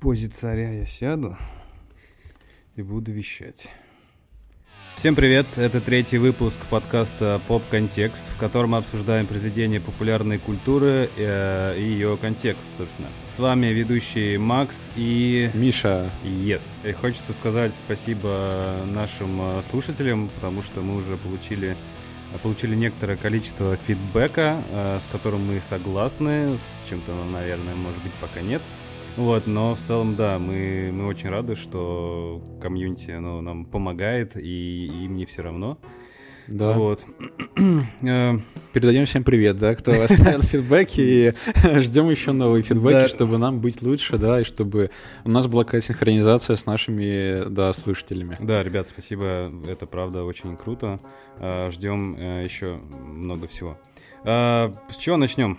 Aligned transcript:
позе 0.00 0.28
царя 0.28 0.70
я 0.72 0.86
сяду 0.86 1.36
и 2.76 2.82
буду 2.82 3.12
вещать. 3.12 3.68
Всем 4.94 5.14
привет, 5.14 5.46
это 5.56 5.80
третий 5.80 6.16
выпуск 6.16 6.58
подкаста 6.70 7.40
«Поп 7.46 7.62
Контекст», 7.70 8.30
в 8.30 8.38
котором 8.38 8.70
мы 8.70 8.78
обсуждаем 8.78 9.26
произведения 9.26 9.78
популярной 9.78 10.38
культуры 10.38 11.10
э, 11.16 11.78
и 11.78 11.82
ее 11.82 12.16
контекст, 12.16 12.64
собственно. 12.78 13.08
С 13.24 13.38
вами 13.38 13.66
ведущий 13.66 14.38
Макс 14.38 14.90
и... 14.96 15.50
Миша. 15.52 16.10
Yes. 16.24 16.62
И 16.82 16.92
хочется 16.92 17.34
сказать 17.34 17.74
спасибо 17.76 18.74
нашим 18.86 19.38
э, 19.40 19.62
слушателям, 19.70 20.30
потому 20.34 20.62
что 20.62 20.80
мы 20.80 20.96
уже 20.96 21.16
получили 21.18 21.76
получили 22.42 22.74
некоторое 22.74 23.16
количество 23.16 23.76
фидбэка, 23.76 24.62
э, 24.70 25.00
с 25.06 25.12
которым 25.12 25.46
мы 25.46 25.60
согласны, 25.68 26.56
с 26.56 26.88
чем-то, 26.88 27.12
наверное, 27.32 27.74
может 27.74 28.02
быть, 28.02 28.12
пока 28.14 28.40
нет. 28.40 28.62
Вот, 29.16 29.46
но 29.46 29.74
в 29.74 29.80
целом, 29.80 30.14
да, 30.14 30.38
мы, 30.38 30.90
мы 30.92 31.06
очень 31.06 31.30
рады, 31.30 31.56
что 31.56 32.42
комьюнити 32.60 33.12
оно 33.12 33.40
нам 33.40 33.64
помогает, 33.64 34.36
и 34.36 34.86
им 35.04 35.16
не 35.16 35.24
все 35.24 35.42
равно. 35.42 35.78
Да. 36.48 36.74
Вот. 36.74 37.04
Э, 38.02 38.34
Передаем 38.72 39.06
всем 39.06 39.24
привет, 39.24 39.56
да, 39.58 39.74
кто 39.74 40.02
оставил 40.02 40.42
фидбэки, 40.42 41.00
и 41.00 41.32
ждем 41.80 42.10
еще 42.10 42.32
новые 42.32 42.62
фидбэки, 42.62 43.08
чтобы 43.08 43.38
нам 43.38 43.60
быть 43.60 43.80
лучше, 43.80 44.18
да, 44.18 44.40
и 44.40 44.44
чтобы 44.44 44.90
у 45.24 45.30
нас 45.30 45.46
была 45.46 45.64
какая-то 45.64 45.86
синхронизация 45.86 46.54
с 46.54 46.66
нашими, 46.66 47.48
да, 47.48 47.72
слушателями. 47.72 48.36
Да, 48.38 48.62
ребят, 48.62 48.86
спасибо, 48.86 49.50
это 49.66 49.86
правда 49.86 50.24
очень 50.24 50.58
круто. 50.58 51.00
Э, 51.38 51.70
ждем 51.70 52.16
э, 52.16 52.44
еще 52.44 52.80
много 53.06 53.48
всего. 53.48 53.78
С 54.24 54.96
чего 54.98 55.16
начнем? 55.16 55.58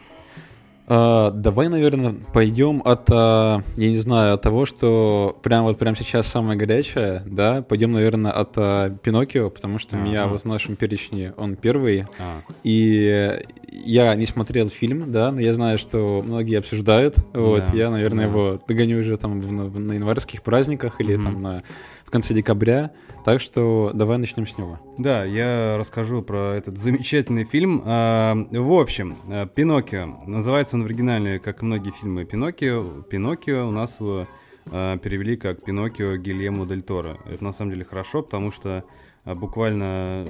Uh, 0.88 1.32
давай, 1.32 1.68
наверное, 1.68 2.16
пойдем 2.32 2.82
от, 2.86 3.10
uh, 3.10 3.62
я 3.76 3.90
не 3.90 3.98
знаю, 3.98 4.36
от 4.36 4.42
того, 4.42 4.66
что 4.66 5.38
прямо 5.44 5.68
вот 5.68 5.78
прямо 5.78 5.98
сейчас 5.98 6.28
самое 6.28 6.58
горячее, 6.58 7.24
да, 7.26 7.62
пойдем, 7.62 7.92
наверное, 7.92 8.32
от 8.32 8.56
uh, 8.56 8.98
Пиноккио, 9.00 9.50
потому 9.50 9.80
что 9.80 9.98
у 9.98 10.00
меня 10.00 10.28
вот 10.28 10.42
в 10.42 10.46
нашем 10.46 10.78
перечне 10.78 11.34
он 11.36 11.58
первый, 11.58 12.00
uh-huh. 12.00 12.56
и 12.64 13.38
я 13.70 14.16
не 14.16 14.26
смотрел 14.26 14.70
фильм, 14.70 15.12
да, 15.12 15.30
но 15.30 15.42
я 15.42 15.54
знаю, 15.54 15.78
что 15.78 16.22
многие 16.26 16.58
обсуждают, 16.58 17.18
вот, 17.34 17.66
я, 17.74 17.92
наверное, 17.92 18.28
его 18.28 18.58
догоню 18.66 19.00
уже 19.00 19.18
там 19.18 19.42
в, 19.42 19.80
на 19.80 19.92
январских 19.92 20.42
праздниках 20.42 21.02
или 21.02 21.18
там 21.18 21.42
на 21.42 21.64
в 22.08 22.10
конце 22.10 22.34
декабря. 22.34 22.92
Так 23.26 23.42
что 23.42 23.92
давай 23.94 24.18
начнем 24.18 24.48
с 24.48 24.58
него. 24.58 24.80
Да, 24.98 25.26
я 25.26 25.76
расскажу 25.78 26.22
про 26.22 26.56
этот 26.56 26.78
замечательный 26.78 27.44
фильм. 27.44 27.84
А, 27.84 28.34
в 28.50 28.72
общем, 28.72 29.18
э, 29.28 29.46
Пиноккио. 29.54 30.18
Называется 30.26 30.78
он 30.78 30.84
в 30.84 30.86
оригинале, 30.86 31.38
как 31.38 31.62
многие 31.62 31.92
фильмы 31.92 32.24
Пиноккио. 32.24 33.02
Пиноккио 33.02 33.68
у 33.68 33.72
нас 33.72 34.00
его 34.00 34.26
а, 34.72 34.98
перевели 34.98 35.36
как 35.36 35.66
Пиноккио 35.66 36.16
Гильему 36.16 36.66
Дель 36.66 36.82
Торо. 36.82 37.18
Это 37.26 37.44
на 37.44 37.52
самом 37.52 37.72
деле 37.72 37.84
хорошо, 37.84 38.24
потому 38.24 38.54
что 38.54 38.86
а, 39.26 39.36
буквально 39.36 40.26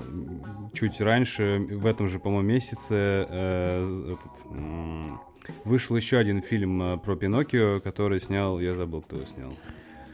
чуть 0.73 0.99
раньше, 0.99 1.63
в 1.69 1.85
этом 1.85 2.07
же, 2.07 2.17
по-моему, 2.17 2.47
месяце 2.47 3.27
э, 3.29 4.13
этот, 4.13 5.63
вышел 5.63 5.95
еще 5.95 6.17
один 6.17 6.41
фильм 6.41 6.99
про 7.01 7.15
Пиноккио, 7.15 7.79
который 7.81 8.19
снял, 8.19 8.59
я 8.59 8.75
забыл, 8.75 9.03
кто 9.03 9.17
его 9.17 9.25
снял. 9.27 9.53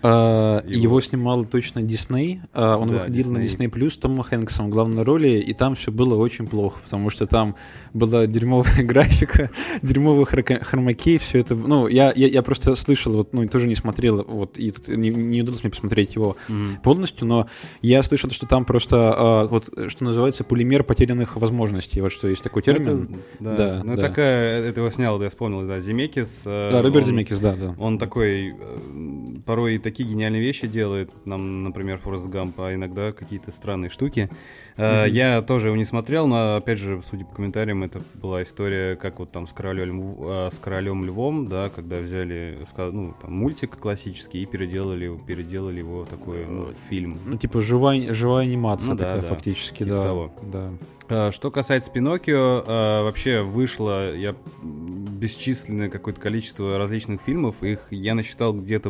Uh, 0.04 0.62
его... 0.68 0.82
его 0.84 1.02
снимал 1.02 1.46
точно 1.46 1.82
Дисней. 1.82 2.42
Uh, 2.54 2.76
он 2.76 2.90
да, 2.90 2.96
выходил 2.96 3.32
Disney. 3.32 3.32
на 3.32 3.38
Disney 3.38 3.70
Плюс 3.70 3.98
Томом 3.98 4.24
Хэнксом 4.24 4.68
в 4.68 4.70
главной 4.70 5.04
роли, 5.04 5.30
и 5.40 5.54
там 5.54 5.76
все 5.76 5.94
было 5.94 6.16
очень 6.16 6.46
плохо, 6.46 6.80
потому 6.84 7.10
что 7.10 7.26
там 7.26 7.56
была 7.94 8.28
дерьмовая 8.28 8.84
графика, 8.84 9.50
дерьмовые 9.82 10.26
хромаки, 10.26 11.18
все 11.18 11.40
это. 11.40 11.56
Ну, 11.56 11.88
я, 11.88 12.12
я, 12.16 12.28
я 12.28 12.42
просто 12.42 12.76
слышал, 12.76 13.14
вот, 13.14 13.34
ну, 13.34 13.48
тоже 13.48 13.68
не 13.68 13.76
смотрел, 13.76 14.26
вот, 14.28 14.58
и 14.60 14.74
не, 14.88 15.10
не 15.10 15.42
удалось 15.42 15.64
мне 15.64 15.72
посмотреть 15.72 16.16
его 16.16 16.36
mm-hmm. 16.50 16.82
полностью, 16.84 17.26
но 17.26 17.48
я 17.82 18.04
слышал, 18.04 18.30
что 18.32 18.46
там 18.46 18.66
просто, 18.66 18.98
uh, 18.98 19.48
вот, 19.48 19.70
что 19.88 20.04
называется, 20.04 20.44
полимер 20.44 20.84
потерянных 20.84 21.38
возможностей. 21.38 22.02
Вот 22.02 22.12
что 22.12 22.28
есть 22.28 22.44
такой 22.44 22.62
термин. 22.62 23.04
Это, 23.04 23.20
да, 23.40 23.56
да, 23.56 23.82
ну, 23.84 23.96
да. 23.96 24.02
такая, 24.02 24.64
это 24.64 24.82
его 24.82 24.90
снял, 24.90 25.18
да, 25.18 25.26
я 25.26 25.30
вспомнил, 25.30 25.66
да, 25.68 25.80
Земекис. 25.80 26.42
Э, 26.46 26.72
да, 26.72 26.82
Роберт 26.82 27.06
он, 27.06 27.12
Земекис, 27.12 27.40
да, 27.40 27.56
да. 27.56 27.76
Он 27.78 27.98
такой 27.98 28.50
э, 28.50 29.38
порой 29.46 29.78
такие 29.78 29.93
такие 29.94 30.10
гениальные 30.10 30.42
вещи 30.42 30.66
делает, 30.66 31.12
нам, 31.26 31.64
например, 31.64 32.00
Форест 32.00 32.28
Гамп, 32.28 32.60
а 32.62 32.74
иногда 32.74 33.12
какие-то 33.12 33.52
странные 33.52 33.92
штуки. 33.92 34.28
Mm-hmm. 34.76 35.10
Я 35.12 35.42
тоже 35.44 35.68
его 35.68 35.78
не 35.78 35.86
смотрел, 35.86 36.26
но, 36.26 36.56
опять 36.56 36.80
же, 36.80 37.00
судя 37.08 37.26
по 37.26 37.36
комментариям, 37.36 37.84
это 37.84 38.02
была 38.16 38.42
история, 38.42 38.96
как 38.96 39.20
вот 39.20 39.32
там 39.32 39.46
с 39.46 39.54
королем, 39.54 40.16
а, 40.20 40.50
с 40.52 40.58
королем 40.58 41.06
львом, 41.06 41.48
да, 41.48 41.70
когда 41.70 42.00
взяли, 42.00 42.58
ну, 42.76 43.14
там, 43.22 43.34
мультик 43.34 43.78
классический 43.78 44.42
и 44.42 44.46
переделали, 44.48 45.16
переделали 45.28 45.78
его 45.78 46.06
такой, 46.06 46.48
ну, 46.48 46.70
фильм. 46.90 47.20
Ну, 47.28 47.38
типа 47.38 47.62
живая, 47.62 48.12
живая 48.16 48.46
анимация 48.46 48.94
ну, 48.94 48.98
такая, 48.98 49.22
да, 49.22 49.28
фактически, 49.28 49.84
типа 49.84 49.90
да. 49.90 50.04
Того. 50.04 50.34
да. 50.42 50.70
А, 51.08 51.32
что 51.32 51.52
касается 51.52 51.92
Пиноккио, 51.92 53.04
вообще 53.04 53.44
вышло 53.44 54.16
я 54.16 54.34
бесчисленное 55.24 55.90
какое-то 55.90 56.20
количество 56.20 56.78
различных 56.78 57.22
фильмов. 57.22 57.62
Их 57.62 57.88
я 57.92 58.14
насчитал 58.16 58.54
где-то 58.54 58.90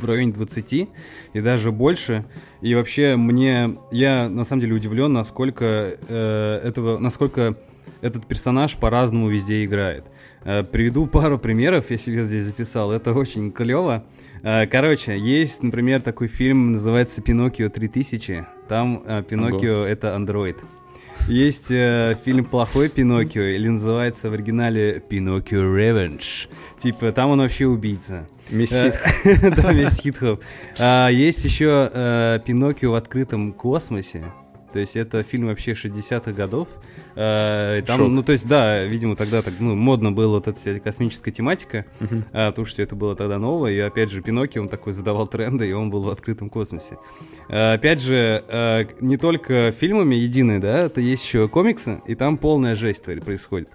в 0.00 0.04
районе 0.04 0.32
20 0.38 0.88
и 1.34 1.40
даже 1.40 1.72
больше. 1.72 2.24
И 2.62 2.74
вообще 2.74 3.16
мне, 3.16 3.76
я 3.90 4.28
на 4.28 4.44
самом 4.44 4.62
деле 4.62 4.74
удивлен, 4.74 5.12
насколько 5.12 5.98
э, 6.08 6.60
этого, 6.64 6.98
насколько 6.98 7.56
этот 8.00 8.26
персонаж 8.26 8.76
по-разному 8.76 9.28
везде 9.28 9.64
играет. 9.64 10.04
Э, 10.44 10.64
приведу 10.64 11.06
пару 11.06 11.38
примеров, 11.38 11.90
я 11.90 11.98
себе 11.98 12.24
здесь 12.24 12.44
записал, 12.44 12.92
это 12.92 13.12
очень 13.12 13.52
клево. 13.52 14.04
Э, 14.42 14.66
короче, 14.66 15.18
есть, 15.18 15.62
например, 15.62 16.00
такой 16.00 16.28
фильм, 16.28 16.72
называется 16.72 17.20
«Пиноккио 17.22 17.68
3000». 17.68 18.46
Там 18.68 19.02
э, 19.04 19.22
Пиноккио— 19.28 19.84
это 19.86 20.14
андроид. 20.14 20.56
Есть 21.28 21.70
э, 21.70 22.16
фильм 22.24 22.46
«Плохой 22.46 22.88
Пиноккио», 22.88 23.42
или 23.42 23.68
называется 23.68 24.30
в 24.30 24.32
оригинале 24.32 24.98
«Пиноккио 24.98 25.60
Revenge». 25.60 26.48
Типа, 26.78 27.12
там 27.12 27.28
он 27.28 27.40
вообще 27.40 27.66
убийца. 27.66 28.26
Мессит. 28.50 28.98
Э, 29.24 29.50
да, 29.54 29.72
Месситхов. 29.74 30.40
А, 30.78 31.08
есть 31.08 31.44
еще 31.44 31.90
э, 31.92 32.38
«Пиноккио 32.46 32.92
в 32.92 32.94
открытом 32.94 33.52
космосе». 33.52 34.24
То 34.72 34.78
есть 34.78 34.96
это 34.96 35.22
фильм 35.22 35.48
вообще 35.48 35.72
60-х 35.72 36.32
годов. 36.32 36.68
Э, 37.20 37.82
там, 37.84 37.98
Шок. 37.98 38.08
ну, 38.10 38.22
то 38.22 38.30
есть, 38.30 38.46
да, 38.46 38.84
видимо, 38.84 39.16
тогда 39.16 39.42
так, 39.42 39.54
ну, 39.58 39.74
модно 39.74 40.12
было 40.12 40.34
вот 40.34 40.46
эта 40.46 40.56
вся 40.56 40.78
космическая 40.78 41.32
тематика, 41.32 41.84
uh-huh. 41.98 42.22
а, 42.32 42.50
потому 42.52 42.64
что 42.64 42.80
это 42.80 42.94
было 42.94 43.16
тогда 43.16 43.40
новое. 43.40 43.72
И 43.72 43.78
опять 43.80 44.12
же, 44.12 44.22
Пиноккио, 44.22 44.62
он 44.62 44.68
такой 44.68 44.92
задавал 44.92 45.26
тренды, 45.26 45.68
и 45.68 45.72
он 45.72 45.90
был 45.90 46.02
в 46.02 46.10
открытом 46.10 46.48
космосе. 46.48 46.96
А, 47.48 47.72
опять 47.72 48.00
же, 48.00 48.44
а, 48.46 48.86
не 49.00 49.16
только 49.16 49.72
фильмами 49.72 50.14
единые, 50.14 50.60
да, 50.60 50.82
это 50.82 51.00
есть 51.00 51.24
еще 51.24 51.48
комиксы, 51.48 52.00
и 52.06 52.14
там 52.14 52.38
полная 52.38 52.76
жесть 52.76 53.02
происходит. 53.02 53.70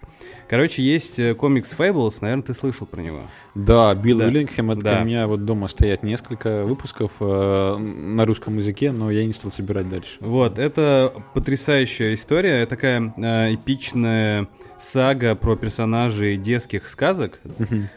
Короче, 0.54 0.84
есть 0.84 1.18
э, 1.18 1.34
комикс 1.34 1.74
Fables, 1.76 2.18
наверное, 2.22 2.44
ты 2.44 2.54
слышал 2.54 2.86
про 2.86 3.02
него. 3.02 3.22
Да, 3.56 3.96
Билл 3.96 4.20
да. 4.20 4.26
Уиллингхэм, 4.26 4.72
это 4.72 4.82
да. 4.82 5.02
у 5.02 5.06
меня 5.06 5.26
вот 5.28 5.46
дома 5.46 5.68
стоят 5.68 6.04
несколько 6.04 6.64
выпусков 6.64 7.14
э, 7.20 7.78
на 7.78 8.24
русском 8.24 8.58
языке, 8.58 8.92
но 8.92 9.10
я 9.10 9.26
не 9.26 9.34
стал 9.34 9.52
собирать 9.52 9.90
дальше. 9.90 10.18
Вот, 10.20 10.60
это 10.60 11.12
потрясающая 11.34 12.14
история, 12.14 12.68
такая 12.68 13.14
э, 13.18 13.33
эпичная 13.54 14.48
сага 14.84 15.36
про 15.36 15.56
персонажей 15.56 16.38
детских 16.38 16.88
сказок, 16.88 17.40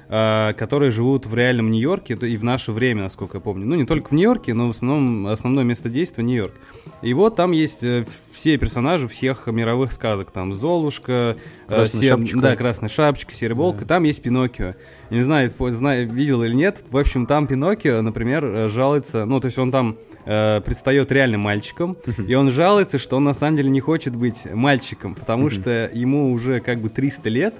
э, 0.09 0.53
которые 0.57 0.91
живут 0.91 1.27
в 1.27 1.35
реальном 1.35 1.71
Нью-Йорке 1.71 2.15
и 2.15 2.37
в 2.37 2.45
наше 2.45 2.73
время, 2.73 3.03
насколько 3.03 3.39
я 3.39 3.41
помню. 3.41 3.67
Ну, 3.67 3.75
не 3.75 3.85
только 3.85 4.09
в 4.09 4.13
Нью-Йорке, 4.13 4.55
но 4.55 4.69
в 4.69 4.71
основном 4.71 5.27
основное 5.27 5.65
место 5.65 5.89
действия 5.89 6.25
Нью-Йорк. 6.25 6.53
И 7.03 7.13
вот 7.15 7.37
там 7.37 7.53
есть 7.53 7.83
э, 7.83 8.05
все 8.33 8.57
персонажи 8.57 9.09
всех 9.09 9.47
мировых 9.47 9.93
сказок. 9.93 10.31
Там 10.31 10.53
Золушка, 10.53 11.37
э, 11.69 11.69
Красная 11.69 12.01
Сер... 12.01 12.11
шапочка. 12.11 12.41
Да, 12.41 12.57
Красная 12.57 12.89
шапочка, 12.89 13.35
Серый 13.35 13.57
волк, 13.57 13.79
да. 13.81 13.87
там 13.87 14.05
есть 14.05 14.23
Пиноккио. 14.23 14.73
Я 15.11 15.17
не 15.17 15.23
знаю, 15.23 15.53
знаю, 15.59 16.09
видел 16.09 16.43
или 16.43 16.55
нет. 16.55 16.85
В 16.91 16.97
общем, 16.97 17.27
там 17.27 17.47
Пиноккио, 17.47 18.01
например, 18.03 18.45
э, 18.45 18.69
жалуется, 18.69 19.25
ну, 19.25 19.41
то 19.41 19.47
есть 19.47 19.59
он 19.59 19.73
там 19.73 19.97
э, 20.27 20.61
предстает 20.61 21.11
реальным 21.13 21.41
мальчиком, 21.41 21.97
и 22.29 22.35
он 22.35 22.51
жалуется, 22.51 22.99
что 22.99 23.17
он 23.17 23.25
на 23.25 23.35
самом 23.35 23.57
деле 23.57 23.71
не 23.71 23.81
хочет 23.81 24.15
быть 24.15 24.45
мальчиком, 24.53 25.15
потому 25.15 25.51
что 25.51 25.91
ему 25.93 26.33
уже 26.33 26.61
как 26.61 26.79
бы 26.79 26.89
300 26.89 27.29
лет, 27.31 27.55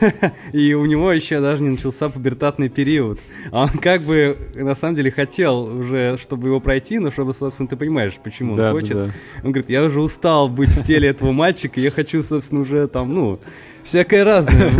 и 0.52 0.74
у 0.74 0.86
него 0.86 1.12
еще 1.12 1.40
даже 1.40 1.62
не 1.62 1.70
начался 1.70 2.08
пубертатный 2.08 2.68
период. 2.68 3.18
А 3.50 3.64
он 3.64 3.70
как 3.70 4.02
бы 4.02 4.36
на 4.54 4.74
самом 4.74 4.96
деле 4.96 5.10
хотел 5.10 5.62
уже, 5.62 6.16
чтобы 6.20 6.48
его 6.48 6.60
пройти, 6.60 6.98
но 6.98 7.10
чтобы, 7.10 7.34
собственно, 7.34 7.68
ты 7.68 7.76
понимаешь, 7.76 8.14
почему 8.22 8.54
он 8.54 8.70
хочет. 8.72 8.96
Он 8.96 9.52
говорит, 9.52 9.68
я 9.70 9.82
уже 9.84 10.00
устал 10.00 10.48
быть 10.48 10.70
в 10.70 10.82
теле 10.82 11.08
этого 11.08 11.32
мальчика, 11.32 11.80
я 11.80 11.90
хочу, 11.90 12.22
собственно, 12.22 12.60
уже 12.60 12.86
там, 12.88 13.14
ну, 13.14 13.38
всякое 13.86 14.24
разное 14.24 14.72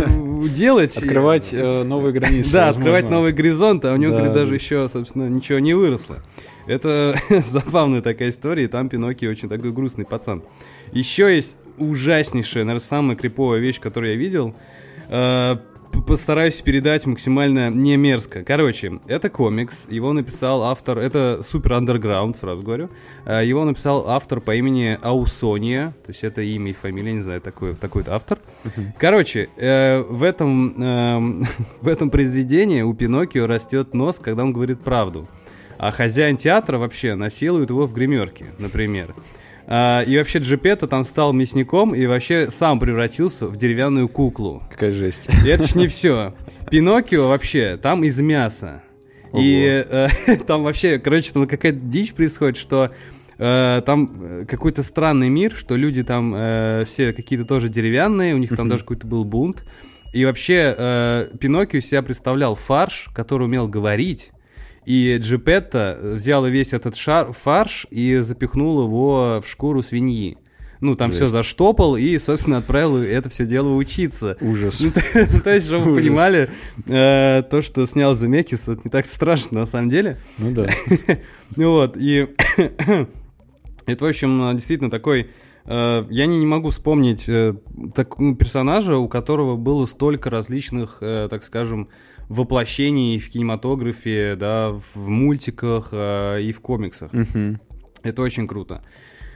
делать. 0.49 0.95
Открывать 0.97 1.49
э, 1.51 1.83
новые 1.83 2.13
границы. 2.13 2.51
Да, 2.51 2.69
открывать 2.69 3.09
новые 3.09 3.33
горизонты, 3.33 3.87
а 3.87 3.93
у 3.93 3.97
него, 3.97 4.11
говорит, 4.11 4.33
даже 4.33 4.55
еще, 4.55 4.87
собственно, 4.89 5.27
ничего 5.27 5.59
не 5.59 5.73
выросло. 5.73 6.17
Это 6.67 7.15
забавная 7.29 8.01
такая 8.01 8.29
история, 8.29 8.65
и 8.65 8.67
там 8.67 8.89
Пиноккио 8.89 9.29
очень 9.29 9.49
такой 9.49 9.71
грустный 9.71 10.05
пацан. 10.05 10.43
Еще 10.91 11.33
есть 11.33 11.55
ужаснейшая, 11.77 12.65
наверное, 12.65 12.85
самая 12.85 13.15
криповая 13.15 13.59
вещь, 13.59 13.79
которую 13.79 14.11
я 14.11 14.17
видел. 14.17 14.53
Э, 15.09 15.57
постараюсь 16.05 16.61
передать 16.61 17.05
максимально 17.05 17.69
не 17.69 17.95
мерзко. 17.97 18.43
Короче, 18.43 18.99
это 19.07 19.29
комикс, 19.29 19.87
его 19.89 20.13
написал 20.13 20.63
автор, 20.63 20.99
это 20.99 21.41
супер 21.43 21.73
андерграунд, 21.73 22.37
сразу 22.37 22.63
говорю. 22.63 22.89
Э, 23.25 23.45
его 23.45 23.63
написал 23.63 24.09
автор 24.09 24.41
по 24.41 24.55
имени 24.55 24.97
Аусония, 25.01 25.95
то 26.05 26.11
есть 26.11 26.23
это 26.23 26.41
имя 26.41 26.71
и 26.71 26.73
фамилия, 26.73 27.13
не 27.13 27.21
знаю, 27.21 27.41
такой, 27.41 27.75
такой-то 27.75 28.15
автор. 28.15 28.39
Короче, 28.97 29.49
э, 29.57 30.01
в, 30.01 30.23
этом, 30.23 30.75
э, 30.81 31.45
в 31.81 31.87
этом 31.87 32.09
произведении 32.09 32.81
у 32.81 32.93
Пиноккио 32.93 33.47
растет 33.47 33.93
нос, 33.93 34.19
когда 34.19 34.43
он 34.43 34.53
говорит 34.53 34.81
правду. 34.81 35.27
А 35.77 35.91
хозяин 35.91 36.37
театра 36.37 36.77
вообще 36.77 37.15
насилует 37.15 37.69
его 37.69 37.85
в 37.85 37.93
гримерке, 37.93 38.45
например. 38.59 39.13
А, 39.69 40.01
и 40.01 40.17
вообще 40.17 40.39
Джипета 40.39 40.87
там 40.87 41.03
стал 41.03 41.33
мясником 41.33 41.93
и 41.93 42.05
вообще 42.05 42.49
сам 42.51 42.79
превратился 42.79 43.47
в 43.47 43.57
деревянную 43.57 44.07
куклу. 44.07 44.63
Какая 44.71 44.91
жесть. 44.91 45.27
И 45.45 45.49
это 45.49 45.67
ж 45.67 45.75
не 45.75 45.87
все. 45.87 46.33
Пиноккио 46.71 47.27
вообще 47.27 47.77
там 47.77 48.03
из 48.03 48.19
мяса. 48.19 48.81
Ого. 49.31 49.41
И 49.43 49.85
э, 49.87 50.07
там 50.47 50.63
вообще, 50.63 50.99
короче, 50.99 51.31
там 51.33 51.45
какая-то 51.47 51.79
дичь 51.79 52.13
происходит, 52.13 52.57
что 52.57 52.91
э, 53.37 53.81
там 53.85 54.09
э, 54.21 54.45
какой-то 54.47 54.83
странный 54.83 55.27
мир, 55.27 55.53
что 55.53 55.75
люди 55.75 56.01
там 56.01 56.33
э, 56.33 56.85
все 56.87 57.11
какие-то 57.11 57.43
тоже 57.43 57.67
деревянные, 57.67 58.35
у 58.35 58.37
них 58.37 58.55
там 58.55 58.69
даже 58.69 58.83
какой-то 58.83 59.05
был 59.05 59.25
бунт. 59.25 59.65
И 60.13 60.23
вообще 60.23 60.73
э, 60.77 61.27
Пиноккио 61.39 61.81
себя 61.81 62.01
представлял 62.01 62.55
фарш, 62.55 63.09
который 63.13 63.43
умел 63.43 63.67
говорить, 63.67 64.31
и 64.87 65.17
Джипетта 65.17 65.99
взял 66.01 66.45
весь 66.45 66.71
этот 66.71 66.95
шар, 66.95 67.33
фарш 67.33 67.85
и 67.89 68.15
запихнул 68.17 68.83
его 68.83 69.43
в 69.45 69.49
шкуру 69.49 69.83
свиньи. 69.83 70.37
Ну, 70.79 70.95
там 70.95 71.09
Жесть. 71.09 71.23
все 71.23 71.27
заштопал 71.27 71.97
и, 71.97 72.17
собственно, 72.19 72.59
отправил 72.59 72.95
это 72.95 73.29
все 73.29 73.45
дело 73.45 73.73
учиться. 73.73 74.37
Ужас. 74.39 74.79
Ну, 74.79 74.91
то, 74.93 75.41
то 75.43 75.53
есть, 75.53 75.65
чтобы 75.65 75.91
вы 75.91 75.99
понимали, 75.99 76.49
э, 76.85 77.43
то, 77.43 77.61
что 77.61 77.85
снял 77.85 78.15
Земекис, 78.15 78.69
это 78.69 78.79
не 78.85 78.89
так 78.89 79.07
страшно 79.07 79.59
на 79.59 79.65
самом 79.65 79.89
деле. 79.89 80.19
Ну 80.37 80.51
да. 80.51 80.69
Вот, 81.57 81.97
и 81.97 82.29
это, 83.87 84.05
в 84.05 84.07
общем, 84.07 84.55
действительно 84.55 84.89
такой... 84.89 85.31
Э, 85.65 86.05
я 86.09 86.27
не, 86.27 86.39
не 86.39 86.45
могу 86.45 86.69
вспомнить 86.69 87.27
э, 87.27 87.55
так, 87.93 88.17
ну, 88.19 88.37
персонажа, 88.37 88.95
у 88.95 89.09
которого 89.09 89.57
было 89.57 89.85
столько 89.85 90.29
различных, 90.29 90.99
э, 91.01 91.27
так 91.29 91.43
скажем, 91.43 91.89
воплощений 92.29 93.19
в 93.19 93.29
кинематографе, 93.29 94.35
да, 94.35 94.71
в 94.71 95.09
мультиках 95.09 95.89
э, 95.91 96.41
и 96.41 96.51
в 96.51 96.61
комиксах. 96.61 97.11
Угу. 97.13 97.57
Это 98.03 98.21
очень 98.21 98.47
круто. 98.47 98.81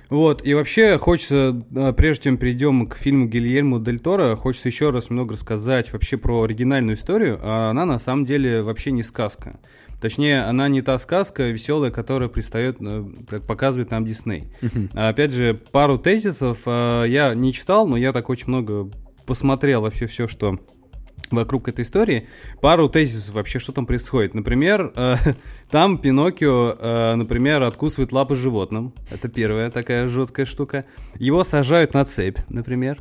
Вот, 0.09 0.45
и 0.45 0.53
вообще 0.53 0.97
хочется, 0.97 1.63
э, 1.73 1.93
прежде 1.95 2.25
чем 2.25 2.37
перейдем 2.37 2.85
к 2.87 2.95
фильму 2.95 3.27
Гильермо 3.27 3.79
Дель 3.79 4.01
Торо, 4.01 4.35
хочется 4.35 4.67
еще 4.67 4.89
раз 4.89 5.09
много 5.09 5.35
рассказать 5.35 5.93
вообще 5.93 6.17
про 6.17 6.43
оригинальную 6.43 6.97
историю. 6.97 7.39
А 7.41 7.69
она 7.69 7.85
на 7.85 7.97
самом 7.97 8.25
деле 8.25 8.61
вообще 8.61 8.91
не 8.91 9.03
сказка. 9.03 9.61
Точнее, 10.01 10.41
она 10.41 10.67
не 10.67 10.81
та 10.81 10.97
сказка 10.99 11.43
веселая, 11.43 11.91
которая 11.91 12.27
пристает, 12.27 12.77
э, 12.81 13.05
как 13.29 13.47
показывает 13.47 13.91
нам 13.91 14.05
Дисней. 14.05 14.49
А, 14.93 15.09
опять 15.09 15.31
же, 15.31 15.53
пару 15.71 15.97
тезисов 15.97 16.63
э, 16.65 17.05
я 17.07 17.33
не 17.33 17.53
читал, 17.53 17.87
но 17.87 17.95
я 17.95 18.11
так 18.11 18.29
очень 18.29 18.47
много 18.47 18.91
посмотрел 19.25 19.81
вообще 19.81 20.07
все, 20.07 20.27
что 20.27 20.57
вокруг 21.37 21.67
этой 21.67 21.83
истории. 21.83 22.27
Пару 22.61 22.89
тезисов 22.89 23.35
вообще, 23.35 23.59
что 23.59 23.71
там 23.71 23.85
происходит. 23.85 24.33
Например, 24.33 24.91
э, 24.95 25.15
там 25.69 25.97
Пиноккио, 25.97 26.75
э, 26.77 27.15
например, 27.15 27.63
откусывает 27.63 28.11
лапы 28.11 28.35
животным. 28.35 28.93
Это 29.11 29.27
первая 29.29 29.69
такая 29.69 30.07
жуткая 30.07 30.45
штука. 30.45 30.85
Его 31.15 31.43
сажают 31.43 31.93
на 31.93 32.05
цепь, 32.05 32.39
например. 32.49 32.99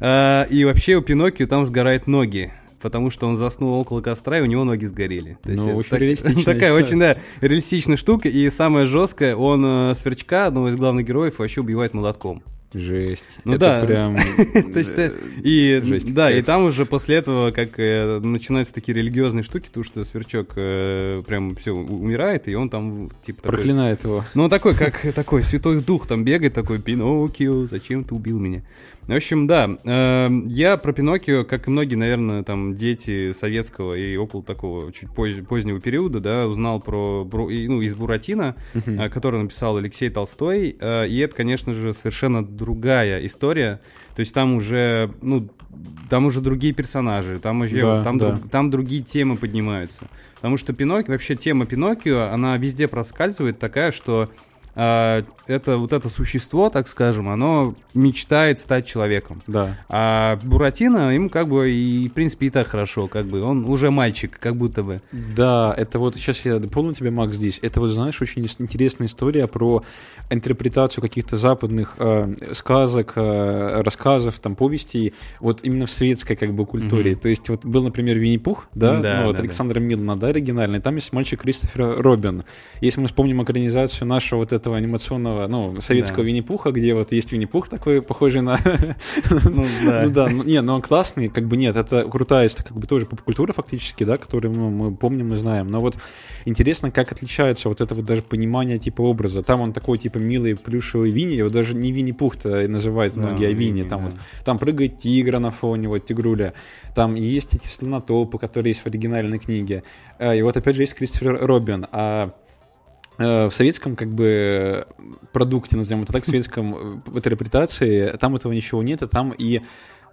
Э, 0.00 0.46
и 0.50 0.64
вообще 0.64 0.96
у 0.96 1.02
Пиноккио 1.02 1.46
там 1.46 1.66
сгорают 1.66 2.06
ноги 2.06 2.52
потому 2.84 3.08
что 3.08 3.26
он 3.26 3.38
заснул 3.38 3.80
около 3.80 4.02
костра, 4.02 4.38
и 4.38 4.42
у 4.42 4.44
него 4.44 4.62
ноги 4.62 4.84
сгорели. 4.84 5.38
То 5.42 5.52
есть 5.52 5.64
ну, 5.64 5.74
очень 5.74 5.88
так, 5.88 6.00
реалистично. 6.00 6.44
Такая 6.44 6.74
очень, 6.74 7.00
да, 7.00 7.16
реалистичная 7.40 7.96
штука. 7.96 8.28
И 8.28 8.50
самое 8.50 8.84
жесткое, 8.84 9.34
он 9.34 9.64
э, 9.64 9.94
сверчка, 9.94 10.44
одного 10.44 10.68
из 10.68 10.76
главных 10.76 11.06
героев, 11.06 11.38
вообще 11.38 11.62
убивает 11.62 11.94
молотком. 11.94 12.42
Жесть. 12.74 13.24
Ну 13.44 13.54
это 13.54 13.80
да. 13.80 13.86
прям... 13.86 14.16
То 14.72 14.78
есть, 14.78 14.94
и, 15.44 15.80
Жесть. 15.84 16.12
Да, 16.12 16.30
и 16.30 16.42
там 16.42 16.64
уже 16.64 16.84
после 16.86 17.16
этого, 17.16 17.52
как 17.52 17.78
э, 17.78 18.18
начинаются 18.18 18.74
такие 18.74 18.98
религиозные 18.98 19.44
штуки, 19.44 19.68
потому 19.68 19.84
что 19.84 20.04
Сверчок 20.04 20.52
э, 20.56 21.22
прям 21.26 21.54
все 21.54 21.72
умирает, 21.72 22.48
и 22.48 22.54
он 22.56 22.68
там 22.68 23.10
типа 23.24 23.42
Проклинает 23.42 24.02
его. 24.02 24.24
Ну, 24.34 24.48
такой, 24.48 24.74
как 24.74 25.00
такой 25.14 25.44
святой 25.44 25.80
дух 25.80 26.08
там 26.08 26.24
бегает, 26.24 26.52
такой, 26.52 26.80
Пиноккио, 26.80 27.66
зачем 27.66 28.02
ты 28.02 28.14
убил 28.14 28.40
меня? 28.40 28.62
В 29.06 29.12
общем, 29.12 29.46
да, 29.46 29.68
э, 29.84 30.28
я 30.46 30.78
про 30.78 30.92
Пиноккио, 30.94 31.44
как 31.44 31.68
и 31.68 31.70
многие, 31.70 31.96
наверное, 31.96 32.42
там 32.42 32.74
дети 32.74 33.32
советского 33.32 33.94
и 33.94 34.16
около 34.16 34.42
такого 34.42 34.90
чуть 34.92 35.10
поз- 35.14 35.44
позднего 35.46 35.78
периода, 35.78 36.20
да, 36.20 36.46
узнал 36.46 36.80
про, 36.80 37.28
ну, 37.30 37.82
из 37.82 37.94
Буратино, 37.94 38.56
uh-huh. 38.72 39.10
который 39.10 39.42
написал 39.42 39.76
Алексей 39.76 40.08
Толстой, 40.08 40.76
э, 40.80 41.06
и 41.06 41.18
это, 41.18 41.36
конечно 41.36 41.74
же, 41.74 41.92
совершенно 41.92 42.44
другая 42.44 43.24
история, 43.26 43.82
то 44.16 44.20
есть 44.20 44.32
там 44.32 44.54
уже, 44.54 45.10
ну, 45.20 45.50
там 46.08 46.24
уже 46.24 46.40
другие 46.40 46.72
персонажи, 46.72 47.38
там 47.40 47.60
уже, 47.60 47.80
да, 47.82 48.02
там, 48.02 48.16
да. 48.16 48.30
Друг, 48.32 48.50
там 48.50 48.70
другие 48.70 49.02
темы 49.02 49.36
поднимаются, 49.36 50.04
потому 50.36 50.56
что 50.56 50.72
Пиноккио, 50.72 51.12
вообще 51.12 51.36
тема 51.36 51.66
Пиноккио, 51.66 52.30
она 52.32 52.56
везде 52.56 52.88
проскальзывает 52.88 53.58
такая, 53.58 53.90
что 53.90 54.30
а, 54.76 55.24
это 55.46 55.76
вот 55.76 55.92
это 55.92 56.08
существо, 56.08 56.70
так 56.70 56.88
скажем, 56.88 57.28
оно 57.28 57.74
мечтает 57.92 58.58
стать 58.58 58.86
человеком. 58.86 59.42
Да. 59.46 59.78
А 59.88 60.38
Буратино, 60.42 61.14
ему 61.14 61.28
как 61.28 61.48
бы 61.48 61.70
и, 61.70 62.08
в 62.08 62.12
принципе, 62.12 62.46
и 62.46 62.50
так 62.50 62.66
хорошо, 62.66 63.06
как 63.06 63.26
бы, 63.26 63.42
он 63.42 63.64
уже 63.64 63.90
мальчик, 63.90 64.36
как 64.38 64.56
будто 64.56 64.82
бы. 64.82 65.00
Да, 65.12 65.74
это 65.76 65.98
вот, 65.98 66.16
сейчас 66.16 66.44
я 66.44 66.58
дополню 66.58 66.94
тебе, 66.94 67.10
Макс, 67.10 67.34
здесь, 67.34 67.58
это 67.62 67.80
вот, 67.80 67.88
знаешь, 67.90 68.20
очень 68.20 68.48
интересная 68.58 69.06
история 69.06 69.46
про 69.46 69.84
интерпретацию 70.30 71.02
каких-то 71.02 71.36
западных 71.36 71.94
э, 71.98 72.34
сказок, 72.52 73.12
э, 73.16 73.82
рассказов, 73.82 74.40
там, 74.40 74.56
повестей, 74.56 75.14
вот 75.40 75.60
именно 75.62 75.86
в 75.86 75.90
светской, 75.90 76.36
как 76.36 76.52
бы, 76.52 76.66
культуре. 76.66 77.12
Mm-hmm. 77.12 77.20
То 77.20 77.28
есть, 77.28 77.48
вот 77.48 77.64
был, 77.64 77.84
например, 77.84 78.18
Винни-Пух, 78.18 78.66
да, 78.74 79.00
да 79.00 79.20
ну, 79.20 79.26
вот 79.26 79.36
да, 79.36 79.42
Александра 79.42 79.78
да. 79.78 79.86
Милана, 79.86 80.16
да, 80.16 80.28
оригинальный, 80.28 80.80
там 80.80 80.96
есть 80.96 81.12
мальчик 81.12 81.42
Кристофер 81.42 82.00
Робин. 82.00 82.42
Если 82.80 83.00
мы 83.00 83.06
вспомним 83.06 83.42
экранизацию 83.42 84.08
нашего 84.08 84.40
вот 84.40 84.52
этого 84.52 84.63
анимационного, 84.72 85.46
ну, 85.46 85.80
советского 85.80 86.22
да. 86.22 86.28
Винни-Пуха, 86.28 86.70
где 86.72 86.94
вот 86.94 87.12
есть 87.12 87.30
Винни-Пух 87.32 87.68
такой, 87.68 88.02
похожий 88.02 88.40
на... 88.40 88.58
Ну 89.30 89.64
да. 89.84 90.02
Ну 90.04 90.10
да, 90.10 90.30
не, 90.30 90.60
но 90.62 90.76
он 90.76 90.82
классный, 90.82 91.28
как 91.28 91.46
бы 91.46 91.56
нет, 91.56 91.76
это 91.76 92.02
крутая, 92.08 92.46
это 92.46 92.64
как 92.64 92.76
бы 92.76 92.86
тоже 92.86 93.06
поп-культура 93.06 93.52
фактически, 93.52 94.04
да, 94.04 94.16
которую 94.16 94.54
мы 94.54 94.94
помним 94.94 95.32
и 95.32 95.36
знаем. 95.36 95.68
Но 95.68 95.80
вот 95.80 95.96
интересно, 96.44 96.90
как 96.90 97.12
отличается 97.12 97.68
вот 97.68 97.80
это 97.80 97.94
вот 97.94 98.04
даже 98.04 98.22
понимание 98.22 98.78
типа 98.78 99.02
образа. 99.02 99.42
Там 99.42 99.60
он 99.60 99.72
такой 99.72 99.98
типа 99.98 100.18
милый 100.18 100.56
плюшевый 100.56 101.10
Винни, 101.10 101.34
его 101.34 101.50
даже 101.50 101.74
не 101.74 101.92
Винни-Пух-то 101.92 102.66
называют 102.68 103.16
многие, 103.16 103.48
а 103.48 103.52
Винни. 103.52 103.82
Там 103.82 104.06
вот, 104.06 104.14
там 104.44 104.58
прыгает 104.58 104.98
тигра 104.98 105.38
на 105.38 105.50
фоне, 105.50 105.88
вот 105.88 106.04
тигруля. 106.06 106.54
Там 106.94 107.14
есть 107.14 107.54
эти 107.54 107.66
слонотопы, 107.66 108.38
которые 108.38 108.70
есть 108.70 108.82
в 108.82 108.86
оригинальной 108.86 109.38
книге. 109.38 109.82
Э, 110.18 110.36
и 110.36 110.42
вот 110.42 110.56
опять 110.56 110.76
же 110.76 110.82
есть 110.82 110.94
Кристофер 110.94 111.38
Робин. 111.40 111.86
А 111.90 112.30
в 113.18 113.50
советском 113.50 113.96
как 113.96 114.08
бы 114.08 114.86
продукте, 115.32 115.76
назовем 115.76 116.02
это 116.02 116.12
так, 116.12 116.24
в 116.24 116.26
советском 116.26 117.02
в 117.04 117.14
э, 117.14 117.18
интерпретации, 117.18 118.16
там 118.18 118.34
этого 118.36 118.52
ничего 118.52 118.82
нет, 118.82 119.02
и 119.02 119.06
там 119.06 119.32
и, 119.36 119.60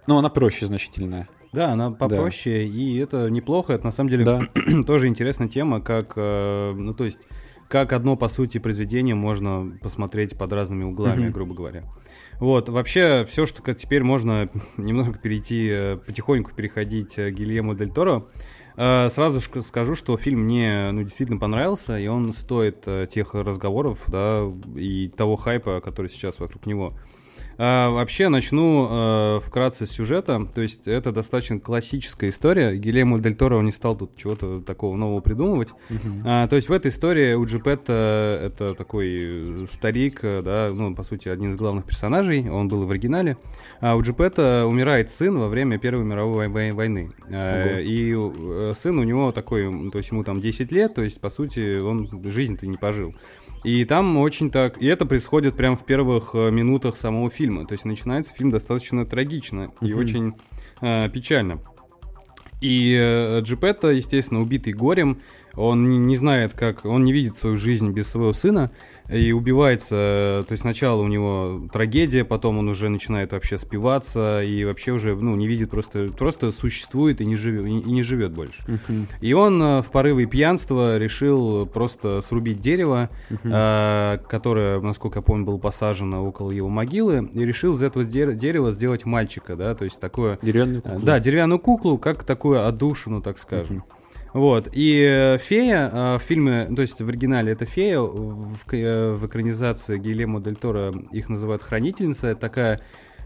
ну, 0.06 0.18
она 0.18 0.28
проще 0.28 0.66
значительно. 0.66 1.28
Да, 1.52 1.72
она 1.72 1.90
попроще, 1.90 2.58
да. 2.58 2.62
и 2.62 2.96
это 2.96 3.28
неплохо, 3.28 3.72
это 3.72 3.86
на 3.86 3.92
самом 3.92 4.10
деле 4.10 4.24
да. 4.24 4.40
тоже 4.86 5.08
интересная 5.08 5.48
тема, 5.48 5.80
как, 5.80 6.14
э, 6.16 6.72
ну, 6.76 6.94
то 6.94 7.04
есть, 7.04 7.26
как 7.68 7.92
одно, 7.92 8.16
по 8.16 8.28
сути, 8.28 8.58
произведение 8.58 9.14
можно 9.14 9.78
посмотреть 9.82 10.36
под 10.36 10.52
разными 10.52 10.84
углами, 10.84 11.26
uh-huh. 11.26 11.30
грубо 11.30 11.54
говоря. 11.54 11.84
Вот, 12.38 12.68
вообще, 12.68 13.24
все, 13.28 13.46
что 13.46 13.74
теперь 13.74 14.02
можно 14.02 14.48
немного 14.76 15.18
перейти, 15.18 15.98
потихоньку 16.06 16.52
переходить 16.54 17.14
к 17.14 17.30
Гильему 17.30 17.74
Дель 17.74 17.92
Торо, 17.92 18.24
Э, 18.24 18.26
сразу 18.74 19.40
скажу, 19.62 19.94
что 19.94 20.16
фильм 20.16 20.40
мне 20.40 20.90
ну, 20.92 21.02
действительно 21.02 21.38
понравился, 21.38 21.98
и 21.98 22.06
он 22.06 22.32
стоит 22.32 22.84
э, 22.86 23.06
тех 23.10 23.34
разговоров, 23.34 24.04
да, 24.08 24.44
и 24.76 25.08
того 25.08 25.36
хайпа, 25.36 25.80
который 25.80 26.10
сейчас 26.10 26.40
вокруг 26.40 26.66
него. 26.66 26.94
А, 27.58 27.90
вообще 27.90 28.28
начну 28.28 28.86
а, 28.88 29.40
вкратце 29.40 29.86
с 29.86 29.90
сюжета. 29.90 30.48
То 30.54 30.60
есть 30.60 30.86
это 30.86 31.12
достаточно 31.12 31.58
классическая 31.58 32.30
история. 32.30 32.76
Гильермо 32.76 33.18
Дель 33.18 33.34
Торо 33.34 33.60
не 33.62 33.72
стал 33.72 33.96
тут 33.96 34.16
чего-то 34.16 34.60
такого 34.60 34.96
нового 34.96 35.20
придумывать. 35.20 35.68
Uh-huh. 35.90 36.22
А, 36.24 36.48
то 36.48 36.56
есть 36.56 36.68
в 36.68 36.72
этой 36.72 36.90
истории 36.90 37.34
у 37.34 37.44
Джипетта 37.44 38.40
это 38.42 38.74
такой 38.74 39.68
старик, 39.72 40.20
да, 40.22 40.70
ну, 40.72 40.94
по 40.94 41.04
сути, 41.04 41.28
один 41.28 41.52
из 41.52 41.56
главных 41.56 41.84
персонажей. 41.86 42.48
Он 42.50 42.68
был 42.68 42.84
в 42.86 42.90
оригинале. 42.90 43.36
А 43.80 43.96
у 43.96 44.02
Джипетта 44.02 44.66
умирает 44.66 45.10
сын 45.10 45.38
во 45.38 45.48
время 45.48 45.78
Первой 45.78 46.04
мировой 46.04 46.48
войны. 46.48 47.10
А, 47.30 47.78
и 47.78 48.14
э, 48.14 48.72
сын 48.76 48.98
у 48.98 49.02
него 49.02 49.32
такой, 49.32 49.90
то 49.90 49.98
есть 49.98 50.10
ему 50.10 50.24
там 50.24 50.40
10 50.40 50.72
лет, 50.72 50.94
то 50.94 51.02
есть, 51.02 51.20
по 51.20 51.30
сути, 51.30 51.78
он 51.78 52.08
жизнь-то 52.24 52.66
не 52.66 52.76
пожил. 52.76 53.14
И 53.64 53.84
там 53.84 54.16
очень 54.16 54.50
так... 54.50 54.80
И 54.82 54.86
это 54.86 55.06
происходит 55.06 55.56
прямо 55.56 55.76
в 55.76 55.84
первых 55.84 56.34
э, 56.34 56.50
минутах 56.50 56.96
самого 56.96 57.30
фильма. 57.30 57.66
То 57.66 57.74
есть 57.74 57.84
начинается 57.84 58.34
фильм 58.34 58.50
достаточно 58.50 59.06
трагично 59.06 59.72
и 59.80 59.92
очень 59.92 60.34
э, 60.80 61.08
печально. 61.10 61.60
И 62.60 62.96
э, 62.98 63.42
естественно, 63.90 64.40
убитый 64.40 64.72
горем, 64.72 65.20
он 65.54 65.90
не, 65.90 65.98
не 65.98 66.16
знает, 66.16 66.54
как... 66.54 66.84
Он 66.84 67.04
не 67.04 67.12
видит 67.12 67.36
свою 67.36 67.56
жизнь 67.56 67.90
без 67.90 68.08
своего 68.08 68.32
сына, 68.32 68.72
и 69.08 69.32
убивается, 69.32 70.44
то 70.46 70.52
есть 70.52 70.62
сначала 70.62 71.02
у 71.02 71.08
него 71.08 71.68
трагедия, 71.72 72.24
потом 72.24 72.58
он 72.58 72.68
уже 72.68 72.88
начинает 72.88 73.32
вообще 73.32 73.58
спиваться 73.58 74.42
и 74.42 74.64
вообще 74.64 74.92
уже, 74.92 75.14
ну, 75.14 75.34
не 75.36 75.46
видит, 75.46 75.70
просто, 75.70 76.08
просто 76.16 76.52
существует 76.52 77.20
и 77.20 77.24
не 77.24 77.36
живет, 77.36 77.66
и, 77.66 77.72
не 77.90 78.02
живет 78.02 78.32
больше. 78.32 78.62
Uh-huh. 78.66 79.06
И 79.20 79.32
он 79.32 79.62
э, 79.62 79.82
в 79.82 79.90
порыве 79.90 80.26
пьянства 80.26 80.98
решил 80.98 81.66
просто 81.66 82.22
срубить 82.22 82.60
дерево, 82.60 83.10
uh-huh. 83.30 84.18
э, 84.18 84.18
которое, 84.28 84.80
насколько 84.80 85.18
я 85.18 85.22
помню, 85.22 85.44
было 85.44 85.58
посажено 85.58 86.24
около 86.24 86.50
его 86.50 86.68
могилы, 86.68 87.28
и 87.32 87.44
решил 87.44 87.74
из 87.74 87.82
этого 87.82 88.04
дерева 88.04 88.70
сделать 88.72 89.04
мальчика, 89.04 89.56
да, 89.56 89.74
то 89.74 89.84
есть 89.84 90.00
такое... 90.00 90.38
Деревянную 90.42 90.82
куклу. 90.82 91.00
Да, 91.02 91.20
деревянную 91.20 91.58
куклу, 91.58 91.98
как 91.98 92.24
такую 92.24 92.66
отдушину, 92.66 93.20
так 93.20 93.38
скажем. 93.38 93.78
Uh-huh. 93.78 94.01
Вот, 94.32 94.68
и 94.72 95.06
э, 95.06 95.38
фея 95.38 95.90
э, 95.92 96.18
в 96.18 96.22
фильме, 96.22 96.66
то 96.74 96.80
есть 96.80 97.00
в 97.00 97.08
оригинале 97.08 97.52
это 97.52 97.66
фея, 97.66 98.00
в, 98.00 98.60
э, 98.72 99.12
в 99.12 99.26
экранизации 99.26 99.98
Гильермо 99.98 100.40
Дель 100.40 100.56
Торо 100.56 100.94
их 101.10 101.28
называют 101.28 101.62
хранительница, 101.62 102.34
такая 102.34 102.80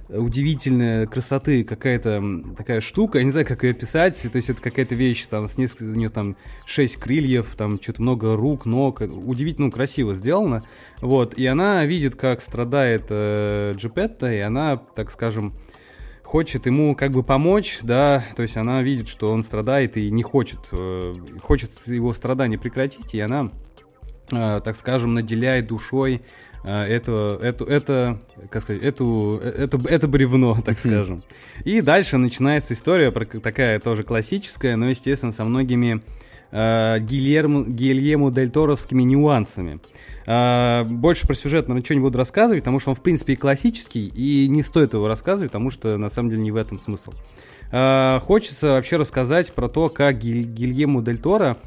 удивительная 0.09 1.07
красоты 1.07 1.65
какая-то 1.65 2.23
такая 2.57 2.81
штука, 2.81 3.19
я 3.19 3.25
не 3.25 3.31
знаю, 3.31 3.47
как 3.47 3.65
ее 3.65 3.73
описать, 3.73 4.21
то 4.21 4.37
есть 4.37 4.49
это 4.49 4.61
какая-то 4.61 4.95
вещь, 4.95 5.27
там, 5.27 5.49
с 5.49 5.59
несколько, 5.59 5.85
у 5.85 5.95
нее 5.95 6.09
там 6.09 6.37
шесть 6.65 6.97
крыльев, 6.97 7.55
там, 7.57 7.81
что-то 7.81 8.03
много 8.03 8.37
рук, 8.37 8.67
ног, 8.67 9.01
удивительно 9.01 9.67
ну, 9.67 9.73
красиво 9.73 10.15
сделано, 10.15 10.63
вот, 11.01 11.35
и 11.35 11.47
она 11.47 11.85
видит, 11.85 12.15
как 12.15 12.41
страдает 12.41 13.07
э, 13.11 13.75
Джипетта, 13.77 14.33
и 14.33 14.39
она, 14.39 14.77
так 14.77 15.11
скажем, 15.11 15.55
хочет 16.27 16.67
ему 16.67 16.97
как 16.97 17.13
бы 17.13 17.23
помочь, 17.23 17.79
да, 17.83 18.25
то 18.35 18.43
есть 18.43 18.57
она 18.57 18.83
видит, 18.83 19.07
что 19.07 19.31
он 19.31 19.45
страдает 19.45 19.97
и 19.97 20.11
не 20.11 20.25
хочет, 20.25 20.59
э, 20.73 21.15
хочет 21.41 21.71
его 21.87 22.13
страдания 22.13 22.59
прекратить, 22.59 23.15
и 23.15 23.21
она, 23.21 23.53
так 24.29 24.75
скажем, 24.77 25.15
наделяет 25.15 25.69
душой 25.69 26.23
э, 26.65 26.83
это, 26.83 27.39
это, 27.43 27.65
это, 27.65 28.19
как 28.51 28.63
сказать, 28.63 28.83
эту, 28.83 29.39
это, 29.39 29.81
это 29.89 30.09
бревно, 30.09 30.57
так 30.65 30.79
скажем. 30.79 31.23
И 31.65 31.81
дальше 31.81 32.17
начинается 32.17 32.75
история 32.75 33.11
такая 33.11 33.79
тоже 33.81 34.03
классическая, 34.03 34.77
но, 34.77 34.91
естественно, 34.91 35.33
со 35.33 35.45
многими 35.45 36.03
э, 36.51 36.99
Гильермо, 37.01 37.65
Гильему 37.65 38.31
Дель 38.31 38.51
Торовскими 38.51 39.03
нюансами. 39.03 39.81
Э, 40.27 40.85
больше 40.85 41.27
про 41.27 41.35
сюжет, 41.35 41.69
наверное, 41.69 41.83
ничего 41.83 41.95
не 41.95 42.03
буду 42.03 42.19
рассказывать, 42.19 42.63
потому 42.63 42.81
что 42.81 42.91
он, 42.91 42.97
в 42.97 43.03
принципе, 43.03 43.35
и 43.35 43.37
классический, 43.37 44.09
и 44.09 44.49
не 44.49 44.63
стоит 44.63 44.95
его 44.95 45.07
рассказывать, 45.07 45.53
потому 45.53 45.71
что, 45.71 45.97
на 45.97 46.09
самом 46.09 46.31
деле, 46.31 46.43
не 46.43 46.51
в 46.51 46.57
этом 46.57 46.79
смысл. 46.79 47.13
Э, 47.71 48.21
хочется 48.23 48.73
вообще 48.73 48.97
рассказать 48.97 49.53
про 49.53 49.69
то, 49.69 49.89
как 49.89 50.19
Гиль, 50.19 50.45
Гильему 50.45 51.03
Дель 51.03 51.19
Торо 51.19 51.59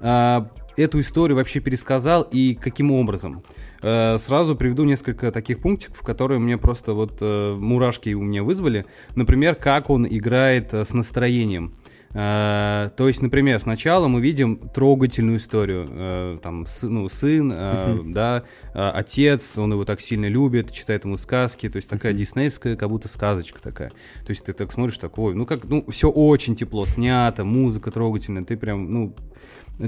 э, 0.00 0.40
эту 0.78 1.00
историю 1.00 1.36
вообще 1.36 1.60
пересказал 1.60 2.22
и 2.22 2.54
каким 2.54 2.90
образом. 2.90 3.42
Э, 3.82 4.18
сразу 4.18 4.56
приведу 4.56 4.84
несколько 4.84 5.30
таких 5.30 5.60
пунктиков, 5.60 6.00
которые 6.02 6.40
мне 6.40 6.58
просто 6.58 6.94
вот 6.94 7.18
э, 7.20 7.54
мурашки 7.54 8.14
у 8.14 8.22
меня 8.22 8.42
вызвали. 8.42 8.86
Например, 9.14 9.54
как 9.54 9.90
он 9.90 10.06
играет 10.06 10.74
э, 10.74 10.84
с 10.84 10.92
настроением. 10.92 11.74
То 12.10 12.90
есть, 12.96 13.20
например, 13.20 13.60
сначала 13.60 14.08
мы 14.08 14.22
видим 14.22 14.56
трогательную 14.56 15.36
историю, 15.36 16.40
там, 16.42 16.64
ну, 16.80 17.06
сын, 17.10 17.52
да, 18.14 18.44
отец, 18.72 19.58
он 19.58 19.72
его 19.72 19.84
так 19.84 20.00
сильно 20.00 20.24
любит, 20.24 20.72
читает 20.72 21.04
ему 21.04 21.18
сказки, 21.18 21.68
то 21.68 21.76
есть 21.76 21.90
такая 21.90 22.14
диснеевская, 22.14 22.76
как 22.76 22.88
будто 22.88 23.08
сказочка 23.08 23.60
такая. 23.60 23.90
То 23.90 24.30
есть 24.30 24.42
ты 24.42 24.54
так 24.54 24.72
смотришь, 24.72 24.96
такой, 24.96 25.34
ну 25.34 25.44
как, 25.44 25.64
ну 25.64 25.84
все 25.90 26.08
очень 26.08 26.56
тепло, 26.56 26.86
снято, 26.86 27.44
музыка 27.44 27.90
трогательная, 27.90 28.42
ты 28.42 28.56
прям, 28.56 28.90
ну 28.90 29.14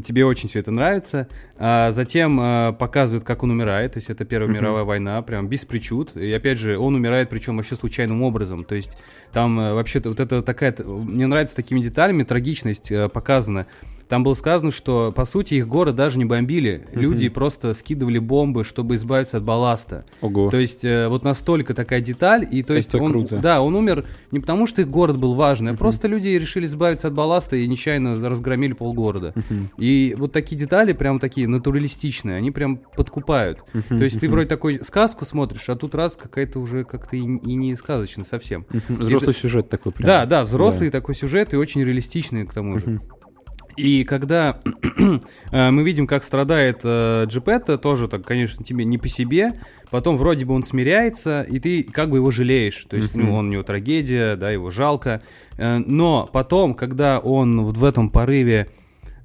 тебе 0.04 0.24
очень 0.24 0.48
все 0.48 0.60
это 0.60 0.70
нравится. 0.70 1.28
А 1.56 1.90
затем 1.92 2.38
а, 2.40 2.72
показывают, 2.72 3.24
как 3.24 3.42
он 3.42 3.50
умирает, 3.50 3.94
то 3.94 3.98
есть 3.98 4.10
это 4.10 4.24
Первая 4.24 4.48
мировая 4.48 4.84
война, 4.84 5.20
прям 5.22 5.48
без 5.48 5.64
причуд. 5.64 6.16
И 6.16 6.32
опять 6.32 6.58
же, 6.58 6.78
он 6.78 6.94
умирает, 6.94 7.28
причем 7.28 7.56
вообще 7.56 7.74
случайным 7.74 8.22
образом. 8.22 8.64
То 8.64 8.74
есть 8.74 8.96
там 9.32 9.58
а, 9.58 9.74
вообще-то 9.74 10.10
вот 10.10 10.20
это 10.20 10.42
такая... 10.42 10.74
Мне 10.84 11.26
нравится 11.26 11.56
такими 11.56 11.80
деталями 11.80 12.22
трагичность 12.22 12.92
а, 12.92 13.08
показана. 13.08 13.66
Там 14.10 14.24
было 14.24 14.34
сказано, 14.34 14.72
что, 14.72 15.12
по 15.14 15.24
сути, 15.24 15.54
их 15.54 15.68
город 15.68 15.94
даже 15.94 16.18
не 16.18 16.24
бомбили. 16.24 16.82
Угу. 16.90 17.00
Люди 17.00 17.28
просто 17.28 17.74
скидывали 17.74 18.18
бомбы, 18.18 18.64
чтобы 18.64 18.96
избавиться 18.96 19.36
от 19.36 19.44
балласта. 19.44 20.04
Ого. 20.20 20.50
То 20.50 20.58
есть, 20.58 20.84
э, 20.84 21.06
вот 21.06 21.22
настолько 21.22 21.74
такая 21.74 22.00
деталь. 22.00 22.44
И 22.50 22.64
то 22.64 22.74
есть, 22.74 22.88
Это 22.88 23.04
он, 23.04 23.12
круто. 23.12 23.38
Да, 23.38 23.62
он 23.62 23.76
умер 23.76 24.06
не 24.32 24.40
потому, 24.40 24.66
что 24.66 24.82
их 24.82 24.90
город 24.90 25.16
был 25.16 25.34
важный, 25.34 25.70
угу. 25.70 25.76
а 25.76 25.78
просто 25.78 26.08
люди 26.08 26.26
решили 26.26 26.66
избавиться 26.66 27.06
от 27.06 27.14
балласта 27.14 27.54
и 27.54 27.68
нечаянно 27.68 28.28
разгромили 28.28 28.72
полгорода. 28.72 29.32
Угу. 29.36 29.54
И 29.78 30.16
вот 30.18 30.32
такие 30.32 30.58
детали, 30.58 30.92
прям 30.92 31.20
такие 31.20 31.46
натуралистичные, 31.46 32.36
они 32.36 32.50
прям 32.50 32.80
подкупают. 32.96 33.60
Угу. 33.72 33.96
То 33.96 34.02
есть, 34.02 34.18
ты 34.18 34.28
вроде 34.28 34.48
такой 34.48 34.80
сказку 34.84 35.24
смотришь, 35.24 35.68
а 35.68 35.76
тут 35.76 35.94
раз 35.94 36.16
какая-то 36.16 36.58
уже 36.58 36.82
как-то 36.82 37.14
и, 37.14 37.20
и 37.20 37.54
не 37.54 37.76
сказочная 37.76 38.24
совсем. 38.24 38.66
Угу. 38.70 39.02
Взрослый 39.02 39.36
и, 39.36 39.38
сюжет 39.38 39.68
такой 39.68 39.92
прям. 39.92 40.08
Да, 40.08 40.26
да, 40.26 40.42
взрослый 40.42 40.90
да. 40.90 40.98
такой 40.98 41.14
сюжет 41.14 41.54
и 41.54 41.56
очень 41.56 41.84
реалистичный 41.84 42.44
к 42.44 42.52
тому 42.52 42.76
же. 42.78 42.94
Угу. 42.94 43.19
И 43.76 44.04
когда 44.04 44.60
э, 45.52 45.70
мы 45.70 45.82
видим, 45.82 46.06
как 46.06 46.24
страдает 46.24 46.80
э, 46.84 47.24
Джипетта, 47.26 47.78
тоже 47.78 48.08
так, 48.08 48.24
конечно, 48.24 48.64
тебе 48.64 48.84
не 48.84 48.98
по 48.98 49.08
себе. 49.08 49.60
Потом 49.90 50.16
вроде 50.16 50.44
бы 50.44 50.54
он 50.54 50.62
смиряется, 50.62 51.42
и 51.42 51.58
ты 51.58 51.82
как 51.82 52.10
бы 52.10 52.18
его 52.18 52.30
жалеешь. 52.30 52.86
То 52.88 52.96
есть, 52.96 53.14
ну, 53.14 53.34
он 53.34 53.48
у 53.48 53.50
него 53.50 53.62
трагедия, 53.62 54.36
да, 54.36 54.50
его 54.50 54.70
жалко. 54.70 55.22
Э, 55.56 55.78
но 55.78 56.28
потом, 56.32 56.74
когда 56.74 57.18
он 57.18 57.64
вот 57.64 57.76
в 57.76 57.84
этом 57.84 58.08
порыве 58.08 58.68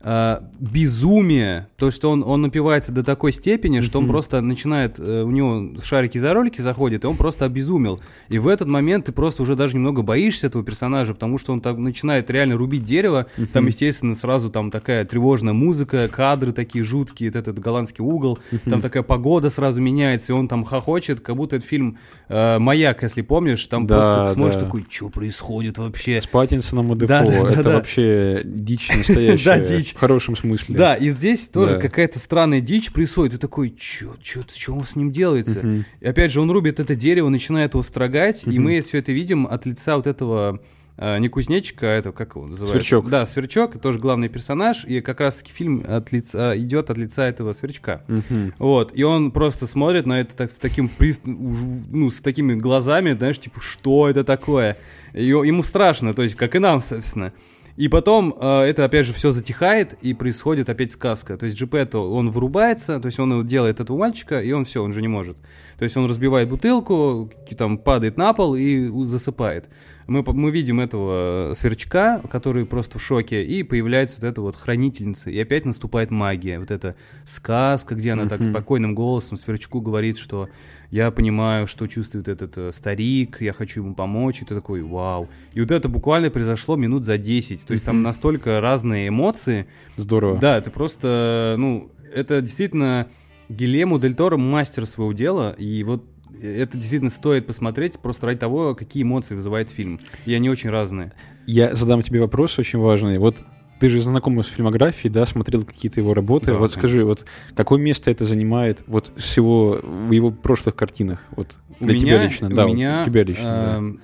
э, 0.06 0.40
безумие, 0.60 1.68
то, 1.78 1.90
что 1.90 2.12
он, 2.12 2.24
он 2.24 2.44
напивается 2.44 2.92
до 2.92 3.04
такой 3.04 3.34
степени, 3.34 3.82
что 3.82 4.00
он 4.00 4.08
просто 4.08 4.40
начинает, 4.40 5.00
э, 5.00 5.24
у 5.24 5.32
него 5.32 5.82
шарики 5.84 6.20
за 6.20 6.34
ролики 6.34 6.62
заходят, 6.62 7.04
и 7.04 7.08
он 7.08 7.18
просто 7.18 7.46
обезумел. 7.46 8.00
И 8.30 8.38
в 8.38 8.48
этот 8.48 8.68
момент 8.68 9.06
ты 9.06 9.12
просто 9.12 9.42
уже 9.42 9.56
даже 9.56 9.76
немного 9.76 10.04
боишься 10.04 10.48
этого 10.48 10.64
персонажа, 10.64 11.14
потому 11.14 11.40
что 11.40 11.54
он 11.54 11.60
так 11.60 11.78
начинает 11.78 12.30
реально 12.30 12.56
рубить 12.56 12.84
дерево, 12.84 13.26
там, 13.52 13.66
естественно, 13.66 14.16
сразу 14.16 14.50
там 14.50 14.70
такая 14.70 15.06
тревожная 15.06 15.54
музыка, 15.54 16.08
кадры 16.08 16.52
такие 16.52 16.84
жуткие, 16.84 17.32
этот 17.32 17.58
голландский 17.60 18.04
угол, 18.04 18.38
там 18.66 18.82
такая 18.82 19.04
погода 19.04 19.50
сразу 19.50 19.82
меняется, 19.82 20.34
и 20.34 20.36
он 20.36 20.48
там 20.48 20.64
хохочет, 20.64 21.20
как 21.22 21.36
будто 21.36 21.56
это 21.56 21.66
фильм 21.66 21.98
э, 22.30 22.60
«Маяк», 22.60 23.02
если 23.02 23.24
помнишь, 23.24 23.66
там 23.66 23.88
Да, 23.88 23.96
просто 23.96 24.34
смотришь 24.36 24.56
да. 24.56 24.62
такой, 24.62 24.86
что 24.88 25.10
происходит 25.10 25.80
вообще? 25.80 26.22
С 26.22 26.28
Паттинсоном 26.28 26.94
и 26.94 26.96
Дефо. 26.96 27.08
Да, 27.08 27.26
да, 27.26 27.44
да, 27.44 27.52
это 27.52 27.64
да. 27.64 27.74
вообще 27.76 28.42
дичь 28.46 28.90
настоящая. 28.96 29.46
Да, 29.46 29.60
дичь. 29.60 29.95
В 29.96 30.00
хорошем 30.00 30.36
смысле. 30.36 30.76
Да, 30.78 30.96
и 30.96 31.10
здесь 31.10 31.48
тоже 31.48 31.76
Да. 31.76 31.80
какая-то 31.82 32.20
странная 32.20 32.62
дичь 32.62 32.92
происходит. 32.92 33.36
И 33.36 33.38
такой, 33.38 33.70
чё, 33.78 34.16
чё, 34.22 34.44
чё 34.52 34.84
с 34.84 34.96
ним 34.96 35.12
делается? 35.12 35.86
И 36.02 36.06
опять 36.08 36.32
же, 36.32 36.42
он 36.42 36.52
рубит 36.52 36.80
это 36.80 36.96
дерево, 36.96 37.30
начинает 37.30 37.74
его 37.74 37.82
строгать, 37.84 38.44
и 38.46 38.60
мы 38.60 38.82
все 38.82 39.00
это 39.00 39.12
видим 39.12 39.48
от 39.48 39.66
лица 39.66 39.96
вот 39.96 40.06
этого 40.08 40.60
а, 40.98 41.18
не 41.18 41.28
кузнечика, 41.28 41.88
а 41.88 41.90
этого, 41.90 42.14
как 42.14 42.36
его 42.36 42.46
называют? 42.48 42.72
Сверчок. 42.72 43.10
Да, 43.10 43.26
Сверчок, 43.26 43.78
тоже 43.82 44.00
главный 44.00 44.30
персонаж, 44.30 44.86
и 44.86 45.02
как 45.02 45.20
раз-таки 45.20 45.52
фильм 45.52 45.84
от 45.86 46.14
лица, 46.14 46.58
идет 46.58 46.90
от 46.90 46.98
лица 46.98 47.28
этого 47.28 47.52
Сверчка. 47.52 48.04
Мгм. 48.08 48.54
Вот, 48.60 48.92
и 48.96 49.04
он 49.04 49.32
просто 49.32 49.68
смотрит 49.68 50.06
на 50.06 50.22
это 50.22 50.34
так, 50.36 50.52
таким, 50.54 50.86
прист- 50.98 51.26
ну, 51.26 52.10
с 52.10 52.22
такими 52.22 52.54
глазами, 52.56 53.12
знаешь, 53.12 53.38
типа, 53.40 53.60
что 53.60 54.08
это 54.10 54.24
такое? 54.24 54.78
И 55.14 55.26
ему 55.26 55.64
страшно, 55.64 56.14
то 56.14 56.24
есть, 56.24 56.36
как 56.36 56.56
и 56.56 56.60
нам, 56.60 56.82
собственно. 56.82 57.34
И 57.78 57.90
потом 57.90 58.34
э, 58.40 58.62
это 58.62 58.86
опять 58.86 59.06
же 59.06 59.14
все 59.14 59.32
затихает, 59.32 59.98
и 60.02 60.14
происходит 60.14 60.70
опять 60.70 60.94
сказка. 60.94 61.38
То 61.38 61.46
есть 61.46 61.58
Джипетто, 61.58 62.00
он 62.00 62.30
вырубается, 62.30 63.00
то 63.02 63.08
есть 63.08 63.20
он 63.20 63.46
делает 63.46 63.82
этого 63.82 63.98
мальчика, 63.98 64.40
и 64.40 64.52
он 64.54 64.64
все, 64.64 64.82
он 64.82 64.94
же 64.94 65.02
не 65.02 65.10
может. 65.10 65.38
То 65.78 65.84
есть 65.84 65.98
он 65.98 66.06
разбивает 66.06 66.48
бутылку, 66.48 67.30
там 67.58 67.78
падает 67.78 68.16
на 68.16 68.34
пол 68.34 68.56
и 68.56 68.88
засыпает. 69.04 69.68
Мы, 70.08 70.24
мы 70.26 70.52
видим 70.52 70.80
этого 70.80 71.54
сверчка, 71.56 72.22
который 72.30 72.66
просто 72.66 73.00
в 73.00 73.04
шоке, 73.04 73.44
и 73.44 73.64
появляется 73.64 74.18
вот 74.22 74.28
эта 74.28 74.40
вот 74.40 74.56
хранительница, 74.56 75.30
и 75.30 75.40
опять 75.40 75.66
наступает 75.66 76.12
магия. 76.12 76.60
Вот 76.60 76.72
эта 76.72 76.96
сказка, 77.28 77.96
где 77.96 78.12
она 78.12 78.28
так 78.28 78.42
спокойным 78.42 78.96
голосом 78.96 79.38
сверчку 79.38 79.82
говорит, 79.82 80.18
что 80.18 80.48
я 80.96 81.12
понимаю, 81.12 81.68
что 81.68 81.88
чувствует 81.88 82.30
этот 82.30 82.58
э, 82.58 82.72
старик, 82.72 83.42
я 83.42 83.52
хочу 83.52 83.84
ему 83.84 83.96
помочь, 83.96 84.42
и 84.42 84.46
ты 84.46 84.56
такой, 84.56 84.82
вау. 84.82 85.28
И 85.54 85.60
вот 85.60 85.72
это 85.72 85.90
буквально 85.90 86.30
произошло 86.30 86.78
минут 86.78 87.04
за 87.04 87.18
10, 87.18 87.66
то 87.66 87.74
есть 87.74 87.84
там 87.84 88.02
настолько 88.02 88.62
разные 88.62 89.10
эмоции. 89.10 89.68
Здорово. 89.98 90.40
Да, 90.40 90.58
это 90.58 90.72
просто, 90.72 91.56
ну, 91.58 91.92
это 92.14 92.40
действительно 92.40 93.10
Гилему 93.50 94.00
Дель 94.00 94.16
Торо 94.16 94.38
мастер 94.38 94.86
своего 94.86 95.12
дела, 95.12 95.52
и 95.52 95.84
вот 95.84 96.06
это 96.42 96.78
действительно 96.78 97.12
стоит 97.12 97.46
посмотреть 97.46 98.00
просто 98.00 98.28
ради 98.28 98.40
того, 98.40 98.74
какие 98.74 99.04
эмоции 99.04 99.36
вызывает 99.36 99.72
фильм. 99.72 100.00
И 100.26 100.34
они 100.34 100.50
очень 100.50 100.70
разные. 100.70 101.12
Я 101.46 101.76
задам 101.76 102.04
тебе 102.04 102.22
вопрос 102.22 102.58
очень 102.58 102.80
важный. 102.80 103.18
Вот 103.18 103.44
ты 103.80 103.90
же 103.90 104.02
знаком 104.02 104.42
с 104.42 104.48
фильмографией, 104.48 105.12
да, 105.12 105.26
смотрел 105.26 105.64
какие-то 105.64 106.00
его 106.00 106.14
работы. 106.14 106.48
Да, 106.52 106.58
вот 106.58 106.74
скажи, 106.74 107.04
вот 107.04 107.26
какое 107.56 107.80
место 107.80 108.10
это 108.12 108.26
занимает 108.26 108.84
вот 108.88 109.12
всего 109.18 109.80
в 109.84 110.12
его 110.12 110.32
прошлых 110.32 110.76
картинах? 110.76 111.20
Вот 111.36 111.58
У 111.80 111.86
для 111.86 111.96
меня, 111.96 112.06
тебя 112.06 112.24
лично, 112.24 112.48
у 112.48 112.54
да, 112.54 112.66
меня, 112.66 113.02
у 113.02 113.06
тебя 113.10 113.24
лично, 113.24 113.44
да. 113.46 113.76
эм, 113.78 114.00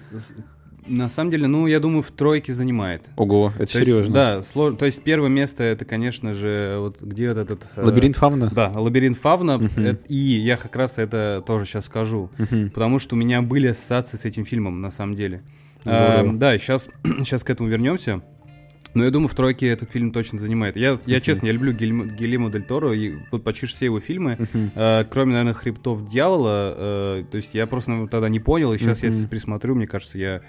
На 0.87 1.09
самом 1.09 1.29
деле, 1.31 1.47
ну, 1.47 1.67
я 1.67 1.79
думаю, 1.79 2.01
в 2.01 2.09
тройке 2.11 2.53
занимает. 2.53 3.03
Ого, 3.15 3.53
это 3.55 3.71
То 3.71 3.77
есть, 3.79 3.89
серьезно. 3.91 4.13
да, 4.13 4.37
слож- 4.39 4.75
то 4.75 4.85
есть 4.85 5.03
первое 5.03 5.29
место 5.29 5.63
это, 5.63 5.85
конечно 5.85 6.33
же, 6.33 6.77
вот 6.79 6.99
где 7.01 7.29
вот 7.29 7.37
этот... 7.37 7.67
э, 7.75 7.85
Лабиринт 7.85 8.15
Фавна? 8.17 8.49
Да, 8.51 8.71
лабиринт 8.75 9.17
Фавна. 9.19 9.61
Э, 9.77 9.95
И 10.09 10.15
я 10.15 10.57
как 10.57 10.75
раз 10.75 10.97
это 10.97 11.43
тоже 11.45 11.65
сейчас 11.65 11.85
скажу. 11.85 12.29
Мгм. 12.39 12.71
Потому 12.71 12.97
что 12.99 13.15
у 13.15 13.17
меня 13.19 13.41
были 13.43 13.67
ассоциации 13.67 14.17
с 14.17 14.25
этим 14.25 14.43
фильмом, 14.43 14.81
на 14.81 14.89
самом 14.91 15.15
деле. 15.15 15.43
Эм, 15.85 16.39
да, 16.39 16.57
сейчас, 16.57 16.89
сейчас 17.19 17.43
к 17.45 17.49
этому 17.51 17.69
вернемся. 17.69 18.21
Но 18.93 19.03
я 19.03 19.12
думаю, 19.12 19.27
в 19.29 19.36
тройке 19.36 19.67
этот 19.67 19.89
фильм 19.91 20.12
точно 20.12 20.39
занимает. 20.39 20.75
Я, 20.75 21.00
я 21.05 21.19
честно, 21.21 21.45
я 21.48 21.53
люблю 21.53 21.71
Гильермо 21.74 22.50
Дель 22.51 22.63
Торо, 22.63 22.93
и 22.93 23.15
вот 23.31 23.43
почти 23.43 23.65
все 23.67 23.86
его 23.86 24.00
фильмы, 24.00 24.38
э, 24.75 25.05
кроме, 25.10 25.31
наверное, 25.33 25.53
«Хребтов 25.53 26.07
дьявола», 26.10 26.74
э, 26.77 27.24
то 27.31 27.38
есть 27.38 27.53
я 27.55 27.67
просто 27.67 28.07
тогда 28.10 28.29
не 28.29 28.39
понял, 28.39 28.74
и 28.74 28.77
сейчас 28.77 29.03
я 29.03 29.12
присмотрю, 29.29 29.75
мне 29.75 29.88
кажется, 29.88 30.17
я 30.17 30.41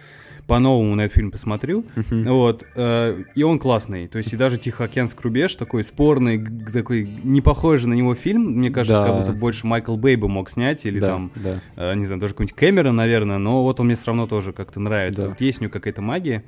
по-новому 0.48 0.96
на 0.96 1.02
этот 1.02 1.14
фильм 1.16 1.30
посмотрю. 1.30 1.84
Вот, 2.10 2.66
э, 2.74 3.22
и 3.36 3.42
он 3.44 3.60
классный. 3.60 4.08
То 4.08 4.18
есть 4.18 4.32
и 4.32 4.36
даже 4.36 4.58
Тихоокеанский 4.58 5.20
рубеж 5.22 5.54
такой 5.54 5.84
спорный, 5.84 6.44
такой 6.72 7.08
не 7.22 7.40
похожий 7.40 7.88
на 7.88 7.94
него 7.94 8.16
фильм. 8.16 8.42
Мне 8.58 8.70
кажется, 8.70 9.00
Да. 9.02 9.06
как 9.06 9.16
будто 9.20 9.32
больше 9.32 9.66
Майкл 9.68 9.96
Бэй 9.96 10.16
бы 10.16 10.28
мог 10.28 10.50
снять, 10.50 10.84
или 10.84 10.98
Да, 10.98 11.08
там, 11.10 11.30
да. 11.36 11.60
э, 11.76 11.94
не 11.94 12.06
знаю, 12.06 12.20
даже 12.20 12.34
какой-нибудь 12.34 12.56
Кэмерон, 12.56 12.96
наверное, 12.96 13.38
но 13.38 13.62
вот 13.62 13.78
он 13.78 13.86
мне 13.86 13.94
все 13.94 14.06
равно 14.08 14.26
тоже 14.26 14.52
как-то 14.52 14.80
нравится. 14.80 15.22
Да. 15.22 15.28
Вот 15.28 15.40
есть 15.40 15.60
у 15.60 15.64
него 15.64 15.72
какая-то 15.72 16.02
магия. 16.02 16.42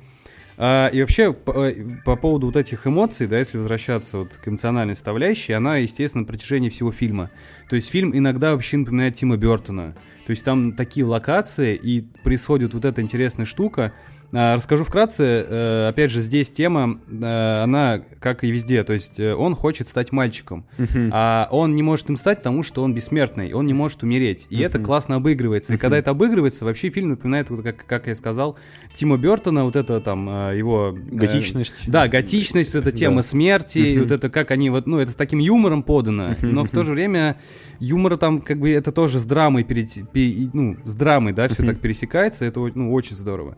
А, 0.57 0.87
и 0.87 1.01
вообще, 1.01 1.33
по, 1.33 1.51
э, 1.67 1.75
по 2.05 2.15
поводу 2.15 2.47
вот 2.47 2.55
этих 2.55 2.87
эмоций, 2.87 3.27
да, 3.27 3.39
если 3.39 3.57
возвращаться 3.57 4.19
вот 4.19 4.35
к 4.41 4.47
эмоциональной 4.47 4.95
составляющей, 4.95 5.53
она, 5.53 5.77
естественно, 5.77 6.21
на 6.21 6.27
протяжении 6.27 6.69
всего 6.69 6.91
фильма. 6.91 7.29
То 7.69 7.75
есть 7.75 7.89
фильм 7.89 8.15
иногда 8.15 8.53
вообще 8.53 8.77
напоминает 8.77 9.15
Тима 9.15 9.37
Бертона. 9.37 9.95
То 10.25 10.31
есть 10.31 10.43
там 10.43 10.73
такие 10.73 11.05
локации, 11.05 11.75
и 11.75 12.01
происходит 12.23 12.73
вот 12.73 12.85
эта 12.85 13.01
интересная 13.01 13.45
штука. 13.45 13.93
А, 14.37 14.55
Расскажу 14.57 14.83
вкратце. 14.83 15.45
Э, 15.47 15.87
Опять 15.89 16.11
же, 16.11 16.19
здесь 16.19 16.49
тема, 16.49 16.99
э, 17.09 17.61
она 17.63 18.01
как 18.19 18.43
и 18.43 18.51
везде. 18.51 18.83
То 18.83 18.91
есть 18.91 19.17
э, 19.19 19.33
он 19.33 19.55
хочет 19.55 19.87
стать 19.87 20.11
мальчиком. 20.11 20.65
А 21.11 21.47
он 21.51 21.75
не 21.75 21.81
может 21.83 22.09
им 22.09 22.17
стать, 22.17 22.39
потому 22.39 22.61
что 22.63 22.83
он 22.83 22.93
бессмертный, 22.93 23.53
он 23.53 23.65
не 23.65 23.73
может 23.73 24.03
умереть. 24.03 24.47
И 24.49 24.59
это 24.59 24.79
классно 24.79 25.15
обыгрывается. 25.15 25.73
И 25.73 25.77
когда 25.77 25.97
это 25.97 26.11
обыгрывается, 26.11 26.65
вообще 26.65 26.89
фильм 26.89 27.09
напоминает, 27.11 27.47
как, 27.63 27.85
как 27.85 28.07
я 28.07 28.15
сказал, 28.15 28.57
Тима 28.95 29.17
Бертона, 29.17 29.63
вот 29.63 29.75
это 29.75 30.01
там 30.01 30.25
его... 30.53 30.93
э, 30.97 31.15
Готичность. 31.15 31.71
Да, 31.87 32.07
готичность, 32.07 32.73
вот 32.73 32.81
эта 32.85 32.91
тема 32.91 33.17
Да. 33.17 33.23
смерти, 33.23 33.97
вот 33.99 34.11
это 34.11 34.29
как 34.29 34.51
они 34.51 34.69
вот, 34.69 34.85
ну, 34.85 34.99
это 34.99 35.11
с 35.11 35.15
таким 35.15 35.39
юмором 35.39 35.81
подано, 35.83 36.35
но 36.41 36.65
в 36.65 36.69
то 36.71 36.83
же 36.83 36.91
время 36.93 37.37
юмора 37.79 38.17
там 38.17 38.41
как 38.41 38.59
бы 38.59 38.71
это 38.71 38.91
тоже 38.91 39.19
с 39.19 39.23
драмой, 39.25 39.63
перети- 39.63 40.03
пе- 40.11 40.49
ну, 40.53 40.75
с 40.83 40.93
драмой, 40.95 41.31
да, 41.33 41.47
все 41.47 41.63
так 41.63 41.79
пересекается, 41.79 42.43
это 42.45 42.59
ну, 42.73 42.91
очень 42.91 43.15
здорово. 43.15 43.55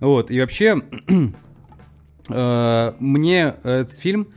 Вот, 0.00 0.17
и 0.30 0.40
вообще, 0.40 0.82
э, 2.28 2.92
мне 2.98 3.54
этот 3.62 3.92
фильм, 3.92 4.28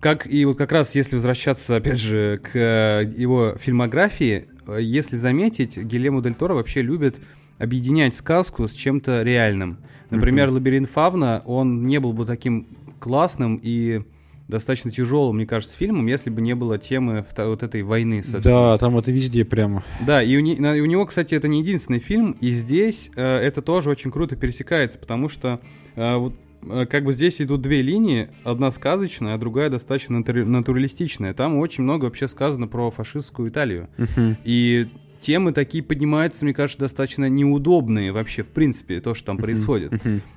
как 0.00 0.26
и 0.26 0.44
вот 0.44 0.56
как 0.56 0.72
раз 0.72 0.94
если 0.94 1.16
возвращаться, 1.16 1.76
опять 1.76 2.00
же, 2.00 2.38
к 2.38 2.50
э, 2.54 3.10
его 3.16 3.56
фильмографии, 3.58 4.48
э, 4.66 4.78
если 4.80 5.16
заметить, 5.16 5.76
Гильермо 5.76 6.22
Дель 6.22 6.34
Торо 6.34 6.54
вообще 6.54 6.82
любит 6.82 7.18
объединять 7.58 8.14
сказку 8.14 8.68
с 8.68 8.72
чем-то 8.72 9.22
реальным. 9.22 9.78
Например, 10.10 10.50
«Лабиринт 10.50 10.88
Фавна», 10.88 11.42
он 11.44 11.84
не 11.84 11.98
был 11.98 12.12
бы 12.12 12.24
таким 12.24 12.66
классным 13.00 13.60
и 13.62 14.02
достаточно 14.48 14.90
тяжелым, 14.90 15.36
мне 15.36 15.46
кажется, 15.46 15.76
фильмом, 15.76 16.06
если 16.06 16.30
бы 16.30 16.40
не 16.40 16.54
было 16.54 16.78
темы 16.78 17.24
вот 17.36 17.62
этой 17.62 17.82
войны, 17.82 18.22
собственно. 18.22 18.42
Да, 18.72 18.78
там 18.78 18.96
это 18.98 19.12
везде 19.12 19.44
прям. 19.44 19.82
Да, 20.06 20.22
и 20.22 20.36
у, 20.36 20.40
не- 20.40 20.56
у 20.58 20.84
него, 20.86 21.06
кстати, 21.06 21.34
это 21.34 21.48
не 21.48 21.60
единственный 21.60 21.98
фильм, 22.00 22.32
и 22.40 22.50
здесь 22.50 23.10
э, 23.14 23.22
это 23.36 23.62
тоже 23.62 23.90
очень 23.90 24.10
круто 24.10 24.36
пересекается, 24.36 24.98
потому 24.98 25.28
что 25.28 25.60
э, 25.96 26.16
вот 26.16 26.34
э, 26.62 26.86
как 26.86 27.04
бы 27.04 27.12
здесь 27.12 27.40
идут 27.42 27.60
две 27.60 27.82
линии, 27.82 28.28
одна 28.42 28.70
сказочная, 28.72 29.34
а 29.34 29.38
другая 29.38 29.68
достаточно 29.68 30.18
натуралистичная. 30.18 31.34
Там 31.34 31.56
очень 31.58 31.84
много 31.84 32.06
вообще 32.06 32.26
сказано 32.26 32.66
про 32.66 32.90
фашистскую 32.90 33.50
Италию. 33.50 33.88
Мгм. 33.98 34.36
И 34.44 34.88
темы 35.20 35.52
такие 35.52 35.82
поднимаются, 35.84 36.44
мне 36.44 36.54
кажется, 36.54 36.78
достаточно 36.80 37.28
неудобные 37.28 38.12
вообще, 38.12 38.42
в 38.42 38.48
принципе, 38.48 39.00
то, 39.00 39.14
что 39.14 39.26
там 39.26 39.38
происходит. 39.38 39.92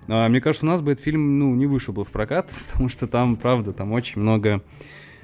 А, 0.07 0.27
мне 0.29 0.41
кажется, 0.41 0.65
у 0.65 0.69
нас 0.69 0.81
бы 0.81 0.91
этот 0.91 1.03
фильм, 1.03 1.39
ну, 1.39 1.55
не 1.55 1.65
вышел 1.65 1.93
бы 1.93 2.03
в 2.03 2.09
прокат, 2.09 2.51
потому 2.71 2.89
что 2.89 3.07
там, 3.07 3.35
правда, 3.35 3.73
там 3.73 3.91
очень 3.91 4.21
много, 4.21 4.61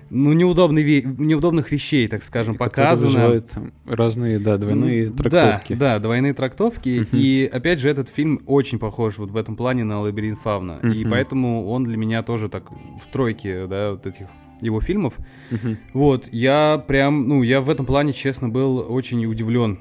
ну, 0.09 0.31
неудобных, 0.33 0.85
ве- 0.85 1.03
неудобных 1.17 1.71
вещей, 1.71 2.07
так 2.07 2.23
скажем, 2.23 2.55
Которые 2.55 2.71
показано. 2.71 3.41
разные, 3.85 4.39
да, 4.39 4.57
двойные 4.57 5.09
трактовки. 5.09 5.73
Да, 5.73 5.93
да, 5.95 5.99
двойные 5.99 6.33
трактовки. 6.33 7.03
И 7.11 7.49
опять 7.51 7.79
же, 7.79 7.89
этот 7.89 8.09
фильм 8.09 8.41
очень 8.45 8.79
похож 8.79 9.17
вот 9.17 9.31
в 9.31 9.37
этом 9.37 9.55
плане 9.55 9.83
на 9.83 9.99
Лабиринт 9.99 10.39
Фавна. 10.39 10.79
И 10.83 11.03
поэтому 11.05 11.67
он 11.67 11.83
для 11.83 11.97
меня 11.97 12.23
тоже 12.23 12.47
так 12.49 12.71
в 12.71 13.11
тройке, 13.11 13.67
да, 13.67 13.91
вот 13.91 14.05
этих 14.07 14.27
его 14.61 14.81
фильмов. 14.81 15.17
Мгм. 15.51 15.77
Вот, 15.93 16.27
я 16.31 16.83
прям, 16.87 17.27
ну, 17.27 17.43
я 17.43 17.61
в 17.61 17.69
этом 17.69 17.85
плане, 17.85 18.13
честно, 18.13 18.49
был 18.49 18.85
очень 18.89 19.25
удивлен. 19.25 19.79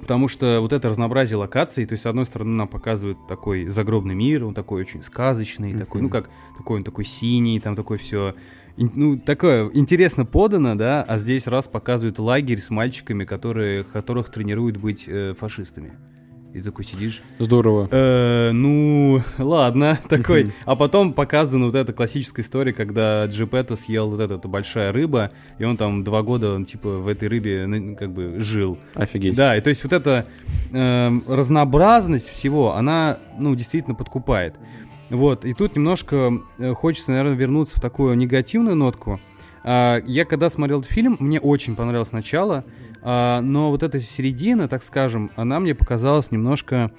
Потому 0.00 0.28
что 0.28 0.60
вот 0.60 0.72
это 0.72 0.88
разнообразие 0.88 1.36
локаций, 1.36 1.84
то 1.84 1.92
есть, 1.92 2.04
с 2.04 2.06
одной 2.06 2.24
стороны, 2.24 2.56
нам 2.56 2.68
показывают 2.68 3.18
такой 3.28 3.68
загробный 3.68 4.14
мир, 4.14 4.44
он 4.44 4.54
такой 4.54 4.80
очень 4.80 5.02
сказочный, 5.02 5.76
такой, 5.76 6.00
ну, 6.00 6.08
как, 6.08 6.30
такой 6.56 6.78
он 6.78 6.84
такой 6.84 7.04
синий, 7.04 7.60
там 7.60 7.76
такое 7.76 7.98
все, 7.98 8.34
ну, 8.76 9.18
такое 9.18 9.70
интересно 9.74 10.24
подано, 10.24 10.74
да, 10.74 11.02
а 11.02 11.18
здесь 11.18 11.46
раз 11.46 11.68
показывают 11.68 12.18
лагерь 12.18 12.60
с 12.60 12.70
мальчиками, 12.70 13.24
которые, 13.24 13.84
которых 13.84 14.30
тренируют 14.30 14.78
быть 14.78 15.04
э, 15.06 15.34
фашистами. 15.38 15.92
И 16.52 16.60
такой 16.60 16.84
сидишь, 16.84 17.22
Здорово. 17.38 17.88
«Э, 17.92 18.50
ну, 18.50 19.22
ладно, 19.38 19.98
такой. 20.08 20.52
А 20.64 20.74
потом 20.74 21.12
показана 21.12 21.66
вот 21.66 21.76
эта 21.76 21.92
классическая 21.92 22.42
история, 22.42 22.72
когда 22.72 23.24
Джипетто 23.26 23.76
съел 23.76 24.10
вот 24.10 24.18
эта, 24.18 24.34
эта 24.34 24.48
большая 24.48 24.90
рыба, 24.90 25.30
и 25.58 25.64
он 25.64 25.76
там 25.76 26.02
два 26.02 26.22
года, 26.22 26.52
он 26.52 26.64
типа 26.64 26.98
в 26.98 27.06
этой 27.06 27.28
рыбе, 27.28 27.66
ну, 27.66 27.94
как 27.94 28.10
бы, 28.12 28.40
жил. 28.40 28.78
Офигеть. 28.94 29.36
Да, 29.36 29.56
и 29.56 29.60
то 29.60 29.68
есть 29.68 29.84
вот 29.84 29.92
эта 29.92 30.26
эм, 30.72 31.22
разнообразность 31.28 32.28
всего, 32.28 32.74
она, 32.74 33.18
ну, 33.38 33.54
действительно 33.54 33.94
подкупает. 33.94 34.56
Вот, 35.08 35.44
и 35.44 35.52
тут 35.52 35.76
немножко 35.76 36.32
э, 36.58 36.74
хочется, 36.74 37.12
наверное, 37.12 37.34
вернуться 37.34 37.76
в 37.76 37.80
такую 37.80 38.16
негативную 38.16 38.74
нотку. 38.74 39.20
А, 39.62 40.00
я 40.06 40.24
когда 40.24 40.50
смотрел 40.50 40.80
этот 40.80 40.90
фильм, 40.90 41.16
мне 41.20 41.38
очень 41.40 41.76
понравилось 41.76 42.12
начало, 42.12 42.64
но 43.02 43.70
вот 43.70 43.82
эта 43.82 44.00
середина, 44.00 44.68
так 44.68 44.82
скажем, 44.82 45.30
она 45.36 45.60
мне 45.60 45.74
показалась 45.74 46.30
немножко 46.30 46.90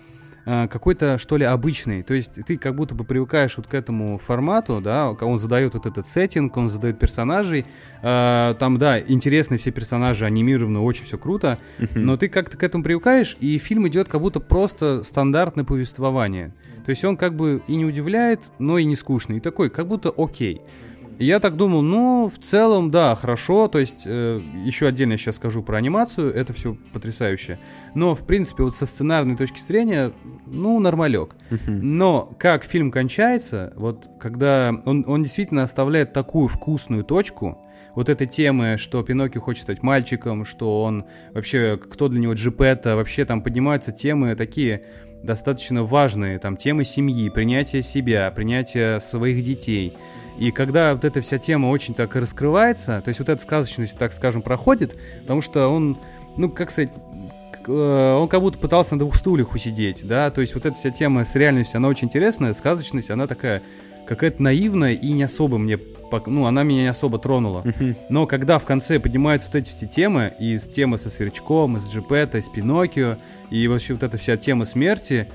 а, 0.43 0.67
какой-то, 0.67 1.17
что 1.17 1.37
ли, 1.37 1.45
обычный. 1.45 2.01
То 2.01 2.13
есть 2.13 2.33
ты 2.45 2.57
как 2.57 2.75
будто 2.75 2.95
бы 2.95 3.03
привыкаешь 3.03 3.57
вот 3.57 3.67
к 3.67 3.73
этому 3.73 4.17
формату, 4.17 4.81
да, 4.81 5.11
он 5.11 5.37
задает 5.37 5.73
вот 5.75 5.85
этот 5.85 6.07
сеттинг, 6.07 6.57
он 6.57 6.69
задает 6.69 6.97
персонажей. 6.97 7.65
А, 8.01 8.55
там, 8.55 8.77
да, 8.77 8.99
интересные 8.99 9.59
все 9.59 9.71
персонажи, 9.71 10.25
анимированы, 10.25 10.79
очень 10.79 11.05
все 11.05 11.17
круто. 11.17 11.59
Но 11.95 12.17
ты 12.17 12.27
как-то 12.27 12.57
к 12.57 12.63
этому 12.63 12.83
привыкаешь, 12.83 13.37
и 13.39 13.57
фильм 13.59 13.87
идет 13.87 14.07
как 14.07 14.21
будто 14.21 14.39
просто 14.39 15.03
стандартное 15.03 15.63
повествование. 15.63 16.53
То 16.85 16.89
есть 16.89 17.05
он 17.05 17.17
как 17.17 17.35
бы 17.35 17.61
и 17.67 17.75
не 17.75 17.85
удивляет, 17.85 18.41
но 18.57 18.79
и 18.79 18.85
не 18.85 18.95
скучный. 18.95 19.37
И 19.37 19.39
такой, 19.39 19.69
как 19.69 19.87
будто 19.87 20.11
окей. 20.15 20.61
И 21.21 21.25
я 21.25 21.39
так 21.39 21.55
думал, 21.55 21.83
ну, 21.83 22.31
в 22.33 22.43
целом, 22.43 22.89
да, 22.89 23.13
хорошо. 23.13 23.67
То 23.67 23.77
есть, 23.77 24.03
э, 24.07 24.41
еще 24.65 24.87
отдельно 24.87 25.11
я 25.11 25.17
сейчас 25.19 25.35
скажу 25.35 25.61
про 25.61 25.77
анимацию, 25.77 26.33
это 26.33 26.51
все 26.51 26.75
потрясающе. 26.93 27.59
Но, 27.93 28.15
в 28.15 28.25
принципе, 28.25 28.63
вот 28.63 28.75
со 28.75 28.87
сценарной 28.87 29.37
точки 29.37 29.59
зрения, 29.59 30.13
ну, 30.47 30.79
нормалек. 30.79 31.35
Но 31.67 32.33
как 32.39 32.63
фильм 32.63 32.89
кончается, 32.89 33.71
вот 33.75 34.07
когда 34.19 34.73
он, 34.85 35.05
он 35.07 35.21
действительно 35.21 35.61
оставляет 35.61 36.11
такую 36.11 36.47
вкусную 36.47 37.03
точку, 37.03 37.59
вот 37.93 38.09
этой 38.09 38.25
темы, 38.25 38.77
что 38.79 39.03
Пиноккио 39.03 39.41
хочет 39.41 39.61
стать 39.61 39.83
мальчиком, 39.83 40.43
что 40.43 40.81
он 40.81 41.05
вообще, 41.35 41.77
кто 41.77 42.07
для 42.07 42.19
него 42.19 42.33
Джипетто, 42.33 42.95
вообще 42.95 43.25
там 43.25 43.43
поднимаются 43.43 43.91
темы 43.91 44.35
такие 44.35 44.85
достаточно 45.21 45.83
важные, 45.83 46.39
там 46.39 46.57
темы 46.57 46.83
семьи, 46.83 47.29
принятие 47.29 47.83
себя, 47.83 48.31
принятие 48.31 48.99
своих 49.01 49.43
детей. 49.43 49.93
И 50.41 50.49
когда 50.49 50.95
вот 50.95 51.05
эта 51.05 51.21
вся 51.21 51.37
тема 51.37 51.67
очень 51.67 51.93
так 51.93 52.15
и 52.15 52.19
раскрывается, 52.19 52.99
то 53.05 53.09
есть 53.09 53.19
вот 53.19 53.29
эта 53.29 53.39
сказочность, 53.39 53.95
так 53.95 54.11
скажем, 54.11 54.41
проходит, 54.41 54.97
потому 55.21 55.39
что 55.39 55.67
он, 55.67 55.99
ну, 56.35 56.49
как 56.49 56.71
сказать, 56.71 56.91
э, 57.67 58.17
он 58.19 58.27
как 58.27 58.41
будто 58.41 58.57
пытался 58.57 58.95
на 58.95 58.99
двух 58.99 59.15
стульях 59.15 59.53
усидеть, 59.53 59.99
да, 60.01 60.31
то 60.31 60.41
есть 60.41 60.55
вот 60.55 60.65
эта 60.65 60.75
вся 60.75 60.89
тема 60.89 61.25
с 61.25 61.35
реальностью, 61.35 61.77
она 61.77 61.89
очень 61.89 62.07
интересная, 62.07 62.55
сказочность, 62.55 63.11
она 63.11 63.27
такая 63.27 63.61
какая-то 64.07 64.41
наивная 64.41 64.93
и 64.93 65.11
не 65.11 65.21
особо 65.21 65.59
мне, 65.59 65.77
ну, 66.25 66.47
она 66.47 66.63
меня 66.63 66.81
не 66.81 66.87
особо 66.87 67.19
тронула. 67.19 67.63
Но 68.09 68.25
когда 68.25 68.57
в 68.57 68.65
конце 68.65 68.99
поднимаются 68.99 69.47
вот 69.47 69.57
эти 69.57 69.69
все 69.69 69.85
темы, 69.85 70.33
и 70.39 70.57
с 70.57 70.63
темы 70.63 70.97
со 70.97 71.11
Сверчком, 71.11 71.77
и 71.77 71.79
с 71.79 71.87
Джипетто, 71.87 72.39
и 72.39 72.41
с 72.41 72.47
Пиноккио, 72.47 73.17
и 73.51 73.67
вообще 73.67 73.93
вот 73.93 74.01
эта 74.01 74.17
вся 74.17 74.37
тема 74.37 74.65
смерти, 74.65 75.27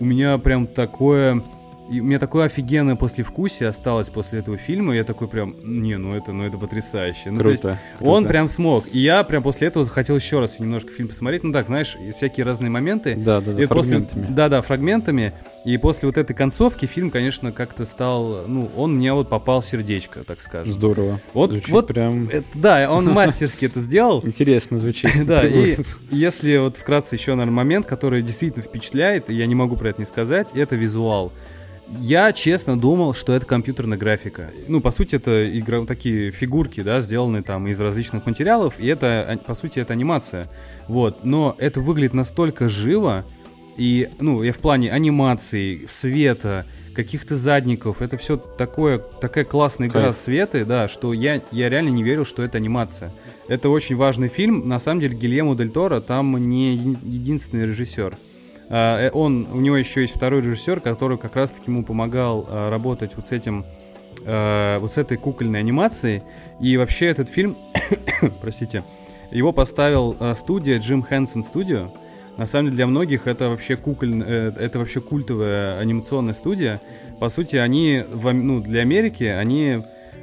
у 0.00 0.04
меня 0.04 0.36
прям 0.38 0.66
такое 0.66 1.44
И 1.90 2.00
у 2.00 2.04
меня 2.04 2.18
такое 2.18 2.44
офигенное 2.46 2.96
послевкусие 2.96 3.68
осталось 3.70 4.10
после 4.10 4.40
этого 4.40 4.58
фильма. 4.58 4.94
Я 4.94 5.04
такой 5.04 5.26
прям, 5.26 5.54
не, 5.64 5.96
ну 5.96 6.14
это, 6.14 6.32
ну 6.32 6.44
это 6.44 6.58
потрясающе. 6.58 7.30
Ну, 7.30 7.40
круто, 7.40 7.62
то 7.62 7.68
есть 7.70 7.80
круто. 7.96 8.10
он 8.12 8.26
прям 8.26 8.48
смог. 8.50 8.84
И 8.92 8.98
я 8.98 9.24
прям 9.24 9.42
после 9.42 9.68
этого 9.68 9.86
захотел 9.86 10.16
еще 10.16 10.38
раз 10.38 10.58
немножко 10.58 10.92
фильм 10.92 11.08
посмотреть. 11.08 11.44
Ну 11.44 11.52
так, 11.52 11.66
знаешь, 11.66 11.96
всякие 12.14 12.44
разные 12.44 12.68
моменты. 12.70 13.14
Да, 13.16 13.40
да, 13.40 13.52
да, 13.52 13.62
И 13.62 13.66
после- 13.66 13.92
фрагментами. 13.98 14.26
да, 14.28 14.48
да, 14.50 14.60
фрагментами. 14.60 15.32
И 15.64 15.76
после 15.78 16.08
вот 16.08 16.18
этой 16.18 16.34
концовки 16.34 16.84
фильм, 16.86 17.10
конечно, 17.10 17.52
как-то 17.52 17.86
стал, 17.86 18.44
ну, 18.46 18.70
он 18.76 18.96
мне 18.96 19.12
вот 19.14 19.28
попал 19.30 19.60
в 19.62 19.66
сердечко, 19.66 20.20
так 20.24 20.40
скажем. 20.42 20.70
Здорово. 20.72 21.20
Вот- 21.32 21.50
Звучит 21.52 21.70
вот 21.70 21.86
прям 21.88 22.28
Это, 22.28 22.44
да, 22.54 22.88
он 22.92 23.06
мастерски 23.06 23.64
это 23.64 23.80
сделал. 23.80 24.22
интересно 24.26 24.78
звучит. 24.78 25.10
Да, 25.26 25.46
и 25.46 25.74
если 26.10 26.58
вот 26.58 26.76
вкратце 26.76 27.14
еще, 27.16 27.32
наверное, 27.34 27.54
момент, 27.56 27.86
который 27.86 28.22
действительно 28.22 28.62
впечатляет, 28.62 29.30
и 29.30 29.34
я 29.34 29.46
не 29.46 29.54
могу 29.54 29.76
про 29.76 29.88
это 29.90 30.00
не 30.02 30.06
сказать, 30.06 30.48
это 30.54 30.76
визуал. 30.76 31.32
Я 32.00 32.32
честно 32.32 32.78
думал, 32.78 33.14
что 33.14 33.32
это 33.32 33.46
компьютерная 33.46 33.96
графика. 33.96 34.50
Ну, 34.68 34.80
по 34.80 34.90
сути, 34.90 35.16
это 35.16 35.58
игра, 35.58 35.84
такие 35.86 36.30
фигурки, 36.30 36.82
да, 36.82 37.00
сделанные 37.00 37.42
там 37.42 37.66
из 37.66 37.80
различных 37.80 38.26
материалов, 38.26 38.74
и 38.78 38.86
это, 38.86 39.26
а, 39.28 39.36
по 39.38 39.54
сути, 39.54 39.78
это 39.78 39.94
анимация. 39.94 40.46
Вот, 40.86 41.24
но 41.24 41.54
это 41.58 41.80
выглядит 41.80 42.14
настолько 42.14 42.68
живо, 42.68 43.24
и, 43.76 44.08
ну, 44.20 44.42
я 44.42 44.52
в 44.52 44.58
плане 44.58 44.90
анимации, 44.92 45.86
света, 45.88 46.66
каких-то 46.94 47.36
задников, 47.36 48.02
это 48.02 48.16
все 48.16 48.36
такое, 48.36 48.98
такая 48.98 49.44
классная 49.44 49.86
игра 49.86 50.02
Кайф. 50.06 50.16
света, 50.16 50.64
да, 50.64 50.88
что 50.88 51.12
я, 51.12 51.42
я 51.52 51.68
реально 51.68 51.90
не 51.90 52.02
верил, 52.02 52.26
что 52.26 52.42
это 52.42 52.58
анимация. 52.58 53.12
Это 53.46 53.68
очень 53.68 53.94
важный 53.94 54.26
фильм. 54.28 54.68
На 54.68 54.80
самом 54.80 55.00
деле, 55.00 55.14
Гильермо 55.14 55.54
Дель 55.54 55.70
Торо 55.70 56.00
там 56.00 56.36
не 56.36 56.74
еди- 56.76 56.98
единственный 57.04 57.66
режиссер. 57.66 58.16
А, 58.70 59.06
э, 59.06 59.10
Он, 59.12 59.46
у 59.52 59.60
него 59.60 59.76
еще 59.76 60.02
есть 60.02 60.16
второй 60.16 60.42
режиссер, 60.42 60.80
который 60.80 61.18
как 61.18 61.36
раз-таки 61.36 61.70
ему 61.70 61.84
помогал 61.84 62.46
а, 62.48 62.70
работать 62.70 63.12
вот 63.16 63.26
с 63.26 63.32
этим, 63.32 63.64
а, 64.26 64.78
вот 64.78 64.92
с 64.92 64.96
этой 64.98 65.16
кукольной 65.16 65.60
анимацией. 65.60 66.22
И 66.60 66.76
вообще 66.76 67.06
этот 67.06 67.28
фильм, 67.28 67.56
простите, 68.40 68.84
его 69.30 69.52
поставил 69.52 70.16
студия 70.36 70.78
Джим 70.78 71.02
Хэнсон 71.02 71.42
Studio. 71.42 71.90
На 72.38 72.46
самом 72.46 72.66
деле 72.66 72.76
для 72.76 72.86
многих 72.86 73.26
это 73.26 73.50
вообще 73.50 73.76
куколь, 73.76 74.22
э, 74.24 74.52
это 74.56 74.78
вообще 74.78 75.00
культовая 75.00 75.76
анимационная 75.78 76.34
студия. 76.34 76.80
По 77.18 77.30
сути, 77.30 77.56
они 77.56 78.04
ну, 78.22 78.60
для 78.60 78.82
Америки 78.82 79.24
они 79.24 79.82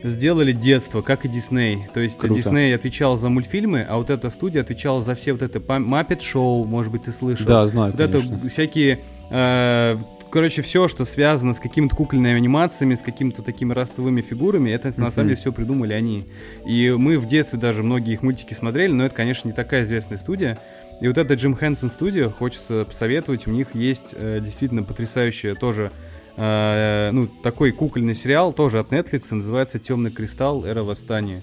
сделали 0.09 0.51
детство, 0.51 1.01
как 1.01 1.25
и 1.25 1.27
Дисней. 1.27 1.87
То 1.93 1.99
есть 1.99 2.17
Круто. 2.17 2.35
Дисней 2.35 2.75
отвечал 2.75 3.17
за 3.17 3.29
мультфильмы, 3.29 3.85
а 3.87 3.97
вот 3.97 4.09
эта 4.09 4.29
студия 4.29 4.61
отвечала 4.61 5.01
за 5.01 5.15
все 5.15 5.33
вот 5.33 5.41
это 5.41 5.59
Маппет 5.79 6.21
Шоу, 6.21 6.65
может 6.65 6.91
быть, 6.91 7.03
ты 7.03 7.11
слышал. 7.11 7.45
Да, 7.45 7.65
знаю, 7.65 7.91
Вот 7.91 7.99
это 7.99 8.19
конечно. 8.19 8.49
всякие, 8.49 8.99
э, 9.31 9.97
короче, 10.29 10.61
все, 10.61 10.87
что 10.87 11.05
связано 11.05 11.53
с 11.53 11.59
какими-то 11.59 11.95
кукольными 11.95 12.35
анимациями, 12.35 12.95
с 12.95 13.01
какими-то 13.01 13.41
такими 13.41 13.73
ростовыми 13.73 14.21
фигурами, 14.21 14.69
это 14.69 14.93
на 14.97 15.11
самом 15.11 15.29
деле 15.29 15.39
все 15.39 15.51
придумали 15.51 15.93
они. 15.93 16.25
И 16.67 16.93
мы 16.95 17.17
в 17.17 17.27
детстве 17.27 17.59
даже 17.59 17.83
многие 17.83 18.13
их 18.13 18.21
мультики 18.21 18.53
смотрели, 18.53 18.91
но 18.91 19.05
это, 19.05 19.15
конечно, 19.15 19.47
не 19.47 19.53
такая 19.53 19.83
известная 19.83 20.17
студия. 20.17 20.59
И 21.01 21.07
вот 21.07 21.17
это 21.17 21.33
Джим 21.33 21.55
Хэнсон 21.55 21.89
студия, 21.89 22.29
хочется 22.29 22.85
посоветовать, 22.85 23.47
у 23.47 23.51
них 23.51 23.75
есть 23.75 24.13
э, 24.13 24.39
действительно 24.41 24.83
потрясающая 24.83 25.55
тоже 25.55 25.91
э, 26.37 27.09
ну, 27.11 27.27
такой 27.27 27.71
кукольный 27.71 28.15
сериал, 28.15 28.53
тоже 28.53 28.79
от 28.79 28.89
Netflix, 28.91 29.33
называется 29.33 29.79
«Темный 29.79 30.11
кристалл. 30.11 30.65
Эра 30.65 30.83
восстания». 30.83 31.41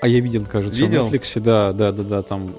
А 0.00 0.08
я 0.08 0.20
видел, 0.20 0.44
кажется, 0.44 0.78
Видел? 0.78 1.06
в 1.08 1.12
Netflix, 1.14 1.40
да, 1.40 1.72
да, 1.72 1.90
да, 1.90 2.02
да, 2.02 2.22
там 2.22 2.52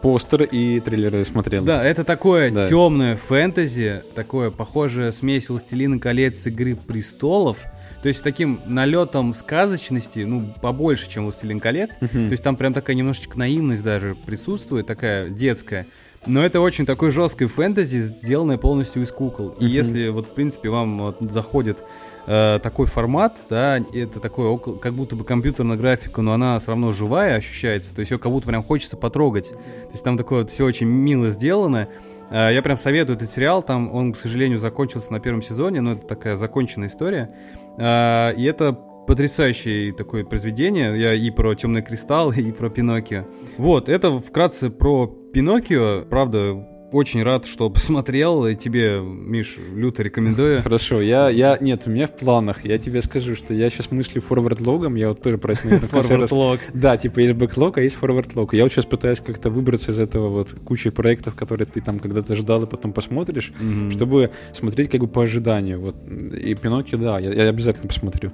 постер 0.00 0.44
и 0.44 0.80
трейлеры 0.80 1.24
смотрел. 1.24 1.62
Да, 1.64 1.84
это 1.84 2.04
такое 2.04 2.50
Да. 2.50 2.68
темное 2.68 3.16
фэнтези, 3.16 4.02
такое 4.14 4.50
похожее 4.50 5.12
смесь 5.12 5.48
«Властелина 5.50 5.98
колец» 5.98 6.46
«Игры 6.46 6.74
престолов», 6.74 7.58
то 8.02 8.08
есть 8.08 8.20
с 8.20 8.22
таким 8.22 8.60
налетом 8.66 9.34
сказочности, 9.34 10.20
ну, 10.20 10.42
побольше, 10.62 11.10
чем 11.10 11.24
«Властелин 11.24 11.60
колец», 11.60 11.98
Мгм. 12.00 12.28
то 12.28 12.30
есть 12.32 12.42
там 12.42 12.56
прям 12.56 12.72
такая 12.72 12.96
немножечко 12.96 13.38
наивность 13.38 13.82
даже 13.82 14.14
присутствует, 14.24 14.86
такая 14.86 15.28
детская. 15.28 15.86
Но 16.26 16.44
это 16.44 16.60
очень 16.60 16.86
такой 16.86 17.10
жесткой 17.10 17.46
фэнтези, 17.46 17.98
сделанное 17.98 18.58
полностью 18.58 19.02
из 19.02 19.12
кукол. 19.12 19.54
И 19.58 19.66
если 19.66 20.08
вот, 20.08 20.26
в 20.26 20.30
принципе, 20.30 20.68
вам 20.70 20.98
вот 20.98 21.16
заходит 21.20 21.78
э, 22.26 22.58
такой 22.62 22.86
формат, 22.86 23.36
да, 23.48 23.78
это 23.78 24.18
такое 24.20 24.48
около- 24.48 24.76
как 24.78 24.92
будто 24.94 25.14
бы 25.14 25.24
компьютерная 25.24 25.76
графика, 25.76 26.22
но 26.22 26.32
она 26.32 26.58
все 26.58 26.68
равно 26.72 26.90
живая 26.92 27.36
ощущается, 27.36 27.94
то 27.94 28.00
есть 28.00 28.10
ее 28.10 28.18
как 28.18 28.32
будто 28.32 28.48
прям 28.48 28.62
хочется 28.64 28.96
потрогать. 28.96 29.50
То 29.50 29.92
есть 29.92 30.02
там 30.02 30.16
такое 30.18 30.40
вот 30.40 30.50
все 30.50 30.64
очень 30.64 30.86
мило 30.88 31.30
сделано. 31.30 31.88
Э, 32.30 32.50
Я 32.52 32.60
прям 32.62 32.76
советую 32.76 33.16
этот 33.16 33.30
сериал, 33.30 33.62
там 33.62 33.94
он, 33.94 34.12
к 34.12 34.18
сожалению, 34.18 34.58
закончился 34.58 35.12
на 35.12 35.20
первом 35.20 35.42
сезоне, 35.42 35.80
но 35.80 35.92
это 35.92 36.04
такая 36.06 36.36
законченная 36.36 36.88
история. 36.88 37.30
Э, 37.78 38.32
И 38.36 38.42
это 38.42 38.76
потрясающее 39.06 39.92
такое 39.92 40.24
произведение. 40.24 40.98
Я 41.00 41.14
и 41.14 41.30
про 41.30 41.54
Темный 41.54 41.82
кристалл, 41.82 42.32
и 42.36 42.52
про 42.52 42.68
Пиноккио. 42.70 43.26
Вот, 43.58 43.88
это 43.88 44.18
вкратце 44.18 44.70
про 44.70 45.06
Пиноккио. 45.06 46.04
Правда, 46.08 46.66
очень 46.92 47.22
рад, 47.22 47.46
что 47.46 47.68
посмотрел. 47.76 48.46
И 48.46 48.54
тебе, 48.54 49.00
Миш, 49.00 49.56
люто 49.74 50.02
рекомендую. 50.02 50.62
Хорошо, 50.62 51.00
я, 51.00 51.28
я, 51.28 51.58
нет, 51.60 51.82
у 51.86 51.90
меня 51.90 52.06
в 52.06 52.16
планах, 52.16 52.64
я 52.64 52.78
тебе 52.78 53.02
скажу, 53.02 53.36
что 53.36 53.54
я 53.54 53.70
сейчас 53.70 53.90
мыслю 53.90 54.20
форвард-логом, 54.20 54.94
я 54.94 55.08
вот 55.08 55.22
тоже 55.22 55.38
про 55.38 55.54
это 55.54 55.68
Log. 55.68 56.60
Да, 56.72 56.96
типа 56.96 57.20
есть 57.20 57.34
бэклог, 57.34 57.78
а 57.78 57.82
есть 57.82 57.96
форвард-лог. 57.96 58.54
Я 58.54 58.62
вот 58.64 58.72
сейчас 58.72 58.86
пытаюсь 58.86 59.20
как-то 59.20 59.50
выбраться 59.50 59.92
из 59.92 60.00
этого 60.00 60.28
вот 60.28 60.54
кучи 60.64 60.90
проектов, 60.90 61.34
которые 61.34 61.66
ты 61.66 61.80
там 61.80 61.98
когда-то 61.98 62.34
ждал 62.34 62.62
и 62.62 62.66
потом 62.66 62.92
посмотришь, 62.92 63.52
чтобы 63.90 64.30
смотреть 64.52 64.90
как 64.90 65.00
бы 65.00 65.08
по 65.08 65.22
ожиданию. 65.22 65.80
Вот. 65.80 65.96
И 66.08 66.54
Пиноккио, 66.54 66.98
да, 66.98 67.18
я, 67.18 67.32
я 67.32 67.48
обязательно 67.48 67.88
посмотрю. 67.88 68.32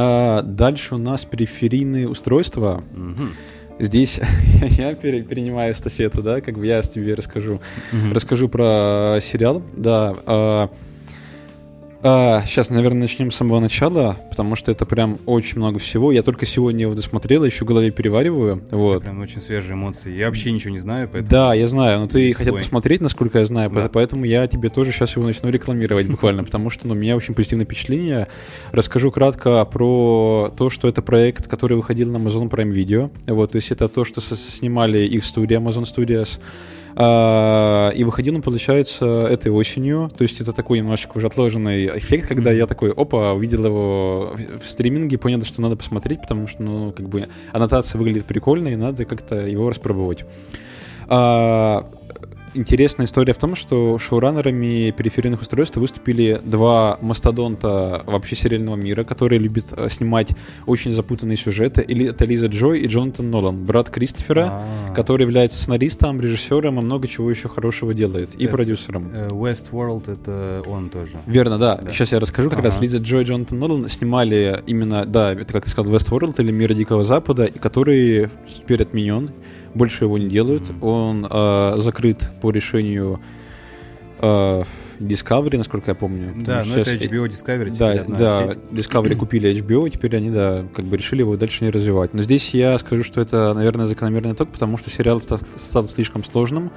А, 0.00 0.42
дальше 0.42 0.94
у 0.94 0.98
нас 0.98 1.24
периферийные 1.24 2.08
устройства. 2.08 2.84
Мгм. 2.94 3.32
Здесь 3.80 4.20
я 4.78 4.94
пере- 4.94 5.22
перенимаю 5.22 5.72
эстафету, 5.72 6.22
да, 6.22 6.40
как 6.40 6.56
бы 6.58 6.66
я 6.66 6.82
тебе 6.82 7.14
расскажу. 7.14 7.60
Мгм. 7.92 8.12
Расскажу 8.12 8.48
про 8.48 9.18
сериал, 9.22 9.62
да. 9.76 10.70
Сейчас, 12.00 12.70
наверное, 12.70 13.02
начнем 13.02 13.32
с 13.32 13.36
самого 13.36 13.58
начала, 13.58 14.16
потому 14.30 14.54
что 14.54 14.70
это 14.70 14.86
прям 14.86 15.18
очень 15.26 15.56
много 15.58 15.78
всего. 15.80 16.12
Я 16.12 16.22
только 16.22 16.46
сегодня 16.46 16.82
его 16.82 16.94
досмотрел, 16.94 17.44
еще 17.44 17.64
в 17.64 17.68
голове 17.68 17.90
перевариваю. 17.90 18.62
Это 18.66 18.76
Вот. 18.76 19.02
Прям 19.02 19.20
очень 19.20 19.40
свежие 19.40 19.72
эмоции. 19.74 20.16
Я 20.16 20.26
вообще 20.26 20.52
ничего 20.52 20.70
не 20.70 20.78
знаю, 20.78 21.08
поэтому... 21.12 21.28
Да, 21.30 21.54
я 21.54 21.66
знаю, 21.66 22.00
но 22.00 22.06
ты 22.06 22.32
хотел 22.32 22.56
посмотреть, 22.56 23.00
насколько 23.00 23.40
я 23.40 23.46
знаю, 23.46 23.70
Да. 23.70 23.82
по- 23.82 23.88
поэтому 23.88 24.24
я 24.24 24.46
тебе 24.46 24.68
тоже 24.68 24.92
сейчас 24.92 25.16
его 25.16 25.26
начну 25.26 25.50
рекламировать 25.50 26.06
буквально, 26.08 26.44
потому 26.44 26.70
что 26.70 26.86
ну, 26.86 26.94
у 26.94 26.96
меня 26.96 27.16
очень 27.16 27.34
позитивное 27.34 27.66
впечатление. 27.66 28.28
Расскажу 28.70 29.10
кратко 29.10 29.64
про 29.64 30.52
то, 30.56 30.70
что 30.70 30.86
это 30.86 31.02
проект, 31.02 31.48
который 31.48 31.76
выходил 31.76 32.12
на 32.12 32.18
Amazon 32.18 32.48
Prime 32.48 32.70
Video. 32.72 33.10
Вот, 33.26 33.52
то 33.52 33.56
есть 33.56 33.72
это 33.72 33.88
то, 33.88 34.04
что 34.04 34.20
снимали 34.20 34.98
их 35.00 35.24
студия 35.24 35.58
Amazon 35.58 35.82
Studios. 35.84 36.38
А, 36.96 37.90
и 37.90 38.04
выходил 38.04 38.34
он, 38.34 38.42
получается, 38.42 39.26
этой 39.30 39.52
осенью. 39.52 40.10
То 40.16 40.22
есть 40.22 40.40
это 40.40 40.52
такой 40.52 40.78
немножечко 40.78 41.18
уже 41.18 41.26
отложенный 41.26 41.86
эффект, 41.98 42.28
когда 42.28 42.50
я 42.50 42.66
такой, 42.66 42.90
опа, 42.92 43.32
увидел 43.32 43.64
его 43.66 44.32
в- 44.34 44.64
в 44.64 44.68
стриминге, 44.68 45.18
понял, 45.18 45.42
что 45.42 45.60
надо 45.62 45.76
посмотреть, 45.76 46.22
потому 46.22 46.46
что, 46.46 46.62
ну, 46.62 46.92
как 46.92 47.08
бы, 47.08 47.28
аннотация 47.52 47.98
выглядит 47.98 48.24
прикольно, 48.24 48.68
и 48.68 48.76
надо 48.76 49.04
как-то 49.04 49.46
его 49.46 49.68
распробовать. 49.68 50.24
А, 51.08 51.88
интересная 52.58 53.06
история 53.06 53.32
в 53.32 53.38
том, 53.38 53.54
что 53.56 53.98
шоураннерами 53.98 54.90
периферийных 54.90 55.40
устройств 55.42 55.76
выступили 55.76 56.40
два 56.44 56.98
мастодонта 57.00 58.02
вообще 58.06 58.36
сериального 58.36 58.76
мира, 58.76 59.04
которые 59.04 59.38
любят 59.38 59.66
э, 59.76 59.88
снимать 59.88 60.30
очень 60.66 60.92
запутанные 60.92 61.36
сюжеты. 61.36 61.82
Или 61.82 62.08
это 62.08 62.24
Лиза 62.24 62.46
Джой 62.46 62.80
и 62.80 62.86
Джонатан 62.86 63.30
Нолан, 63.30 63.64
брат 63.64 63.90
Кристофера, 63.90 64.48
А. 64.50 64.94
который 64.94 65.22
является 65.22 65.58
сценаристом, 65.58 66.20
режиссером 66.20 66.78
и 66.78 66.82
много 66.82 67.06
чего 67.08 67.30
еще 67.30 67.48
хорошего 67.48 67.94
делает. 67.94 68.34
И 68.34 68.44
Это- 68.44 68.52
продюсером. 68.54 69.10
Э, 69.14 69.28
Westworld 69.28 70.12
это 70.12 70.62
он 70.66 70.90
тоже. 70.90 71.12
Верно, 71.26 71.58
да. 71.58 71.76
Да. 71.76 71.92
Сейчас 71.92 72.12
я 72.12 72.20
расскажу. 72.20 72.50
Как 72.50 72.58
Ага. 72.60 72.68
раз 72.68 72.80
Лиза 72.80 72.98
Джой 72.98 73.22
и 73.22 73.26
Джонатан 73.26 73.58
Нолан 73.58 73.88
снимали 73.88 74.60
именно, 74.66 75.04
да, 75.04 75.32
это 75.32 75.52
как 75.52 75.64
ты 75.64 75.70
сказал, 75.70 75.92
Westworld 75.92 76.34
или 76.42 76.50
Мир 76.50 76.74
Дикого 76.74 77.04
Запада, 77.04 77.48
который 77.60 78.28
теперь 78.56 78.82
отменен. 78.82 79.30
Больше 79.74 80.04
его 80.04 80.18
не 80.18 80.28
делают. 80.28 80.70
Он 80.82 81.26
э, 81.30 81.74
закрыт 81.78 82.30
по 82.40 82.50
решению 82.50 83.20
э, 84.20 84.62
Discovery, 84.98 85.56
насколько 85.56 85.92
я 85.92 85.94
помню. 85.94 86.32
Да, 86.36 86.64
но 86.66 86.74
это 86.80 86.90
щас- 86.90 87.02
HBO 87.02 87.28
Discovery. 87.28 87.76
Да, 87.78 88.04
да, 88.08 88.48
сеть. 88.48 88.58
Discovery 88.72 89.14
купили 89.16 89.50
HBO, 89.62 89.86
и 89.86 89.90
теперь 89.90 90.16
они, 90.16 90.30
да, 90.30 90.64
как 90.74 90.86
бы 90.86 90.96
решили 90.96 91.20
его 91.20 91.36
дальше 91.36 91.64
не 91.64 91.70
развивать. 91.70 92.14
Но 92.14 92.22
здесь 92.22 92.52
я 92.54 92.76
скажу, 92.78 93.04
что 93.04 93.20
это, 93.20 93.54
наверное, 93.54 93.86
закономерный 93.86 94.32
итог, 94.32 94.48
потому 94.50 94.76
что 94.78 94.90
сериал 94.90 95.20
ста- 95.20 95.38
стал 95.56 95.86
слишком 95.86 96.24
сложным. 96.24 96.70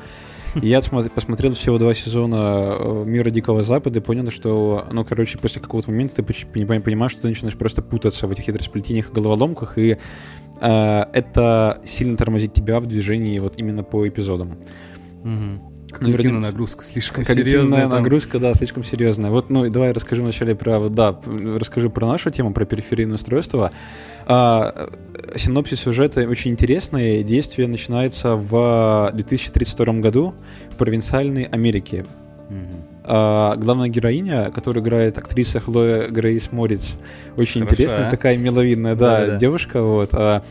Я 0.55 0.81
посмотрел 0.81 1.53
всего 1.53 1.77
два 1.77 1.93
сезона 1.93 2.75
э, 2.77 3.03
«Мира 3.05 3.29
Дикого 3.29 3.63
Запада» 3.63 3.99
и 3.99 4.01
понял, 4.01 4.29
что, 4.31 4.85
ну, 4.91 5.05
короче, 5.05 5.37
после 5.37 5.61
какого-то 5.61 5.91
момента 5.91 6.15
ты 6.15 6.23
понимаешь, 6.23 7.11
что 7.11 7.21
ты 7.21 7.27
начинаешь 7.27 7.57
просто 7.57 7.81
путаться 7.81 8.27
в 8.27 8.31
этих 8.31 8.45
хитросплетениях 8.45 9.09
и 9.09 9.13
головоломках, 9.13 9.77
и 9.77 9.97
э, 10.59 11.05
это 11.13 11.81
сильно 11.85 12.17
тормозит 12.17 12.53
тебя 12.53 12.79
в 12.79 12.85
движении 12.85 13.39
вот 13.39 13.57
именно 13.57 13.83
по 13.83 14.07
эпизодам. 14.07 14.57
Мгм. 15.23 15.70
Когнитивная 15.91 16.39
нагрузка 16.39 16.83
слишком 16.83 17.23
Когнитивная 17.23 17.63
серьезная. 17.63 17.87
нагрузка, 17.87 18.39
да, 18.39 18.53
слишком 18.53 18.83
серьезная. 18.83 19.29
Вот, 19.29 19.49
ну, 19.49 19.69
давай 19.69 19.89
я 19.89 19.93
расскажу 19.93 20.23
вначале 20.23 20.55
про, 20.55 20.79
вот, 20.79 20.93
да, 20.93 21.15
расскажу 21.25 21.89
про 21.89 22.07
нашу 22.07 22.31
тему, 22.31 22.53
про 22.53 22.65
периферийное 22.65 23.15
устройство. 23.15 23.71
А, 24.25 24.89
синопсис 25.35 25.79
сюжета 25.81 26.27
очень 26.27 26.51
интересный. 26.51 27.23
Действие 27.23 27.67
начинается 27.67 28.35
в 28.35 29.11
2032 29.13 29.93
году 29.95 30.33
в 30.71 30.75
провинциальной 30.77 31.43
Америке. 31.43 32.05
А, 33.03 33.55
главная 33.55 33.89
героиня, 33.89 34.49
которую 34.51 34.83
играет 34.83 35.17
актриса 35.17 35.59
Хлоя 35.59 36.07
Грейс 36.07 36.51
Морец, 36.51 36.97
очень 37.35 37.61
Хорошо, 37.61 37.73
интересная, 37.73 38.07
а? 38.07 38.11
такая 38.11 38.37
миловидная, 38.37 38.95
да, 38.95 39.19
да, 39.19 39.25
да. 39.27 39.35
девушка, 39.37 39.81
вот. 39.81 40.09
А, 40.13 40.43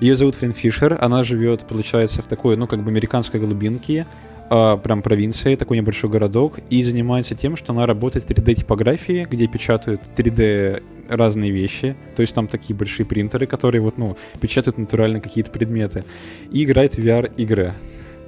ее 0.00 0.14
зовут 0.14 0.36
Фрин 0.36 0.52
Фишер, 0.52 0.96
она 1.00 1.24
живет, 1.24 1.66
получается, 1.66 2.22
в 2.22 2.26
такой, 2.26 2.56
ну, 2.56 2.68
как 2.68 2.84
бы 2.84 2.90
американской 2.90 3.40
глубинке, 3.40 4.06
прям 4.48 5.02
провинции, 5.02 5.56
такой 5.56 5.76
небольшой 5.76 6.10
городок, 6.10 6.58
и 6.70 6.82
занимается 6.82 7.34
тем, 7.34 7.56
что 7.56 7.72
она 7.72 7.86
работает 7.86 8.24
в 8.24 8.28
3D-типографии, 8.28 9.26
где 9.30 9.46
печатают 9.46 10.02
3D 10.16 10.82
разные 11.08 11.50
вещи, 11.50 11.96
то 12.14 12.20
есть 12.20 12.34
там 12.34 12.48
такие 12.48 12.76
большие 12.76 13.06
принтеры, 13.06 13.46
которые 13.46 13.80
вот, 13.80 13.98
ну, 13.98 14.16
печатают 14.40 14.78
натурально 14.78 15.20
какие-то 15.20 15.50
предметы, 15.50 16.04
и 16.50 16.64
играет 16.64 16.94
в 16.94 16.98
VR-игры. 16.98 17.74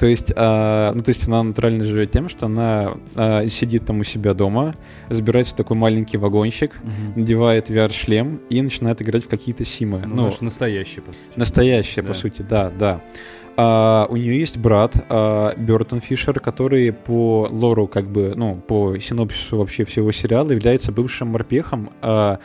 То 0.00 0.06
есть, 0.06 0.32
а, 0.34 0.94
ну, 0.94 1.02
то 1.02 1.10
есть 1.10 1.28
она 1.28 1.42
натурально 1.42 1.84
живет 1.84 2.10
тем, 2.10 2.30
что 2.30 2.46
она 2.46 2.94
а, 3.14 3.46
сидит 3.48 3.84
там 3.84 4.00
у 4.00 4.04
себя 4.04 4.32
дома, 4.32 4.74
забирается 5.10 5.52
в 5.52 5.56
такой 5.58 5.76
маленький 5.76 6.16
вагончик, 6.16 6.72
угу. 6.82 7.20
надевает 7.20 7.68
VR-шлем 7.68 8.40
и 8.48 8.62
начинает 8.62 9.02
играть 9.02 9.24
в 9.24 9.28
какие-то 9.28 9.66
симы. 9.66 10.04
Ну, 10.06 10.28
ну 10.28 10.34
настоящие, 10.40 11.02
по 11.02 11.12
сути. 11.12 11.22
Настоящие, 11.36 12.02
да. 12.02 12.08
по 12.08 12.14
сути, 12.14 12.40
да, 12.40 12.70
да. 12.70 13.02
А, 13.56 14.06
у 14.08 14.16
нее 14.16 14.38
есть 14.38 14.58
брат 14.58 14.94
а, 15.08 15.54
Бертон 15.56 16.00
Фишер, 16.00 16.40
который 16.40 16.92
по 16.92 17.48
лору, 17.50 17.86
как 17.86 18.10
бы, 18.10 18.34
ну, 18.36 18.56
по 18.56 18.98
синопсису 18.98 19.58
вообще 19.58 19.84
всего 19.84 20.12
сериала 20.12 20.50
является 20.50 20.92
бывшим 20.92 21.28
морпехом 21.28 21.90
а, 22.02 22.38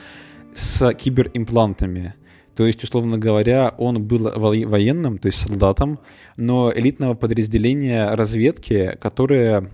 с 0.53 0.93
киберимплантами. 0.93 2.13
То 2.55 2.65
есть, 2.65 2.83
условно 2.83 3.17
говоря, 3.17 3.73
он 3.77 4.03
был 4.03 4.31
военным, 4.35 5.17
то 5.17 5.27
есть 5.27 5.45
солдатом, 5.45 5.99
но 6.37 6.71
элитного 6.73 7.13
подразделения 7.13 8.15
разведки, 8.15 8.97
которое 9.01 9.69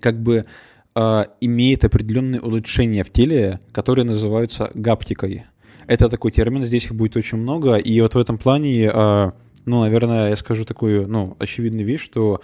как 0.00 0.22
бы 0.22 0.46
э, 0.94 1.24
имеет 1.40 1.84
определенные 1.84 2.40
улучшения 2.40 3.04
в 3.04 3.10
теле, 3.10 3.60
которые 3.72 4.04
называются 4.04 4.70
гаптикой. 4.74 5.44
Это 5.86 6.08
такой 6.08 6.30
термин, 6.30 6.64
здесь 6.64 6.86
их 6.86 6.94
будет 6.94 7.16
очень 7.16 7.38
много, 7.38 7.76
и 7.76 8.00
вот 8.00 8.14
в 8.14 8.18
этом 8.18 8.38
плане, 8.38 8.90
э, 8.92 9.30
ну, 9.64 9.80
наверное, 9.80 10.30
я 10.30 10.36
скажу 10.36 10.64
такую, 10.64 11.08
ну, 11.08 11.36
очевидную 11.38 11.86
вещь, 11.86 12.02
что 12.02 12.40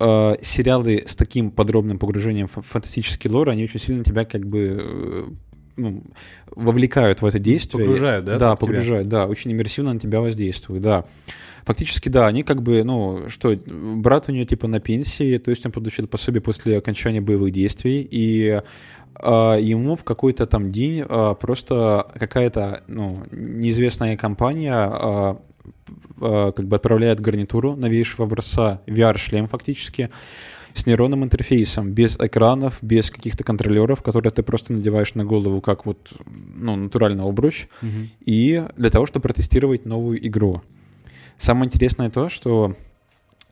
э, 0.00 0.34
сериалы 0.42 1.04
с 1.06 1.14
таким 1.14 1.50
подробным 1.50 1.98
погружением 1.98 2.48
в 2.48 2.60
фантастический 2.60 3.30
лор, 3.30 3.50
они 3.50 3.64
очень 3.64 3.80
сильно 3.80 4.04
тебя 4.04 4.24
как 4.24 4.46
бы 4.46 5.34
ну, 5.76 6.02
вовлекают 6.54 7.22
в 7.22 7.26
это 7.26 7.38
действие. 7.38 7.84
Погружают, 7.84 8.24
да? 8.24 8.38
Да, 8.38 8.56
погружают, 8.56 9.08
тебя? 9.08 9.18
да, 9.18 9.26
очень 9.26 9.52
иммерсивно 9.52 9.92
на 9.94 10.00
тебя 10.00 10.20
воздействуют, 10.20 10.82
да. 10.82 11.04
Фактически, 11.64 12.08
да, 12.08 12.26
они 12.26 12.42
как 12.42 12.62
бы, 12.62 12.82
ну, 12.82 13.28
что, 13.28 13.56
брат 13.66 14.28
у 14.28 14.32
нее 14.32 14.44
типа 14.44 14.66
на 14.66 14.80
пенсии, 14.80 15.38
то 15.38 15.50
есть 15.50 15.64
он 15.64 15.70
получил 15.70 16.08
пособие 16.08 16.40
после 16.40 16.78
окончания 16.78 17.20
боевых 17.20 17.52
действий, 17.52 18.06
и 18.10 18.60
а, 19.14 19.56
ему 19.56 19.94
в 19.94 20.02
какой-то 20.02 20.46
там 20.46 20.72
день 20.72 21.04
а, 21.08 21.34
просто 21.34 22.06
какая-то, 22.14 22.82
ну, 22.88 23.22
неизвестная 23.30 24.16
компания 24.16 24.74
а, 24.74 25.40
как 26.22 26.66
бы 26.66 26.76
отправляет 26.76 27.20
гарнитуру 27.20 27.76
новейшего 27.76 28.24
образца, 28.26 28.80
VR-шлем 28.86 29.46
фактически, 29.46 30.10
с 30.74 30.86
нейронным 30.86 31.24
интерфейсом, 31.24 31.92
без 31.92 32.16
экранов, 32.16 32.78
без 32.82 33.10
каких-то 33.10 33.44
контролеров, 33.44 34.02
которые 34.02 34.32
ты 34.32 34.42
просто 34.42 34.72
надеваешь 34.72 35.14
на 35.14 35.24
голову 35.24 35.60
как 35.60 35.86
вот 35.86 36.12
ну, 36.26 36.76
натуральный 36.76 37.24
обруч, 37.24 37.66
угу. 37.82 37.90
и 38.24 38.64
для 38.76 38.90
того, 38.90 39.06
чтобы 39.06 39.22
протестировать 39.22 39.84
новую 39.84 40.26
игру. 40.26 40.62
Самое 41.38 41.66
интересное 41.66 42.08
то, 42.08 42.28
что 42.28 42.70
э, 42.70 42.74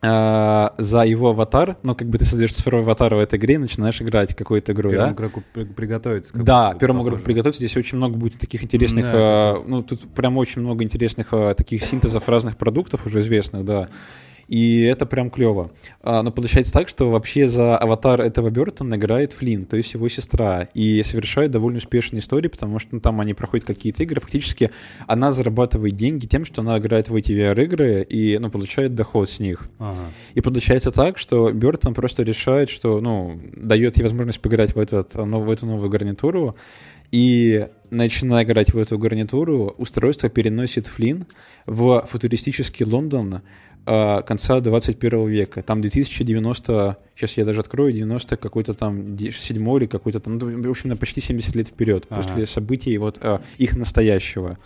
за 0.01 1.03
его 1.05 1.29
аватар, 1.29 1.77
ну, 1.83 1.93
как 1.93 2.07
бы 2.07 2.17
ты 2.17 2.25
создаешь 2.25 2.53
цифровой 2.53 2.83
аватар 2.83 3.13
в 3.13 3.19
этой 3.19 3.37
игре 3.37 3.55
и 3.55 3.57
начинаешь 3.59 4.01
играть 4.01 4.35
какую-то 4.35 4.71
игру, 4.71 4.89
первому 4.89 5.13
да? 5.13 5.15
игроку 5.15 5.43
приготовиться. 5.53 6.31
Да, 6.35 6.73
первому 6.73 7.03
игроку 7.03 7.21
приготовиться. 7.21 7.59
Здесь 7.59 7.77
очень 7.77 7.97
много 7.97 8.17
будет 8.17 8.39
таких 8.39 8.63
интересных, 8.63 9.05
да, 9.05 9.53
э, 9.57 9.63
ну, 9.67 9.83
тут 9.83 10.01
прям 10.15 10.37
очень 10.37 10.61
много 10.61 10.83
интересных 10.83 11.27
э, 11.33 11.53
таких 11.53 11.83
синтезов 11.83 12.27
разных 12.27 12.57
продуктов 12.57 13.05
уже 13.05 13.19
известных, 13.19 13.63
да 13.63 13.89
и 14.51 14.81
это 14.81 15.05
прям 15.05 15.29
клево. 15.29 15.71
А, 16.03 16.23
но 16.23 16.31
получается 16.33 16.73
так, 16.73 16.89
что 16.89 17.09
вообще 17.09 17.47
за 17.47 17.77
аватар 17.77 18.19
этого 18.19 18.49
Бертона 18.49 18.95
играет 18.95 19.31
Флинн, 19.31 19.63
то 19.63 19.77
есть 19.77 19.93
его 19.93 20.09
сестра, 20.09 20.67
и 20.73 21.01
совершает 21.03 21.51
довольно 21.51 21.77
успешные 21.77 22.19
истории, 22.19 22.49
потому 22.49 22.77
что 22.77 22.89
ну, 22.91 22.99
там 22.99 23.21
они 23.21 23.33
проходят 23.33 23.65
какие-то 23.65 24.03
игры, 24.03 24.19
фактически 24.19 24.69
она 25.07 25.31
зарабатывает 25.31 25.95
деньги 25.95 26.25
тем, 26.25 26.43
что 26.43 26.63
она 26.63 26.77
играет 26.79 27.07
в 27.07 27.15
эти 27.15 27.31
VR-игры 27.31 28.03
и 28.03 28.37
ну, 28.39 28.49
получает 28.49 28.93
доход 28.93 29.29
с 29.29 29.39
них. 29.39 29.69
Ага. 29.79 30.03
И 30.33 30.41
получается 30.41 30.91
так, 30.91 31.17
что 31.17 31.49
Бертон 31.53 31.93
просто 31.93 32.23
решает, 32.23 32.69
что 32.69 32.99
ну, 32.99 33.39
дает 33.55 33.95
ей 33.95 34.03
возможность 34.03 34.41
поиграть 34.41 34.75
в, 34.75 34.79
этот, 34.79 35.15
в 35.15 35.49
эту 35.49 35.65
новую 35.65 35.89
гарнитуру, 35.89 36.57
и 37.11 37.67
начиная 37.89 38.43
играть 38.43 38.73
в 38.73 38.77
эту 38.77 38.97
гарнитуру, 38.97 39.75
устройство 39.77 40.29
переносит 40.29 40.87
Флинн 40.87 41.25
в 41.65 42.05
футуристический 42.09 42.85
Лондон 42.85 43.41
конца 43.85 44.59
21 44.59 45.27
века. 45.27 45.63
Там 45.63 45.81
2090, 45.81 46.97
сейчас 47.15 47.37
я 47.37 47.45
даже 47.45 47.61
открою, 47.61 47.91
90 47.93 48.37
какой-то 48.37 48.73
там 48.73 49.17
7 49.17 49.77
или 49.77 49.87
какой-то 49.87 50.19
там, 50.19 50.37
ну, 50.37 50.67
в 50.67 50.69
общем, 50.69 50.89
на 50.89 50.95
почти 50.95 51.21
70 51.21 51.55
лет 51.55 51.67
вперед, 51.67 52.05
ага. 52.09 52.21
после 52.21 52.45
событий 52.45 52.97
вот 52.97 53.19
э, 53.21 53.39
их 53.57 53.75
настоящего. 53.75 54.57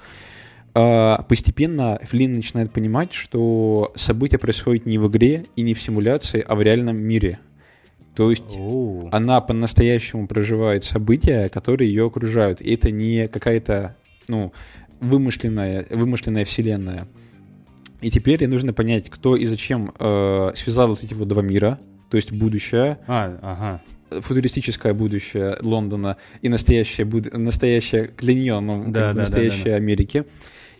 Э, 0.75 1.17
постепенно 1.27 1.99
Флинн 2.03 2.35
начинает 2.35 2.71
понимать, 2.71 3.13
что 3.13 3.91
события 3.95 4.37
происходят 4.37 4.85
не 4.85 4.97
в 4.97 5.07
игре 5.07 5.45
и 5.55 5.61
не 5.61 5.73
в 5.73 5.81
симуляции, 5.81 6.43
а 6.45 6.55
в 6.55 6.61
реальном 6.61 6.97
мире. 6.97 7.39
То 8.15 8.29
есть 8.29 8.55
oh. 8.57 9.09
она 9.11 9.41
по-настоящему 9.41 10.27
проживает 10.27 10.83
события, 10.83 11.49
которые 11.49 11.89
ее 11.89 12.05
окружают. 12.05 12.61
И 12.61 12.73
это 12.73 12.91
не 12.91 13.27
какая-то, 13.27 13.95
ну, 14.27 14.53
вымышленная, 15.01 15.85
вымышленная 15.89 16.45
вселенная. 16.45 17.07
И 18.01 18.11
теперь 18.11 18.47
нужно 18.47 18.73
понять, 18.73 19.09
кто 19.09 19.35
и 19.35 19.45
зачем 19.45 19.93
э, 19.99 20.51
связал 20.55 20.89
вот 20.89 21.03
эти 21.03 21.13
вот 21.13 21.27
два 21.27 21.41
мира, 21.41 21.79
то 22.09 22.17
есть 22.17 22.31
будущее, 22.31 22.99
а, 23.07 23.39
ага. 23.41 24.21
футуристическое 24.21 24.93
будущее 24.93 25.57
Лондона 25.61 26.17
и 26.41 26.49
настоящее, 26.49 27.05
буд... 27.05 27.33
настоящее 27.33 28.11
для 28.17 28.33
нее, 28.33 28.59
ну, 28.59 28.85
да, 28.87 29.13
да, 29.13 29.19
настоящее 29.19 29.63
да, 29.63 29.69
да, 29.71 29.77
да. 29.77 29.83
Америки. 29.83 30.25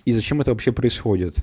И 0.06 0.12
зачем 0.12 0.40
это 0.40 0.52
вообще 0.52 0.72
происходит? 0.72 1.38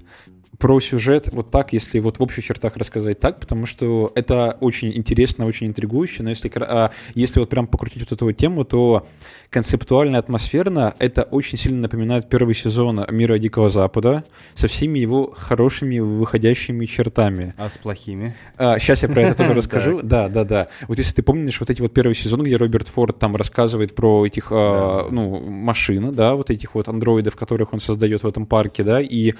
Про 0.62 0.78
сюжет 0.78 1.28
вот 1.32 1.50
так, 1.50 1.72
если 1.72 1.98
вот 1.98 2.20
в 2.20 2.22
общих 2.22 2.44
чертах 2.44 2.76
рассказать 2.76 3.18
так, 3.18 3.40
потому 3.40 3.66
что 3.66 4.12
это 4.14 4.56
очень 4.60 4.96
интересно, 4.96 5.44
очень 5.44 5.66
интригующе, 5.66 6.22
но 6.22 6.28
если, 6.28 6.52
а, 6.54 6.92
если 7.16 7.40
вот 7.40 7.48
прям 7.48 7.66
покрутить 7.66 8.02
вот 8.02 8.12
эту 8.12 8.26
вот 8.26 8.36
тему, 8.36 8.64
то 8.64 9.04
концептуально, 9.50 10.18
атмосферно 10.18 10.94
это 11.00 11.24
очень 11.24 11.58
сильно 11.58 11.80
напоминает 11.80 12.28
первый 12.28 12.54
сезон 12.54 13.04
«Мира 13.10 13.38
Дикого 13.38 13.70
Запада» 13.70 14.22
со 14.54 14.68
всеми 14.68 15.00
его 15.00 15.34
хорошими 15.36 15.98
выходящими 15.98 16.86
чертами. 16.86 17.54
А 17.58 17.68
с 17.68 17.76
плохими? 17.76 18.36
А, 18.56 18.78
сейчас 18.78 19.02
я 19.02 19.08
про 19.08 19.22
это 19.22 19.38
тоже 19.38 19.54
расскажу. 19.54 20.00
Да, 20.00 20.28
да, 20.28 20.44
да. 20.44 20.68
Вот 20.86 20.96
если 20.96 21.12
ты 21.12 21.22
помнишь 21.24 21.58
вот 21.58 21.70
эти 21.70 21.82
вот 21.82 21.92
первый 21.92 22.14
сезон, 22.14 22.44
где 22.44 22.54
Роберт 22.54 22.86
Форд 22.86 23.18
там 23.18 23.34
рассказывает 23.34 23.96
про 23.96 24.24
этих, 24.24 24.52
а, 24.52 25.08
ну, 25.10 25.40
машин, 25.50 26.14
да, 26.14 26.36
вот 26.36 26.50
этих 26.50 26.76
вот 26.76 26.88
андроидов, 26.88 27.34
которых 27.34 27.72
он 27.72 27.80
создает 27.80 28.22
в 28.22 28.26
этом 28.28 28.46
парке, 28.46 28.84
да, 28.84 29.00
и 29.00 29.34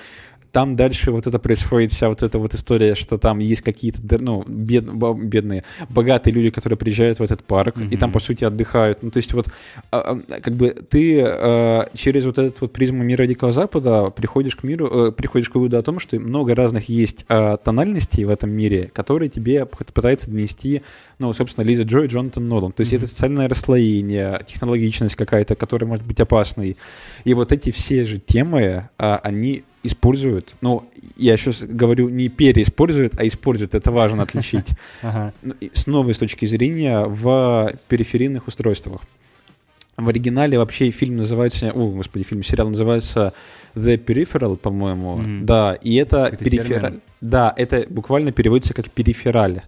там 0.52 0.76
дальше 0.76 1.10
вот 1.10 1.26
это 1.26 1.38
происходит, 1.38 1.90
вся 1.90 2.08
вот 2.08 2.22
эта 2.22 2.38
вот 2.38 2.54
история, 2.54 2.94
что 2.94 3.16
там 3.16 3.38
есть 3.38 3.62
какие-то, 3.62 4.18
ну, 4.22 4.44
бед, 4.46 4.84
бедные, 4.84 5.64
богатые 5.88 6.34
люди, 6.34 6.50
которые 6.50 6.76
приезжают 6.76 7.18
в 7.18 7.22
этот 7.22 7.42
парк, 7.42 7.78
mm-hmm. 7.78 7.90
и 7.90 7.96
там, 7.96 8.12
по 8.12 8.20
сути, 8.20 8.44
отдыхают. 8.44 9.02
Ну, 9.02 9.10
то 9.10 9.16
есть 9.16 9.32
вот 9.32 9.48
а, 9.90 10.20
а, 10.28 10.40
как 10.40 10.54
бы 10.54 10.68
ты 10.68 11.22
а, 11.22 11.88
через 11.94 12.26
вот 12.26 12.36
этот 12.38 12.60
вот 12.60 12.72
призму 12.72 13.02
мира 13.02 13.26
Дикого 13.26 13.52
Запада 13.52 14.10
приходишь 14.10 14.54
к 14.54 14.62
миру, 14.62 15.08
э, 15.08 15.12
приходишь 15.12 15.48
к 15.48 15.54
выводу 15.54 15.78
о 15.78 15.82
том, 15.82 15.98
что 15.98 16.20
много 16.20 16.54
разных 16.54 16.90
есть 16.90 17.24
тональностей 17.26 18.24
в 18.24 18.30
этом 18.30 18.50
мире, 18.50 18.90
которые 18.92 19.30
тебе 19.30 19.64
пытается 19.64 20.30
донести, 20.30 20.82
ну, 21.18 21.32
собственно, 21.32 21.64
Лиза 21.64 21.84
Джо 21.84 22.00
и 22.00 22.08
Джонатан 22.08 22.46
Нолан. 22.46 22.72
То 22.72 22.82
есть 22.82 22.92
mm-hmm. 22.92 22.96
это 22.96 23.06
социальное 23.06 23.48
расслоение, 23.48 24.40
технологичность 24.46 25.16
какая-то, 25.16 25.54
которая 25.54 25.88
может 25.88 26.04
быть 26.04 26.20
опасной. 26.20 26.76
И 27.24 27.32
вот 27.32 27.52
эти 27.52 27.70
все 27.70 28.04
же 28.04 28.18
темы, 28.18 28.90
они 28.98 29.64
используют, 29.82 30.54
ну, 30.60 30.88
я 31.16 31.36
сейчас 31.36 31.60
говорю 31.62 32.08
не 32.08 32.28
переиспользуют, 32.28 33.14
а 33.18 33.26
используют, 33.26 33.74
это 33.74 33.90
важно 33.90 34.22
отличить, 34.24 34.68
ну, 35.02 35.54
с 35.72 35.86
новой 35.86 36.14
точки 36.14 36.46
зрения 36.46 37.04
в 37.04 37.72
периферийных 37.88 38.46
устройствах. 38.48 39.02
В 39.96 40.08
оригинале 40.08 40.58
вообще 40.58 40.90
фильм 40.90 41.16
называется, 41.16 41.70
о, 41.70 41.88
господи, 41.90 42.24
фильм, 42.24 42.42
сериал 42.42 42.68
называется 42.68 43.34
The 43.74 44.02
Peripheral, 44.02 44.56
по-моему, 44.56 45.44
да, 45.44 45.74
и 45.74 45.96
это 45.96 46.34
перифераль, 46.38 47.00
да, 47.20 47.52
это 47.56 47.86
буквально 47.88 48.32
переводится 48.32 48.74
как 48.74 48.90
перифераль. 48.90 49.62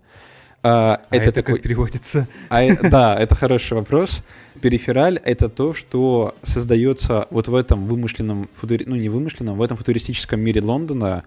А, 0.66 1.02
а 1.10 1.16
это, 1.16 1.24
это 1.24 1.32
такой... 1.32 1.56
как 1.56 1.64
переводится? 1.64 2.26
А, 2.48 2.66
да, 2.88 3.14
это 3.16 3.34
хороший 3.34 3.74
вопрос. 3.74 4.24
Перифераль— 4.64 5.20
это 5.24 5.50
то, 5.50 5.74
что 5.74 6.34
создается 6.40 7.26
вот 7.28 7.48
в 7.48 7.54
этом 7.54 7.84
вымышленном, 7.84 8.48
футури... 8.54 8.86
ну 8.86 8.96
не 8.96 9.10
вымышленном, 9.10 9.58
в 9.58 9.62
этом 9.62 9.76
футуристическом 9.76 10.40
мире 10.40 10.62
Лондона, 10.62 11.24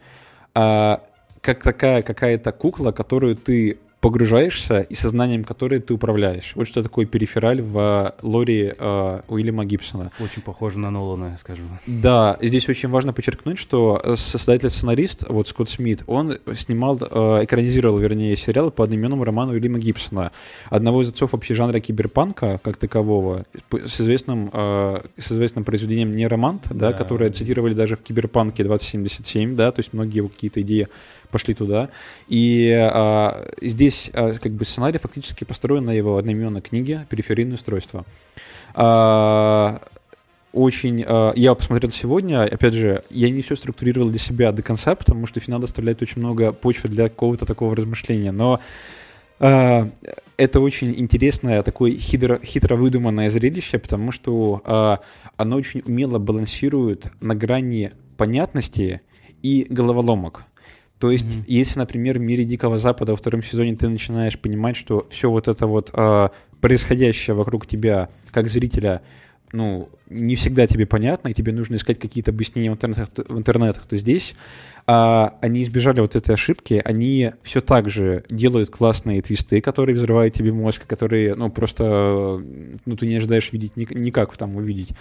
а, 0.55 1.03
как 1.41 1.61
такая 1.61 2.01
какая-то 2.01 2.51
кукла, 2.51 2.91
которую 2.91 3.35
ты 3.35 3.77
погружаешься 3.99 4.81
и 4.81 4.93
сознанием 4.93 5.43
которой 5.43 5.79
ты 5.79 5.93
управляешь. 5.93 6.53
Вот 6.55 6.67
что 6.67 6.83
такое 6.83 7.05
перифераль 7.05 7.61
в 7.61 8.13
лоре 8.21 8.75
э, 8.77 9.21
Уильяма 9.27 9.65
Гибсона. 9.65 10.11
Очень 10.19 10.41
похоже 10.43 10.79
на 10.79 10.91
Нолана, 10.91 11.31
я 11.31 11.37
скажу. 11.37 11.63
Да, 11.87 12.37
здесь 12.41 12.69
очень 12.69 12.89
важно 12.89 13.11
подчеркнуть, 13.11 13.57
что 13.57 14.01
создатель-сценарист, 14.15 15.25
вот 15.29 15.47
Скотт 15.47 15.69
Смит, 15.69 16.03
он 16.05 16.37
снимал, 16.55 16.99
э, 16.99 17.43
экранизировал, 17.43 17.97
вернее, 17.97 18.35
сериал 18.35 18.69
по 18.69 18.83
одноименному 18.83 19.23
роману 19.23 19.53
Уильяма 19.53 19.79
Гибсона, 19.79 20.31
одного 20.69 21.01
из 21.01 21.09
отцов 21.09 21.33
вообще 21.33 21.55
жанра 21.55 21.79
киберпанка, 21.79 22.59
как 22.63 22.77
такового, 22.77 23.45
с 23.71 23.99
известным, 23.99 24.51
э, 24.53 25.01
с 25.17 25.31
известным 25.31 25.63
произведением 25.63 26.15
«Неромант», 26.15 26.67
да, 26.69 26.91
да, 26.91 26.93
которое 26.93 27.31
цитировали 27.31 27.73
даже 27.73 27.95
в 27.95 28.01
«Киберпанке 28.01 28.63
2077», 28.63 29.55
да, 29.55 29.71
то 29.71 29.79
есть 29.79 29.93
многие 29.93 30.17
его 30.17 30.27
какие-то 30.27 30.61
идеи 30.61 30.87
пошли 31.31 31.53
туда. 31.53 31.89
И 32.27 32.71
а, 32.71 33.45
здесь 33.61 34.11
а, 34.13 34.33
как 34.33 34.51
бы 34.53 34.65
сценарий 34.65 34.99
фактически 34.99 35.43
построен 35.43 35.85
на 35.85 35.91
его 35.91 36.17
одноименной 36.17 36.61
книге 36.61 37.05
«Периферийное 37.09 37.55
устройство». 37.55 38.05
А, 38.73 39.81
очень... 40.53 41.03
А, 41.05 41.33
я 41.35 41.53
посмотрел 41.55 41.91
сегодня, 41.91 42.43
опять 42.43 42.73
же, 42.73 43.03
я 43.09 43.29
не 43.29 43.41
все 43.41 43.55
структурировал 43.55 44.09
для 44.09 44.19
себя 44.19 44.51
до 44.51 44.63
конца, 44.63 44.95
потому 44.95 45.27
что 45.27 45.39
финал 45.39 45.59
доставляет 45.59 46.01
очень 46.01 46.21
много 46.21 46.51
почвы 46.53 46.89
для 46.89 47.09
какого-то 47.09 47.45
такого 47.45 47.75
размышления, 47.75 48.31
но 48.31 48.59
а, 49.39 49.89
это 50.37 50.59
очень 50.59 50.93
интересное, 50.97 51.63
такое 51.63 51.91
хитро, 51.95 52.39
хитро 52.43 52.75
выдуманное 52.75 53.29
зрелище, 53.29 53.79
потому 53.79 54.11
что 54.11 54.61
а, 54.65 54.99
оно 55.35 55.57
очень 55.57 55.81
умело 55.85 56.19
балансирует 56.19 57.11
на 57.21 57.35
грани 57.35 57.91
понятности 58.17 59.01
и 59.41 59.65
головоломок. 59.69 60.43
То 60.99 61.11
есть, 61.11 61.25
mm-hmm. 61.25 61.43
если, 61.47 61.79
например, 61.79 62.17
в 62.17 62.21
мире 62.21 62.43
Дикого 62.43 62.79
Запада 62.79 63.11
во 63.11 63.15
втором 63.17 63.43
сезоне 63.43 63.75
ты 63.75 63.87
начинаешь 63.87 64.39
понимать, 64.39 64.75
что 64.75 65.07
все 65.09 65.29
вот 65.29 65.47
это 65.47 65.67
вот 65.67 65.91
э, 65.93 66.29
происходящее 66.59 67.35
вокруг 67.35 67.67
тебя, 67.67 68.09
как 68.31 68.49
зрителя, 68.49 69.01
ну, 69.53 69.89
не 70.09 70.35
всегда 70.35 70.67
тебе 70.67 70.85
понятно, 70.85 71.29
и 71.29 71.33
тебе 71.33 71.53
нужно 71.53 71.75
искать 71.75 71.99
какие-то 71.99 72.31
объяснения 72.31 72.69
в 72.69 72.73
интернетах, 72.73 73.09
в 73.29 73.37
интернетах 73.37 73.85
то 73.85 73.95
здесь 73.95 74.35
а, 74.85 75.37
они 75.41 75.61
избежали 75.61 76.01
вот 76.01 76.15
этой 76.15 76.33
ошибки, 76.33 76.81
они 76.83 77.31
все 77.43 77.61
так 77.61 77.89
же 77.89 78.23
делают 78.29 78.69
классные 78.69 79.21
твисты, 79.21 79.61
которые 79.61 79.95
взрывают 79.95 80.33
тебе 80.33 80.51
мозг, 80.51 80.85
которые, 80.85 81.35
ну, 81.35 81.49
просто, 81.49 82.41
ну, 82.85 82.95
ты 82.95 83.07
не 83.07 83.15
ожидаешь 83.15 83.51
видеть, 83.51 83.75
никак 83.75 84.35
там 84.35 84.55
увидеть. 84.55 84.93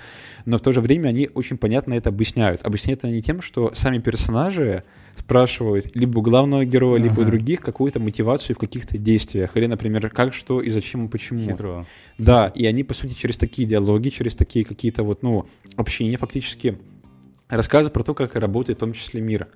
Но 0.44 0.58
в 0.58 0.60
то 0.60 0.72
же 0.72 0.80
время 0.80 1.08
они 1.08 1.28
очень 1.34 1.56
понятно 1.56 1.94
это 1.94 2.10
объясняют. 2.10 2.64
Объясняют 2.64 3.04
они 3.04 3.22
тем, 3.22 3.40
что 3.40 3.72
сами 3.74 3.98
персонажи, 3.98 4.84
спрашивают 5.16 5.94
либо 5.94 6.18
у 6.18 6.22
главного 6.22 6.64
героя, 6.64 7.00
либо 7.00 7.20
у 7.20 7.24
других 7.24 7.60
какую-то 7.60 8.00
мотивацию 8.00 8.54
в 8.54 8.58
каких-то 8.58 8.98
действиях. 8.98 9.56
Или, 9.56 9.66
например, 9.66 10.10
как, 10.10 10.34
что 10.34 10.60
и 10.60 10.70
зачем 10.70 11.06
и 11.06 11.08
почему. 11.08 11.50
Хитро. 11.50 11.86
Да, 12.18 12.48
и 12.48 12.66
они, 12.66 12.84
по 12.84 12.94
сути, 12.94 13.14
через 13.14 13.36
такие 13.36 13.66
диалоги, 13.66 14.10
через 14.10 14.34
такие 14.34 14.64
какие-то 14.64 15.02
вот, 15.02 15.22
ну, 15.22 15.46
общения 15.76 16.16
фактически 16.16 16.78
рассказывают 17.48 17.92
про 17.92 18.02
то, 18.02 18.14
как 18.14 18.34
работает 18.36 18.78
в 18.78 18.80
том 18.80 18.92
числе 18.92 19.20
мир. 19.20 19.48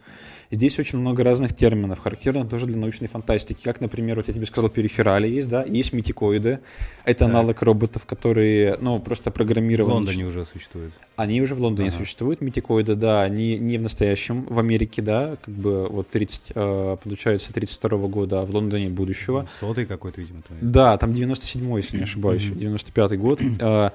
Здесь 0.53 0.81
очень 0.81 0.99
много 0.99 1.23
разных 1.23 1.55
терминов, 1.55 2.01
характерных 2.01 2.49
тоже 2.49 2.67
для 2.67 2.77
научной 2.77 3.07
фантастики. 3.07 3.63
Как, 3.63 3.81
например, 3.81 4.17
вот 4.17 4.27
я 4.27 4.35
тебе 4.35 4.47
сказал, 4.47 4.69
периферали 4.69 5.29
есть, 5.29 5.49
да, 5.49 5.63
есть 5.63 5.93
метикоиды. 5.93 6.59
Это 7.05 7.21
да. 7.21 7.27
аналог 7.27 7.63
роботов, 7.63 8.05
которые, 8.05 8.77
ну, 8.81 8.99
просто 8.99 9.31
программированы. 9.31 9.93
В 9.93 9.95
Лондоне 9.95 10.25
уже 10.27 10.45
существуют. 10.45 10.93
Они 11.15 11.41
уже 11.41 11.55
в 11.55 11.61
Лондоне 11.61 11.91
ага. 11.91 11.99
существуют, 11.99 12.41
метикоиды, 12.41 12.97
да, 12.97 13.23
они 13.23 13.59
не 13.59 13.79
в 13.79 13.83
настоящем, 13.83 14.43
в 14.47 14.59
Америке, 14.59 15.03
да, 15.03 15.37
как 15.41 15.55
бы 15.55 15.87
вот 15.89 16.09
30, 16.09 16.43
э, 16.53 16.97
получается, 17.01 17.53
32 17.53 17.99
-го 17.99 18.09
года, 18.09 18.41
а 18.41 18.45
в 18.45 18.51
Лондоне 18.51 18.89
будущего. 18.89 19.47
Сотый 19.61 19.87
какой-то, 19.87 20.21
видимо. 20.21 20.41
Да, 20.61 20.99
там 20.99 21.13
97-й, 21.13 21.77
если 21.77 21.97
не 21.97 22.03
ошибаюсь, 22.03 22.43
95-й 22.43 23.17
год. 23.17 23.41
Э, 23.61 23.91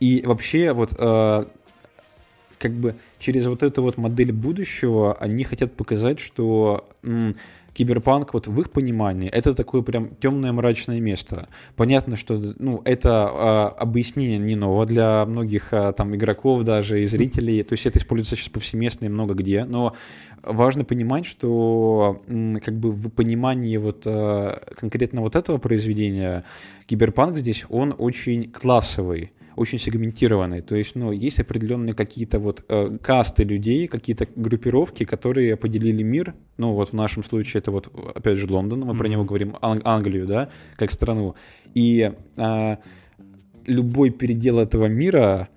и 0.00 0.22
вообще 0.24 0.72
вот 0.72 0.94
э, 0.96 1.44
как 2.58 2.72
бы 2.72 2.96
через 3.18 3.46
вот 3.46 3.62
эту 3.62 3.82
вот 3.82 3.96
модель 3.96 4.32
будущего 4.32 5.14
они 5.14 5.44
хотят 5.44 5.72
показать, 5.74 6.20
что 6.20 6.88
м, 7.02 7.34
киберпанк 7.78 8.34
вот 8.34 8.48
в 8.48 8.60
их 8.60 8.70
понимании 8.70 9.28
это 9.28 9.54
такое 9.54 9.82
прям 9.82 10.08
темное 10.08 10.50
мрачное 10.50 11.00
место. 11.00 11.46
Понятно, 11.76 12.16
что 12.16 12.40
ну 12.58 12.82
это 12.84 13.28
а, 13.30 13.68
объяснение 13.68 14.38
не 14.38 14.56
нового 14.56 14.84
для 14.84 15.24
многих 15.26 15.72
а, 15.72 15.92
там 15.92 16.14
игроков 16.16 16.64
даже 16.64 17.00
и 17.00 17.04
зрителей, 17.04 17.62
то 17.62 17.74
есть 17.74 17.86
это 17.86 18.00
используется 18.00 18.34
сейчас 18.34 18.48
повсеместно 18.48 19.06
и 19.06 19.08
много 19.08 19.34
где, 19.34 19.64
но 19.64 19.94
важно 20.42 20.84
понимать, 20.84 21.24
что 21.24 22.20
как 22.64 22.74
бы 22.74 22.90
в 22.90 23.10
понимании 23.10 23.76
вот 23.76 24.02
а, 24.06 24.60
конкретно 24.76 25.20
вот 25.20 25.36
этого 25.36 25.58
произведения 25.58 26.42
киберпанк 26.86 27.36
здесь 27.36 27.64
он 27.68 27.94
очень 27.96 28.50
классовый 28.50 29.30
очень 29.58 29.78
сегментированный. 29.78 30.60
То 30.60 30.76
есть, 30.76 30.94
ну, 30.94 31.12
есть 31.12 31.40
определенные 31.40 31.94
какие-то 31.94 32.38
вот 32.38 32.64
э, 32.68 32.98
касты 33.02 33.44
людей, 33.44 33.88
какие-то 33.88 34.26
группировки, 34.36 35.04
которые 35.04 35.56
поделили 35.56 36.02
мир. 36.02 36.34
Ну, 36.56 36.72
вот 36.72 36.90
в 36.90 36.92
нашем 36.94 37.24
случае 37.24 37.60
это 37.60 37.70
вот, 37.70 37.88
опять 38.14 38.36
же, 38.38 38.46
Лондон, 38.46 38.80
мы 38.80 38.92
mm-hmm. 38.92 38.98
про 38.98 39.08
него 39.08 39.24
говорим, 39.24 39.56
Ан- 39.60 39.82
Англию, 39.84 40.26
да, 40.26 40.48
как 40.76 40.90
страну. 40.90 41.34
И 41.74 42.12
э, 42.36 42.76
любой 43.66 44.10
передел 44.10 44.58
этого 44.58 44.86
мира 44.86 45.48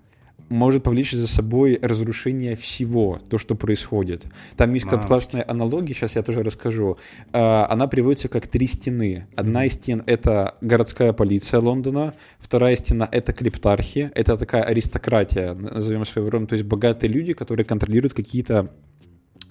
может 0.51 0.83
повлечь 0.83 1.13
за 1.13 1.27
собой 1.27 1.79
разрушение 1.81 2.55
всего, 2.55 3.19
то, 3.29 3.37
что 3.37 3.55
происходит. 3.55 4.27
Там 4.57 4.73
есть 4.73 4.85
а, 4.91 4.97
классная 4.97 5.43
аналогия, 5.47 5.93
сейчас 5.93 6.15
я 6.15 6.21
тоже 6.21 6.43
расскажу. 6.43 6.97
А, 7.31 7.65
она 7.69 7.87
приводится 7.87 8.27
как 8.27 8.47
три 8.47 8.67
стены. 8.67 9.27
Одна 9.35 9.65
из 9.65 9.73
стен— 9.73 10.03
это 10.05 10.55
городская 10.61 11.13
полиция 11.13 11.61
Лондона, 11.61 12.13
вторая 12.39 12.75
стена— 12.75 13.07
это 13.11 13.33
криптархи, 13.33 14.11
это 14.13 14.35
такая 14.37 14.63
аристократия, 14.63 15.53
назовем 15.53 16.05
своего 16.05 16.29
рода, 16.29 16.47
то 16.47 16.53
есть 16.53 16.65
богатые 16.65 17.11
люди, 17.11 17.33
которые 17.33 17.65
контролируют 17.65 18.13
какие-то 18.13 18.69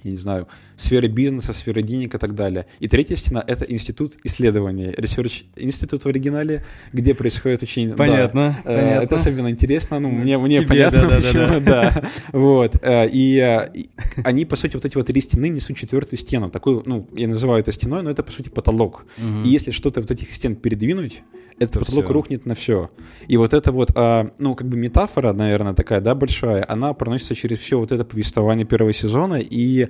я 0.03 0.11
не 0.11 0.17
знаю, 0.17 0.49
сферы 0.77 1.09
бизнеса, 1.09 1.53
сферы 1.53 1.83
денег 1.83 2.15
и 2.15 2.19
так 2.19 2.35
далее. 2.35 2.67
И 2.79 2.89
третья 2.89 3.17
стена— 3.17 3.43
это 3.47 3.65
институт 3.65 4.17
исследования, 4.25 4.93
Research 4.93 5.45
Institute 5.57 6.01
в 6.01 6.07
оригинале, 6.07 6.65
где 6.93 7.15
происходит 7.15 7.63
очень... 7.63 7.95
Понятно, 7.95 8.57
да, 8.65 8.73
понятно. 8.73 9.05
Это 9.05 9.15
особенно 9.17 9.51
интересно, 9.51 10.01
ну, 10.01 10.11
мне, 10.11 10.39
мне 10.39 10.59
Тебе, 10.59 10.69
понятно, 10.69 11.09
да, 11.09 11.17
почему, 11.17 11.61
да. 11.61 11.61
да. 11.61 12.09
Вот. 12.33 12.77
Э, 12.83 13.09
и, 13.09 13.39
э, 13.39 13.71
и 13.75 13.91
они, 14.25 14.45
по 14.45 14.57
сути, 14.57 14.75
вот 14.75 14.85
эти 14.85 14.97
вот 14.97 15.07
три 15.07 15.21
стены 15.21 15.49
несут 15.49 15.77
четвертую 15.77 16.19
стену. 16.19 16.51
Такую, 16.51 16.83
ну, 16.87 17.09
я 17.15 17.29
называю 17.29 17.61
это 17.61 17.73
стеной, 17.73 18.03
но 18.03 18.11
это, 18.11 18.23
по 18.23 18.33
сути, 18.33 18.49
потолок. 18.49 19.07
Угу. 19.19 19.45
И 19.45 19.49
если 19.49 19.71
что-то 19.71 20.01
вот 20.01 20.11
этих 20.11 20.33
стен 20.35 20.57
передвинуть, 20.57 21.23
этот 21.61 21.77
это 21.77 21.85
потолок 21.85 22.07
все. 22.07 22.12
рухнет 22.14 22.46
на 22.46 22.55
все. 22.55 22.90
И 23.29 23.37
вот 23.37 23.53
это 23.53 23.70
вот, 23.70 23.90
а, 23.94 24.31
ну, 24.38 24.55
как 24.55 24.66
бы 24.66 24.77
метафора, 24.77 25.33
наверное, 25.33 25.75
такая, 25.75 26.01
да, 26.01 26.14
большая, 26.14 26.64
она 26.66 26.92
проносится 26.94 27.35
через 27.35 27.59
все 27.59 27.79
вот 27.79 27.92
это 27.92 28.05
повествование 28.05 28.66
первого 28.66 28.92
сезона, 28.92 29.37
и 29.38 29.88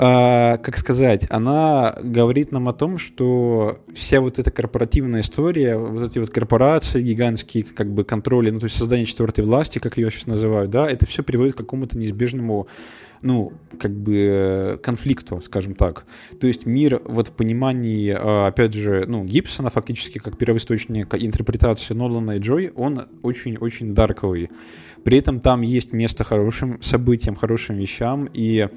а, 0.00 0.58
как 0.58 0.78
сказать, 0.78 1.26
она 1.28 1.96
говорит 2.00 2.52
нам 2.52 2.68
о 2.68 2.72
том, 2.72 2.98
что 2.98 3.80
вся 3.92 4.20
вот 4.20 4.38
эта 4.38 4.52
корпоративная 4.52 5.22
история, 5.22 5.76
вот 5.76 6.08
эти 6.08 6.20
вот 6.20 6.30
корпорации 6.30 7.02
гигантские, 7.02 7.64
как 7.64 7.92
бы 7.92 8.04
контроли, 8.04 8.50
ну, 8.50 8.60
то 8.60 8.66
есть 8.66 8.76
создание 8.76 9.06
четвертой 9.06 9.44
власти, 9.44 9.80
как 9.80 9.96
ее 9.96 10.08
сейчас 10.12 10.26
называют, 10.26 10.70
да, 10.70 10.88
это 10.88 11.04
все 11.06 11.24
приводит 11.24 11.54
к 11.54 11.58
какому-то 11.58 11.98
неизбежному 11.98 12.68
ну, 13.22 13.52
как 13.78 13.92
бы 13.92 14.78
конфликту, 14.82 15.40
скажем 15.42 15.74
так. 15.74 16.04
То 16.40 16.46
есть 16.46 16.66
мир 16.66 17.00
вот 17.04 17.28
в 17.28 17.32
понимании, 17.32 18.14
а, 18.18 18.48
опять 18.48 18.74
же, 18.74 19.04
ну, 19.06 19.24
Гибсона 19.24 19.70
фактически 19.70 20.18
как 20.18 20.36
первоисточник 20.38 21.14
интерпретации 21.14 21.94
Нолана 21.94 22.32
и 22.32 22.38
Джой, 22.38 22.72
он 22.74 23.06
очень-очень 23.22 23.94
дарковый. 23.94 24.50
При 25.04 25.18
этом 25.18 25.40
там 25.40 25.62
есть 25.62 25.92
место 25.92 26.24
хорошим 26.24 26.82
событиям, 26.82 27.34
хорошим 27.34 27.76
вещам 27.76 28.28
и 28.32 28.68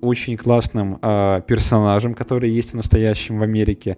очень 0.00 0.36
классным 0.36 0.98
э, 1.00 1.42
персонажам, 1.46 2.14
которые 2.14 2.54
есть 2.54 2.72
в 2.72 2.74
настоящем 2.74 3.38
в 3.38 3.42
Америке. 3.42 3.96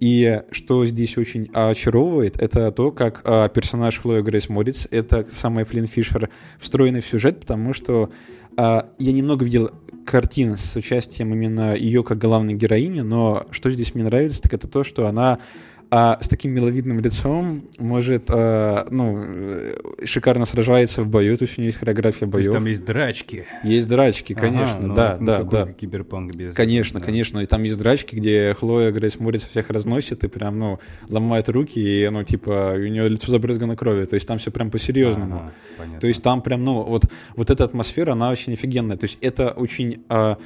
И 0.00 0.42
что 0.52 0.86
здесь 0.86 1.18
очень 1.18 1.50
очаровывает, 1.52 2.36
это 2.40 2.70
то, 2.70 2.92
как 2.92 3.22
э, 3.24 3.48
персонаж 3.52 3.98
Хлоя 3.98 4.22
Грейс 4.22 4.48
Морец, 4.48 4.86
это 4.90 5.26
самая 5.34 5.64
Флинн 5.64 5.86
Фишер, 5.86 6.30
встроенный 6.58 7.00
в 7.00 7.06
сюжет, 7.06 7.40
потому 7.40 7.72
что 7.72 8.04
э, 8.04 8.37
я 8.58 9.12
немного 9.12 9.44
видел 9.44 9.70
картин 10.04 10.56
с 10.56 10.74
участием 10.74 11.32
именно 11.32 11.76
ее 11.76 12.02
как 12.02 12.18
главной 12.18 12.54
героини, 12.54 13.00
но 13.02 13.46
что 13.50 13.70
здесь 13.70 13.94
мне 13.94 14.02
нравится, 14.02 14.42
так 14.42 14.52
это 14.52 14.66
то, 14.66 14.82
что 14.82 15.06
она 15.06 15.38
а 15.90 16.18
с 16.20 16.28
таким 16.28 16.52
миловидным 16.52 17.00
лицом 17.00 17.64
может, 17.78 18.24
а, 18.28 18.86
ну, 18.90 19.24
э, 19.26 19.74
шикарно 20.04 20.44
сражается 20.44 21.02
в 21.02 21.08
бою, 21.08 21.36
то 21.36 21.44
есть 21.44 21.58
у 21.58 21.62
него 21.62 21.68
есть 21.68 21.78
хореография 21.78 22.28
боев. 22.28 22.46
То 22.46 22.50
есть 22.50 22.52
там 22.52 22.66
есть 22.66 22.84
драчки. 22.84 23.46
Есть 23.64 23.88
драчки, 23.88 24.34
конечно, 24.34 24.78
ага, 24.78 24.86
ну, 24.86 24.94
да, 24.94 25.16
ну, 25.18 25.26
да, 25.26 25.42
да. 25.44 25.72
Киберпанк 25.72 26.34
без. 26.34 26.54
Конечно, 26.54 27.00
да. 27.00 27.06
конечно, 27.06 27.40
и 27.40 27.46
там 27.46 27.62
есть 27.62 27.78
драчки, 27.78 28.14
где 28.14 28.54
Хлоя 28.54 28.90
Грейс 28.90 29.18
Морец 29.18 29.44
всех 29.44 29.70
разносит 29.70 30.24
и 30.24 30.28
прям, 30.28 30.58
ну, 30.58 30.78
ломает 31.08 31.48
руки, 31.48 31.78
и, 31.78 32.08
ну, 32.08 32.22
типа, 32.22 32.74
у 32.74 32.78
нее 32.78 33.08
лицо 33.08 33.30
забрызгано 33.30 33.76
кровью, 33.76 34.06
то 34.06 34.14
есть 34.14 34.28
там 34.28 34.38
все 34.38 34.50
прям 34.50 34.70
по-серьезному. 34.70 35.50
Ага, 35.78 36.00
то 36.00 36.06
есть 36.06 36.22
там 36.22 36.42
прям, 36.42 36.64
ну, 36.64 36.82
вот, 36.82 37.04
вот 37.34 37.50
эта 37.50 37.64
атмосфера, 37.64 38.12
она 38.12 38.30
очень 38.30 38.52
офигенная, 38.52 38.96
то 38.96 39.04
есть 39.04 39.18
это 39.20 39.50
очень... 39.50 40.04
А, 40.08 40.36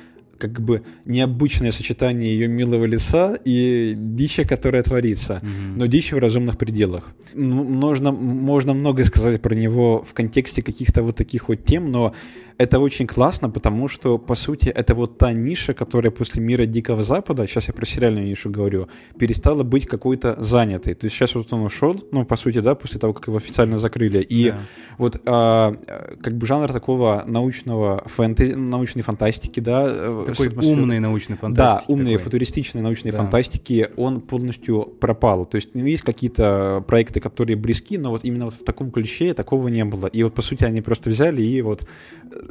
как 0.42 0.60
бы 0.60 0.82
необычное 1.04 1.70
сочетание 1.70 2.34
ее 2.34 2.48
милого 2.48 2.84
лица 2.84 3.38
и 3.44 3.94
дичи, 3.96 4.42
которая 4.42 4.82
творится, 4.82 5.40
mm-hmm. 5.40 5.76
но 5.76 5.86
дичи 5.86 6.14
в 6.14 6.18
разумных 6.18 6.58
пределах. 6.58 7.14
Можно, 7.34 8.10
можно 8.10 8.74
многое 8.74 9.04
сказать 9.04 9.40
про 9.40 9.54
него 9.54 10.02
в 10.02 10.12
контексте 10.14 10.62
каких-то 10.62 11.04
вот 11.04 11.14
таких 11.16 11.48
вот 11.48 11.64
тем, 11.64 11.92
но 11.92 12.12
это 12.58 12.78
очень 12.80 13.06
классно, 13.06 13.50
потому 13.50 13.88
что, 13.88 14.18
по 14.18 14.34
сути, 14.34 14.68
это 14.68 14.94
вот 14.94 15.18
та 15.18 15.32
ниша, 15.32 15.74
которая 15.74 16.10
после 16.10 16.42
мира 16.42 16.66
Дикого 16.66 17.02
Запада, 17.02 17.46
сейчас 17.46 17.68
я 17.68 17.74
про 17.74 17.86
сериальную 17.86 18.26
нишу 18.26 18.50
говорю, 18.50 18.88
перестала 19.18 19.62
быть 19.62 19.86
какой-то 19.86 20.42
занятой. 20.42 20.94
То 20.94 21.06
есть 21.06 21.16
сейчас 21.16 21.34
вот 21.34 21.52
он 21.52 21.62
ушел, 21.62 21.96
ну, 22.12 22.24
по 22.24 22.36
сути, 22.36 22.60
да, 22.60 22.74
после 22.74 22.98
того, 22.98 23.12
как 23.12 23.26
его 23.26 23.36
официально 23.36 23.78
закрыли. 23.78 24.20
И 24.22 24.50
да. 24.50 24.58
вот 24.98 25.20
а, 25.26 25.76
как 26.22 26.36
бы 26.36 26.46
жанр 26.46 26.72
такого 26.72 27.24
научного 27.26 28.02
фэнтези, 28.06 28.54
научной 28.54 29.02
фантастики, 29.02 29.60
да. 29.60 29.88
Э, 29.88 30.24
такой 30.28 30.48
умной 30.48 30.98
научной 31.00 31.36
фантастики. 31.36 31.86
Да, 31.88 31.92
умной, 31.92 32.12
такой. 32.12 32.24
футуристичной 32.24 32.82
научной 32.82 33.10
да. 33.10 33.18
фантастики, 33.18 33.88
он 33.96 34.20
полностью 34.20 34.82
пропал. 34.82 35.46
То 35.46 35.56
есть 35.56 35.70
ну, 35.74 35.84
есть 35.84 36.02
какие-то 36.02 36.84
проекты, 36.86 37.20
которые 37.20 37.56
близки, 37.56 37.98
но 37.98 38.10
вот 38.10 38.24
именно 38.24 38.46
вот 38.46 38.54
в 38.54 38.64
таком 38.64 38.90
ключе 38.90 39.34
такого 39.34 39.68
не 39.68 39.84
было. 39.84 40.06
И 40.06 40.22
вот, 40.22 40.34
по 40.34 40.42
сути, 40.42 40.64
они 40.64 40.80
просто 40.82 41.10
взяли 41.10 41.42
и 41.42 41.62
вот 41.62 41.86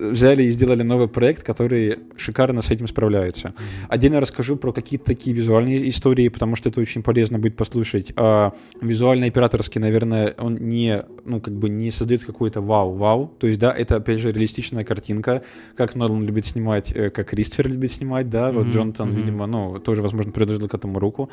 взяли 0.02 0.44
и 0.44 0.52
сделали 0.52 0.84
новый 0.84 1.08
проект, 1.08 1.44
который 1.44 2.00
шикарно 2.18 2.62
с 2.62 2.72
этим 2.72 2.88
справляется. 2.88 3.50
Mm-hmm. 3.50 3.86
Отдельно 3.90 4.20
расскажу 4.20 4.58
про 4.58 4.74
какие-то 4.74 5.06
такие 5.06 5.36
визуальные 5.36 5.90
истории, 5.90 6.28
потому 6.28 6.56
что 6.56 6.70
это 6.70 6.82
очень 6.82 7.04
полезно 7.04 7.40
будет 7.40 7.56
послушать. 7.56 8.14
А, 8.16 8.54
визуально 8.82 9.28
операторский, 9.28 9.80
наверное, 9.80 10.34
он 10.38 10.58
не, 10.58 11.04
ну, 11.26 11.40
как 11.40 11.54
бы 11.54 11.70
не 11.70 11.92
создает 11.92 12.26
какой-то 12.26 12.62
вау-вау. 12.62 13.32
То 13.40 13.48
есть, 13.48 13.60
да, 13.60 13.72
это, 13.72 13.98
опять 13.98 14.20
же, 14.20 14.32
реалистичная 14.32 14.84
картинка, 14.84 15.44
как 15.76 15.96
Нолан 15.96 16.26
любит 16.26 16.46
снимать, 16.46 16.92
э, 16.92 17.10
как 17.10 17.34
Риствер 17.34 17.68
любит 17.68 17.92
снимать, 17.92 18.30
да, 18.30 18.50
mm-hmm. 18.50 18.54
вот 18.54 18.68
Джонатан, 18.68 19.10
mm-hmm. 19.10 19.16
видимо, 19.16 19.46
ну, 19.46 19.80
тоже, 19.80 20.02
возможно, 20.02 20.32
предложил 20.32 20.68
к 20.68 20.74
этому 20.74 21.00
руку. 21.00 21.30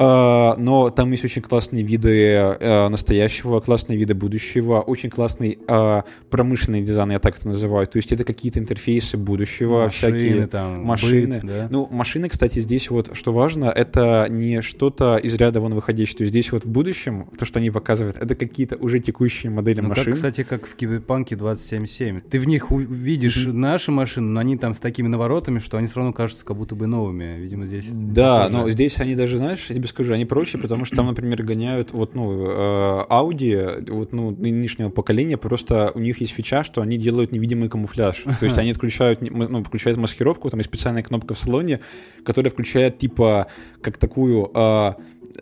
А, 0.00 0.54
но 0.56 0.90
там 0.90 1.10
есть 1.10 1.24
очень 1.24 1.42
классные 1.42 1.82
виды 1.82 2.30
э, 2.30 2.88
настоящего, 2.88 3.58
классные 3.58 3.98
виды 3.98 4.14
будущего, 4.14 4.78
очень 4.80 5.10
классный 5.10 5.58
а, 5.66 6.04
промышленный 6.30 6.82
дизайн, 6.82 7.10
я 7.10 7.18
так 7.18 7.36
это 7.36 7.48
называю. 7.48 7.88
То 7.88 7.96
есть 7.96 8.12
это 8.12 8.22
какие-то 8.22 8.60
интерфейсы 8.60 9.16
будущего, 9.16 9.82
машины, 9.84 10.18
всякие 10.18 10.46
там, 10.46 10.84
машины. 10.84 11.40
Быт, 11.40 11.44
да? 11.44 11.66
Ну, 11.68 11.88
машины, 11.90 12.28
кстати, 12.28 12.60
здесь 12.60 12.90
вот, 12.90 13.16
что 13.16 13.32
важно, 13.32 13.64
это 13.64 14.28
не 14.30 14.62
что-то 14.62 15.16
из 15.16 15.34
ряда 15.34 15.60
вон 15.60 15.74
выходящее. 15.74 16.18
То 16.18 16.22
есть 16.22 16.30
здесь 16.32 16.52
вот 16.52 16.64
в 16.64 16.68
будущем, 16.68 17.28
то, 17.36 17.44
что 17.44 17.58
они 17.58 17.70
показывают, 17.70 18.16
это 18.18 18.36
какие-то 18.36 18.76
уже 18.76 19.00
текущие 19.00 19.50
модели 19.50 19.80
ну, 19.80 19.88
машин. 19.88 20.04
Как, 20.04 20.14
кстати, 20.14 20.44
как 20.44 20.68
в 20.68 20.76
Киберпанке 20.76 21.34
27.7. 21.34 22.22
Ты 22.30 22.38
в 22.38 22.46
них 22.46 22.70
увидишь 22.70 23.48
mm-hmm. 23.48 23.52
наши 23.52 23.90
машины, 23.90 24.28
но 24.28 24.38
они 24.38 24.56
там 24.56 24.74
с 24.74 24.78
такими 24.78 25.08
наворотами, 25.08 25.58
что 25.58 25.76
они 25.76 25.88
все 25.88 25.96
равно 25.96 26.12
кажутся 26.12 26.44
как 26.44 26.56
будто 26.56 26.76
бы 26.76 26.86
новыми. 26.86 27.34
Видимо, 27.36 27.66
здесь... 27.66 27.90
Да, 27.92 28.48
но 28.48 28.70
здесь 28.70 28.98
они 28.98 29.16
даже, 29.16 29.38
знаешь, 29.38 29.66
я 29.70 29.87
тебе 29.88 29.94
скажу, 29.94 30.14
они 30.14 30.24
проще, 30.24 30.58
потому 30.58 30.84
что 30.84 30.96
там, 30.96 31.06
например, 31.06 31.42
гоняют 31.42 31.92
вот, 31.92 32.14
ну, 32.14 32.46
э, 32.46 33.04
Audi, 33.10 33.90
вот, 33.90 34.12
ну, 34.12 34.30
нынешнего 34.30 34.90
поколения, 34.90 35.36
просто 35.36 35.90
у 35.94 35.98
них 36.00 36.20
есть 36.20 36.32
фича, 36.32 36.62
что 36.62 36.82
они 36.82 36.98
делают 36.98 37.32
невидимый 37.32 37.68
камуфляж. 37.68 38.22
То 38.22 38.44
есть 38.44 38.58
они 38.58 38.70
отключают, 38.70 39.20
ну, 39.20 39.64
включают 39.64 39.98
маскировку, 39.98 40.48
там 40.50 40.60
есть 40.60 40.70
специальная 40.70 41.02
кнопка 41.02 41.34
в 41.34 41.38
салоне, 41.38 41.80
которая 42.24 42.50
включает, 42.50 42.98
типа, 42.98 43.48
как 43.80 43.96
такую... 43.96 44.50
Э, 44.54 44.92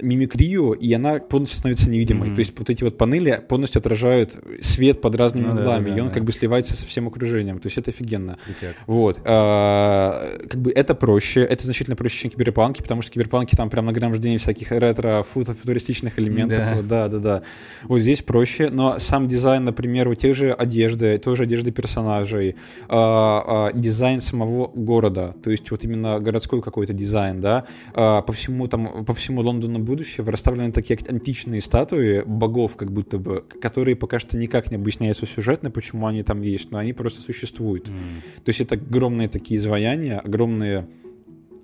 мимикрию, 0.03 0.73
и 0.73 0.93
она 0.93 1.19
полностью 1.19 1.59
становится 1.59 1.89
невидимой. 1.91 2.29
Mm-hmm. 2.29 2.35
То 2.35 2.39
есть 2.41 2.59
вот 2.59 2.71
эти 2.71 2.85
вот 2.85 2.99
панели 2.99 3.43
полностью 3.49 3.81
отражают 3.81 4.37
свет 4.61 5.01
под 5.01 5.15
разными 5.17 5.47
ну, 5.47 5.53
углами, 5.53 5.89
да, 5.89 5.91
да, 5.91 5.97
и 5.97 6.01
он 6.01 6.09
да. 6.09 6.15
как 6.15 6.25
бы 6.25 6.33
сливается 6.33 6.75
со 6.75 6.85
всем 6.87 7.09
окружением. 7.09 7.59
То 7.59 7.67
есть 7.67 7.79
это 7.79 7.91
офигенно. 7.91 8.39
Крутяк. 8.45 8.77
Вот. 8.87 9.21
А, 9.25 10.27
как 10.49 10.61
бы 10.61 10.71
это 10.71 10.95
проще, 10.95 11.43
это 11.43 11.65
значительно 11.65 11.97
проще, 11.97 12.19
чем 12.19 12.31
киберпанки, 12.31 12.83
потому 12.83 13.03
что 13.03 13.11
киберпанки 13.11 13.55
там 13.57 13.71
прям 13.71 13.87
нагромождение 13.87 14.39
всяких 14.39 14.73
ретро-футуристичных 14.73 16.19
элементов. 16.19 16.59
Да. 16.59 16.75
Вот, 16.75 16.87
да, 16.87 17.09
да, 17.09 17.19
да. 17.19 17.43
Вот 17.85 18.01
здесь 18.01 18.23
проще, 18.23 18.71
но 18.71 18.99
сам 18.99 19.27
дизайн, 19.27 19.65
например, 19.65 20.09
у 20.09 20.15
тех 20.15 20.35
же 20.35 20.53
одежды, 20.53 21.19
той 21.19 21.37
же 21.37 21.45
одежды 21.45 21.71
персонажей, 21.71 22.57
а, 22.89 23.71
а, 23.71 23.73
дизайн 23.73 24.21
самого 24.21 24.71
города, 24.75 25.35
то 25.43 25.51
есть 25.51 25.71
вот 25.71 25.85
именно 25.85 26.21
городской 26.21 26.63
какой-то 26.63 26.93
дизайн, 26.93 27.41
да, 27.41 27.65
а, 27.95 28.23
по 28.23 28.33
всему 28.33 28.67
там, 28.67 29.05
по 29.05 29.15
всему 29.15 29.43
Лондону 29.43 29.79
будущего 29.87 30.31
расставлены 30.31 30.73
такие 30.73 30.99
античные 31.09 31.63
статуи 31.63 32.23
богов, 32.27 32.77
как 32.77 32.93
будто 32.93 33.19
бы, 33.19 33.45
которые 33.63 33.97
пока 33.97 34.19
что 34.19 34.37
никак 34.37 34.71
не 34.71 34.77
объясняются 34.77 35.25
сюжетно, 35.25 35.71
почему 35.71 36.07
они 36.07 36.23
там 36.23 36.43
есть, 36.43 36.71
но 36.71 36.79
они 36.79 36.93
просто 36.93 37.23
существуют. 37.23 37.89
Mm. 37.89 38.43
То 38.45 38.49
есть 38.51 38.61
это 38.61 38.75
огромные 38.75 39.29
такие 39.29 39.59
изваяния, 39.59 40.19
огромные 40.19 40.87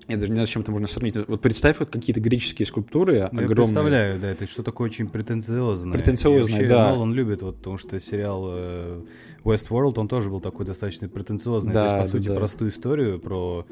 я 0.09 0.17
даже 0.17 0.31
не 0.31 0.35
знаю, 0.35 0.47
с 0.47 0.51
чем 0.51 0.63
это 0.63 0.73
можно 0.73 0.89
сравнить. 0.89 1.15
Вот 1.29 1.41
представь 1.41 1.79
вот 1.79 1.91
какие-то 1.91 2.21
греческие 2.21 2.67
скульптуры 2.67 3.29
ну, 3.33 3.43
огромные. 3.43 3.49
Я 3.49 3.57
представляю, 3.57 4.21
да, 4.21 4.31
это 4.31 4.47
что 4.47 4.63
такое 4.63 4.89
очень 4.89 5.09
претенциозное. 5.09 5.93
Претенциозное, 5.93 6.59
вообще, 6.59 6.69
да. 6.69 6.91
Нолан 6.91 7.13
любит, 7.13 7.43
вот, 7.43 7.59
потому 7.59 7.79
что 7.79 7.99
сериал 8.01 8.45
э, 8.49 9.03
Westworld, 9.45 9.99
он 9.99 10.09
тоже 10.09 10.29
был 10.29 10.41
такой 10.41 10.67
достаточно 10.67 11.09
претенциозный. 11.09 11.73
Да, 11.73 11.89
То 11.89 11.97
есть, 11.97 11.99
по 11.99 12.13
да, 12.13 12.19
сути, 12.19 12.29
да. 12.29 12.37
простую 12.37 12.71
историю 12.71 13.19
про 13.21 13.65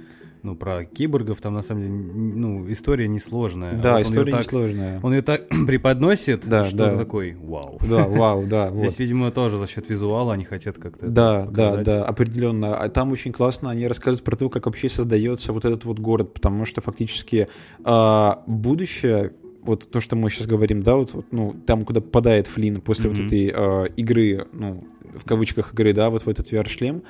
ну, 0.43 0.57
про 0.57 0.84
киборгов 0.84 1.41
там 1.41 1.55
на 1.55 1.62
самом 1.62 1.82
деле, 1.82 1.93
ну, 1.93 2.72
история 2.72 3.09
несложная. 3.09 3.78
Да, 3.78 3.97
а 3.97 3.99
вот 3.99 4.07
история 4.07 4.32
так, 4.32 4.47
несложная. 4.47 5.01
Он 5.03 5.12
ее 5.12 5.22
так 5.22 5.49
преподносит, 5.66 6.49
да, 6.49 6.64
что 6.64 6.76
да. 6.76 6.97
такой 6.97 7.34
вау. 7.34 7.78
Да, 7.88 8.07
вау, 8.07 8.47
да. 8.47 8.70
Здесь, 8.74 8.99
видимо, 8.99 9.30
тоже 9.30 9.59
за 9.59 9.66
счет 9.66 9.88
визуала 9.88 10.34
они 10.34 10.45
хотят 10.45 10.78
как-то 10.78 11.09
Да, 11.09 11.47
да, 11.47 11.76
да, 11.82 12.05
определенно. 12.05 12.76
А 12.76 12.88
там 12.88 13.12
очень 13.12 13.32
классно 13.32 13.70
они 13.70 13.86
рассказывают 13.86 14.24
про 14.24 14.36
то, 14.36 14.49
как 14.49 14.66
вообще 14.66 14.88
создается 14.88 15.53
вот 15.53 15.64
этот 15.64 15.84
вот 15.84 15.99
город, 15.99 16.34
потому 16.34 16.64
что 16.64 16.80
фактически 16.80 17.49
э, 17.84 18.32
будущее 18.47 19.32
вот 19.63 19.91
то, 19.91 20.01
что 20.01 20.17
мы 20.17 20.31
сейчас 20.31 20.47
говорим, 20.47 20.83
да, 20.83 20.97
вот, 20.97 21.13
вот 21.15 21.27
ну, 21.31 21.55
там, 21.67 21.85
куда 21.85 22.01
попадает 22.01 22.47
Флин 22.47 22.81
после 22.81 23.11
mm-hmm. 23.11 23.15
вот 23.15 23.27
этой 23.27 23.53
э, 23.55 23.89
игры, 23.97 24.47
ну, 24.53 24.85
в 25.15 25.25
кавычках 25.25 25.73
игры, 25.75 25.93
да, 25.93 26.11
вот 26.11 26.23
в 26.23 26.29
этот 26.29 26.53
VR-шлем, 26.53 27.03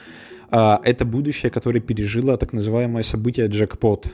а, 0.50 0.80
это 0.84 1.04
будущее, 1.04 1.50
которое 1.50 1.80
пережило 1.80 2.36
так 2.36 2.52
называемое 2.52 3.02
событие 3.02 3.46
джекпот. 3.46 4.12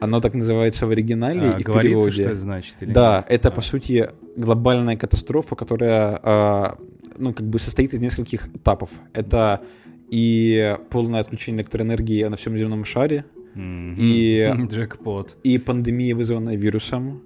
Оно 0.00 0.20
так 0.20 0.34
называется 0.34 0.86
в 0.86 0.90
оригинале 0.90 1.40
а, 1.40 1.58
и 1.58 1.62
в 1.62 1.66
переводе. 1.66 2.12
что 2.12 2.22
это 2.22 2.36
значит? 2.36 2.76
Или 2.80 2.92
да, 2.92 3.18
нет? 3.18 3.26
это, 3.28 3.48
а. 3.48 3.50
по 3.50 3.60
сути, 3.60 4.10
глобальная 4.36 4.96
катастрофа, 4.96 5.56
которая, 5.56 6.18
а, 6.22 6.78
ну, 7.18 7.32
как 7.34 7.46
бы 7.46 7.58
состоит 7.58 7.92
из 7.94 8.00
нескольких 8.00 8.48
этапов. 8.54 8.90
Это 9.12 9.60
и 10.08 10.76
полное 10.88 11.20
отключение 11.20 11.62
электроэнергии 11.62 12.24
на 12.24 12.36
всем 12.36 12.56
земном 12.56 12.84
шаре, 12.84 13.24
mm-hmm. 13.54 13.94
и, 13.96 14.52
Джекпот. 14.68 15.36
и 15.42 15.58
пандемия, 15.58 16.14
вызванная 16.14 16.56
вирусом, 16.56 17.22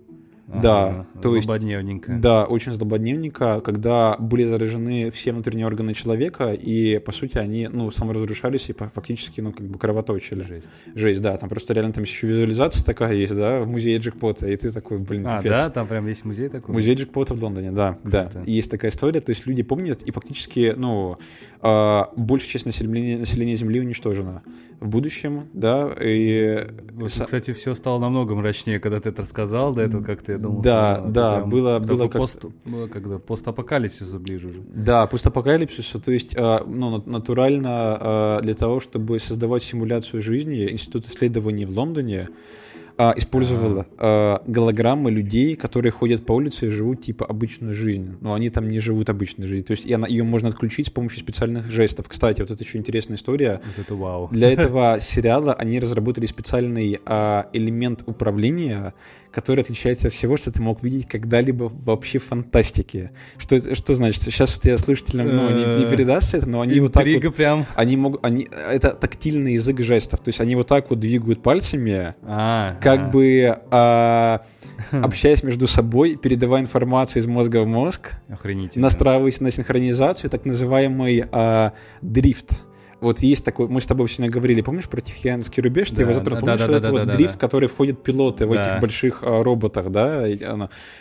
да, 0.60 1.06
то 1.20 1.34
есть... 1.34 1.46
Злободневненько. 1.46 2.12
Да, 2.20 2.44
очень 2.44 2.72
злободневненько, 2.72 3.60
когда 3.60 4.16
были 4.18 4.44
заражены 4.44 5.10
все 5.10 5.32
внутренние 5.32 5.66
органы 5.66 5.94
человека, 5.94 6.52
и, 6.52 6.98
по 6.98 7.12
сути, 7.12 7.38
они, 7.38 7.68
ну, 7.68 7.90
саморазрушались 7.90 8.68
и 8.70 8.72
фактически, 8.72 9.40
ну, 9.40 9.52
как 9.52 9.66
бы 9.66 9.78
кровоточили. 9.78 10.42
Жесть. 10.42 10.66
Жесть, 10.94 11.22
да, 11.22 11.36
там 11.36 11.48
просто 11.48 11.74
реально 11.74 11.92
там 11.92 12.04
еще 12.04 12.26
визуализация 12.26 12.84
такая 12.84 13.14
есть, 13.14 13.34
да, 13.34 13.60
в 13.60 13.68
музее 13.68 13.98
джекпота, 13.98 14.46
и 14.48 14.56
ты 14.56 14.70
такой, 14.70 14.98
блин, 14.98 15.26
А, 15.26 15.40
да, 15.42 15.70
там 15.70 15.86
прям 15.86 16.06
есть 16.06 16.24
музей 16.24 16.48
такой? 16.48 16.74
Музей 16.74 16.94
джекпота 16.94 17.34
в 17.34 17.42
Лондоне, 17.42 17.70
да, 17.72 17.94
Круто. 18.02 18.30
да. 18.34 18.40
И 18.44 18.52
есть 18.52 18.70
такая 18.70 18.90
история, 18.90 19.20
то 19.20 19.30
есть 19.30 19.46
люди 19.46 19.62
помнят, 19.62 20.02
и 20.02 20.10
фактически, 20.10 20.74
ну, 20.76 21.16
э, 21.62 22.02
большая 22.16 22.50
часть 22.50 22.66
населения, 22.66 23.18
населения 23.18 23.56
Земли 23.56 23.80
уничтожена 23.80 24.42
в 24.80 24.88
будущем, 24.88 25.48
да, 25.52 25.90
и... 26.00 26.66
Вот, 26.92 27.10
кстати, 27.10 27.52
все 27.52 27.74
стало 27.74 27.98
намного 27.98 28.34
мрачнее, 28.34 28.80
когда 28.80 29.00
ты 29.00 29.10
это 29.10 29.22
рассказал, 29.22 29.74
до 29.74 29.82
этого 29.82 30.02
как-то, 30.02 30.32
я 30.32 30.38
думал... 30.42 30.62
Да, 30.62 30.96
что, 30.96 31.08
да, 31.08 31.36
прям, 31.36 31.50
было... 31.50 31.78
было 31.78 32.08
как... 32.08 32.20
пост, 32.20 32.44
было 32.64 32.86
когда 32.88 33.18
постапокалипсису 33.18 34.18
ближе 34.18 34.48
уже. 34.48 34.60
Да, 34.74 35.06
постапокалипсису, 35.06 36.00
то 36.00 36.12
есть, 36.12 36.34
э, 36.36 36.58
ну, 36.66 37.02
натурально 37.06 37.98
э, 38.00 38.38
для 38.42 38.54
того, 38.54 38.80
чтобы 38.80 39.18
создавать 39.18 39.62
симуляцию 39.62 40.22
жизни, 40.22 40.70
Институт 40.70 41.06
исследований 41.06 41.64
в 41.64 41.76
Лондоне 41.76 42.28
а, 42.98 43.14
использовал 43.16 43.86
а, 43.98 44.42
голограммы 44.46 45.10
людей, 45.10 45.56
которые 45.56 45.92
ходят 45.92 46.24
по 46.26 46.32
улице 46.32 46.66
и 46.66 46.68
живут 46.68 47.02
типа 47.02 47.24
обычную 47.24 47.74
жизнь. 47.74 48.16
Но 48.20 48.34
они 48.34 48.50
там 48.50 48.68
не 48.68 48.80
живут 48.80 49.08
обычной 49.08 49.46
жизнью. 49.46 49.64
То 49.64 49.72
есть 49.72 49.86
и 49.86 49.92
она, 49.92 50.06
ее 50.06 50.24
можно 50.24 50.48
отключить 50.48 50.88
с 50.88 50.90
помощью 50.90 51.20
специальных 51.20 51.70
жестов. 51.70 52.08
Кстати, 52.08 52.42
вот 52.42 52.50
это 52.50 52.62
еще 52.62 52.78
интересная 52.78 53.16
история. 53.16 53.60
Вот 53.64 53.84
это 53.84 53.94
вау. 53.94 54.28
Для 54.30 54.52
этого 54.52 54.98
сериала 55.00 55.54
они 55.54 55.80
разработали 55.80 56.26
специальный 56.26 57.00
а, 57.06 57.48
элемент 57.52 58.02
управления, 58.06 58.94
который 59.32 59.62
отличается 59.62 60.08
от 60.08 60.12
всего, 60.12 60.36
что 60.36 60.52
ты 60.52 60.60
мог 60.62 60.82
видеть 60.82 61.08
когда-либо 61.08 61.70
вообще 61.84 62.18
в 62.18 62.24
фантастике. 62.24 63.10
Что, 63.38 63.74
что 63.74 63.94
значит? 63.94 64.22
Сейчас 64.22 64.54
вот 64.54 64.64
я 64.64 64.78
слушателям 64.78 65.34
ну, 65.34 65.50
не, 65.50 65.82
не 65.82 65.90
передастся 65.90 66.36
это, 66.36 66.48
но 66.48 66.60
они 66.60 66.80
вот 66.80 66.92
так 66.92 67.06
вот... 67.06 67.34
прям. 67.34 67.66
Они 67.74 67.96
могут... 67.96 68.24
Они, 68.24 68.46
это 68.70 68.90
тактильный 68.90 69.54
язык 69.54 69.80
жестов. 69.80 70.20
То 70.20 70.28
есть 70.28 70.40
они 70.40 70.54
вот 70.54 70.66
так 70.66 70.90
вот 70.90 71.00
двигают 71.00 71.42
пальцами, 71.42 72.14
А, 72.22 72.76
как 72.80 73.00
а. 73.00 73.08
бы 73.08 73.58
а, 73.70 74.42
общаясь 74.90 75.42
между 75.42 75.66
собой, 75.66 76.16
передавая 76.16 76.62
информацию 76.62 77.22
из 77.22 77.26
мозга 77.26 77.62
в 77.62 77.66
мозг, 77.66 78.12
Охренительно. 78.28 78.84
настраиваясь 78.84 79.40
на 79.40 79.50
синхронизацию, 79.50 80.30
так 80.30 80.44
называемый 80.44 81.24
а, 81.32 81.72
дрифт. 82.02 82.58
Вот 83.02 83.18
есть 83.18 83.44
такой, 83.44 83.66
мы 83.68 83.80
с 83.80 83.84
тобой 83.84 84.08
сегодня 84.08 84.30
говорили, 84.30 84.60
помнишь 84.60 84.88
про 84.88 85.00
Тихоокеанский 85.00 85.60
рубеж? 85.60 85.90
Ты 85.90 85.96
Да, 85.96 86.02
его 86.02 86.12
затронул. 86.12 86.46
да, 86.46 86.52
помнишь 86.52 86.60
да, 86.60 86.66
да, 86.68 86.72
этот 86.76 86.82
да, 86.82 86.90
вот 86.90 87.06
да, 87.06 87.14
дрифт, 87.14 87.34
да. 87.34 87.38
который 87.40 87.68
входят 87.68 88.02
пилоты 88.02 88.46
в 88.46 88.54
Да. 88.54 88.60
этих 88.62 88.80
больших 88.80 89.18
а, 89.22 89.42
роботах, 89.42 89.90
да? 89.90 90.28
и 90.28 90.38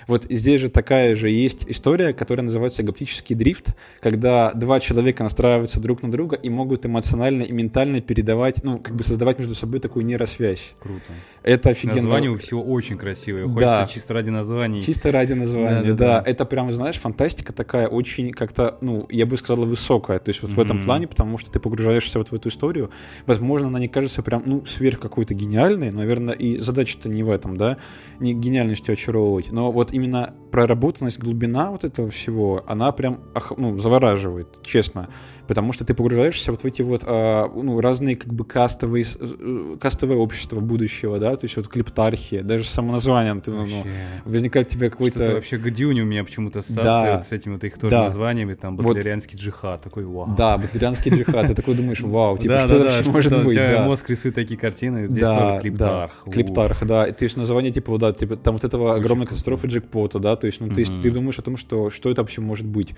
Вот 0.07 0.25
здесь 0.27 0.61
же 0.61 0.69
такая 0.69 1.13
же 1.15 1.29
есть 1.29 1.65
история, 1.67 2.13
которая 2.13 2.43
называется 2.43 2.81
гаптический 2.81 3.35
дрифт, 3.35 3.75
когда 3.99 4.51
два 4.53 4.79
человека 4.79 5.23
настраиваются 5.23 5.79
друг 5.79 6.01
на 6.01 6.09
друга 6.11 6.35
и 6.35 6.49
могут 6.49 6.87
эмоционально 6.87 7.43
и 7.43 7.51
ментально 7.51 8.01
передавать, 8.01 8.63
ну, 8.63 8.79
как 8.79 8.95
бы 8.95 9.03
создавать 9.03 9.37
между 9.37 9.53
собой 9.53 9.79
такую 9.79 10.03
нейросвязь. 10.03 10.73
Круто. 10.79 11.01
Это 11.43 11.69
офигенно. 11.69 11.97
Название 11.97 12.31
у 12.31 12.37
всего 12.39 12.63
очень 12.63 12.97
красивое. 12.97 13.45
Да. 13.47 13.81
Хочется 13.81 13.93
чисто 13.93 14.13
ради 14.15 14.29
названий. 14.29 14.81
Чисто 14.81 15.11
ради 15.11 15.33
названия, 15.33 15.93
да. 15.93 16.23
Это 16.25 16.45
прям, 16.45 16.73
знаешь, 16.73 16.97
фантастика 16.97 17.53
такая 17.53 17.87
очень 17.87 18.31
как-то, 18.31 18.77
ну, 18.81 19.05
я 19.11 19.27
бы 19.27 19.37
сказала, 19.37 19.65
высокая. 19.65 20.17
То 20.17 20.29
есть 20.29 20.41
вот 20.41 20.51
в 20.51 20.59
этом 20.59 20.83
плане, 20.83 21.07
потому 21.07 21.37
что 21.37 21.51
ты 21.51 21.59
погружаешься 21.59 21.90
вот 22.19 22.31
в 22.31 22.35
эту 22.35 22.49
историю. 22.49 22.91
Возможно, 23.25 23.67
она 23.67 23.79
не 23.79 23.87
кажется 23.87 24.21
прям, 24.21 24.43
ну, 24.45 24.65
сверх 24.65 24.99
какой-то 24.99 25.33
гениальной. 25.33 25.91
Наверное, 25.91 26.33
и 26.33 26.57
задача-то 26.59 27.09
не 27.09 27.23
в 27.23 27.29
этом, 27.29 27.57
да, 27.57 27.77
не 28.19 28.33
гениальностью 28.33 28.93
очаровывать. 28.93 29.51
Но 29.51 29.71
вот 29.71 29.93
именно 29.93 30.33
проработанность, 30.51 31.19
глубина 31.19 31.71
вот 31.71 31.83
этого 31.83 32.09
всего, 32.09 32.63
она 32.67 32.91
прям, 32.91 33.19
ну, 33.57 33.77
завораживает, 33.77 34.61
честно. 34.63 35.09
Потому 35.47 35.73
что 35.73 35.85
ты 35.85 35.93
погружаешься 35.93 36.51
вот 36.51 36.61
в 36.61 36.65
эти 36.65 36.81
вот, 36.81 37.03
а, 37.05 37.49
ну, 37.53 37.79
разные 37.81 38.15
как 38.15 38.33
бы 38.33 38.45
кастовые, 38.45 39.05
э, 39.19 39.75
кастовое 39.79 40.17
общество 40.17 40.59
будущего, 40.59 41.19
да, 41.19 41.35
то 41.35 41.45
есть 41.45 41.57
вот 41.57 41.67
клиптархи, 41.67 42.41
даже 42.41 42.63
с 42.63 42.69
самым 42.69 42.93
названием 42.93 43.41
ты, 43.41 43.51
ну, 43.51 43.61
Вообще. 43.61 43.83
возникает 44.25 44.67
у 44.67 44.69
тебя 44.69 44.87
Что-то 44.87 44.97
какой-то... 45.11 45.33
вообще 45.33 45.57
Гадюни 45.57 46.01
у 46.01 46.05
меня 46.05 46.23
почему-то 46.23 46.59
ассоциация 46.59 46.83
Да. 46.83 47.17
вот 47.17 47.27
с 47.27 47.31
этим 47.31 47.53
вот 47.53 47.63
их 47.63 47.77
тоже 47.77 47.91
Да. 47.91 48.03
названиями, 48.03 48.53
там, 48.53 48.77
Вот. 48.77 48.95
Баклерианский 48.95 49.37
джихад, 49.37 49.81
такой 49.81 50.05
вау. 50.05 50.33
Да, 50.37 50.57
батлерианский 50.57 51.11
джихад, 51.11 51.47
ты 51.47 51.53
такой 51.53 51.75
думаешь, 51.75 52.01
вау, 52.01 52.37
типа, 52.37 52.53
да, 52.53 52.67
что 52.67 52.77
да, 52.79 52.83
вообще 52.85 53.03
что 53.03 53.11
может 53.11 53.43
быть, 53.43 53.55
да. 53.55 53.83
мозг 53.83 54.09
рисует 54.09 54.35
такие 54.35 54.59
картины, 54.59 55.07
здесь 55.07 55.23
да, 55.23 55.37
тоже 55.37 55.61
клиптарх. 55.61 56.23
Да, 56.25 56.31
клиптарх, 56.31 56.85
да. 56.85 57.05
То 57.11 57.23
есть 57.23 57.37
название 57.37 57.71
типа, 57.71 57.97
да, 57.97 58.13
типа, 58.13 58.35
там 58.35 58.53
вот 58.55 58.63
этого 58.63 58.95
огромной 58.95 59.25
круто. 59.25 59.29
катастрофы 59.41 59.67
джекпота, 59.67 60.19
да, 60.19 60.35
то 60.35 60.47
есть, 60.47 60.61
ну, 60.61 60.69
то 60.69 60.79
есть 60.79 60.91
ты 61.01 61.11
думаешь 61.11 61.39
о 61.39 61.41
том, 61.41 61.57
что, 61.57 61.89
что 61.89 62.09
это 62.09 62.21
вообще 62.21 62.41
может 62.41 62.65
быть. 62.65 62.93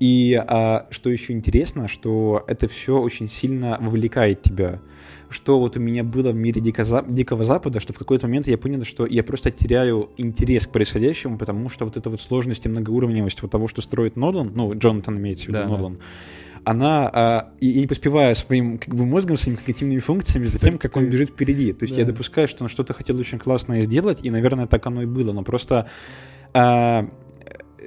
И 0.00 0.34
а, 0.46 0.86
что 0.90 1.10
еще 1.10 1.32
интересно, 1.32 1.83
что 1.88 2.42
это 2.46 2.68
все 2.68 2.98
очень 2.98 3.28
сильно 3.28 3.76
вовлекает 3.80 4.42
тебя. 4.42 4.80
Что 5.30 5.58
вот 5.58 5.76
у 5.76 5.80
меня 5.80 6.04
было 6.04 6.30
в 6.30 6.36
мире 6.36 6.60
Дико 6.60 6.84
Дикого 7.08 7.44
Запада, 7.44 7.80
что 7.80 7.92
в 7.92 7.98
какой-то 7.98 8.26
момент 8.26 8.46
я 8.46 8.56
понял, 8.58 8.84
что 8.84 9.06
я 9.06 9.24
просто 9.24 9.50
теряю 9.50 10.10
интерес 10.16 10.66
к 10.66 10.70
происходящему, 10.70 11.38
потому 11.38 11.68
что 11.68 11.84
вот 11.84 11.96
эта 11.96 12.10
вот 12.10 12.20
сложность 12.20 12.66
и 12.66 12.68
многоуровневость 12.68 13.42
вот 13.42 13.50
того, 13.50 13.66
что 13.68 13.82
строит 13.82 14.16
Нолан, 14.16 14.52
ну, 14.54 14.74
Джонатан 14.76 15.18
имеется 15.18 15.46
в 15.46 15.48
виду 15.48 15.58
Да, 15.58 15.64
да. 15.64 15.70
Нолан, 15.70 15.98
она, 16.64 17.10
а, 17.12 17.48
и, 17.60 17.70
и 17.72 17.80
не 17.80 17.86
поспевая 17.86 18.34
своим 18.34 18.78
как 18.78 18.94
бы 18.94 19.04
мозгом, 19.04 19.36
своими 19.36 19.56
когнитивными 19.56 19.98
функциями 19.98 20.46
за 20.46 20.58
тем, 20.58 20.78
как 20.78 20.96
он 20.96 21.06
бежит 21.06 21.30
впереди. 21.30 21.72
То 21.72 21.84
есть 21.84 21.96
я 21.96 22.04
Да. 22.04 22.12
допускаю, 22.12 22.48
что 22.48 22.64
он 22.64 22.70
что-то 22.70 22.94
хотел 22.94 23.18
очень 23.18 23.38
классное 23.38 23.82
сделать, 23.82 24.20
и, 24.22 24.30
наверное, 24.30 24.66
так 24.66 24.86
оно 24.86 25.02
и 25.02 25.06
было. 25.06 25.32
Но 25.32 25.42
просто 25.42 25.88
а, 26.54 27.08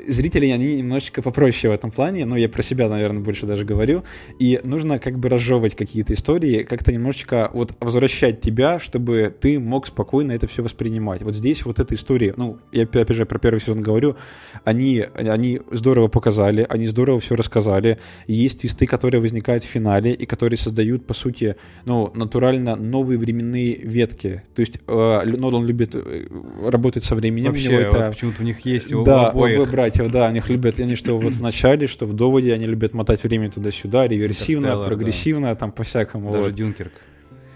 зрители, 0.08 0.48
они 0.48 0.78
немножечко 0.78 1.22
попроще 1.22 1.72
в 1.72 1.76
этом 1.76 1.92
плане, 1.92 2.26
но 2.26 2.38
я 2.38 2.50
про 2.50 2.64
себя, 2.64 2.90
наверное, 2.90 3.22
больше 3.22 3.46
даже 3.46 3.66
говорю, 3.66 4.04
и 4.40 4.60
нужно 4.64 5.00
как 5.00 5.20
бы 5.20 5.30
разжевывать 5.30 5.76
какие-то 5.76 6.14
истории, 6.14 6.64
как-то 6.64 6.92
немножечко 6.92 7.50
вот 7.54 7.74
возвращать 7.80 8.42
тебя, 8.42 8.80
чтобы 8.80 9.34
ты 9.40 9.60
мог 9.60 9.88
спокойно 9.88 10.32
это 10.32 10.48
все 10.48 10.64
воспринимать. 10.64 11.22
Вот 11.22 11.34
здесь 11.36 11.66
вот 11.66 11.80
эта 11.80 11.96
история, 11.96 12.34
ну, 12.38 12.58
я 12.72 12.84
опять 12.84 13.10
же 13.10 13.26
про 13.26 13.40
первый 13.40 13.60
сезон 13.60 13.82
говорю, 13.82 14.16
они, 14.64 15.06
они 15.14 15.62
здорово 15.72 16.08
показали, 16.08 16.66
они 16.70 16.88
здорово 16.88 17.20
все 17.20 17.36
рассказали, 17.36 18.00
есть 18.28 18.62
твисты, 18.62 18.86
которые 18.86 19.22
возникают 19.22 19.64
в 19.64 19.68
финале 19.68 20.14
и 20.14 20.26
которые 20.26 20.58
создают, 20.58 21.06
по 21.06 21.14
сути, 21.14 21.56
ну, 21.86 22.12
натурально 22.16 22.76
новые 22.76 23.18
временные 23.20 23.76
ветки. 23.76 24.44
То 24.56 24.62
есть 24.62 24.80
э, 24.88 25.22
Нолан 25.26 25.66
любит 25.66 25.96
э, 25.96 26.28
работать 26.66 27.04
со 27.04 27.16
временем, 27.16 27.52
у 27.52 27.54
Вообще, 27.54 27.76
это... 27.76 27.98
вот 27.98 28.10
почему-то 28.12 28.42
у 28.42 28.46
них 28.46 28.60
есть 28.62 28.94
у 28.94 29.04
Да, 29.04 29.28
обоих. 29.28 29.60
оба 29.62 29.70
братьев, 29.98 30.12
да, 30.12 30.28
они 30.28 30.42
любят, 30.48 30.80
они 30.80 30.96
что 30.96 31.18
вот 31.18 31.34
в 31.34 31.42
начале, 31.42 31.88
что 31.88 32.06
в 32.06 32.14
доводе, 32.14 32.54
они 32.54 32.66
любят 32.66 32.94
мотать 32.94 33.24
время 33.24 33.50
туда-сюда, 33.52 34.08
реверсивно, 34.08 34.68
Интерстеллар, 34.68 34.88
прогрессивно, 34.88 35.56
там 35.56 35.72
по-всякому. 35.72 36.32
Даже 36.32 36.48
вот. 36.48 36.56
Дюнкерк. 36.56 36.92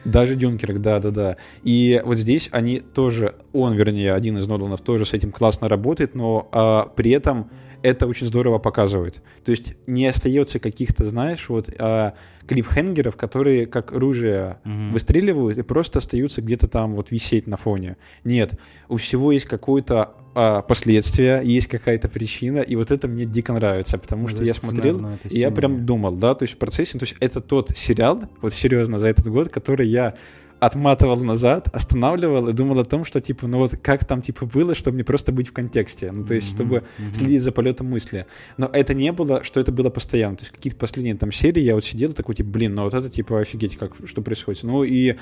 Даже 0.04 0.36
Дюнкерк, 0.36 0.80
да-да-да. 0.80 1.36
И 1.64 2.02
вот 2.04 2.18
здесь 2.18 2.50
они 2.52 2.80
тоже, 2.80 3.36
он, 3.54 3.76
вернее, 3.76 4.14
один 4.14 4.38
из 4.38 4.48
Ноланов 4.48 4.82
тоже 4.82 5.06
с 5.06 5.14
этим 5.14 5.32
классно 5.32 5.70
работает, 5.70 6.16
но 6.16 6.50
а, 6.52 6.92
при 6.96 7.12
этом 7.12 7.50
это 7.84 8.08
очень 8.08 8.28
здорово 8.28 8.58
показывает. 8.60 9.22
То 9.44 9.52
есть 9.52 9.76
не 9.88 10.06
остается 10.08 10.60
каких-то, 10.60 11.04
знаешь, 11.06 11.50
вот 11.50 11.70
а, 11.80 12.14
клиффхенгеров, 12.48 13.16
которые 13.16 13.66
как 13.66 13.92
оружие 13.94 14.58
Мгм. 14.64 14.94
выстреливают 14.94 15.58
и 15.58 15.62
просто 15.62 16.00
остаются 16.00 16.42
где-то 16.42 16.68
там 16.68 16.96
вот 16.96 17.12
висеть 17.12 17.48
на 17.48 17.58
фоне. 17.58 17.98
Нет, 18.24 18.54
у 18.90 18.98
всего 18.98 19.32
есть 19.32 19.46
какое-то 19.46 20.14
а, 20.34 20.62
последствие, 20.62 21.42
есть 21.44 21.68
какая-то 21.68 22.08
причина, 22.08 22.60
и 22.60 22.76
вот 22.78 22.90
это 22.90 23.08
мне 23.10 23.26
дико 23.26 23.52
нравится, 23.54 23.98
потому 23.98 24.24
Ну, 24.24 24.28
что 24.30 24.38
то 24.38 24.44
я 24.46 24.54
смотрел, 24.54 25.06
и 25.30 25.40
я 25.40 25.52
прям 25.52 25.86
думал, 25.86 26.16
да, 26.16 26.34
то 26.36 26.44
есть 26.44 26.56
в 26.56 26.58
процессе, 26.58 26.98
то 26.98 27.04
есть 27.04 27.16
это 27.20 27.42
тот 27.42 27.76
сериал, 27.76 28.22
вот 28.42 28.54
серьезно, 28.54 28.98
за 28.98 29.10
этот 29.10 29.28
год, 29.28 29.50
который 29.50 29.88
я 29.90 30.14
отматывал 30.62 31.18
назад, 31.18 31.70
останавливал 31.74 32.48
и 32.50 32.54
думал 32.54 32.80
о 32.80 32.86
том, 32.86 33.04
что, 33.04 33.20
типа, 33.20 33.48
ну 33.48 33.58
вот 33.58 33.76
как 33.82 34.06
там, 34.06 34.22
типа, 34.22 34.46
было, 34.46 34.76
чтобы 34.76 34.96
не 34.96 35.02
просто 35.04 35.32
быть 35.32 35.48
в 35.48 35.54
контексте, 35.54 36.12
ну, 36.12 36.24
то 36.24 36.36
есть, 36.36 36.50
Мгм, 36.50 36.56
чтобы 36.56 36.84
мгм. 37.00 37.14
следить 37.16 37.42
за 37.42 37.52
полетом 37.52 37.88
мысли. 37.88 38.28
Но 38.58 38.70
это 38.72 38.94
не 38.94 39.12
было, 39.12 39.44
что 39.44 39.60
это 39.60 39.72
было 39.72 39.90
постоянно. 39.90 40.38
То 40.38 40.44
есть 40.44 40.54
какие-то 40.54 40.78
последние 40.78 41.16
там 41.16 41.32
серии 41.32 41.62
я 41.62 41.74
вот 41.74 41.84
сидел 41.84 42.14
такой, 42.14 42.36
типа, 42.36 42.50
блин, 42.52 42.76
ну 42.76 42.84
вот 42.84 42.94
это, 42.94 43.10
типа, 43.10 43.40
офигеть, 43.40 43.76
как, 43.76 43.94
что 44.06 44.22
происходит. 44.22 44.62
Ну 44.62 44.84
и 44.84 45.16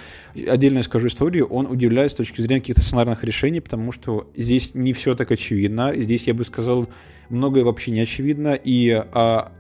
отдельно 0.46 0.84
скажу 0.84 1.08
историю, 1.08 1.46
он 1.46 1.68
удивляет 1.68 2.12
с 2.12 2.16
точки 2.16 2.42
зрения 2.42 2.60
каких-то 2.60 2.82
сценарных 2.82 3.24
решений, 3.24 3.62
потому 3.62 3.94
что 3.94 4.30
здесь 4.36 4.72
не 4.74 4.92
все 4.92 5.16
так 5.16 5.32
очевидно. 5.32 5.94
Здесь, 5.96 6.28
я 6.28 6.34
бы 6.34 6.44
сказал, 6.44 6.90
многое 7.30 7.64
вообще 7.64 7.92
не 7.92 8.02
очевидно, 8.02 8.60
и 8.62 8.90
а, 9.14 9.54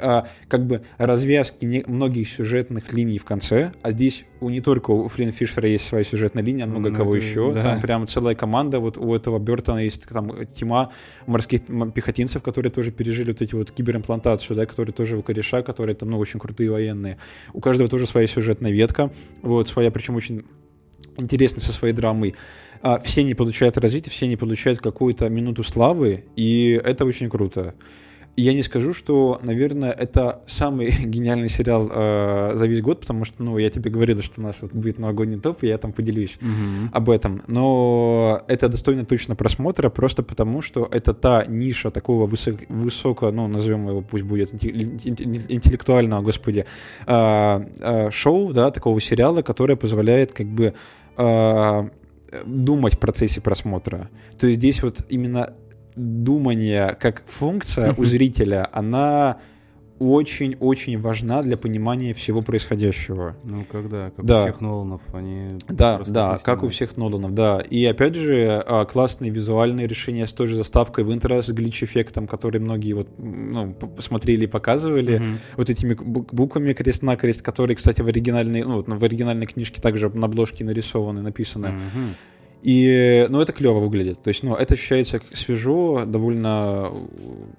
а, 0.00 0.26
как 0.48 0.66
бы 0.66 0.82
развязки 0.98 1.64
не- 1.64 1.84
многих 1.86 2.28
сюжетных 2.28 2.92
линий 2.92 3.18
в 3.18 3.24
конце, 3.24 3.72
а 3.82 3.90
здесь 3.90 4.24
у 4.40 4.50
не 4.50 4.60
только 4.60 4.90
у 4.90 5.08
Флинн 5.08 5.32
Фишера 5.32 5.68
есть 5.68 5.86
своя 5.86 6.04
сюжетная 6.04 6.42
линия, 6.42 6.64
а 6.64 6.66
много 6.66 6.90
Ну, 6.90 6.96
кого 6.96 7.16
это- 7.16 7.24
еще. 7.24 7.52
да. 7.52 7.62
Там 7.62 7.80
прям 7.80 8.06
целая 8.06 8.34
команда, 8.34 8.80
вот 8.80 8.98
у 8.98 9.14
этого 9.14 9.38
Бертона 9.38 9.78
есть 9.84 10.06
там 10.08 10.32
тьма 10.54 10.90
морских 11.26 11.62
пехотинцев, 11.94 12.42
которые 12.42 12.70
тоже 12.70 12.90
пережили 12.92 13.30
вот 13.30 13.40
эти 13.42 13.54
вот 13.54 13.70
киберимплантацию, 13.70 14.56
да, 14.56 14.66
которые 14.66 14.92
тоже 14.92 15.16
у 15.16 15.22
кореша, 15.22 15.62
которые 15.62 15.94
там, 15.96 16.10
ну, 16.10 16.18
очень 16.18 16.38
крутые 16.40 16.70
военные. 16.70 17.18
У 17.52 17.60
каждого 17.60 17.88
тоже 17.88 18.06
своя 18.06 18.26
сюжетная 18.26 18.70
ветка, 18.72 19.10
вот, 19.42 19.68
своя, 19.68 19.90
причем 19.90 20.16
очень 20.16 20.44
интересная 21.16 21.60
со 21.60 21.72
своей 21.72 21.94
драмой. 21.94 22.34
А, 22.82 23.00
все 23.00 23.24
не 23.24 23.32
получают 23.34 23.78
развитие, 23.78 24.12
все 24.12 24.26
не 24.28 24.36
получают 24.36 24.80
какую-то 24.80 25.28
минуту 25.30 25.62
славы, 25.62 26.24
и 26.36 26.78
это 26.84 27.04
очень 27.06 27.30
круто. 27.30 27.74
И 28.36 28.42
Я 28.42 28.52
не 28.52 28.62
скажу, 28.62 28.92
что, 28.92 29.40
наверное, 29.42 29.92
это 29.92 30.40
самый 30.46 30.90
гениальный 31.04 31.48
сериал 31.48 31.90
э, 31.90 32.52
за 32.56 32.66
весь 32.66 32.82
год, 32.82 33.00
потому 33.00 33.24
что, 33.24 33.42
ну, 33.42 33.56
я 33.56 33.70
тебе 33.70 33.90
говорил, 33.90 34.20
что 34.22 34.42
у 34.42 34.44
нас 34.44 34.56
вот 34.60 34.72
будет 34.74 34.98
новогодний 34.98 35.40
топ, 35.40 35.62
и 35.64 35.68
я 35.68 35.78
там 35.78 35.92
поделюсь 35.92 36.36
Мгм. 36.42 36.90
об 36.92 37.08
этом. 37.08 37.42
Но 37.46 38.42
это 38.46 38.68
достойно 38.68 39.06
точно 39.06 39.36
просмотра, 39.36 39.88
просто 39.88 40.22
потому 40.22 40.60
что 40.60 40.86
это 40.90 41.14
та 41.14 41.46
ниша 41.46 41.90
такого 41.90 42.26
высок, 42.26 42.56
высоко, 42.68 43.30
ну, 43.30 43.48
назовем 43.48 43.88
его, 43.88 44.02
пусть 44.02 44.24
будет 44.24 44.52
инте- 44.52 44.70
инте- 44.70 45.46
интеллектуального, 45.48 46.20
господи, 46.22 46.66
а, 47.06 47.64
а, 47.80 48.10
шоу, 48.10 48.52
да, 48.52 48.70
такого 48.70 49.00
сериала, 49.00 49.40
которое 49.42 49.76
позволяет 49.76 50.32
как 50.32 50.46
бы 50.46 50.74
а, 51.16 51.88
думать 52.44 52.96
в 52.96 52.98
процессе 52.98 53.40
просмотра. 53.40 54.10
То 54.38 54.46
есть 54.46 54.58
здесь 54.60 54.82
вот 54.82 55.00
именно 55.08 55.54
думание 55.96 56.96
как 57.00 57.22
функция 57.26 57.94
у 57.96 58.04
зрителя, 58.04 58.68
она 58.72 59.38
очень-очень 59.98 61.00
важна 61.00 61.42
для 61.42 61.56
понимания 61.56 62.12
всего 62.12 62.42
происходящего. 62.42 63.34
Ну, 63.44 63.64
когда, 63.70 64.10
как 64.10 64.24
Да. 64.26 64.40
у 64.40 64.44
всех 64.44 64.60
Ноланов, 64.60 65.00
они... 65.14 65.48
Да, 65.68 65.98
да, 66.06 66.28
написаны. 66.28 66.38
как 66.44 66.62
у 66.64 66.68
всех 66.68 66.96
Ноланов, 66.98 67.32
да. 67.34 67.60
И 67.60 67.82
опять 67.86 68.14
же, 68.14 68.62
а, 68.66 68.84
классные 68.84 69.30
визуальные 69.30 69.86
решения 69.86 70.26
с 70.26 70.34
той 70.34 70.48
же 70.48 70.56
заставкой 70.56 71.04
в 71.04 71.12
интро 71.14 71.40
с 71.40 71.48
глич-эффектом, 71.50 72.26
который 72.26 72.60
многие 72.60 72.92
вот, 72.92 73.08
ну, 73.18 73.74
смотрели 73.98 74.44
и 74.44 74.46
показывали. 74.46 75.16
Мгм. 75.16 75.38
Вот 75.56 75.70
этими 75.70 75.94
бу- 75.94 76.28
буквами 76.30 76.74
крест-накрест, 76.74 77.40
которые, 77.40 77.76
кстати, 77.76 78.02
в 78.02 78.06
оригинальной, 78.06 78.64
ну, 78.64 78.82
в 78.86 79.02
оригинальной 79.02 79.46
книжке 79.46 79.80
также 79.80 80.10
на 80.10 80.26
обложке 80.26 80.62
нарисованы, 80.64 81.22
написаны. 81.22 81.68
Мгм. 81.68 82.14
И, 82.66 83.26
ну, 83.28 83.40
это 83.40 83.52
клево 83.52 83.78
выглядит. 83.78 84.20
То 84.24 84.26
есть, 84.26 84.42
ну, 84.42 84.56
это 84.56 84.74
ощущается 84.74 85.20
свежо, 85.32 86.04
довольно 86.04 86.90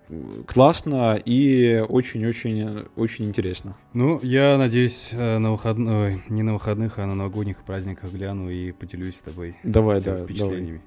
э, 0.10 0.44
классно 0.46 1.18
и 1.24 1.82
очень-очень 1.88 2.88
очень 2.98 3.24
интересно. 3.24 3.78
Ну, 3.94 4.20
я 4.22 4.58
надеюсь, 4.58 5.08
э, 5.14 5.38
на 5.38 5.54
выходных, 5.54 5.94
ой, 5.94 6.24
не 6.28 6.44
на 6.44 6.52
выходных, 6.52 7.00
а 7.00 7.06
на 7.06 7.16
новогодних 7.16 7.64
праздниках 7.64 8.12
гляну 8.12 8.50
и 8.50 8.74
поделюсь 8.74 9.16
с 9.16 9.22
тобой 9.22 9.56
Давай, 9.64 10.02
да, 10.02 10.12
давай. 10.12 10.24
впечатлениями. 10.26 10.82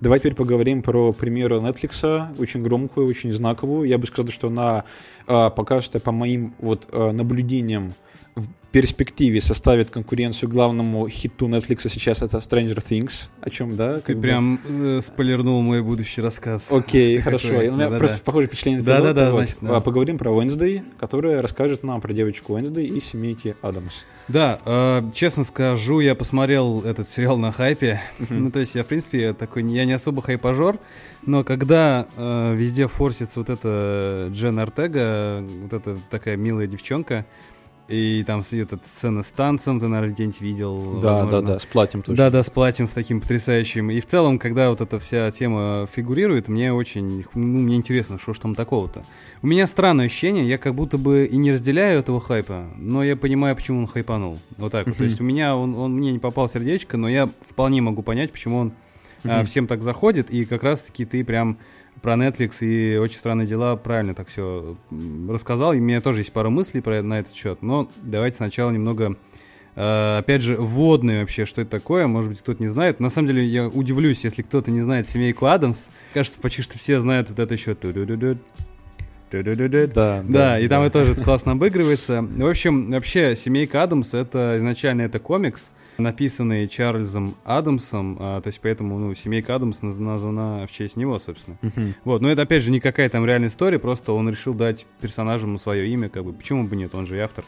Давай 0.00 0.20
теперь 0.20 0.34
поговорим 0.34 0.80
про 0.80 1.12
премьеру 1.12 1.60
Netflix, 1.60 2.34
очень 2.38 2.62
громкую, 2.62 3.06
очень 3.06 3.30
знаковую. 3.34 3.86
Я 3.86 3.98
бы 3.98 4.06
сказал, 4.06 4.32
что 4.32 4.48
она 4.48 4.84
а, 5.26 5.50
пока 5.50 5.82
что, 5.82 6.00
по 6.00 6.12
моим 6.12 6.54
вот 6.58 6.88
а, 6.90 7.12
наблюдениям, 7.12 7.92
в 8.40 8.72
перспективе 8.72 9.40
составит 9.40 9.90
конкуренцию 9.90 10.48
главному 10.48 11.08
хиту 11.08 11.48
Netflix 11.48 11.88
сейчас 11.88 12.22
это 12.22 12.36
Stranger 12.38 12.80
Things, 12.88 13.28
о 13.40 13.50
чем, 13.50 13.74
да? 13.74 13.98
Ты 13.98 14.14
бы- 14.14 14.22
прям 14.22 14.60
э, 14.64 15.00
спойлернул 15.02 15.60
мой 15.60 15.82
будущий 15.82 16.20
рассказ. 16.22 16.70
Окей, 16.70 17.16
Какой. 17.22 17.22
хорошо. 17.38 17.48
У 17.48 17.60
меня 17.62 17.70
Да-да-да. 17.70 17.98
просто 17.98 18.20
похожее 18.22 18.46
впечатление. 18.46 18.80
Да, 18.82 19.00
да, 19.00 19.12
да, 19.12 19.26
пилота. 19.26 19.36
значит, 19.38 19.56
да. 19.60 19.76
А, 19.76 19.80
Поговорим 19.80 20.18
про 20.18 20.30
Wednesday, 20.30 20.82
которая 21.00 21.42
расскажет 21.42 21.82
нам 21.82 22.00
про 22.00 22.12
девочку 22.12 22.56
Wednesday 22.56 22.84
и 22.84 23.00
семейки 23.00 23.56
Адамс. 23.60 24.04
Да, 24.28 24.60
э, 24.64 25.02
честно 25.14 25.42
скажу, 25.42 25.98
я 25.98 26.14
посмотрел 26.14 26.82
этот 26.82 27.10
сериал 27.10 27.38
на 27.38 27.50
хайпе. 27.50 28.00
Ну, 28.28 28.52
то 28.52 28.60
есть 28.60 28.76
я, 28.76 28.84
в 28.84 28.86
принципе, 28.86 29.32
такой, 29.32 29.64
я 29.64 29.84
не 29.84 29.92
особо 29.94 30.22
хайпажор, 30.22 30.78
но 31.26 31.42
когда 31.42 32.06
э, 32.16 32.54
везде 32.54 32.86
форсится 32.86 33.40
вот 33.40 33.50
эта 33.50 34.28
Джен 34.32 34.60
Артега, 34.60 35.44
вот 35.62 35.72
эта 35.72 35.98
такая 36.08 36.36
милая 36.36 36.68
девчонка, 36.68 37.26
и 37.90 38.22
там 38.24 38.42
эта 38.50 38.78
сцена 38.84 39.22
с 39.22 39.28
танцем, 39.28 39.80
ты, 39.80 39.88
наверное, 39.88 40.14
где-нибудь 40.14 40.40
видел. 40.40 41.00
Да, 41.00 41.00
да, 41.00 41.24
возможно. 41.24 41.42
да, 41.42 41.58
с 41.58 41.66
платьем 41.66 42.02
тоже. 42.02 42.16
Да, 42.16 42.30
да, 42.30 42.42
с 42.42 42.50
платьем, 42.50 42.86
с 42.86 42.92
таким 42.92 43.20
потрясающим. 43.20 43.90
И 43.90 44.00
в 44.00 44.06
целом, 44.06 44.38
когда 44.38 44.70
вот 44.70 44.80
эта 44.80 44.98
вся 44.98 45.30
тема 45.32 45.88
фигурирует, 45.92 46.48
мне 46.48 46.72
очень, 46.72 47.24
ну, 47.34 47.46
мне 47.60 47.76
интересно, 47.76 48.18
что 48.18 48.32
ж 48.32 48.38
там 48.38 48.54
такого-то. 48.54 49.04
У 49.42 49.46
меня 49.46 49.66
странное 49.66 50.06
ощущение, 50.06 50.48
я 50.48 50.58
как 50.58 50.74
будто 50.74 50.98
бы 50.98 51.24
и 51.24 51.36
не 51.36 51.52
разделяю 51.52 51.98
этого 51.98 52.20
хайпа, 52.20 52.66
но 52.76 53.02
я 53.02 53.16
понимаю, 53.16 53.56
почему 53.56 53.80
он 53.80 53.86
хайпанул. 53.86 54.38
Вот 54.56 54.72
так 54.72 54.86
вот. 54.86 54.96
То 54.96 55.04
есть 55.04 55.20
у 55.20 55.24
меня 55.24 55.56
он, 55.56 55.74
он 55.74 55.92
мне 55.94 56.12
не 56.12 56.18
попал 56.18 56.48
в 56.48 56.52
сердечко, 56.52 56.96
но 56.96 57.08
я 57.08 57.28
вполне 57.48 57.80
могу 57.82 58.02
понять, 58.02 58.30
почему 58.30 58.58
он 58.58 58.72
а, 59.24 59.44
всем 59.44 59.66
так 59.66 59.82
заходит, 59.82 60.30
и 60.30 60.44
как 60.44 60.62
раз-таки 60.62 61.04
ты 61.04 61.24
прям 61.24 61.58
про 62.02 62.14
Netflix 62.14 62.58
и 62.60 62.96
очень 62.96 63.16
странные 63.16 63.46
дела 63.46 63.76
правильно 63.76 64.14
так 64.14 64.28
все 64.28 64.76
рассказал. 65.28 65.72
И 65.72 65.78
у 65.78 65.82
меня 65.82 66.00
тоже 66.00 66.20
есть 66.20 66.32
пара 66.32 66.50
мыслей 66.50 66.80
про, 66.80 67.02
на 67.02 67.20
этот 67.20 67.34
счет. 67.34 67.62
Но 67.62 67.88
давайте 68.02 68.36
сначала 68.36 68.70
немного 68.70 69.16
э, 69.76 70.18
опять 70.18 70.42
же, 70.42 70.56
вводные 70.56 71.20
вообще, 71.20 71.46
что 71.46 71.62
это 71.62 71.70
такое, 71.70 72.06
может 72.06 72.30
быть, 72.30 72.40
кто-то 72.40 72.62
не 72.62 72.68
знает. 72.68 73.00
На 73.00 73.10
самом 73.10 73.28
деле, 73.28 73.44
я 73.44 73.68
удивлюсь, 73.68 74.24
если 74.24 74.42
кто-то 74.42 74.70
не 74.70 74.80
знает 74.80 75.08
семейку 75.08 75.46
Адамс. 75.46 75.88
Кажется, 76.14 76.40
почти 76.40 76.62
что 76.62 76.78
все 76.78 77.00
знают 77.00 77.30
вот 77.30 77.38
это 77.38 77.54
еще. 77.54 77.74
ту-ду-ду-ду. 77.74 78.38
Да, 79.94 80.22
Да, 80.26 80.58
и 80.58 80.66
там 80.68 80.82
это 80.82 81.04
тоже 81.04 81.22
классно 81.22 81.52
обыгрывается. 81.52 82.22
В 82.22 82.48
общем, 82.48 82.90
вообще, 82.90 83.36
«Семейка 83.36 83.82
Адамс»— 83.82 84.12
это 84.14 84.56
изначально 84.58 85.02
это 85.02 85.20
комикс, 85.20 85.70
написанный 86.00 86.68
Чарльзом 86.68 87.34
Адамсом, 87.44 88.16
а, 88.20 88.40
то 88.40 88.48
есть 88.48 88.60
поэтому, 88.60 88.98
ну, 88.98 89.14
«Семейка 89.14 89.54
Адамс» 89.54 89.80
наз- 89.80 89.98
названа 89.98 90.66
в 90.66 90.72
честь 90.72 90.96
него, 90.96 91.18
собственно. 91.18 91.56
Мгм. 91.62 91.94
Вот, 92.04 92.22
но 92.22 92.30
это, 92.30 92.42
опять 92.42 92.62
же, 92.62 92.70
никакая 92.70 93.08
там 93.08 93.24
реальная 93.24 93.48
история, 93.48 93.78
просто 93.78 94.12
он 94.12 94.28
решил 94.28 94.54
дать 94.54 94.86
персонажам 95.00 95.58
свое 95.58 95.88
имя, 95.88 96.08
как 96.08 96.24
бы, 96.24 96.32
почему 96.32 96.64
бы 96.64 96.76
нет, 96.76 96.94
он 96.94 97.06
же 97.06 97.16
и 97.16 97.20
автор. 97.20 97.44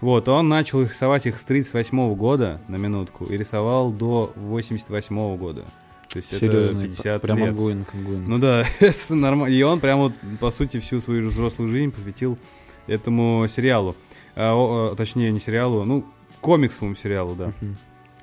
Вот, 0.00 0.28
он 0.28 0.48
начал 0.48 0.82
рисовать 0.82 1.26
их 1.26 1.38
с 1.38 1.42
38 1.42 2.14
года, 2.14 2.60
на 2.68 2.76
минутку, 2.76 3.24
и 3.24 3.36
рисовал 3.36 3.90
до 3.90 4.32
88 4.36 5.36
года. 5.36 5.64
То 6.08 6.18
есть 6.18 6.38
Серьезно, 6.38 6.80
это 6.80 6.88
50 6.88 7.22
прямо 7.22 7.40
лет. 7.46 7.48
Как 7.90 8.02
Гуин. 8.02 8.24
Ну 8.28 8.38
да, 8.38 8.64
это 8.80 9.14
нормально. 9.14 9.54
И 9.54 9.62
он 9.62 9.80
прям 9.80 9.98
вот, 9.98 10.12
по 10.40 10.50
сути, 10.50 10.80
всю 10.80 11.00
свою 11.00 11.28
взрослую 11.28 11.70
жизнь 11.70 11.90
посвятил 11.92 12.38
этому 12.86 13.46
сериалу. 13.48 13.96
А, 14.34 14.54
о, 14.54 14.94
точнее, 14.94 15.32
не 15.32 15.40
сериалу, 15.40 15.84
ну, 15.84 16.04
комиксовому 16.46 16.94
сериалу, 16.94 17.34
да. 17.34 17.50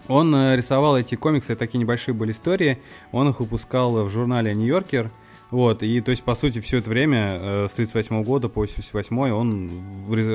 Он 0.07 0.33
э, 0.33 0.55
рисовал 0.55 0.97
эти 0.97 1.15
комиксы, 1.15 1.57
такие 1.57 1.77
небольшие 1.77 2.15
были 2.15 2.31
истории, 2.31 2.79
он 3.11 3.27
их 3.27 3.41
выпускал 3.41 4.05
в 4.05 4.09
журнале 4.09 4.55
«Нью-Йоркер», 4.55 5.11
вот, 5.51 5.83
и 5.83 5.99
то 5.99 6.11
есть, 6.11 6.23
по 6.23 6.33
сути, 6.33 6.61
все 6.61 6.77
это 6.77 6.89
время, 6.89 7.37
э, 7.39 7.67
с 7.69 7.73
38 7.73 8.23
года 8.23 8.47
по 8.47 8.61
88 8.61 9.31
он 9.31 9.69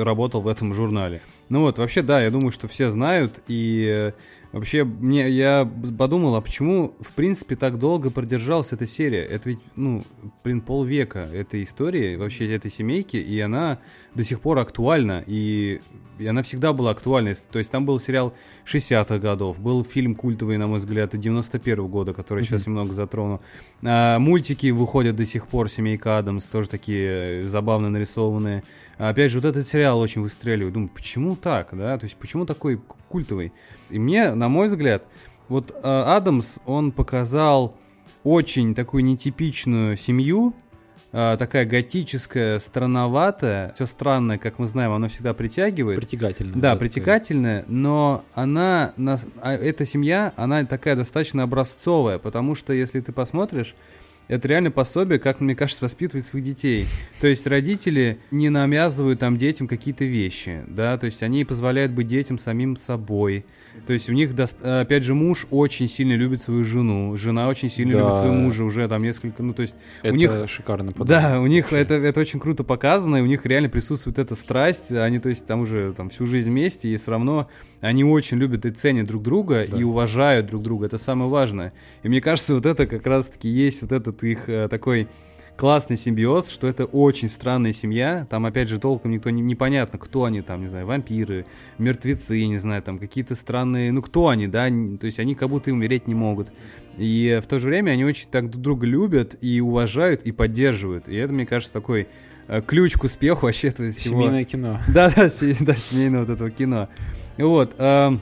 работал 0.03 0.41
в 0.41 0.47
этом 0.47 0.75
журнале. 0.75 1.21
Ну 1.49 1.61
вот, 1.61 1.79
вообще, 1.79 2.03
да, 2.03 2.21
я 2.21 2.29
думаю, 2.29 2.51
что 2.51 2.67
все 2.67 2.91
знают, 2.91 3.41
и 3.47 3.83
э, 3.91 4.11
вообще, 4.51 4.83
мне, 4.83 5.27
я 5.29 5.67
подумал, 5.97 6.35
а 6.35 6.41
почему, 6.41 6.93
в 6.99 7.11
принципе, 7.13 7.55
так 7.55 7.79
долго 7.79 8.11
продержалась 8.11 8.71
эта 8.71 8.85
серия? 8.85 9.23
Это 9.23 9.49
ведь, 9.49 9.59
ну, 9.75 10.03
блин, 10.43 10.61
полвека 10.61 11.27
этой 11.33 11.63
истории, 11.63 12.17
вообще 12.17 12.53
этой 12.53 12.69
семейки, 12.69 13.17
и 13.17 13.39
она 13.39 13.79
до 14.13 14.23
сих 14.23 14.41
пор 14.41 14.59
актуальна, 14.59 15.23
и, 15.25 15.81
и 16.19 16.27
она 16.27 16.43
всегда 16.43 16.71
была 16.71 16.91
актуальной. 16.91 17.35
То 17.51 17.57
есть 17.57 17.71
там 17.71 17.83
был 17.83 17.99
сериал 17.99 18.35
60-х 18.71 19.17
годов, 19.17 19.59
был 19.59 19.83
фильм 19.83 20.13
культовый, 20.13 20.57
на 20.57 20.67
мой 20.67 20.77
взгляд, 20.77 21.17
91 21.17 21.87
года, 21.87 22.13
который 22.13 22.43
сейчас 22.43 22.67
немного 22.67 22.93
затрону. 22.93 23.41
А, 23.83 24.19
мультики 24.19 24.69
выходят 24.69 25.15
до 25.15 25.25
сих 25.25 25.47
пор, 25.47 25.67
«Семейка 25.67 26.19
Адамс», 26.19 26.45
тоже 26.45 26.69
такие 26.69 27.41
э, 27.41 27.43
забавно 27.43 27.89
нарисованные. 27.89 28.63
Опять 28.99 29.31
же, 29.31 29.39
вот 29.39 29.45
этот 29.45 29.65
сериал 29.67 29.99
очень 29.99 30.21
выстреливает. 30.21 30.73
Думаю, 30.73 30.89
почему 30.93 31.35
так, 31.37 31.69
да? 31.71 31.97
То 31.97 32.03
есть 32.03 32.17
почему 32.17 32.45
такой 32.45 32.79
культовый? 33.07 33.53
И 33.89 33.97
мне, 33.97 34.33
на 34.33 34.49
мой 34.49 34.67
взгляд, 34.67 35.03
вот 35.47 35.73
а, 35.81 36.17
Адамс, 36.17 36.59
он 36.65 36.91
показал 36.91 37.75
очень 38.25 38.75
такую 38.75 39.05
нетипичную 39.05 39.95
семью, 39.95 40.53
а, 41.13 41.37
такая 41.37 41.65
готическая, 41.65 42.59
странноватая, 42.59 43.71
все 43.75 43.85
странное, 43.87 44.37
как 44.37 44.59
мы 44.59 44.67
знаем, 44.67 44.91
оно 44.91 45.07
всегда 45.07 45.33
притягивает. 45.33 45.97
Притягательно. 45.99 46.53
Да, 46.57 46.75
притягательная, 46.75 47.63
но 47.69 48.25
она, 48.35 48.93
нас- 48.97 49.25
а 49.41 49.53
эта 49.53 49.85
семья, 49.85 50.33
она 50.35 50.65
такая 50.65 50.97
достаточно 50.97 51.43
образцовая, 51.43 52.19
потому 52.19 52.53
что 52.53 52.73
если 52.73 52.99
ты 52.99 53.13
посмотришь, 53.13 53.75
это 54.29 54.47
реально 54.47 54.71
пособие, 54.71 55.19
как 55.19 55.41
мне 55.41 55.55
кажется, 55.55 55.83
воспитывать 55.83 56.23
своих 56.23 56.45
детей. 56.45 56.85
То 57.19 57.27
есть 57.27 57.45
родители 57.47 58.19
не 58.31 58.49
навязывают 58.49 59.19
там 59.19 59.37
детям 59.37 59.67
какие-то 59.67 60.05
вещи, 60.05 60.63
да, 60.67 60.97
то 60.97 61.07
есть 61.07 61.23
они 61.23 61.43
позволяют 61.43 61.91
быть 61.91 62.07
детям 62.07 62.37
самим 62.37 62.77
собой. 62.77 63.45
То 63.85 63.93
есть 63.93 64.09
у 64.09 64.13
них, 64.13 64.33
дост- 64.35 64.63
опять 64.63 65.03
же, 65.03 65.13
муж 65.13 65.47
очень 65.49 65.87
сильно 65.87 66.13
любит 66.13 66.41
свою 66.41 66.63
жену, 66.63 67.15
жена 67.17 67.47
очень 67.47 67.69
сильно 67.69 67.93
Да. 67.93 67.99
любит 67.99 68.13
своего 68.15 68.33
мужа 68.35 68.63
уже 68.63 68.87
там 68.87 69.01
несколько, 69.03 69.43
ну 69.43 69.53
то 69.53 69.61
есть 69.61 69.75
Это 70.03 70.13
у 70.13 70.17
них 70.17 70.31
шикарно 70.47 70.91
подарок. 70.91 71.23
да, 71.23 71.39
у 71.41 71.47
них 71.47 71.65
вообще. 71.71 71.77
это, 71.79 71.93
это 71.95 72.19
очень 72.19 72.39
круто 72.39 72.63
показано, 72.63 73.17
и 73.17 73.21
у 73.21 73.25
них 73.25 73.45
реально 73.45 73.69
присутствует 73.69 74.19
эта 74.19 74.35
страсть. 74.35 74.91
Они, 74.91 75.19
то 75.19 75.29
есть, 75.29 75.45
там 75.45 75.61
уже 75.61 75.93
там, 75.95 76.09
всю 76.09 76.25
жизнь 76.25 76.49
вместе, 76.49 76.89
и 76.89 76.95
все 76.97 77.11
равно 77.11 77.47
они 77.81 78.03
очень 78.03 78.37
любят 78.37 78.65
и 78.65 78.71
ценят 78.71 79.07
друг 79.07 79.23
друга, 79.23 79.65
Да. 79.69 79.77
и 79.79 79.83
уважают 79.83 80.47
друг 80.47 80.61
друга. 80.63 80.85
Это 80.87 80.97
самое 80.97 81.29
важное. 81.29 81.73
И 82.03 82.09
мне 82.09 82.21
кажется, 82.21 82.55
вот 82.55 82.65
это 82.65 82.85
как 82.87 83.05
раз-таки 83.07 83.47
есть 83.49 83.81
вот 83.81 83.91
этот 83.91 84.23
их 84.23 84.47
э, 84.49 84.67
такой 84.69 85.07
классный 85.59 85.97
симбиоз, 85.97 86.49
что 86.49 86.67
это 86.67 86.85
очень 86.85 87.27
странная 87.27 87.73
семья. 87.73 88.25
Там, 88.29 88.45
опять 88.45 88.69
же, 88.69 88.79
толком 88.79 89.11
никто 89.11 89.29
не, 89.29 89.41
непонятно, 89.41 89.99
кто 89.99 90.23
они 90.23 90.41
там, 90.41 90.61
не 90.61 90.67
знаю, 90.67 90.85
вампиры, 90.85 91.45
мертвецы, 91.77 92.45
не 92.45 92.57
знаю, 92.59 92.81
там 92.81 92.97
какие-то 92.97 93.35
странные, 93.35 93.91
ну 93.91 94.01
кто 94.01 94.29
они, 94.29 94.47
да, 94.47 94.69
то 94.69 95.05
есть 95.05 95.19
они 95.19 95.35
как 95.35 95.49
будто 95.49 95.73
умереть 95.73 96.07
не 96.07 96.13
могут. 96.13 96.47
И 96.97 97.27
э, 97.27 97.41
в 97.41 97.45
то 97.45 97.59
же 97.59 97.67
время 97.67 97.91
они 97.91 98.05
очень 98.05 98.29
так 98.31 98.49
друг 98.49 98.61
друга 98.61 98.87
любят 98.87 99.35
и 99.41 99.59
уважают 99.59 100.21
и 100.23 100.31
поддерживают. 100.31 101.09
И 101.09 101.15
это, 101.17 101.33
мне 101.33 101.45
кажется, 101.45 101.73
такой 101.73 102.07
э, 102.47 102.61
ключ 102.65 102.93
к 102.93 103.03
успеху 103.03 103.47
вообще 103.47 103.67
этого 103.67 103.89
всего. 103.89 104.21
Семейное 104.21 104.45
кино. 104.45 104.79
Да, 104.87 105.09
да, 105.13 105.23
да, 105.59 105.75
семейного 105.75 106.21
вот 106.21 106.29
этого 106.29 106.51
кино. 106.51 106.87
Вот. 107.37 107.75
эм, 107.77 108.21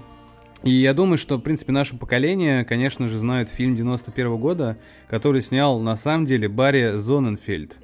и 0.68 0.72
я 0.82 0.94
думаю, 0.94 1.18
что, 1.18 1.38
в 1.38 1.42
принципе, 1.42 1.72
наше 1.72 1.96
поколение, 1.98 2.64
конечно 2.66 3.08
же, 3.08 3.18
знают 3.18 3.50
фильм 3.50 3.76
91 3.76 4.38
года, 4.38 4.78
который 5.10 5.42
снял, 5.42 5.80
на 5.80 5.98
самом 5.98 6.26
деле, 6.26 6.48
Барри 6.48 6.98
Зоненфельд. 6.98 7.78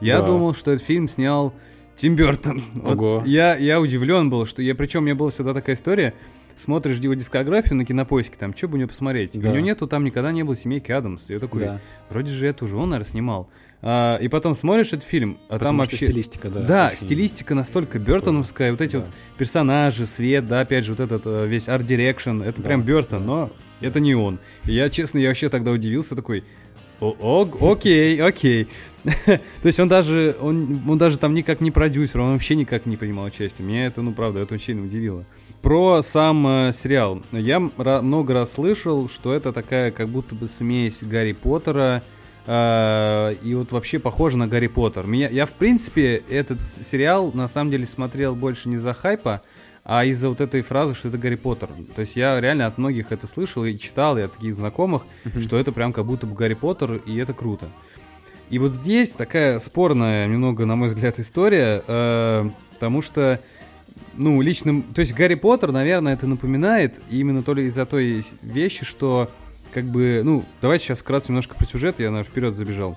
Я 0.00 0.20
Да. 0.20 0.26
думал, 0.26 0.54
что 0.54 0.72
этот 0.72 0.84
фильм 0.86 1.08
снял 1.08 1.52
Тим 1.96 2.14
Бертон. 2.16 2.62
Вот 2.74 2.94
Ого. 2.98 3.22
я, 3.26 3.56
я 3.56 3.80
удивлен 3.80 4.28
был, 4.30 4.44
что 4.46 4.60
я, 4.62 4.74
причем 4.74 5.00
у 5.00 5.02
меня 5.04 5.14
была 5.14 5.30
всегда 5.30 5.54
такая 5.54 5.76
история, 5.76 6.12
смотришь 6.56 6.98
его 6.98 7.14
дискографию 7.14 7.76
на 7.76 7.84
кинопоиске, 7.84 8.36
там, 8.38 8.56
что 8.56 8.68
бы 8.68 8.74
у 8.74 8.78
него 8.78 8.88
посмотреть. 8.88 9.32
Да. 9.34 9.50
У 9.50 9.52
него 9.52 9.64
нету, 9.64 9.86
там 9.86 10.04
никогда 10.04 10.32
не 10.32 10.42
было 10.42 10.56
семейки 10.56 10.90
Адамс. 10.92 11.28
Я 11.30 11.38
такой, 11.38 11.60
Да. 11.60 11.80
Вроде 12.10 12.32
же 12.32 12.46
это 12.46 12.64
уже 12.64 12.76
он, 12.76 12.90
наверное, 12.90 13.10
снимал. 13.10 13.48
А, 13.82 14.16
и 14.16 14.28
потом 14.28 14.54
смотришь 14.54 14.88
этот 14.88 15.04
фильм, 15.04 15.36
а 15.48 15.54
Потому 15.54 15.68
там 15.68 15.76
вообще... 15.78 15.96
стилистика, 16.06 16.48
да. 16.48 16.60
Да, 16.62 16.90
очень- 16.94 17.06
стилистика 17.06 17.54
настолько 17.54 17.98
Бертоновская, 17.98 18.70
вот 18.70 18.80
эти 18.80 18.92
Да. 18.92 19.00
вот 19.00 19.08
персонажи, 19.36 20.06
свет, 20.06 20.46
да, 20.48 20.60
опять 20.60 20.84
же, 20.86 20.92
вот 20.92 21.00
этот 21.00 21.22
э, 21.26 21.46
весь 21.46 21.68
art 21.68 21.85
direction, 21.85 22.40
это 22.42 22.62
Да, 22.62 22.66
прям 22.68 22.82
Бертон, 22.82 23.20
да. 23.20 23.26
но 23.26 23.50
это 23.82 24.00
не 24.00 24.14
он. 24.14 24.38
И 24.64 24.72
я, 24.72 24.88
честно, 24.88 25.18
я 25.18 25.28
вообще 25.28 25.48
тогда 25.50 25.70
удивился, 25.72 26.16
такой, 26.16 26.42
«О- 27.00 27.14
о- 27.20 27.72
окей, 27.72 28.18
окей. 28.26 28.68
То 29.26 29.40
есть 29.64 29.78
он 29.78 29.88
даже, 29.88 30.34
он, 30.40 30.80
он 30.88 30.96
даже 30.98 31.18
там 31.18 31.34
никак 31.34 31.60
не 31.60 31.70
продюсер, 31.70 32.20
он 32.22 32.32
вообще 32.32 32.56
никак 32.56 32.86
не 32.86 32.96
принимал 32.96 33.26
участие. 33.26 33.68
Меня 33.68 33.86
это, 33.86 34.00
ну, 34.00 34.12
правда, 34.14 34.40
это 34.40 34.54
очень 34.54 34.64
сильно 34.68 34.82
удивило. 34.84 35.24
Про 35.66 36.00
сам 36.04 36.46
э, 36.46 36.72
сериал. 36.72 37.22
Я 37.32 37.58
много 37.58 38.34
раз 38.34 38.52
слышал, 38.52 39.08
что 39.08 39.34
это 39.34 39.52
такая 39.52 39.90
как 39.90 40.08
будто 40.08 40.36
бы 40.36 40.46
смесь 40.46 40.98
Гарри 41.02 41.32
Поттера 41.32 42.04
э, 42.46 43.34
и 43.42 43.52
вот 43.56 43.72
вообще 43.72 43.98
похоже 43.98 44.36
на 44.36 44.46
Гарри 44.46 44.68
Поттер. 44.68 45.08
Меня, 45.08 45.28
я, 45.28 45.44
в 45.44 45.54
принципе, 45.54 46.22
этот 46.30 46.62
сериал 46.62 47.32
на 47.34 47.48
самом 47.48 47.72
деле 47.72 47.84
смотрел 47.84 48.36
больше 48.36 48.68
из-за 48.68 48.94
хайпа, 48.94 49.42
а 49.82 50.04
из-за 50.04 50.28
вот 50.28 50.40
этой 50.40 50.62
фразы, 50.62 50.94
что 50.94 51.08
это 51.08 51.18
Гарри 51.18 51.34
Поттер. 51.34 51.70
То 51.96 52.02
есть 52.02 52.14
я 52.14 52.40
реально 52.40 52.68
от 52.68 52.78
многих 52.78 53.10
это 53.10 53.26
слышал 53.26 53.64
и 53.64 53.76
читал, 53.76 54.16
и 54.16 54.20
от 54.20 54.34
таких 54.34 54.54
знакомых, 54.54 55.02
что 55.40 55.58
это 55.58 55.72
прям 55.72 55.92
как 55.92 56.06
будто 56.06 56.28
бы 56.28 56.36
Гарри 56.36 56.54
Поттер, 56.54 57.00
и 57.04 57.16
это 57.16 57.34
круто. 57.34 57.66
И 58.50 58.60
вот 58.60 58.70
здесь 58.70 59.10
такая 59.10 59.58
спорная 59.58 60.28
немного, 60.28 60.64
на 60.64 60.76
мой 60.76 60.86
взгляд, 60.86 61.18
история, 61.18 61.82
э, 61.84 62.48
потому 62.74 63.02
что, 63.02 63.40
ну, 64.16 64.40
личным... 64.40 64.82
То 64.82 65.00
есть 65.00 65.14
Гарри 65.14 65.34
Поттер, 65.34 65.72
наверное, 65.72 66.14
это 66.14 66.26
напоминает 66.26 67.00
именно 67.10 67.42
то 67.42 67.54
ли 67.54 67.66
из-за 67.66 67.86
той 67.86 68.24
вещи, 68.42 68.84
что 68.84 69.30
как 69.72 69.84
бы, 69.84 70.22
ну, 70.24 70.44
давайте 70.60 70.84
сейчас 70.84 71.00
вкратце 71.00 71.28
немножко 71.28 71.54
про 71.54 71.66
сюжет, 71.66 71.96
я, 71.98 72.10
наверное, 72.10 72.30
вперед 72.30 72.54
забежал. 72.54 72.96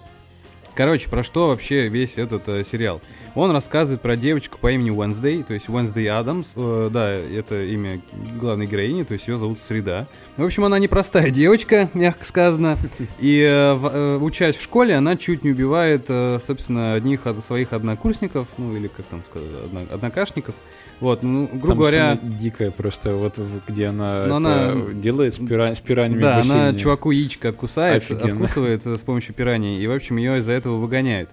Короче, 0.75 1.09
про 1.09 1.23
что 1.23 1.49
вообще 1.49 1.89
весь 1.89 2.17
этот 2.17 2.47
э, 2.47 2.63
сериал? 2.63 3.01
Он 3.39 3.51
рассказывает 3.51 4.01
про 4.01 4.17
девочку 4.17 4.57
по 4.59 4.69
имени 4.69 4.89
Уэнсдей, 4.89 5.43
то 5.43 5.53
есть 5.53 5.69
Уэнсдей 5.69 6.09
Адамс, 6.11 6.47
э, 6.57 6.89
да, 6.91 7.09
это 7.09 7.63
имя 7.63 8.01
главной 8.37 8.65
героини, 8.65 9.03
то 9.03 9.13
есть 9.13 9.29
ее 9.29 9.37
зовут 9.37 9.59
Среда. 9.65 10.07
В 10.35 10.43
общем, 10.43 10.65
она 10.65 10.77
непростая 10.77 11.29
девочка, 11.31 11.89
мягко 11.93 12.25
сказано, 12.25 12.75
и 13.19 13.39
э, 13.39 13.75
в- 13.75 13.91
э, 13.93 14.17
учась 14.17 14.57
в 14.57 14.61
школе, 14.61 14.93
она 14.95 15.15
чуть 15.15 15.45
не 15.45 15.51
убивает, 15.51 16.05
э, 16.09 16.39
собственно, 16.45 16.95
одних 16.95 17.27
от 17.27 17.43
своих 17.45 17.71
однокурсников, 17.71 18.47
ну 18.57 18.75
или 18.75 18.87
как 18.89 19.05
там 19.05 19.21
сказать, 19.29 19.47
одно- 19.65 19.85
однокашников. 19.89 20.55
Вот, 20.99 21.23
ну, 21.23 21.47
грубо 21.47 21.67
Там 21.67 21.77
говоря, 21.77 22.19
дикая 22.21 22.71
просто, 22.71 23.15
вот 23.15 23.39
где 23.69 23.85
она, 23.85 24.25
Ну, 24.27 24.37
это 24.41 24.71
она- 24.71 24.93
делает 24.95 25.33
с, 25.33 25.39
пира- 25.39 25.73
с 25.73 25.79
пираньями 25.79 26.19
Да, 26.19 26.41
она 26.41 26.73
чуваку 26.73 27.11
яичко 27.11 27.47
откусает, 27.47 28.03
Офигенно. 28.03 28.33
откусывает 28.33 28.85
э, 28.85 28.97
с 28.97 28.99
помощью 28.99 29.33
пираний, 29.33 29.81
и, 29.81 29.87
в 29.87 29.93
общем, 29.93 30.17
ее 30.17 30.39
из-за 30.39 30.51
этого 30.51 30.75
выгоняют. 30.75 31.29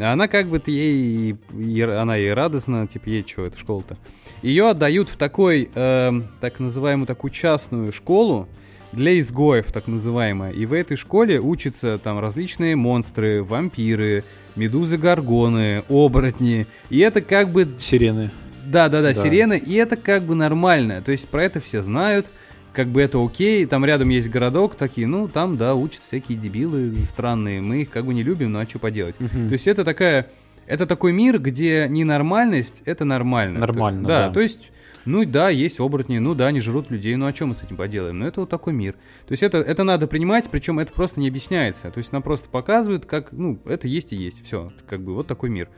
А 0.00 0.12
Она 0.12 0.28
как 0.28 0.48
бы 0.48 0.62
ей, 0.66 1.36
ей- 1.52 1.84
она 1.98 2.16
ей 2.16 2.32
радостна, 2.32 2.86
типа, 2.86 3.08
ей 3.08 3.24
что, 3.26 3.46
это 3.46 3.58
школа-то. 3.58 3.96
Ее 4.42 4.68
отдают 4.70 5.08
в 5.10 5.16
такой, 5.16 5.68
эм, 5.74 6.28
так 6.40 6.58
называемую, 6.60 7.06
такую 7.06 7.30
частную 7.30 7.92
школу 7.92 8.48
для 8.92 9.18
изгоев, 9.20 9.70
так 9.72 9.86
называемая. 9.86 10.52
И 10.52 10.66
в 10.66 10.72
этой 10.72 10.96
школе 10.96 11.38
учатся 11.40 11.98
там 12.02 12.18
различные 12.18 12.74
монстры, 12.76 13.42
вампиры, 13.44 14.24
медузы-горгоны, 14.56 15.84
оборотни. 15.88 16.66
И 16.88 16.98
это 17.00 17.20
как 17.20 17.52
бы 17.52 17.68
Сирены. 17.78 18.30
да, 18.66 18.88
да, 18.88 19.02
да, 19.02 19.12
Да. 19.12 19.22
сирены, 19.22 19.58
и 19.58 19.74
это 19.74 19.96
как 19.96 20.24
бы 20.24 20.34
нормально. 20.34 21.02
То 21.02 21.12
есть 21.12 21.28
про 21.28 21.44
это 21.44 21.60
все 21.60 21.82
знают, 21.82 22.30
как 22.72 22.88
бы 22.88 23.00
это 23.02 23.24
окей. 23.24 23.66
Там 23.66 23.84
рядом 23.84 24.08
есть 24.08 24.28
городок, 24.28 24.74
такие, 24.74 25.06
ну, 25.06 25.28
там, 25.28 25.56
да, 25.56 25.74
учатся 25.74 26.06
всякие 26.08 26.38
дебилы 26.38 26.92
странные. 27.04 27.60
Мы 27.60 27.82
их 27.82 27.90
как 27.90 28.04
бы 28.04 28.14
не 28.14 28.22
любим, 28.22 28.52
но 28.52 28.60
а 28.60 28.66
что 28.68 28.78
поделать? 28.78 29.16
То 29.16 29.52
есть 29.52 29.66
это 29.66 29.84
такая. 29.84 30.28
Это 30.66 30.86
такой 30.86 31.12
мир, 31.12 31.40
где 31.40 31.88
ненормальность 31.88 32.82
это 32.84 33.04
нормально. 33.04 33.58
Нормально, 33.58 34.02
То- 34.02 34.08
да. 34.08 34.26
Да, 34.28 34.32
то 34.32 34.40
есть, 34.40 34.70
ну 35.04 35.24
да, 35.24 35.48
есть 35.48 35.80
оборотни, 35.80 36.18
ну 36.18 36.34
да, 36.34 36.46
они 36.48 36.60
жрут 36.60 36.90
людей, 36.90 37.16
ну 37.16 37.26
а 37.26 37.34
что 37.34 37.46
мы 37.46 37.54
с 37.54 37.62
этим 37.62 37.76
поделаем? 37.76 38.18
Ну 38.18 38.26
это 38.26 38.40
вот 38.40 38.50
такой 38.50 38.72
мир. 38.72 38.92
То 39.26 39.32
есть 39.32 39.42
это, 39.42 39.58
это 39.58 39.84
надо 39.84 40.06
принимать, 40.06 40.50
причем 40.50 40.78
это 40.78 40.92
просто 40.92 41.20
не 41.20 41.28
объясняется. 41.28 41.90
То 41.90 41.98
есть 41.98 42.12
она 42.12 42.20
просто 42.20 42.48
показывает, 42.48 43.06
как, 43.06 43.32
ну, 43.32 43.58
это 43.64 43.88
есть 43.88 44.12
и 44.12 44.16
есть, 44.16 44.44
все, 44.44 44.72
как 44.88 45.02
бы 45.02 45.14
вот 45.14 45.26
такой 45.26 45.50
мир. 45.50 45.68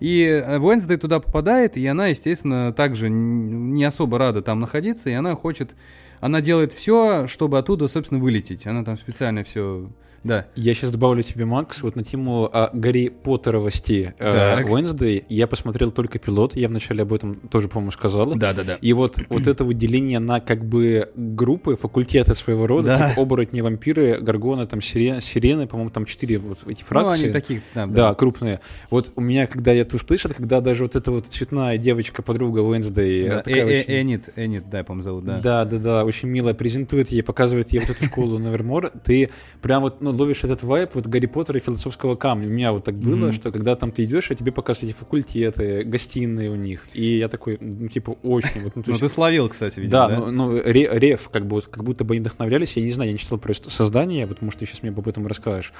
И 0.00 0.44
Уэнсдей 0.60 0.96
туда 0.96 1.18
попадает, 1.20 1.76
и 1.76 1.86
она, 1.86 2.06
естественно, 2.08 2.72
также 2.72 3.08
не 3.08 3.84
особо 3.84 4.18
рада 4.18 4.42
там 4.42 4.60
находиться, 4.60 5.10
и 5.10 5.12
она 5.12 5.34
хочет, 5.34 5.74
она 6.20 6.40
делает 6.40 6.72
все, 6.72 7.26
чтобы 7.26 7.58
оттуда, 7.58 7.88
собственно, 7.88 8.20
вылететь. 8.20 8.66
Она 8.66 8.84
там 8.84 8.96
специально 8.96 9.42
все, 9.42 9.90
да. 10.28 10.46
Я 10.54 10.74
сейчас 10.74 10.92
добавлю 10.92 11.22
тебе, 11.22 11.44
Макс, 11.44 11.82
вот 11.82 11.96
на 11.96 12.04
тему 12.04 12.44
о 12.52 12.70
Гарри 12.72 13.08
Поттеровости. 13.08 14.14
Wednesday. 14.20 15.24
Я 15.28 15.46
посмотрел 15.46 15.90
только 15.90 16.18
пилот, 16.18 16.56
я 16.56 16.68
вначале 16.68 17.02
об 17.02 17.12
этом 17.12 17.36
тоже, 17.36 17.68
по-моему, 17.68 17.90
сказал. 17.90 18.34
Да, 18.34 18.52
да, 18.52 18.62
да. 18.64 18.78
И 18.80 18.92
вот, 18.92 19.18
вот 19.28 19.46
это 19.46 19.64
выделение 19.64 20.18
на 20.18 20.40
как 20.40 20.64
бы 20.64 21.10
группы, 21.16 21.76
факультеты 21.76 22.34
своего 22.34 22.66
рода, 22.66 22.88
Да. 22.98 23.10
типа 23.10 23.20
оборотни, 23.22 23.60
вампиры, 23.60 24.18
горгоны, 24.20 24.66
там 24.66 24.80
сирены, 24.80 25.20
сирены 25.20 25.66
по-моему, 25.66 25.90
там 25.90 26.04
четыре 26.04 26.38
вот 26.38 26.58
эти 26.66 26.80
Ну, 26.80 26.86
фракции. 26.86 27.24
они 27.24 27.32
таких, 27.32 27.62
да, 27.74 27.86
Да, 27.86 28.14
крупные. 28.14 28.60
Вот 28.90 29.10
у 29.16 29.20
меня, 29.20 29.46
когда 29.46 29.72
я 29.72 29.82
это 29.82 29.96
услышал, 29.96 30.30
когда 30.36 30.60
даже 30.60 30.84
вот 30.84 30.96
эта 30.96 31.10
вот 31.10 31.26
цветная 31.26 31.78
девочка, 31.78 32.22
подруга 32.22 32.60
Уэнсдей, 32.60 33.28
Да, 33.28 33.38
такая 33.42 33.66
Э- 33.66 33.84
э- 33.86 34.00
Энит, 34.02 34.28
Энит, 34.36 34.68
да, 34.70 34.84
по-моему, 34.84 35.02
зовут, 35.02 35.24
да. 35.24 35.40
да, 35.40 35.64
да, 35.64 35.78
да, 35.78 36.04
очень 36.04 36.28
мило 36.28 36.52
презентует 36.52 37.08
ей, 37.10 37.22
показывает 37.22 37.72
ей 37.72 37.80
вот 37.80 37.90
эту 37.90 38.04
школу 38.04 38.38
Невермор. 38.38 38.90
Ты 39.04 39.30
прям 39.62 39.82
вот 39.82 40.00
ну, 40.00 40.12
ловишь 40.18 40.44
этот 40.44 40.62
вайп 40.62 40.90
вот 40.94 41.06
Гарри 41.06 41.26
Поттера 41.26 41.58
и 41.58 41.62
философского 41.62 42.16
камня. 42.16 42.46
У 42.46 42.50
меня 42.50 42.72
вот 42.72 42.84
так 42.84 42.94
было, 42.96 43.16
Мгм. 43.16 43.32
что 43.32 43.52
когда 43.52 43.76
там 43.76 43.92
ты 43.92 44.04
идешь, 44.04 44.30
а 44.30 44.34
тебе 44.34 44.52
показывают 44.52 44.90
эти 44.94 44.98
факультеты, 44.98 45.84
гостиные 45.84 46.50
у 46.50 46.56
них. 46.56 46.86
И 46.94 47.18
я 47.18 47.28
такой, 47.28 47.58
ну, 47.60 47.88
типа, 47.88 48.16
очень 48.22 48.62
вот, 48.62 48.76
ну, 48.76 48.82
то 48.82 48.90
Ну, 48.90 48.92
есть- 48.94 49.00
ты 49.00 49.08
словил, 49.08 49.48
кстати, 49.48 49.80
видимо, 49.80 49.90
да, 49.92 50.08
да? 50.08 50.18
ну, 50.18 50.30
ну, 50.30 50.62
ре- 50.62 50.88
реф, 50.92 51.28
как 51.32 51.46
бы, 51.46 51.60
как 51.60 51.84
будто 51.84 52.04
бы 52.04 52.14
они 52.14 52.20
вдохновлялись, 52.20 52.72
я 52.76 52.82
не 52.82 52.90
знаю, 52.90 53.08
я 53.10 53.12
не 53.12 53.18
читал 53.18 53.38
про 53.38 53.52
создание, 53.54 54.26
вот, 54.26 54.42
может, 54.42 54.60
ты 54.60 54.66
сейчас 54.66 54.82
мне 54.82 54.90
об 54.90 55.08
этом 55.08 55.26
расскажешь. 55.26 55.72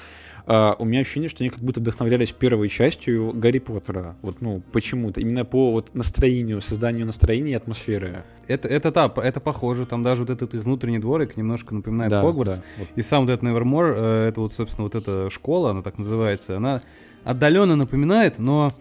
А, 0.50 0.74
у 0.78 0.86
меня 0.86 1.00
ощущение, 1.00 1.28
что 1.28 1.44
они 1.44 1.50
как 1.50 1.60
будто 1.60 1.78
вдохновлялись 1.80 2.32
первой 2.32 2.70
частью 2.70 3.32
Гарри 3.34 3.58
Поттера, 3.58 4.16
вот, 4.22 4.40
ну, 4.40 4.62
почему-то, 4.72 5.20
именно 5.20 5.44
по 5.44 5.72
вот 5.72 5.94
настроению, 5.94 6.62
созданию 6.62 7.04
настроения 7.04 7.50
и 7.52 7.54
атмосферы. 7.54 8.24
Это, 8.46 8.66
это, 8.66 8.90
да, 8.90 9.12
это 9.16 9.40
похоже, 9.40 9.84
там 9.84 10.02
даже 10.02 10.22
вот 10.22 10.30
этот 10.30 10.54
их 10.54 10.62
внутренний 10.64 11.00
дворик 11.00 11.36
немножко 11.36 11.74
напоминает 11.74 12.10
Да, 12.10 12.22
Хогвартс. 12.22 12.56
да, 12.56 12.62
вот. 12.78 12.88
И 12.96 13.02
сам 13.02 13.26
вот 13.26 13.30
этот 13.32 13.44
Nevermore, 13.44 13.92
э, 13.94 14.28
это 14.28 14.40
вот, 14.40 14.54
собственно, 14.54 14.84
вот 14.84 14.94
эта 14.94 15.28
школа, 15.28 15.72
она 15.72 15.82
так 15.82 15.98
называется, 15.98 16.56
она 16.56 16.80
отдаленно 17.24 17.76
напоминает, 17.76 18.38
но 18.38 18.72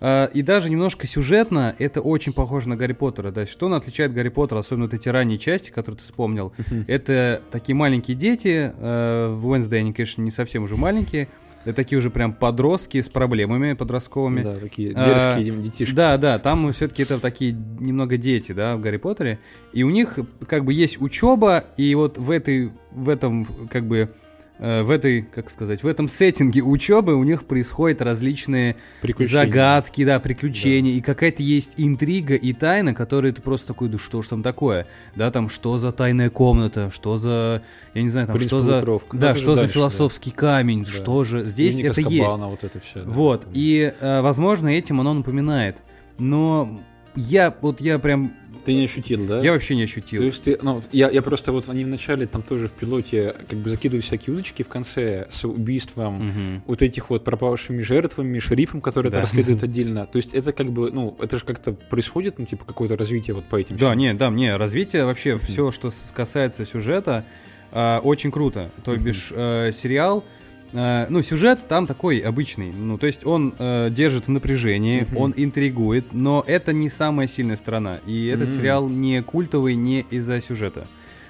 и 0.00 0.42
даже 0.42 0.70
немножко 0.70 1.06
сюжетно 1.06 1.74
это 1.78 2.00
очень 2.00 2.32
похоже 2.32 2.68
на 2.68 2.76
Гарри 2.76 2.92
Поттера. 2.92 3.30
Да, 3.30 3.46
что 3.46 3.66
он 3.66 3.74
отличает 3.74 4.12
Гарри 4.12 4.28
Поттера, 4.28 4.58
особенно 4.58 4.84
вот 4.84 4.94
эти 4.94 5.08
ранние 5.08 5.38
части, 5.38 5.70
которые 5.70 5.98
ты 5.98 6.04
вспомнил, 6.04 6.52
это 6.86 7.42
такие 7.50 7.74
маленькие 7.74 8.16
дети, 8.16 8.72
э, 8.76 9.34
в 9.34 9.46
Уэнсдей 9.48 9.80
они, 9.80 9.92
конечно, 9.92 10.22
не 10.22 10.30
совсем 10.30 10.64
уже 10.64 10.76
маленькие, 10.76 11.28
это 11.66 11.74
такие 11.74 11.98
уже 11.98 12.10
прям 12.10 12.32
подростки 12.32 13.00
с 13.02 13.08
проблемами 13.08 13.72
подростковыми. 13.72 14.42
Да, 14.42 14.56
такие 14.56 14.92
А, 14.94 15.34
дерзкие 15.36 15.62
детишки. 15.62 15.92
Да, 15.92 16.16
да, 16.16 16.38
там 16.38 16.72
все-таки 16.72 17.02
это 17.02 17.18
такие 17.18 17.52
немного 17.80 18.16
дети, 18.16 18.52
да, 18.52 18.76
в 18.76 18.80
Гарри 18.80 18.98
Поттере. 18.98 19.40
И 19.72 19.82
у 19.82 19.90
них 19.90 20.16
как 20.46 20.64
бы 20.64 20.72
есть 20.72 21.00
учеба, 21.00 21.64
и 21.76 21.92
вот 21.96 22.18
в 22.18 22.30
этой, 22.30 22.70
в 22.92 23.08
этом, 23.08 23.46
как 23.68 23.84
бы, 23.84 24.10
в 24.58 24.90
этой, 24.90 25.22
как 25.22 25.50
сказать, 25.50 25.82
в 25.82 25.86
этом 25.86 26.08
сеттинге 26.08 26.62
учебы 26.62 27.14
у 27.14 27.24
них 27.24 27.44
происходят 27.44 28.00
различные 28.00 28.76
загадки, 29.18 30.04
да, 30.04 30.18
приключения, 30.18 30.92
и 30.92 31.00
какая-то 31.00 31.42
есть 31.42 31.74
интрига 31.76 32.34
и 32.34 32.52
тайна, 32.52 32.94
которые 32.94 33.32
ты 33.32 33.42
просто 33.42 33.68
такой, 33.68 33.88
да 33.88 33.98
что 33.98 34.22
ж 34.22 34.28
там 34.28 34.42
такое, 34.42 34.86
да, 35.14 35.30
там 35.30 35.48
что 35.48 35.78
за 35.78 35.92
тайная 35.92 36.30
комната, 36.30 36.90
что 36.90 37.18
за, 37.18 37.62
я 37.94 38.02
не 38.02 38.08
знаю, 38.08 38.26
там 38.28 38.36
Принц 38.36 38.48
что 38.48 38.62
за, 38.62 38.72
полукровка. 38.72 39.16
Ну, 39.16 39.20
да, 39.20 39.30
это 39.30 39.38
что 39.38 39.54
за 39.54 39.60
дальше, 39.62 39.68
да. 39.68 39.74
философский 39.80 40.30
камень, 40.30 40.84
Да. 40.84 40.90
что 40.90 41.24
же, 41.24 41.44
здесь 41.44 41.74
Узник 41.74 41.90
это 41.90 42.00
Азкабана, 42.00 42.44
есть. 42.44 42.44
вот 42.44 42.64
это 42.64 42.80
все. 42.80 43.02
Вот, 43.04 43.46
и, 43.52 43.92
э, 44.00 44.20
возможно, 44.22 44.68
этим 44.68 45.00
оно 45.00 45.12
напоминает. 45.14 45.76
Но 46.18 46.80
я, 47.14 47.54
вот 47.60 47.80
я 47.80 47.98
прям, 47.98 48.32
Ты 48.66 48.74
не 48.74 48.84
ощутил, 48.84 49.24
да? 49.26 49.40
я 49.40 49.52
вообще 49.52 49.74
не 49.76 49.86
То 49.86 49.90
ощутил. 49.92 50.22
есть 50.22 50.42
ты, 50.44 50.58
ну, 50.60 50.82
я, 50.92 51.08
я 51.08 51.22
просто 51.22 51.52
вот 51.52 51.68
они 51.68 51.84
вначале 51.84 52.26
там 52.26 52.42
тоже 52.42 52.66
в 52.68 52.72
пилоте 52.72 53.34
как 53.48 53.58
бы 53.60 53.70
закидывали 53.70 54.02
всякие 54.02 54.34
удочки 54.34 54.62
в 54.62 54.68
конце 54.68 55.26
с 55.30 55.44
убийством 55.44 56.14
Мгм. 56.28 56.62
вот 56.66 56.82
этих 56.82 57.08
вот 57.10 57.24
пропавшими 57.24 57.80
жертвами, 57.80 58.38
шерифом, 58.40 58.80
который 58.80 59.10
Да. 59.10 59.18
это 59.18 59.20
расследует 59.26 59.62
отдельно. 59.62 60.06
То 60.06 60.16
есть 60.16 60.34
это 60.34 60.52
как 60.52 60.70
бы, 60.72 60.90
ну, 60.90 61.16
это 61.22 61.38
же 61.38 61.44
как-то 61.44 61.72
происходит, 61.72 62.38
ну, 62.38 62.46
типа 62.46 62.64
какое-то 62.64 62.96
развитие 62.96 63.34
вот 63.34 63.44
по 63.44 63.56
этим 63.56 63.76
Да, 63.76 63.86
всем. 63.86 63.98
не, 63.98 64.12
да, 64.14 64.30
мне 64.30 64.56
развитие 64.56 65.04
вообще, 65.06 65.38
все, 65.38 65.70
что 65.70 65.90
касается 66.14 66.64
сюжета, 66.66 67.24
э, 67.72 67.98
очень 67.98 68.30
круто. 68.30 68.70
То 68.84 68.92
Мгм. 68.92 69.02
бишь, 69.04 69.28
э, 69.30 69.70
сериал, 69.72 70.24
э, 70.72 71.06
ну, 71.08 71.22
сюжет 71.22 71.66
там 71.68 71.86
такой 71.86 72.18
обычный. 72.18 72.72
Ну, 72.72 72.98
то 72.98 73.06
есть 73.06 73.26
он 73.26 73.54
э, 73.58 73.88
держит 73.90 74.26
в 74.26 74.30
напряжении, 74.30 75.00
Мгм. 75.02 75.16
он 75.16 75.34
интригует, 75.36 76.12
но 76.12 76.44
это 76.46 76.72
не 76.72 76.88
самая 76.88 77.28
сильная 77.28 77.56
сторона. 77.56 77.98
И 78.06 78.26
этот 78.26 78.48
Мгм. 78.48 78.56
сериал 78.56 78.88
не 78.88 79.22
культовый 79.22 79.74
не 79.74 80.00
из-за 80.10 80.40
сюжета. 80.40 80.86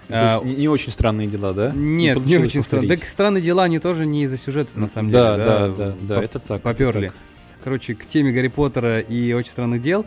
А, 0.08 0.40
не, 0.44 0.54
не 0.54 0.68
очень 0.68 0.92
странные 0.92 1.26
дела, 1.26 1.52
да? 1.52 1.72
Нет, 1.74 2.18
не, 2.24 2.36
не 2.36 2.38
очень 2.38 2.62
странные. 2.62 2.88
Так 2.96 3.06
странные 3.06 3.42
дела, 3.42 3.64
они 3.64 3.78
тоже 3.80 4.06
не 4.06 4.22
из-за 4.24 4.38
сюжета, 4.38 4.78
на 4.78 4.88
самом 4.88 5.10
да, 5.10 5.32
деле. 5.32 5.44
Да, 5.44 5.68
да, 5.68 5.74
да, 5.76 5.94
да, 6.00 6.22
это 6.22 6.38
так. 6.38 6.62
Поперли. 6.62 7.06
Это 7.06 7.14
так. 7.14 7.22
Короче, 7.64 7.94
к 7.96 8.06
теме 8.06 8.30
Гарри 8.30 8.46
Поттера 8.46 9.00
и 9.00 9.32
очень 9.32 9.50
странных 9.50 9.82
дел. 9.82 10.06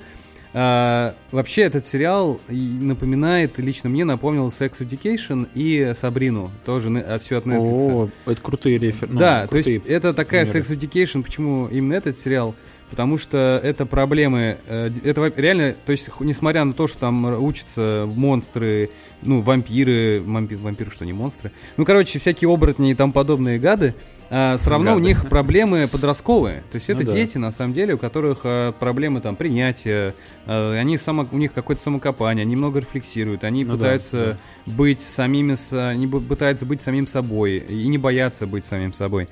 А, 0.52 1.14
вообще 1.32 1.62
этот 1.62 1.86
сериал 1.86 2.42
напоминает, 2.48 3.60
лично 3.60 3.90
мне 3.90 4.04
напомнил 4.04 4.48
Sex 4.48 4.80
Education 4.80 5.48
и 5.54 5.94
Сабрину, 6.00 6.52
тоже 6.66 6.90
от, 7.00 7.22
все 7.22 7.38
от 7.38 7.46
Netflix. 7.46 7.92
О, 7.92 8.10
это 8.26 8.42
крутые 8.42 8.80
рефер... 8.80 9.10
Ну, 9.12 9.20
да, 9.20 9.48
то 9.48 9.58
есть 9.58 9.86
это 9.86 10.14
такая 10.14 10.46
примеры. 10.46 10.66
Sex 10.66 10.76
Education, 10.76 11.24
почему 11.24 11.68
именно 11.68 11.94
этот 11.94 12.18
сериал? 12.18 12.56
Потому 12.90 13.18
что 13.18 13.60
это 13.64 13.86
проблемы, 13.86 14.58
э, 14.66 14.92
это 15.04 15.32
реально, 15.36 15.76
то 15.86 15.92
есть 15.92 16.10
несмотря 16.20 16.64
на 16.64 16.74
то, 16.74 16.88
что 16.88 17.00
там 17.00 17.26
учатся 17.44 18.08
монстры, 18.16 18.90
ну, 19.22 19.42
вампиры, 19.42 20.22
вампир, 20.26 20.58
вампиры 20.58 20.92
что, 20.92 21.06
не 21.06 21.14
монстры? 21.14 21.52
Ну, 21.78 21.86
короче, 21.86 22.20
всякие 22.20 22.50
оборотни 22.50 22.92
и 22.92 22.96
там 22.96 23.12
подобные 23.12 23.60
гады, 23.60 23.94
а, 24.32 24.58
все 24.58 24.70
равно 24.70 24.92
Гады. 24.92 25.02
у 25.02 25.04
них 25.04 25.28
проблемы 25.28 25.88
подростковые. 25.88 26.64
То 26.72 26.76
есть 26.76 26.90
это 26.90 27.04
ну, 27.04 27.14
дети, 27.14 27.34
да. 27.34 27.40
на 27.40 27.52
самом 27.52 27.74
деле, 27.74 27.96
у 27.96 27.98
которых 27.98 28.42
а, 28.44 28.72
проблемы 28.74 29.22
там 29.22 29.36
принятия, 29.36 30.14
а, 30.46 30.74
они 30.74 30.98
само, 30.98 31.28
у 31.32 31.38
них 31.38 31.52
какое-то 31.52 31.82
самокопание, 31.82 32.44
они 32.44 32.56
много 32.56 32.80
рефлексируют, 32.80 33.44
они 33.44 33.66
ну, 33.66 33.74
пытаются 33.74 34.18
да, 34.18 34.38
да. 34.68 34.72
быть 34.72 35.02
самими, 35.02 35.58
они 35.90 36.08
пытаются 36.08 36.66
быть 36.66 36.82
самим 36.82 37.08
собой 37.08 37.58
и 37.58 37.88
не 37.88 37.98
боятся 37.98 38.46
быть 38.46 38.66
самим 38.66 38.94
собой. 38.94 39.28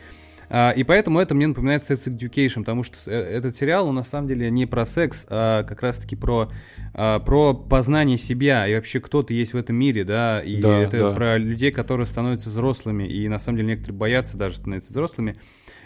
А, 0.50 0.72
и 0.72 0.84
поэтому 0.84 1.20
это 1.20 1.36
мне 1.36 1.48
напоминает 1.48 1.84
Sex 1.84 2.08
Education, 2.08 2.60
потому 2.60 2.84
что 2.84 2.98
э, 3.10 3.14
этот 3.14 3.58
сериал, 3.58 3.88
он 3.88 3.96
на 3.96 4.04
самом 4.04 4.28
деле 4.28 4.50
не 4.50 4.66
про 4.66 4.86
секс, 4.86 5.26
а 5.30 5.64
как 5.64 5.82
раз-таки 5.82 6.16
про, 6.16 6.50
а, 6.94 7.20
про 7.20 7.54
познание 7.54 8.18
себя 8.18 8.68
и 8.68 8.76
вообще 8.76 9.00
кто 9.00 9.24
ты 9.24 9.34
есть 9.34 9.54
в 9.54 9.58
этом 9.58 9.76
мире, 9.76 10.04
да, 10.04 10.42
и 10.42 10.58
да, 10.58 10.80
это 10.80 11.00
да. 11.00 11.12
про 11.12 11.38
людей, 11.38 11.72
которые 11.72 12.06
становятся 12.06 12.50
взрослыми, 12.50 13.04
и 13.04 13.28
на 13.28 13.40
самом 13.40 13.58
деле 13.58 13.70
некоторые 13.70 13.98
боятся 13.98 14.38
даже 14.38 14.58
становиться 14.58 14.92
взрослыми. 14.92 15.38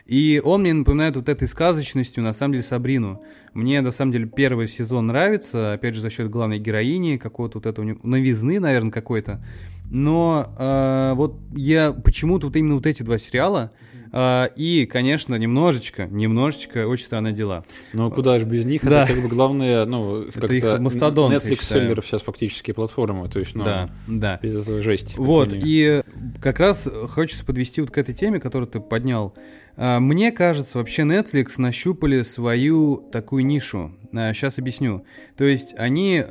И 0.05 0.41
он 0.43 0.61
мне 0.61 0.73
напоминает 0.73 1.15
вот 1.15 1.29
этой 1.29 1.47
сказочностью, 1.47 2.23
на 2.23 2.33
самом 2.33 2.53
деле, 2.53 2.63
Сабрину. 2.63 3.23
Мне, 3.53 3.81
на 3.81 3.91
самом 3.91 4.11
деле, 4.11 4.25
первый 4.25 4.67
сезон 4.67 5.07
нравится, 5.07 5.73
опять 5.73 5.95
же, 5.95 6.01
за 6.01 6.09
счет 6.09 6.29
главной 6.29 6.59
героини, 6.59 7.17
какого-то 7.17 7.59
вот 7.59 7.65
этого 7.65 7.97
новизны, 8.03 8.59
наверное, 8.59 8.91
какой-то. 8.91 9.45
Но 9.89 10.53
э, 10.57 11.13
вот 11.15 11.39
я 11.55 11.91
почему-то 11.91 12.47
вот 12.47 12.55
именно 12.55 12.75
вот 12.75 12.87
эти 12.87 13.03
два 13.03 13.17
сериала, 13.17 13.71
и, 14.13 14.89
конечно, 14.91 15.35
немножечко, 15.35 16.05
немножечко 16.07 16.87
очень 16.87 17.05
странные 17.05 17.33
дела. 17.33 17.63
Ну, 17.93 18.11
куда 18.11 18.39
же 18.39 18.45
без 18.45 18.65
них? 18.65 18.83
Да. 18.83 19.03
Это 19.03 19.13
как 19.13 19.23
бы 19.23 19.29
главное, 19.29 19.85
ну, 19.85 20.25
как-то 20.33 20.53
их 20.53 20.79
мастодонт, 20.79 21.33
Netflix 21.33 21.63
селлеров 21.63 22.05
сейчас 22.05 22.21
фактически 22.21 22.71
платформа, 22.71 23.27
то 23.27 23.39
есть, 23.39 23.55
ну, 23.55 23.63
да, 23.63 23.89
да. 24.07 24.39
без 24.41 24.65
жести. 24.65 25.15
Вот, 25.17 25.49
и 25.53 26.01
как 26.41 26.59
раз 26.59 26.87
хочется 27.09 27.45
подвести 27.45 27.81
вот 27.81 27.91
к 27.91 27.97
этой 27.97 28.13
теме, 28.13 28.39
которую 28.39 28.67
ты 28.67 28.79
поднял. 28.79 29.33
А, 29.77 29.99
мне 29.99 30.31
кажется, 30.31 30.77
вообще 30.77 31.03
Netflix 31.03 31.53
нащупали 31.57 32.23
свою 32.23 32.97
такую 33.11 33.45
нишу. 33.45 33.91
Сейчас 34.11 34.57
а, 34.57 34.61
объясню. 34.61 35.05
То 35.37 35.45
есть 35.45 35.73
они 35.77 36.23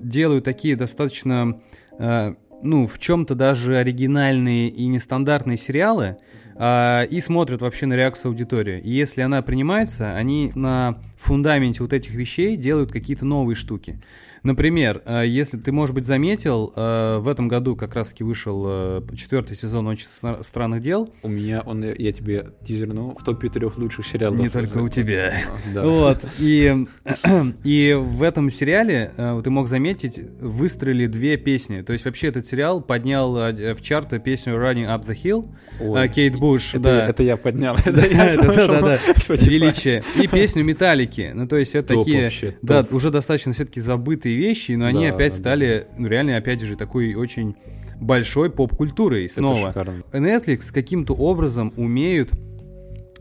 делают 0.00 0.44
такие 0.44 0.76
достаточно, 0.76 1.60
ну, 2.62 2.86
в 2.86 2.98
чем-то 2.98 3.34
даже 3.34 3.76
оригинальные 3.76 4.68
и 4.68 4.86
нестандартные 4.86 5.56
сериалы, 5.56 6.16
а, 6.58 7.02
и 7.04 7.20
смотрят 7.20 7.60
вообще 7.60 7.86
на 7.86 7.94
реакцию 7.94 8.30
аудитории. 8.30 8.80
И 8.80 8.90
если 8.90 9.20
она 9.20 9.42
принимается, 9.42 10.14
они 10.14 10.50
на 10.54 10.98
фундаменте 11.18 11.82
вот 11.82 11.92
этих 11.92 12.14
вещей 12.14 12.56
делают 12.56 12.92
какие-то 12.92 13.26
новые 13.26 13.56
штуки. 13.56 14.00
Например, 14.42 15.02
э, 15.04 15.24
если 15.26 15.56
ты, 15.56 15.72
может 15.72 15.94
быть, 15.94 16.04
заметил, 16.04 16.72
э, 16.74 17.18
в 17.18 17.28
этом 17.28 17.48
году 17.48 17.76
как 17.76 17.94
раз-таки 17.94 18.24
вышел 18.24 18.64
э, 18.66 19.02
четвертый 19.16 19.56
сезон 19.56 19.86
«Очень 19.86 20.06
странных 20.42 20.82
дел». 20.82 21.12
У 21.22 21.28
меня 21.28 21.62
он, 21.64 21.84
я 21.84 22.12
тебе 22.12 22.48
тизерну, 22.64 23.16
в 23.18 23.24
топе 23.24 23.48
трех 23.48 23.78
лучших 23.78 24.06
сериалов. 24.06 24.38
Не 24.38 24.48
только 24.48 24.78
у 24.78 24.88
тебя. 24.88 25.34
Да. 25.74 25.84
Вот. 25.96 26.18
И, 26.38 26.84
и 27.64 27.96
в 27.98 28.22
этом 28.22 28.50
сериале, 28.50 29.12
ты 29.42 29.50
мог 29.50 29.68
заметить, 29.68 30.18
выстроили 30.40 31.06
две 31.06 31.36
песни. 31.36 31.82
То 31.82 31.92
есть 31.92 32.04
вообще 32.04 32.28
этот 32.28 32.46
сериал 32.46 32.80
поднял 32.80 33.32
в 33.34 33.80
чарты 33.80 34.18
песню 34.18 34.54
«Running 34.54 34.86
Up 34.86 35.06
the 35.06 35.16
Hill» 35.16 35.48
Ой, 35.80 36.08
Кейт 36.08 36.36
Буш. 36.36 36.74
Это, 36.74 36.82
да. 36.82 37.08
это 37.08 37.22
я 37.22 37.36
поднял. 37.36 37.76
Да, 37.86 37.92
да, 37.92 38.80
да. 38.80 38.98
Величие. 39.28 40.02
И 40.20 40.26
песню 40.26 40.64
«Металлики». 40.64 41.32
Ну, 41.34 41.46
то 41.46 41.56
есть 41.56 41.74
это 41.74 41.96
такие, 41.96 42.30
да, 42.62 42.86
уже 42.90 43.10
достаточно 43.10 43.52
все-таки 43.52 43.80
забытые 43.80 44.25
вещи, 44.34 44.72
но 44.72 44.86
они 44.86 45.08
да, 45.08 45.14
опять 45.14 45.32
да, 45.32 45.38
стали, 45.38 45.86
ну 45.98 46.08
реально, 46.08 46.36
опять 46.36 46.60
же, 46.60 46.76
такой 46.76 47.14
очень 47.14 47.56
большой 48.00 48.50
поп-культурой 48.50 49.28
снова. 49.28 49.72
Netflix 50.12 50.72
каким-то 50.72 51.14
образом 51.14 51.72
умеют 51.76 52.32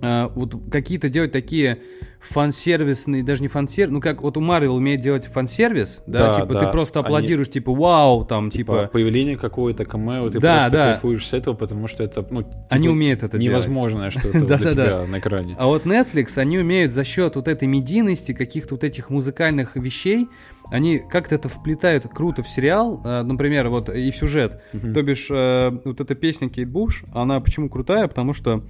а, 0.02 0.32
вот 0.36 0.56
какие-то 0.72 1.10
делать 1.10 1.32
такие 1.32 1.80
фан-сервисные, 2.20 3.24
даже 3.24 3.42
не 3.42 3.48
фан-сервис, 3.48 3.94
ну 3.94 4.02
как 4.02 4.22
вот 4.22 4.36
у 4.38 4.42
Марвел 4.42 4.76
умеет 4.76 5.02
делать 5.02 5.26
фан-сервис, 5.26 6.02
да, 6.08 6.28
да, 6.28 6.42
типа 6.42 6.54
да. 6.54 6.60
ты 6.60 6.72
просто 6.72 7.00
аплодируешь, 7.00 7.48
Они, 7.48 7.54
типа 7.54 7.74
вау, 7.74 8.26
там, 8.26 8.50
типа... 8.50 8.80
типа... 8.80 8.90
Появление 8.92 9.38
какое-то 9.38 9.86
камео, 9.86 10.30
ты 10.30 10.40
да, 10.40 10.54
просто 10.54 10.72
да. 10.72 10.92
кайфуешь 10.94 11.26
с 11.26 11.34
этого, 11.34 11.54
потому 11.54 11.88
что 11.88 12.04
это, 12.04 12.26
ну, 12.30 12.44
типа, 12.44 12.68
Они 12.70 12.90
умеют 12.90 13.24
это 13.24 13.38
невозможное 13.38 14.10
что-то 14.10 14.44
для 14.46 14.58
тебя 14.72 15.06
на 15.06 15.20
экране. 15.20 15.56
А 15.60 15.68
вот 15.68 15.86
Netflix, 15.86 16.38
они 16.38 16.58
умеют 16.58 16.92
за 16.92 17.04
счет 17.04 17.36
вот 17.36 17.48
этой 17.48 17.68
медийности, 17.68 18.34
каких-то 18.34 18.76
вот 18.76 18.84
этих 18.84 19.10
музыкальных 19.10 19.76
вещей, 19.76 20.28
они 20.72 20.98
как-то 20.98 21.36
это 21.36 21.48
вплетают 21.48 22.08
круто 22.08 22.42
в 22.42 22.50
сериал, 22.50 23.02
э, 23.06 23.22
например, 23.22 23.70
вот 23.70 23.90
и 23.90 24.10
в 24.10 24.16
сюжет. 24.16 24.62
То 24.72 25.04
бишь, 25.04 25.28
э, 25.30 25.70
вот 25.86 26.02
эта 26.02 26.16
песня 26.16 26.50
Кейт 26.50 26.70
Буш, 26.70 27.04
она 27.14 27.40
почему 27.40 27.70
крутая? 27.70 28.08
Потому 28.08 28.34
что 28.34 28.64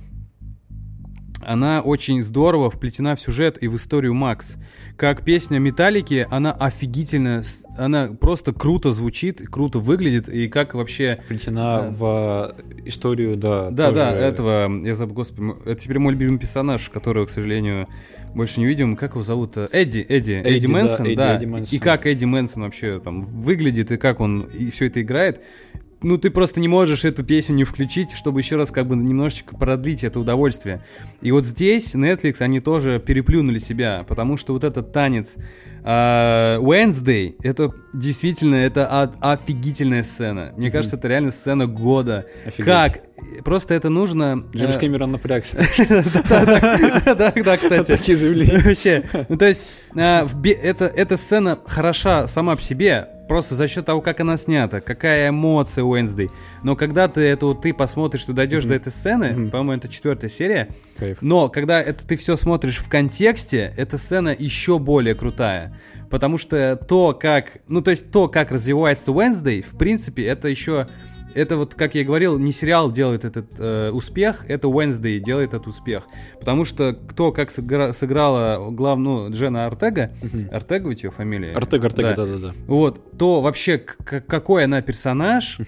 она 1.45 1.81
очень 1.81 2.23
здорово 2.23 2.69
вплетена 2.69 3.15
в 3.15 3.21
сюжет 3.21 3.61
и 3.61 3.67
в 3.67 3.75
историю 3.75 4.13
Макс. 4.13 4.55
Как 4.97 5.23
песня 5.23 5.59
Металлики, 5.59 6.27
она 6.29 6.51
офигительно, 6.51 7.43
она 7.77 8.07
просто 8.07 8.53
круто 8.53 8.91
звучит, 8.91 9.41
круто 9.49 9.79
выглядит, 9.79 10.29
и 10.29 10.47
как 10.47 10.73
вообще... 10.73 11.19
Вплетена 11.25 11.85
э, 11.85 11.91
в 11.91 12.55
историю, 12.85 13.37
да. 13.37 13.69
Да, 13.71 13.89
тоже... 13.89 13.95
да, 13.95 14.11
этого, 14.15 14.85
я 14.85 14.95
забыл, 14.95 15.15
господи, 15.15 15.53
это 15.65 15.75
теперь 15.75 15.99
мой 15.99 16.13
любимый 16.13 16.39
персонаж, 16.39 16.89
которого, 16.89 17.25
к 17.25 17.29
сожалению, 17.29 17.87
больше 18.33 18.59
не 18.59 18.65
видим. 18.65 18.95
Как 18.95 19.11
его 19.11 19.23
зовут? 19.23 19.57
Эдди, 19.57 19.99
Эдди, 19.99 20.33
Эдди, 20.33 20.57
Эдди 20.57 20.67
Мэнсон, 20.67 21.15
да. 21.15 21.15
да. 21.15 21.35
Эдди 21.37 21.45
Мэнсон. 21.45 21.75
И 21.75 21.79
как 21.79 22.05
Эдди 22.05 22.25
Мэнсон 22.25 22.63
вообще 22.63 22.99
там 22.99 23.23
выглядит, 23.23 23.91
и 23.91 23.97
как 23.97 24.19
он 24.19 24.41
и 24.41 24.69
все 24.71 24.87
это 24.87 25.01
играет 25.01 25.41
ну, 26.05 26.19
ты 26.19 26.29
просто 26.29 26.59
не 26.59 26.67
можешь 26.67 27.03
эту 27.03 27.23
песню 27.23 27.55
не 27.55 27.63
включить, 27.63 28.11
чтобы 28.11 28.39
еще 28.39 28.57
раз 28.57 28.69
как 28.69 28.85
бы 28.85 28.95
немножечко 28.95 29.57
продлить 29.57 30.03
это 30.03 30.19
удовольствие. 30.19 30.83
И 31.21 31.31
вот 31.31 31.45
здесь 31.45 31.95
Netflix, 31.95 32.35
они 32.41 32.59
тоже 32.59 32.99
переплюнули 32.99 33.57
себя, 33.57 34.05
потому 34.07 34.37
что 34.37 34.53
вот 34.53 34.63
этот 34.63 34.91
танец 34.91 35.35
Uh, 35.85 36.59
Wednesday, 36.61 37.35
это 37.43 37.71
действительно, 37.93 38.55
это 38.55 38.87
офигительная 39.21 40.01
сцена. 40.01 40.51
Мне 40.57 40.69
mm-hmm. 40.69 40.71
кажется, 40.71 40.95
это 40.95 41.07
реально 41.07 41.29
сцена 41.29 41.67
года. 41.67 42.25
Офигеть. 42.43 42.65
Как? 42.65 43.01
Просто 43.43 43.74
это 43.74 43.89
нужно... 43.89 44.43
Джеймс 44.53 44.76
э, 44.76 44.80
Кэмерон 44.80 45.11
напрягся. 45.11 45.57
Да, 47.05 47.32
да, 47.32 47.57
кстати. 47.57 47.88
Такие 47.88 48.18
заявления. 48.18 48.59
Вообще. 48.66 49.03
Ну, 49.30 49.38
то 49.38 49.47
есть, 49.47 49.61
а, 49.95 50.28
эта 50.43 51.18
сцена 51.18 51.59
хороша 51.66 52.28
сама 52.28 52.55
по 52.55 52.61
себе, 52.61 53.07
просто 53.28 53.55
за 53.55 53.68
счет 53.68 53.86
того, 53.86 54.01
как 54.01 54.20
она 54.20 54.38
снята, 54.38 54.82
какая 54.82 55.30
эмоция 55.30 55.84
Уэнсдей. 55.84 56.30
Но 56.63 56.76
когда 56.76 57.07
ты 57.07 57.22
это 57.22 57.53
ты 57.53 57.74
посмотришь, 57.74 58.26
ты 58.26 58.34
дойдешь 58.34 58.63
mm-hmm. 58.63 58.70
до 58.70 58.76
этой 58.76 58.91
сцены, 58.91 59.26
mm-hmm. 59.26 59.49
по-моему, 59.49 59.74
это 59.74 59.88
четвертая 59.88 60.30
серия. 60.30 60.70
Кайф. 60.97 61.18
Но 61.22 61.49
когда 61.49 61.82
это 61.82 62.05
ты 62.05 62.18
все 62.18 62.36
смотришь 62.36 62.78
в 62.78 62.89
контексте, 62.89 63.74
эта 63.78 63.97
сцена 63.97 64.36
еще 64.38 64.80
более 64.80 65.16
крутая. 65.16 65.78
Потому 66.09 66.38
что 66.38 66.76
то, 66.76 67.18
как. 67.20 67.57
Ну, 67.68 67.82
то 67.82 67.91
есть 67.91 68.11
то, 68.11 68.28
как 68.28 68.51
развивается 68.51 69.11
Wednesday, 69.11 69.61
в 69.61 69.78
принципе, 69.78 70.26
это 70.26 70.47
еще 70.47 70.88
это 71.36 71.57
вот, 71.57 71.75
как 71.75 71.95
я 71.95 72.01
и 72.01 72.03
говорил, 72.03 72.39
не 72.39 72.51
сериал 72.51 72.91
делает 72.91 73.25
этот 73.25 73.47
э, 73.59 73.91
успех, 73.91 74.45
это 74.47 74.67
Wednesday 74.67 75.19
делает 75.19 75.53
этот 75.53 75.67
успех. 75.67 76.07
Потому 76.39 76.65
что 76.65 76.93
кто 76.93 77.31
как 77.31 77.49
сыгра- 77.49 77.93
сыграла 77.93 78.71
главную 78.71 79.31
Джена 79.31 79.65
Артега, 79.65 80.11
uh 80.21 80.49
Артега 80.49 80.89
ведь 80.89 81.03
ее 81.03 81.11
фамилия? 81.11 81.53
Артега, 81.53 81.88
Артега, 81.88 82.15
да-да-да. 82.15 82.53
Вот, 82.67 83.17
то 83.17 83.41
вообще 83.41 83.77
какой 83.77 84.63
она 84.63 84.81
персонаж, 84.81 85.59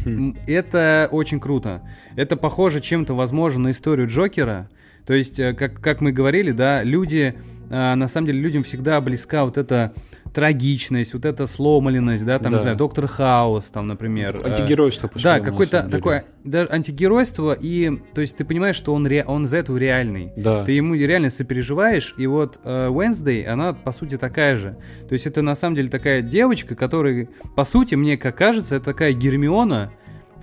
это 0.48 1.10
очень 1.12 1.40
круто. 1.40 1.82
Это 2.16 2.38
похоже 2.38 2.80
чем-то, 2.80 3.14
возможно, 3.14 3.64
на 3.64 3.72
историю 3.72 4.08
Джокера. 4.08 4.70
То 5.06 5.14
есть, 5.14 5.40
э, 5.40 5.54
как, 5.54 5.82
как 5.82 6.02
мы 6.02 6.12
говорили, 6.12 6.52
да, 6.52 6.84
люди, 6.84 7.36
э, 7.70 7.96
на 7.96 8.08
самом 8.08 8.28
деле, 8.28 8.40
людям 8.40 8.64
всегда 8.64 9.00
близка 9.02 9.46
вот 9.46 9.58
эта 9.58 9.94
трагичность, 10.38 11.16
вот 11.16 11.26
эта 11.26 11.48
сломленность, 11.48 12.24
да, 12.24 12.38
там, 12.38 12.52
да. 12.52 12.58
не 12.60 12.62
знаю, 12.62 12.78
Доктор 12.78 13.08
Хаус, 13.08 13.66
там, 13.72 13.88
например. 13.88 14.40
Антигеройство, 14.46 15.08
по 15.08 15.18
Да, 15.20 15.40
какое-то 15.40 15.90
такое, 15.90 16.26
даже 16.44 16.70
антигеройство, 16.70 17.58
и, 17.60 18.00
то 18.14 18.22
есть, 18.22 18.38
ты 18.38 18.46
понимаешь, 18.46 18.76
что 18.76 18.94
он, 18.94 19.08
ре, 19.08 19.24
он 19.26 19.48
за 19.48 19.58
этого 19.58 19.78
реальный. 19.78 20.32
Да. 20.38 20.64
Ты 20.64 20.74
ему 20.74 20.94
реально 20.94 21.32
сопереживаешь, 21.32 22.14
и 22.20 22.28
вот 22.28 22.60
uh, 22.64 22.94
Wednesday, 22.94 23.46
она, 23.46 23.74
по 23.74 23.92
сути, 23.92 24.20
такая 24.20 24.58
же. 24.58 24.78
То 25.10 25.14
есть, 25.14 25.26
это, 25.26 25.42
на 25.42 25.56
самом 25.56 25.76
деле, 25.76 25.90
такая 25.90 26.22
девочка, 26.22 26.76
которая, 26.76 27.28
по 27.56 27.66
сути, 27.66 27.96
мне 27.96 28.16
как 28.16 28.38
кажется, 28.38 28.76
это 28.76 28.86
такая 28.86 29.14
Гермиона, 29.14 29.92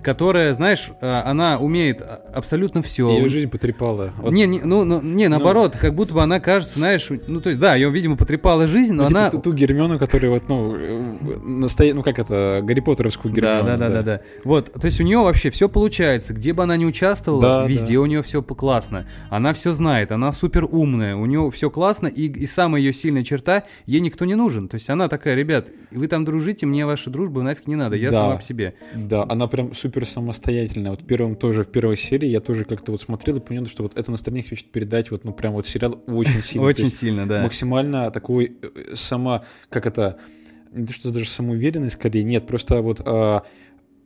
которая, 0.05 0.53
знаешь, 0.53 0.91
э, 1.01 1.21
она 1.25 1.57
умеет 1.57 1.99
абсолютно 2.31 2.83
все. 2.83 3.09
Ее 3.09 3.27
жизнь 3.27 3.49
потрепала. 3.49 4.13
Вот. 4.19 4.31
Не, 4.31 4.45
не, 4.45 4.61
ну, 4.61 4.83
ну, 4.83 5.01
не, 5.01 5.27
ну. 5.27 5.37
наоборот, 5.37 5.71
ну... 5.73 5.79
как 5.81 5.95
будто 5.95 6.13
бы 6.13 6.21
она 6.21 6.39
кажется, 6.39 6.77
знаешь, 6.77 7.09
ну, 7.25 7.41
то 7.41 7.49
есть, 7.49 7.59
да, 7.59 7.73
ее, 7.73 7.89
видимо, 7.89 8.15
потрепала 8.15 8.67
жизнь, 8.67 8.93
но 8.93 9.03
ну, 9.03 9.09
типа 9.09 9.19
она... 9.19 9.31
Ту, 9.31 9.41
ту 9.41 9.53
Гермиону, 9.53 9.97
которая 9.97 10.29
вот, 10.29 10.47
ну, 10.47 10.77
настоя... 11.43 11.95
ну, 11.95 12.03
как 12.03 12.19
это, 12.19 12.61
Гарри 12.63 12.81
Поттеровскую 12.81 13.33
Гермиону. 13.33 13.65
Да, 13.65 13.77
да, 13.77 13.89
да, 13.89 13.95
да, 13.95 14.03
да. 14.03 14.21
Вот, 14.43 14.71
то 14.73 14.85
есть 14.85 15.01
у 15.01 15.03
нее 15.03 15.17
вообще 15.17 15.49
все 15.49 15.67
получается, 15.67 16.33
где 16.33 16.53
бы 16.53 16.61
она 16.61 16.77
ни 16.77 16.85
участвовала, 16.85 17.41
да, 17.41 17.65
везде 17.65 17.95
да. 17.95 18.01
у 18.01 18.05
нее 18.05 18.21
все 18.21 18.43
классно. 18.43 19.07
Она 19.31 19.55
все 19.55 19.73
знает, 19.73 20.11
она 20.11 20.31
супер 20.33 20.65
умная, 20.65 21.15
у 21.15 21.25
нее 21.25 21.49
все 21.49 21.71
классно, 21.71 22.05
и, 22.05 22.27
и 22.27 22.45
самая 22.45 22.79
ее 22.79 22.93
сильная 22.93 23.23
черта, 23.23 23.63
ей 23.87 24.01
никто 24.01 24.25
не 24.25 24.35
нужен. 24.35 24.67
То 24.67 24.75
есть 24.75 24.87
она 24.87 25.07
такая, 25.07 25.33
ребят, 25.33 25.69
вы 25.89 26.05
там 26.05 26.25
дружите, 26.25 26.67
мне 26.67 26.85
ваша 26.85 27.09
дружба 27.09 27.41
нафиг 27.41 27.65
не 27.65 27.75
надо, 27.75 27.95
я 27.95 28.11
да, 28.11 28.21
сама 28.21 28.35
по 28.35 28.43
себе. 28.43 28.75
Да, 28.93 29.25
она 29.27 29.47
прям 29.47 29.73
супер 29.73 29.94
самостоятельная. 30.03 30.91
Вот 30.91 31.03
в 31.03 31.05
первом 31.05 31.37
тоже, 31.37 31.63
в 31.63 31.67
первой 31.67 31.95
серии 31.95 32.27
я 32.27 32.41
тоже 32.41 32.65
как-то 32.65 32.91
вот 32.91 33.01
смотрел 33.01 33.37
и 33.37 33.39
понял, 33.39 33.65
что 33.67 33.83
вот 33.83 33.97
это 33.97 34.11
настроение 34.11 34.47
хочет 34.47 34.69
передать 34.71 35.11
вот, 35.11 35.23
ну, 35.23 35.31
прям 35.31 35.53
вот 35.53 35.65
сериал 35.65 36.03
очень 36.07 36.41
сильно. 36.43 36.67
Очень 36.67 36.91
сильно, 36.91 37.27
да. 37.27 37.43
Максимально 37.43 38.11
такой 38.11 38.57
э, 38.61 38.95
сама, 38.95 39.45
как 39.69 39.85
это, 39.85 40.17
не 40.73 40.85
то 40.85 40.91
что 40.91 41.13
даже 41.13 41.29
самоуверенный 41.29 41.89
скорее, 41.89 42.23
нет, 42.23 42.45
просто 42.45 42.81
вот 42.81 43.01
а, 43.05 43.43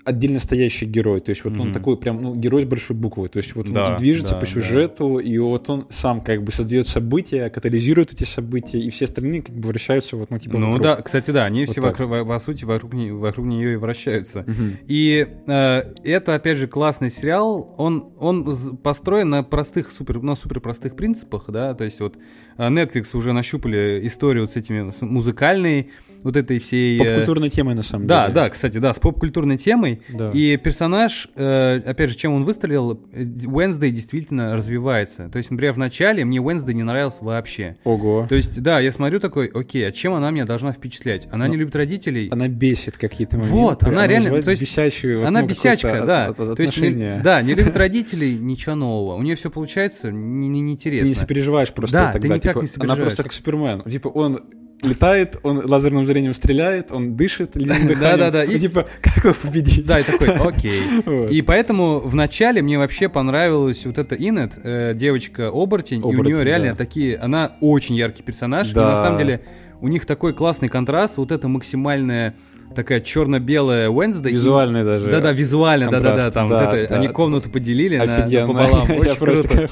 отдельно 0.10 0.40
стоящий 0.40 0.86
герой. 0.86 1.20
То 1.20 1.30
есть 1.30 1.44
вот 1.44 1.54
mm-hmm. 1.54 1.62
он 1.62 1.72
такой 1.72 1.98
прям, 1.98 2.22
ну, 2.22 2.36
герой 2.36 2.64
с 2.64 2.66
большой 2.66 2.96
буквы. 2.96 3.28
То 3.28 3.38
есть 3.38 3.56
вот 3.56 3.72
да, 3.72 3.92
он 3.92 3.96
движется 3.96 4.34
да, 4.34 4.40
по 4.40 4.46
сюжету, 4.46 5.16
да. 5.18 5.24
и 5.24 5.38
вот 5.38 5.70
он 5.70 5.86
сам 5.90 6.22
как 6.22 6.44
бы 6.44 6.52
создает 6.52 6.88
события, 6.88 7.50
катализирует 7.50 8.12
эти 8.12 8.24
события, 8.24 8.80
и 8.80 8.90
все 8.90 9.06
остальные 9.06 9.44
как 9.44 9.56
бы 9.56 9.70
вращаются 9.70 10.18
вот, 10.18 10.30
ну, 10.30 10.40
типа 10.40 10.58
Ну 10.58 10.68
вокруг. 10.68 10.84
да, 10.84 10.96
кстати, 11.02 11.32
да, 11.32 11.46
они 11.46 11.62
вот 11.62 11.70
все 11.70 11.82
вокруг, 11.82 12.28
по 12.28 12.40
сути 12.40 12.66
вокруг, 12.66 12.94
не, 12.94 13.12
вокруг 13.12 13.46
нее 13.46 13.74
и 13.74 13.78
вращаются. 13.78 14.40
Mm-hmm. 14.40 14.78
И 14.88 15.28
э, 15.48 15.94
это, 16.04 16.36
опять 16.36 16.58
же, 16.58 16.68
классный 16.68 17.12
сериал. 17.12 17.74
Он, 17.78 18.10
он 18.20 18.78
построен 18.78 19.30
на 19.30 19.44
простых, 19.44 19.92
супер, 19.92 20.22
на 20.22 20.36
супер 20.36 20.60
простых 20.60 20.96
принципах, 20.96 21.46
да, 21.48 21.74
то 21.74 21.84
есть 21.84 22.00
вот 22.00 22.18
э, 22.58 22.68
Netflix 22.68 23.16
уже 23.16 23.34
нащупали 23.34 24.02
историю 24.04 24.44
вот 24.44 24.52
с 24.52 24.56
этими 24.56 24.92
с 24.92 25.02
музыкальной 25.02 25.92
вот 26.24 26.38
этой 26.38 26.60
всей... 26.60 27.00
Э, 27.00 27.06
Поп-культурной 27.06 27.50
темой, 27.50 27.76
на 27.76 27.84
самом 27.84 28.08
да, 28.08 28.24
деле. 28.24 28.34
Да, 28.34 28.44
да, 28.44 28.50
кстати, 28.50 28.78
да, 28.78 28.94
с 28.94 29.00
поп-культурной 29.00 29.58
темой. 29.58 30.02
Да. 30.10 30.30
И 30.34 30.58
персонаж, 30.58 31.30
э, 31.36 31.82
опять 31.86 32.10
же, 32.10 32.18
чем 32.18 32.34
он 32.34 32.46
выстрелил, 32.46 33.00
Wednesday 33.14 33.92
действительно 33.92 34.56
развивается. 34.56 35.30
То 35.30 35.38
есть, 35.38 35.52
например, 35.52 35.74
в 35.74 35.78
начале 35.78 36.26
мне 36.26 36.40
Wednesday 36.40 36.74
не 36.74 36.84
нравился 36.84 37.24
вообще. 37.24 37.78
Ого. 37.84 38.26
То 38.28 38.36
есть, 38.36 38.62
да, 38.62 38.80
я 38.80 38.92
смотрю 38.92 39.20
такой, 39.20 39.48
окей, 39.48 39.88
а 39.88 39.92
чем 39.92 40.14
она 40.14 40.32
меня 40.32 40.46
должна 40.46 40.72
впечатлять? 40.72 41.28
Она 41.32 41.46
Но 41.46 41.52
не 41.52 41.58
любит 41.58 41.76
родителей. 41.76 42.28
Она 42.32 42.48
бесит 42.48 42.98
какие-то 42.98 43.38
моменты. 43.38 43.56
Вот, 43.56 43.84
она, 43.84 43.92
она 43.92 44.08
реально... 44.08 44.42
То 44.42 44.52
есть, 44.52 44.62
бесящую, 44.62 45.26
она 45.28 45.42
ну, 45.42 45.48
бесячка, 45.48 46.06
да. 46.06 46.28
От, 46.28 46.40
от, 46.40 46.56
то 46.58 46.62
есть, 46.62 46.80
не, 46.80 47.22
да, 47.24 47.42
не 47.42 47.54
любит 47.54 47.76
родителей, 47.76 48.38
ничего 48.38 48.76
нового. 48.76 49.16
У 49.16 49.22
нее 49.22 49.36
все 49.36 49.50
получается 49.50 50.12
неинтересно. 50.12 51.06
Не, 51.06 51.10
не, 51.10 51.16
не 51.16 51.16
сопереживаешь 51.16 51.72
просто 51.74 51.98
да, 51.98 52.12
тогда. 52.12 52.28
Ты 52.28 52.34
никак 52.34 52.54
типа, 52.54 52.62
не 52.62 52.68
сопереживаешь. 52.68 52.98
Она 52.98 53.06
просто 53.06 53.24
как 53.24 53.34
Супермен. 53.34 53.82
Типа, 53.84 54.08
он 54.10 54.40
летает, 54.82 55.38
он 55.44 55.62
лазерным 55.66 56.06
зрением 56.06 56.34
стреляет, 56.34 56.92
он 56.92 57.16
дышит 57.16 57.52
Да-да-да. 57.54 58.44
И 58.46 58.60
типа, 58.60 58.88
как 59.02 59.24
его 59.24 59.34
победить? 59.34 59.88
Да, 59.88 60.00
и 60.00 60.04
такой, 60.04 60.30
окей. 60.48 60.82
И 61.30 61.42
поэтому 61.42 62.00
в 62.00 62.16
начале 62.16 62.62
мне 62.62 62.78
вообще 62.78 63.10
понравилась 63.10 63.86
вот 63.86 63.98
эта 63.98 64.16
Инет, 64.16 64.54
э, 64.64 64.94
девочка-оборотень, 64.96 66.00
и 66.00 66.04
у 66.04 66.24
нее 66.24 66.44
реально 66.44 66.76
такие, 66.76 67.18
она 67.18 67.54
очень 67.62 67.96
яркий 67.96 68.24
персонаж, 68.24 68.72
и 68.72 68.76
на 68.76 69.02
самом 69.02 69.18
деле 69.18 69.42
у 69.82 69.88
них 69.88 70.06
такой 70.06 70.34
классный 70.34 70.68
контраст, 70.68 71.18
вот 71.18 71.32
это 71.32 71.48
максимальное 71.48 72.36
такая 72.76 73.02
черно-белая 73.02 73.90
Wednesday. 73.90 74.32
Визуальная 74.32 74.84
даже. 74.84 75.10
Да-да, 75.10 75.32
визуально, 75.32 75.90
да-да-да. 75.90 76.32
Там 76.32 76.48
да, 76.48 76.66
вот 76.66 76.74
это, 76.74 76.90
да, 76.90 76.96
они 76.96 77.08
комнату 77.08 77.50
поделили 77.50 77.98
на, 77.98 78.48
пополам. 78.48 78.90
Очень 79.00 79.16
круто. 79.16 79.70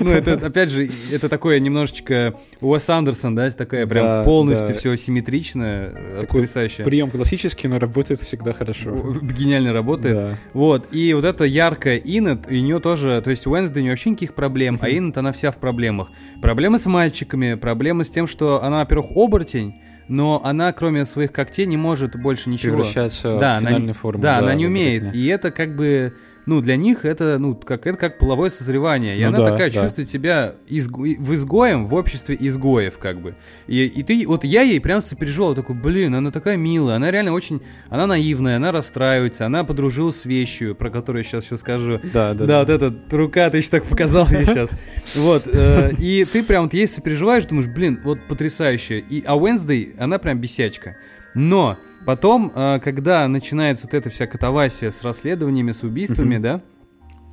Ну, 0.00 0.10
это, 0.10 0.34
опять 0.34 0.70
же, 0.70 0.88
это 1.12 1.28
такое 1.28 1.58
немножечко 1.60 2.34
Уэс 2.60 2.88
Андерсон, 2.88 3.34
да, 3.34 3.50
такая 3.50 3.86
прям 3.86 4.04
да, 4.04 4.24
полностью 4.24 4.68
да. 4.68 4.74
все 4.74 4.96
симметричное, 4.96 6.20
Такой 6.20 6.42
потрясающе. 6.48 6.84
Прием 6.84 7.10
классический, 7.10 7.68
но 7.68 7.78
работает 7.78 8.20
всегда 8.20 8.52
хорошо. 8.52 8.90
Гениально 9.22 9.72
работает. 9.72 10.16
Да. 10.16 10.34
Вот, 10.52 10.88
и 10.92 11.12
вот 11.14 11.24
эта 11.24 11.44
яркая 11.44 11.96
Инет, 11.96 12.46
у 12.48 12.52
нее 12.52 12.80
тоже, 12.80 13.20
то 13.22 13.30
есть 13.30 13.46
у 13.46 13.54
Wednesday 13.54 13.82
не 13.82 13.90
вообще 13.90 14.10
никаких 14.10 14.34
проблем, 14.34 14.78
а 14.80 14.90
Инет, 14.90 15.16
она 15.16 15.32
вся 15.32 15.50
в 15.50 15.56
проблемах. 15.56 16.10
Проблемы 16.40 16.78
с 16.78 16.86
мальчиками, 16.86 17.54
проблемы 17.54 18.04
с 18.04 18.10
тем, 18.10 18.26
что 18.26 18.62
она, 18.62 18.78
во-первых, 18.78 19.10
оборотень, 19.14 19.74
но 20.08 20.42
она, 20.44 20.72
кроме 20.72 21.04
своих 21.04 21.32
когтей, 21.32 21.66
не 21.66 21.76
может 21.76 22.16
больше 22.16 22.48
ничего. 22.50 22.76
Превращаться 22.76 23.38
да, 23.38 23.56
в 23.56 23.60
финальной 23.60 23.82
она, 23.84 23.92
форме. 23.92 24.22
Да, 24.22 24.40
да, 24.40 24.46
она 24.46 24.54
не 24.54 24.66
умеет. 24.66 25.14
И 25.14 25.26
это 25.26 25.50
как 25.50 25.76
бы 25.76 26.14
ну, 26.48 26.62
для 26.62 26.76
них 26.76 27.04
это, 27.04 27.36
ну, 27.38 27.54
как, 27.54 27.86
это 27.86 27.98
как 27.98 28.16
половое 28.16 28.48
созревание. 28.48 29.18
И 29.18 29.22
ну, 29.22 29.28
она 29.28 29.38
да, 29.38 29.50
такая 29.50 29.70
да. 29.70 29.82
чувствует 29.82 30.08
себя 30.08 30.54
изго... 30.66 31.02
в 31.18 31.34
изгоем 31.34 31.86
в 31.86 31.92
обществе 31.92 32.38
изгоев, 32.40 32.96
как 32.96 33.20
бы. 33.20 33.34
И, 33.66 33.84
и 33.84 34.02
ты, 34.02 34.26
вот 34.26 34.44
я 34.44 34.62
ей 34.62 34.80
прям 34.80 35.02
сопереживал, 35.02 35.54
такой, 35.54 35.76
блин, 35.76 36.14
она 36.14 36.30
такая 36.30 36.56
милая, 36.56 36.96
она 36.96 37.10
реально 37.10 37.34
очень, 37.34 37.60
она 37.90 38.06
наивная, 38.06 38.56
она 38.56 38.72
расстраивается, 38.72 39.44
она 39.44 39.62
подружилась 39.62 40.22
с 40.22 40.24
вещью, 40.24 40.74
про 40.74 40.88
которую 40.88 41.22
я 41.22 41.28
сейчас 41.28 41.44
сейчас 41.44 41.60
скажу. 41.60 42.00
Да, 42.14 42.32
да. 42.32 42.46
Да, 42.46 42.58
вот 42.60 42.70
эта 42.70 42.94
рука, 43.14 43.50
ты 43.50 43.58
еще 43.58 43.68
так 43.68 43.84
показал 43.84 44.26
ей 44.30 44.46
сейчас. 44.46 44.70
Вот, 45.16 45.44
э, 45.46 45.92
и 45.98 46.24
ты 46.30 46.42
прям 46.42 46.64
вот 46.64 46.74
ей 46.74 46.88
сопереживаешь, 46.88 47.44
думаешь, 47.44 47.68
блин, 47.68 48.00
вот 48.04 48.20
потрясающе. 48.26 49.00
И, 49.00 49.22
а 49.26 49.36
Wednesday, 49.36 49.94
она 49.98 50.18
прям 50.18 50.38
бесячка. 50.38 50.96
Но 51.34 51.78
Потом, 52.08 52.50
а, 52.54 52.78
когда 52.78 53.28
начинается 53.28 53.84
вот 53.84 53.92
эта 53.92 54.08
вся 54.08 54.26
катавасия 54.26 54.90
с 54.90 55.02
расследованиями, 55.02 55.72
с 55.72 55.82
убийствами, 55.82 56.38
да, 56.38 56.62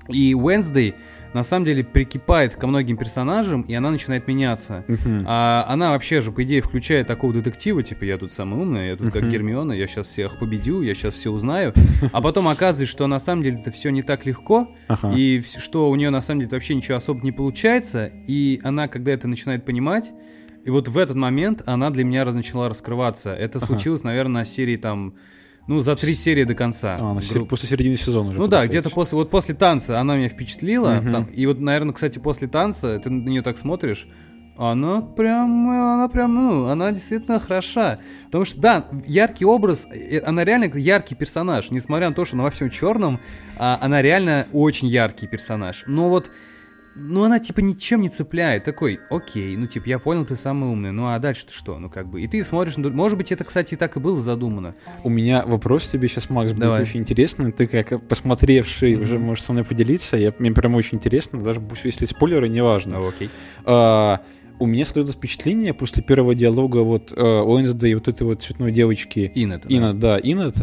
и 0.09 0.33
Wednesday 0.33 0.95
на 1.33 1.43
самом 1.43 1.63
деле 1.63 1.85
прикипает 1.85 2.55
ко 2.55 2.67
многим 2.67 2.97
персонажам, 2.97 3.61
и 3.61 3.73
она 3.73 3.89
начинает 3.89 4.27
меняться. 4.27 4.83
А 5.25 5.63
она 5.69 5.91
вообще 5.91 6.19
же, 6.19 6.33
по 6.33 6.43
идее, 6.43 6.61
включает 6.61 7.07
такого 7.07 7.31
детектива, 7.31 7.83
типа, 7.83 8.03
я 8.03 8.17
тут 8.17 8.33
самый 8.33 8.59
умный, 8.61 8.89
я 8.89 8.95
тут 8.97 9.13
как 9.13 9.29
Гермиона, 9.29 9.71
я 9.71 9.87
сейчас 9.87 10.07
всех 10.07 10.39
победю, 10.39 10.81
я 10.81 10.93
сейчас 10.93 11.13
все 11.13 11.31
узнаю. 11.31 11.73
А 12.11 12.19
потом 12.19 12.49
оказывается, 12.49 12.91
что 12.91 13.07
на 13.07 13.21
самом 13.21 13.43
деле 13.43 13.59
это 13.61 13.71
все 13.71 13.91
не 13.91 14.03
так 14.03 14.25
легко, 14.25 14.75
и 15.15 15.41
что 15.57 15.89
у 15.89 15.95
нее 15.95 16.09
на 16.09 16.19
самом 16.19 16.41
деле 16.41 16.51
вообще 16.51 16.75
ничего 16.75 16.97
особо 16.97 17.21
не 17.21 17.31
получается, 17.31 18.11
и 18.27 18.59
она, 18.61 18.89
когда 18.89 19.13
это 19.13 19.29
начинает 19.29 19.63
понимать, 19.63 20.11
и 20.65 20.71
вот 20.71 20.87
в 20.87 20.97
этот 20.97 21.15
момент 21.15 21.61
она 21.67 21.91
для 21.91 22.03
меня 22.03 22.25
начала 22.25 22.67
раскрываться. 22.69 23.31
Это 23.31 23.59
ага. 23.59 23.67
случилось, 23.67 24.03
наверное, 24.03 24.41
на 24.41 24.45
серии 24.45 24.77
там, 24.77 25.13
ну, 25.67 25.79
за 25.79 25.95
три 25.95 26.15
серии 26.15 26.43
до 26.43 26.55
конца. 26.55 26.97
А, 26.99 27.19
гру... 27.33 27.45
после 27.45 27.69
середины 27.69 27.97
сезона 27.97 28.29
уже. 28.29 28.39
Ну 28.39 28.47
да, 28.47 28.65
где-то 28.65 28.89
после, 28.89 29.15
вот 29.15 29.29
после 29.29 29.53
танца 29.53 29.99
она 29.99 30.17
меня 30.17 30.27
впечатлила. 30.27 30.97
Угу. 30.97 31.11
Там, 31.11 31.23
и 31.25 31.45
вот, 31.45 31.59
наверное, 31.59 31.93
кстати, 31.93 32.17
после 32.17 32.47
танца 32.47 32.97
ты 32.97 33.11
на 33.11 33.29
нее 33.29 33.43
так 33.43 33.59
смотришь, 33.59 34.07
она 34.57 35.01
прям, 35.01 35.69
она 35.69 36.07
прям, 36.07 36.33
ну, 36.33 36.65
она 36.65 36.91
действительно 36.91 37.39
хороша. 37.39 37.99
Потому 38.25 38.45
что, 38.45 38.59
да, 38.59 38.87
яркий 39.05 39.45
образ, 39.45 39.85
э, 39.85 40.17
она 40.25 40.43
реально 40.43 40.71
яркий 40.73 41.13
персонаж. 41.13 41.69
Несмотря 41.69 42.09
на 42.09 42.15
то, 42.15 42.25
что 42.25 42.37
она 42.37 42.43
во 42.45 42.49
всем 42.49 42.71
черном, 42.71 43.19
а, 43.59 43.77
она 43.81 44.01
реально 44.01 44.47
очень 44.51 44.87
яркий 44.87 45.27
персонаж. 45.27 45.83
Но 45.85 46.09
вот 46.09 46.31
ну, 46.95 47.23
она, 47.23 47.39
типа, 47.39 47.59
ничем 47.59 48.01
не 48.01 48.09
цепляет. 48.09 48.63
Такой, 48.63 48.99
окей, 49.09 49.55
ну, 49.57 49.67
типа, 49.67 49.87
я 49.89 49.99
понял, 49.99 50.25
ты 50.25 50.35
самый 50.35 50.69
умный. 50.69 50.91
Ну, 50.91 51.07
а 51.07 51.19
дальше-то 51.19 51.53
что? 51.53 51.77
Ну, 51.77 51.89
как 51.89 52.07
бы. 52.07 52.21
И 52.21 52.27
ты 52.27 52.43
смотришь, 52.43 52.77
может 52.77 53.17
быть, 53.17 53.31
это, 53.31 53.43
кстати, 53.43 53.75
так 53.75 53.97
и 53.97 53.99
было 53.99 54.17
задумано. 54.17 54.75
У 55.03 55.09
меня 55.09 55.43
вопрос 55.45 55.87
тебе 55.87 56.07
сейчас, 56.07 56.29
Макс, 56.29 56.51
будет 56.51 56.61
Давай. 56.61 56.81
очень 56.81 57.01
интересный. 57.01 57.51
Ты, 57.51 57.67
как 57.67 58.07
посмотревший, 58.07 58.93
mm-hmm. 58.93 59.01
уже 59.01 59.19
можешь 59.19 59.43
со 59.43 59.51
мной 59.51 59.65
поделиться. 59.65 60.15
Я, 60.15 60.33
мне 60.39 60.51
прям 60.51 60.75
очень 60.75 60.97
интересно. 60.97 61.39
Даже 61.41 61.59
пусть, 61.59 61.83
если 61.83 62.05
спойлеры, 62.05 62.47
неважно. 62.47 62.99
Ну, 62.99 63.09
окей. 63.09 63.29
А, 63.65 64.21
у 64.59 64.65
меня 64.65 64.85
сложилось 64.85 65.17
впечатление 65.17 65.73
после 65.73 66.01
первого 66.01 66.33
диалога 66.33 66.77
вот 66.77 67.11
uh, 67.11 67.43
Уэнсдей 67.43 67.91
и 67.91 67.95
вот 67.95 68.07
этой 68.07 68.23
вот 68.23 68.41
цветной 68.41 68.71
девочки. 68.71 69.29
Инет. 69.35 69.65
Инет, 69.67 69.99
да, 69.99 70.13
да 70.13 70.19
Инет. 70.23 70.55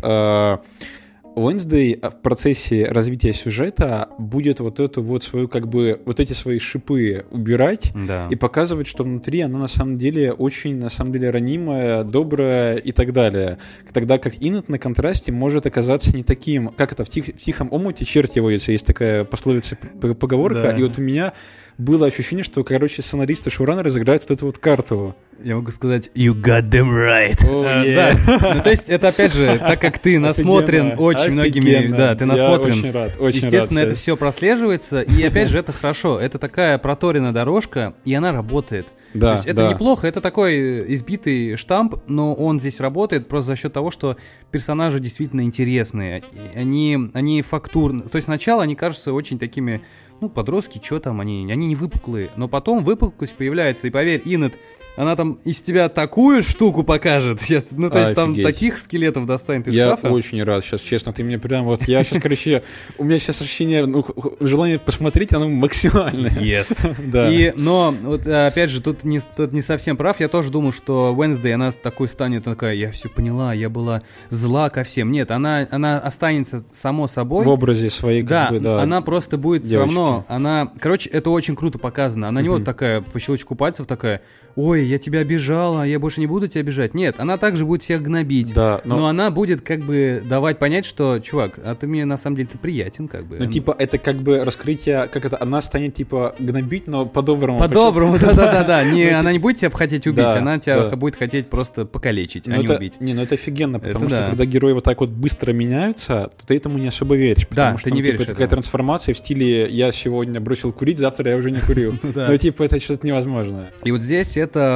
Wednesday 1.36 1.98
в 2.08 2.20
процессе 2.20 2.84
развития 2.84 3.32
сюжета 3.32 4.08
будет 4.18 4.60
вот 4.60 4.80
эту 4.80 5.02
вот 5.02 5.22
свою, 5.22 5.48
как 5.48 5.68
бы, 5.68 6.00
вот 6.04 6.20
эти 6.20 6.32
свои 6.32 6.58
шипы 6.58 7.26
убирать 7.30 7.92
да. 7.94 8.28
и 8.30 8.36
показывать, 8.36 8.86
что 8.86 9.04
внутри 9.04 9.40
она 9.40 9.58
на 9.58 9.68
самом 9.68 9.98
деле 9.98 10.32
очень, 10.32 10.76
на 10.76 10.90
самом 10.90 11.12
деле, 11.12 11.30
ранимая, 11.30 12.04
добрая 12.04 12.76
и 12.76 12.92
так 12.92 13.12
далее. 13.12 13.58
Тогда 13.92 14.18
как 14.18 14.34
Инет 14.40 14.68
на 14.68 14.78
контрасте 14.78 15.32
может 15.32 15.66
оказаться 15.66 16.14
не 16.14 16.22
таким, 16.22 16.68
как 16.68 16.92
это 16.92 17.04
в, 17.04 17.08
тих, 17.08 17.26
в 17.26 17.38
тихом 17.38 17.68
омуте 17.70 18.04
черти 18.04 18.38
водится, 18.38 18.72
есть 18.72 18.86
такая 18.86 19.24
пословица, 19.24 19.76
поговорка, 19.76 20.62
да. 20.62 20.70
и 20.70 20.82
вот 20.82 20.98
у 20.98 21.02
меня 21.02 21.32
было 21.78 22.06
ощущение, 22.06 22.44
что, 22.44 22.62
короче, 22.64 23.02
сценаристы 23.02 23.50
шоураннеры 23.50 23.86
разыграют 23.86 24.22
вот 24.22 24.30
эту 24.30 24.46
вот 24.46 24.58
карту. 24.58 25.16
Я 25.42 25.56
могу 25.56 25.70
сказать, 25.70 26.10
you 26.14 26.34
got 26.34 26.70
them 26.70 26.90
right. 26.90 27.38
Oh, 27.42 27.64
yeah. 27.84 28.16
да. 28.26 28.54
ну, 28.54 28.62
то 28.62 28.70
есть, 28.70 28.88
это 28.88 29.08
опять 29.08 29.32
же, 29.32 29.58
так 29.58 29.80
как 29.80 29.98
ты 29.98 30.18
насмотрен 30.18 30.94
очень 30.98 31.32
многими, 31.32 31.88
да, 31.88 32.14
ты 32.14 32.26
насмотрен. 32.26 32.74
Я 32.74 32.78
очень 32.78 32.92
рад, 32.92 33.16
очень 33.18 33.44
Естественно, 33.44 33.80
рад, 33.80 33.88
это 33.88 33.96
все 33.98 34.16
прослеживается, 34.16 35.00
и 35.00 35.22
опять 35.22 35.48
же, 35.48 35.58
это 35.58 35.72
хорошо. 35.72 36.20
Это 36.20 36.38
такая 36.38 36.78
проторенная 36.78 37.32
дорожка, 37.32 37.94
и 38.04 38.14
она 38.14 38.32
работает. 38.32 38.88
Да, 39.14 39.28
То 39.28 39.32
есть 39.34 39.46
это 39.46 39.62
да. 39.62 39.70
неплохо, 39.72 40.06
это 40.06 40.20
такой 40.20 40.92
избитый 40.94 41.56
штамп, 41.56 41.96
но 42.06 42.34
он 42.34 42.60
здесь 42.60 42.80
работает 42.80 43.28
просто 43.28 43.48
за 43.48 43.56
счет 43.56 43.72
того, 43.72 43.90
что 43.90 44.16
персонажи 44.50 45.00
действительно 45.00 45.42
интересные. 45.42 46.22
Они, 46.54 47.10
они 47.12 47.42
фактурны. 47.42 48.02
То 48.04 48.16
есть 48.16 48.26
сначала 48.26 48.62
они 48.62 48.74
кажутся 48.74 49.12
очень 49.12 49.38
такими, 49.38 49.82
ну, 50.22 50.30
подростки, 50.30 50.80
что 50.82 51.00
там, 51.00 51.20
они, 51.20 51.50
они 51.50 51.66
не 51.66 51.74
выпуклые. 51.74 52.30
Но 52.36 52.48
потом 52.48 52.84
выпуклость 52.84 53.34
появляется, 53.34 53.88
и 53.88 53.90
поверь, 53.90 54.22
Инет, 54.24 54.58
она 54.96 55.16
там 55.16 55.38
из 55.44 55.60
тебя 55.60 55.88
такую 55.88 56.42
штуку 56.42 56.82
покажет. 56.82 57.42
Я- 57.48 57.62
Ну, 57.72 57.88
то 57.90 58.00
есть 58.00 58.14
там 58.14 58.32
Офигеть. 58.32 58.44
таких 58.44 58.78
скелетов 58.78 59.26
достанет 59.26 59.68
из 59.68 59.74
Я 59.74 59.88
шкафа. 59.96 60.10
очень 60.10 60.42
рад 60.42 60.64
сейчас, 60.64 60.80
честно, 60.80 61.12
ты 61.12 61.24
мне 61.24 61.38
прям 61.38 61.64
вот, 61.64 61.82
я 61.88 62.04
сейчас, 62.04 62.20
короче, 62.22 62.62
у 62.98 63.04
меня 63.04 63.18
сейчас 63.18 63.40
ощущение, 63.40 63.86
ну, 63.86 64.04
желание 64.40 64.78
посмотреть, 64.78 65.32
оно 65.32 65.48
максимальное. 65.48 66.30
Yes. 66.30 66.94
Да. 67.12 67.30
И, 67.30 67.52
но, 67.56 67.94
вот, 68.02 68.26
опять 68.26 68.70
же, 68.70 68.80
тут 68.80 69.04
не, 69.04 69.20
тут 69.20 69.52
не 69.52 69.62
совсем 69.62 69.96
прав. 69.96 70.20
Я 70.20 70.28
тоже 70.28 70.50
думал, 70.50 70.72
что 70.72 71.14
Wednesday, 71.16 71.52
она 71.52 71.72
такой 71.72 72.08
станет, 72.08 72.44
такая, 72.44 72.74
я 72.74 72.90
все 72.90 73.08
поняла, 73.08 73.52
я 73.54 73.68
была 73.68 74.02
зла 74.30 74.70
ко 74.70 74.84
всем. 74.84 75.10
Нет, 75.10 75.30
она, 75.30 75.66
она 75.70 75.98
останется 75.98 76.64
само 76.72 77.08
собой. 77.08 77.44
В 77.44 77.48
образе 77.48 77.90
своей, 77.90 78.22
да, 78.22 78.48
бы, 78.50 78.60
да. 78.60 78.82
она 78.82 79.00
просто 79.00 79.36
будет 79.38 79.62
все 79.62 79.72
девочки. 79.72 79.94
равно, 79.96 80.24
она, 80.28 80.70
короче, 80.80 81.08
это 81.10 81.30
очень 81.30 81.56
круто 81.56 81.78
показано. 81.78 82.28
Она 82.28 82.40
не 82.42 82.48
вот 82.48 82.64
такая 82.64 83.00
по 83.00 83.18
щелчку 83.20 83.54
пальцев 83.54 83.86
такая, 83.86 84.22
ой, 84.56 84.81
я 84.84 84.98
тебя 84.98 85.20
обижала, 85.20 85.82
я 85.82 85.98
больше 85.98 86.20
не 86.20 86.26
буду 86.26 86.48
тебя 86.48 86.60
обижать. 86.60 86.94
Нет, 86.94 87.16
она 87.18 87.38
также 87.38 87.64
будет 87.64 87.82
всех 87.82 88.02
гнобить. 88.02 88.52
Да, 88.54 88.80
Но, 88.84 88.98
но, 88.98 89.06
она 89.06 89.30
будет 89.30 89.62
как 89.62 89.80
бы 89.80 90.22
давать 90.24 90.58
понять, 90.58 90.84
что, 90.84 91.18
чувак, 91.18 91.58
а 91.62 91.74
ты 91.74 91.86
мне 91.86 92.04
на 92.04 92.18
самом 92.18 92.36
деле 92.36 92.48
ты 92.52 92.58
приятен, 92.58 93.08
как 93.08 93.26
бы. 93.26 93.38
ну, 93.38 93.46
типа, 93.46 93.74
это 93.78 93.98
как 93.98 94.16
бы 94.16 94.44
раскрытие, 94.44 95.08
как 95.12 95.24
это, 95.24 95.38
она 95.40 95.60
станет, 95.62 95.94
типа, 95.94 96.34
гнобить, 96.38 96.86
но 96.86 97.06
по-доброму. 97.06 97.58
По-доброму, 97.58 98.18
да-да-да. 98.20 98.84
Не, 98.84 99.10
Ну, 99.10 99.18
она 99.18 99.32
не 99.32 99.38
будет 99.38 99.58
тебя 99.58 99.70
хотеть 99.70 100.06
убить, 100.06 100.24
она 100.24 100.58
тебя 100.58 100.88
будет 100.96 101.16
хотеть 101.16 101.48
просто 101.48 101.84
покалечить, 101.84 102.46
Ну, 102.46 102.54
а 102.54 102.58
не 102.58 102.68
убить. 102.68 103.00
Не, 103.00 103.14
ну 103.14 103.22
это 103.22 103.34
офигенно, 103.34 103.78
потому 103.78 104.08
что 104.08 104.20
да. 104.20 104.28
когда 104.28 104.44
герои 104.44 104.72
вот 104.72 104.84
так 104.84 105.00
вот 105.00 105.10
быстро 105.10 105.52
меняются, 105.52 106.30
то 106.36 106.46
ты 106.46 106.56
этому 106.56 106.78
не 106.78 106.88
особо 106.88 107.16
веришь. 107.16 107.46
Потому 107.46 107.78
что 107.78 107.90
типа, 107.90 108.24
такая 108.24 108.48
трансформация 108.48 109.14
в 109.14 109.18
стиле 109.18 109.66
«я 109.68 109.92
сегодня 109.92 110.40
бросил 110.40 110.72
курить, 110.72 110.98
завтра 110.98 111.30
я 111.30 111.36
уже 111.36 111.50
не 111.50 111.60
курю». 111.60 111.94
Ну, 112.32 112.36
типа, 112.36 112.62
это 112.62 112.78
что-то 112.78 113.06
невозможное. 113.06 113.70
И 113.84 113.90
вот 113.90 114.00
здесь 114.00 114.36
это, 114.36 114.71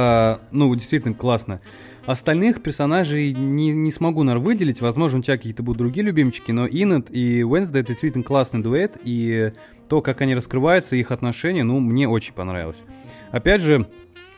ну, 0.51 0.73
действительно 0.75 1.13
классно. 1.13 1.61
Остальных 2.05 2.61
персонажей 2.63 3.33
не, 3.33 3.71
не 3.71 3.91
смогу, 3.91 4.23
наверное, 4.23 4.45
выделить. 4.45 4.79
Возможно, 4.79 5.19
у 5.19 5.21
тебя 5.21 5.35
какие-то 5.35 5.61
будут 5.61 5.79
другие 5.79 6.05
любимчики, 6.05 6.51
но 6.51 6.65
Иннет 6.65 7.07
и 7.09 7.41
Wednesday 7.41 7.79
это 7.79 7.89
действительно 7.89 8.23
классный 8.23 8.61
дуэт, 8.61 8.97
и 9.03 9.51
то, 9.89 10.01
как 10.01 10.21
они 10.21 10.35
раскрываются, 10.35 10.95
их 10.95 11.11
отношения, 11.11 11.63
ну, 11.63 11.79
мне 11.79 12.07
очень 12.07 12.33
понравилось. 12.33 12.81
Опять 13.31 13.61
же, 13.61 13.87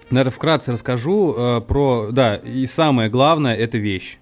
наверное, 0.10 0.32
вкратце 0.32 0.72
расскажу 0.72 1.36
э, 1.38 1.62
про... 1.62 2.10
Да, 2.12 2.36
и 2.36 2.66
самое 2.66 3.10
главное— 3.10 3.56
это 3.58 3.78
вещь. 3.78 4.19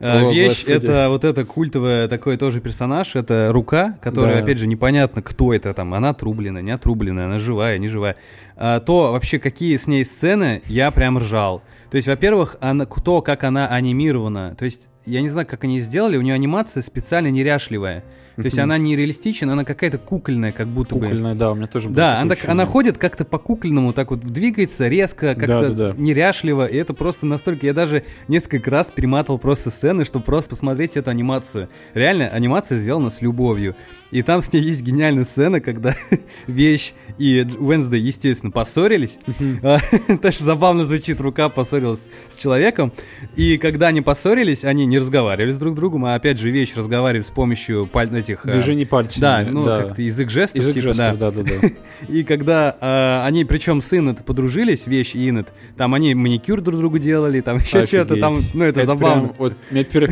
Э, 0.00 0.28
О, 0.28 0.32
вещь 0.32 0.64
господи. 0.64 0.72
это 0.72 1.08
вот 1.10 1.24
это 1.24 1.44
культовая 1.44 2.08
такой 2.08 2.38
тоже 2.38 2.60
персонаж, 2.62 3.16
это 3.16 3.50
рука, 3.52 3.98
которая, 4.00 4.36
Да. 4.36 4.42
опять 4.42 4.56
же, 4.56 4.66
непонятно, 4.66 5.20
кто 5.20 5.52
это 5.52 5.74
там, 5.74 5.92
она 5.92 6.08
отрублена, 6.10 6.62
не 6.62 6.70
отрубленная, 6.70 7.26
она 7.26 7.38
живая, 7.38 7.76
не 7.76 7.86
живая. 7.86 8.16
А, 8.56 8.80
то 8.80 9.12
вообще 9.12 9.38
какие 9.38 9.76
с 9.76 9.86
ней 9.86 10.04
сцены, 10.06 10.62
я 10.66 10.90
прям 10.90 11.18
ржал. 11.18 11.62
То 11.90 11.96
есть, 11.96 12.08
во-первых, 12.08 12.56
она, 12.60 12.86
то, 12.86 13.20
как 13.20 13.44
она 13.44 13.66
анимирована, 13.68 14.54
то 14.58 14.64
есть, 14.64 14.86
я 15.04 15.20
не 15.20 15.28
знаю, 15.28 15.46
как 15.46 15.64
они 15.64 15.80
сделали, 15.80 16.16
у 16.16 16.22
нее 16.22 16.34
анимация 16.34 16.82
специально 16.82 17.28
неряшливая. 17.28 18.02
То 18.42 18.46
есть, 18.46 18.58
она 18.58 18.78
не 18.78 18.96
реалистична, 18.96 19.52
она 19.52 19.64
какая-то 19.64 19.98
кукольная, 19.98 20.52
как 20.52 20.68
будто 20.68 20.94
бы. 20.94 21.02
Кукольная, 21.02 21.34
да, 21.34 21.52
у 21.52 21.54
меня 21.54 21.66
тоже 21.66 21.88
Да, 21.90 22.18
она, 22.20 22.34
так- 22.34 22.48
она 22.48 22.66
ходит 22.66 22.98
как-то 22.98 23.24
по 23.24 23.38
кукольному, 23.38 23.92
так 23.92 24.10
вот 24.10 24.20
двигается 24.20 24.88
резко, 24.88 25.34
как-то 25.34 25.60
Да-да-да. 25.68 25.94
неряшливо, 25.96 26.66
и 26.66 26.76
это 26.76 26.94
просто 26.94 27.26
настолько... 27.26 27.66
Я 27.66 27.74
даже 27.74 28.04
несколько 28.28 28.70
раз 28.70 28.90
перематывал 28.90 29.38
просто 29.38 29.70
сцены, 29.70 30.04
чтобы 30.04 30.24
просто 30.24 30.50
посмотреть 30.50 30.96
эту 30.96 31.10
анимацию. 31.10 31.68
Реально, 31.94 32.28
анимация 32.28 32.78
сделана 32.78 33.10
с 33.10 33.22
любовью. 33.22 33.76
И 34.10 34.22
там 34.22 34.42
с 34.42 34.52
ней 34.52 34.62
есть 34.62 34.82
гениальная 34.82 35.24
сцена, 35.24 35.60
когда 35.60 35.94
Вещь 36.46 36.92
и 37.18 37.46
Уэнсдей, 37.58 38.00
естественно, 38.00 38.50
поссорились. 38.50 39.18
Тоже 40.22 40.38
забавно 40.44 40.84
звучит, 40.84 41.20
рука 41.20 41.48
поссорилась 41.48 42.08
с 42.28 42.36
человеком. 42.36 42.92
И 43.36 43.58
когда 43.58 43.88
они 43.88 44.00
поссорились, 44.00 44.64
они 44.64 44.86
не 44.86 44.98
разговаривали 44.98 45.52
с 45.52 45.56
друг 45.58 45.74
другом, 45.74 46.04
а 46.06 46.14
опять 46.14 46.38
же 46.38 46.50
Вещь 46.50 46.74
разговаривает 46.74 47.26
с 47.26 47.30
помощью 47.30 47.86
паль- 47.86 48.10
этих... 48.30 48.46
э, 48.46 48.50
Движение 48.50 48.86
пальцами. 48.86 49.20
Да, 49.20 49.46
ну 49.48 49.64
как-то 49.64 50.02
язык 50.02 50.30
жестов. 50.30 50.58
Язык 50.60 50.74
типа, 50.74 50.88
жестов, 50.88 51.18
да. 51.18 51.30
да-да-да. 51.30 51.68
И 52.08 52.24
когда 52.24 52.76
э, 52.80 53.26
они, 53.26 53.44
причем 53.44 53.80
с 53.82 53.92
Иннет 53.92 54.24
подружились, 54.24 54.86
Вещь 54.86 55.14
и 55.14 55.28
Иннет, 55.28 55.48
там 55.76 55.94
они 55.94 56.14
маникюр 56.14 56.60
друг 56.60 56.78
другу 56.78 56.98
делали, 56.98 57.40
там 57.40 57.56
еще 57.58 57.86
что-то, 57.86 58.16
там, 58.16 58.40
ну 58.54 58.64
это, 58.64 58.80
Это 58.80 58.86
забавно. 58.86 59.28
прям, 59.28 59.34
вот, 59.38 59.52
меня 59.70 59.82
пер- 59.84 60.10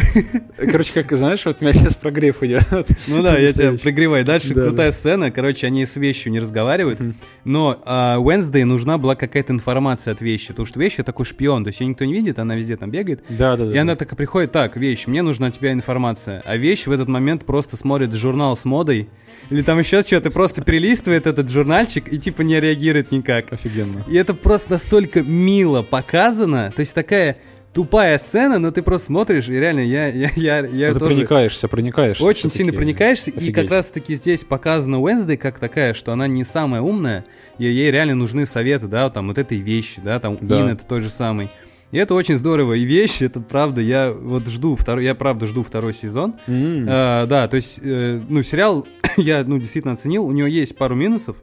Короче, 0.71 0.93
как, 0.93 1.17
знаешь, 1.17 1.45
вот 1.45 1.57
у 1.61 1.65
меня 1.65 1.73
сейчас 1.75 1.95
прогрев 1.95 2.43
идет. 2.43 2.65
Ну 3.09 3.23
да, 3.23 3.39
я 3.39 3.53
тебя 3.53 3.73
пригреваю. 3.73 4.25
Дальше 4.25 4.55
Да, 4.55 4.67
крутая 4.67 4.93
сцена, 4.93 5.31
короче, 5.31 5.67
они 5.67 5.87
с 5.87 5.97
Вещью 5.97 6.33
не 6.33 6.41
разговаривают, 6.41 7.01
Мгм. 7.01 7.15
но 7.45 7.81
Wednesday 7.87 8.65
нужна 8.65 8.99
была 8.99 9.15
какая-то 9.15 9.53
информация 9.53 10.13
от 10.13 10.21
Вещи, 10.21 10.49
потому 10.49 10.67
что 10.67 10.79
Вещь 10.81 10.97
такой 11.05 11.25
шпион, 11.25 11.65
то 11.65 11.69
есть 11.69 11.81
ее 11.81 11.87
никто 11.87 12.05
не 12.05 12.13
видит, 12.13 12.39
она 12.39 12.55
везде 12.57 12.77
там 12.77 12.91
бегает, 12.91 13.23
Да-да-да. 13.29 13.73
И 13.73 13.77
она 13.79 13.95
так 13.97 14.13
и 14.13 14.17
приходит, 14.17 14.53
так, 14.53 14.77
вещь, 14.77 15.07
мне 15.07 15.23
нужна 15.23 15.47
от 15.47 15.55
тебя 15.55 15.73
информация. 15.73 16.43
А 16.45 16.57
вещь 16.57 16.87
в 16.87 16.91
этот 16.91 17.09
момент 17.09 17.45
просто 17.45 17.77
смотрит 17.77 18.08
журнал 18.15 18.57
с 18.57 18.65
модой, 18.65 19.09
или 19.51 19.63
там 19.63 19.79
еще 19.79 20.03
что-то, 20.03 20.31
просто 20.31 20.63
перелистывает 20.63 21.27
этот 21.27 21.51
журнальчик 21.51 22.13
и 22.13 22.19
типа 22.19 22.43
не 22.43 22.61
реагирует 22.61 23.13
никак. 23.13 23.53
Офигенно. 23.53 24.05
И 24.09 24.15
это 24.17 24.35
просто 24.35 24.73
настолько 24.73 25.23
мило 25.23 25.83
показано, 25.83 26.73
то 26.75 26.81
есть 26.81 26.95
такая 26.95 27.39
тупая 27.73 28.19
сцена, 28.19 28.59
но 28.59 28.71
ты 28.71 28.83
просто 28.83 29.07
смотришь, 29.07 29.49
и 29.49 29.53
реально 29.53 29.81
я, 29.81 30.09
я, 30.09 30.31
я, 30.35 30.59
я 30.67 30.93
Ты 30.93 30.99
тоже 30.99 31.15
проникаешься, 31.15 31.69
проникаешься. 31.69 32.25
очень 32.25 32.51
сильно 32.51 32.73
проникаешься, 32.73 33.31
и 33.31 33.37
Офигеть. 33.37 33.55
как 33.55 33.71
раз-таки 33.71 34.17
здесь 34.17 34.43
показана 34.43 34.97
Wednesday 34.97 35.37
как 35.37 35.59
такая, 35.59 35.95
что 35.95 36.13
она 36.13 36.27
не 36.27 36.45
самая 36.45 36.81
умная, 36.81 37.25
и 37.59 37.65
ей 37.65 37.91
реально 37.91 38.17
нужны 38.17 38.47
советы, 38.47 38.87
да, 38.89 39.09
там 39.11 39.29
вот 39.29 39.39
этой 39.39 39.59
вещи, 39.59 40.01
да, 40.03 40.19
там 40.19 40.39
Да. 40.41 40.61
Ин 40.61 40.69
это 40.69 40.85
той 40.87 41.01
же 41.01 41.11
самый. 41.11 41.51
И 41.91 41.97
это 41.97 42.15
очень 42.15 42.37
здорово, 42.37 42.75
и 42.75 42.85
вещи, 42.85 43.25
это 43.25 43.41
правда, 43.41 43.81
я 43.81 44.13
вот 44.13 44.47
жду 44.47 44.77
второй, 44.77 45.05
я 45.05 45.15
правда 45.15 45.47
жду 45.47 45.63
второй 45.63 45.95
сезон. 45.95 46.35
М. 46.47 46.87
А, 46.89 47.27
да, 47.27 47.49
то 47.49 47.57
есть, 47.57 47.79
э, 47.83 48.21
ну, 48.29 48.43
сериал 48.43 48.87
я, 49.17 49.43
ну, 49.45 49.59
действительно 49.59 49.95
оценил, 49.95 50.27
у 50.27 50.33
него 50.33 50.49
есть 50.49 50.77
пару 50.77 50.95
минусов, 50.95 51.37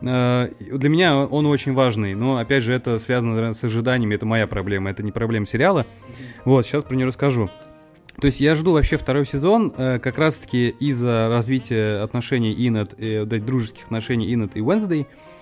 Э, 0.00 0.48
для 0.60 0.88
меня 0.88 1.16
он 1.18 1.46
очень 1.46 1.74
важный, 1.74 2.14
но, 2.14 2.36
опять 2.36 2.62
же, 2.62 2.72
это 2.72 2.98
связано 2.98 3.32
наверное, 3.32 3.54
с 3.54 3.64
ожиданиями, 3.64 4.14
это 4.14 4.26
моя 4.26 4.46
проблема, 4.46 4.90
это 4.90 5.02
не 5.02 5.12
проблема 5.12 5.46
сериала. 5.46 5.86
Вот, 6.44 6.66
сейчас 6.66 6.84
про 6.84 6.94
нее 6.94 7.06
расскажу. 7.06 7.50
То 8.20 8.26
есть 8.26 8.40
я 8.40 8.54
жду 8.56 8.72
вообще 8.72 8.96
второй 8.96 9.26
сезон, 9.26 9.72
э, 9.76 9.98
как 10.00 10.18
раз-таки 10.18 10.68
из-за 10.68 11.28
развития 11.28 12.02
отношений 12.02 12.52
Инет, 12.52 12.94
э, 12.98 13.24
дружеских 13.24 13.84
отношений 13.84 14.32
Инет 14.32 14.56
и 14.56 14.60
Wednesday, 14.60 15.06
а, 15.06 15.37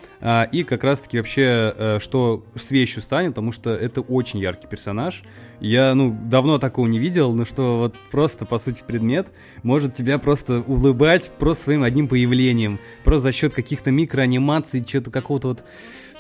и 0.53 0.62
как 0.62 0.85
раз-таки 0.85 1.19
вообще, 1.19 1.75
э, 1.77 1.99
что 2.01 2.45
с 2.55 2.71
вещью 2.71 3.03
станет, 3.03 3.33
потому 3.33 3.53
что 3.53 3.71
это 3.71 4.01
очень 4.01 4.41
яркий 4.41 4.67
персонаж. 4.67 5.23
Я, 5.61 5.95
ну, 5.95 6.17
давно 6.25 6.59
такого 6.59 6.87
не 6.87 6.99
видел, 6.99 7.33
но 7.33 7.45
что 7.45 7.79
вот 7.79 7.95
просто, 8.11 8.47
по 8.47 8.59
сути, 8.59 8.85
предмет 8.87 9.29
может 9.62 9.95
тебя 9.95 10.19
просто 10.19 10.61
улыбать 10.61 11.31
просто 11.39 11.64
своим 11.64 11.83
одним 11.83 12.09
появлением, 12.09 12.79
просто 13.05 13.25
за 13.25 13.33
счет 13.33 13.55
каких-то 13.55 13.91
микроанимаций, 13.91 14.85
что-то 14.87 15.11
какого-то 15.11 15.49
вот... 15.49 15.64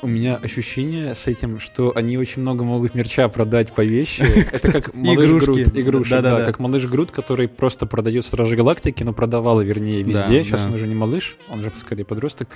У 0.02 0.08
меня 0.08 0.36
ощущение 0.36 1.14
с 1.14 1.26
этим, 1.26 1.58
что 1.58 1.92
они 1.94 2.18
очень 2.18 2.42
много 2.42 2.64
могут 2.64 2.94
мерча 2.94 3.28
продать 3.28 3.72
по 3.72 3.84
вещи. 3.84 4.20
Это 4.52 4.72
как 4.72 4.94
малыш 4.94 5.28
Игрушки. 5.28 5.46
Грут. 5.46 5.76
Игрушек, 5.76 6.10
Да-да-да. 6.10 6.38
да. 6.40 6.44
Как 6.46 6.58
малыш 6.58 6.84
Грут, 6.84 7.10
который 7.10 7.48
просто 7.48 7.86
продает 7.86 8.24
Стражи 8.24 8.56
Галактики, 8.56 9.02
но 9.02 9.12
продавал, 9.12 9.60
вернее, 9.60 10.04
Да, 10.04 10.10
везде. 10.10 10.44
Сейчас 10.44 10.60
да. 10.60 10.68
он 10.68 10.74
уже 10.74 10.86
не 10.86 10.94
малыш, 10.94 11.36
он 11.48 11.62
же 11.62 11.72
скорее 11.76 12.04
подросток. 12.04 12.48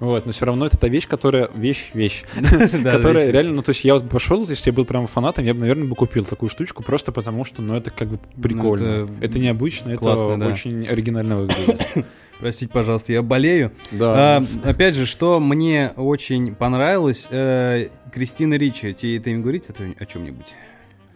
Вот, 0.00 0.26
но 0.26 0.32
все 0.32 0.44
равно 0.44 0.66
это 0.66 0.76
та 0.76 0.88
вещь, 0.88 1.06
которая... 1.08 1.48
Вещь-вещь. 1.54 2.24
Да, 2.82 2.96
которая 2.96 3.26
да, 3.26 3.32
реально, 3.32 3.54
ну, 3.54 3.62
то 3.62 3.70
есть 3.70 3.84
я 3.84 3.94
вот 3.94 4.08
пошел, 4.08 4.46
если 4.48 4.70
я 4.70 4.72
был 4.72 4.84
прям 4.84 5.06
фанатом, 5.06 5.44
я 5.44 5.54
бы, 5.54 5.60
наверное, 5.60 5.86
бы 5.86 5.94
купил 5.94 6.24
такую 6.24 6.48
штучку, 6.48 6.82
просто 6.82 7.12
потому 7.12 7.44
что, 7.44 7.62
ну, 7.62 7.76
это 7.76 7.90
как 7.90 8.08
бы 8.08 8.18
прикольно. 8.40 9.08
это 9.20 9.38
необычно, 9.38 9.90
это 9.90 10.36
да. 10.36 10.46
очень 10.46 10.86
оригинально 10.86 11.38
выглядит. 11.38 12.06
Простите, 12.40 12.72
пожалуйста, 12.72 13.12
я 13.12 13.22
болею. 13.22 13.72
Да. 13.90 14.38
А, 14.38 14.42
опять 14.64 14.94
же, 14.94 15.06
что 15.06 15.38
мне 15.40 15.92
очень 15.96 16.54
понравилось, 16.54 17.26
э, 17.30 17.88
Кристина 18.12 18.54
Ричи, 18.54 18.92
тебе 18.94 19.18
это 19.18 19.30
им 19.30 19.42
говорить 19.42 19.64
о, 19.68 19.72
о 19.72 20.06
чем-нибудь? 20.06 20.54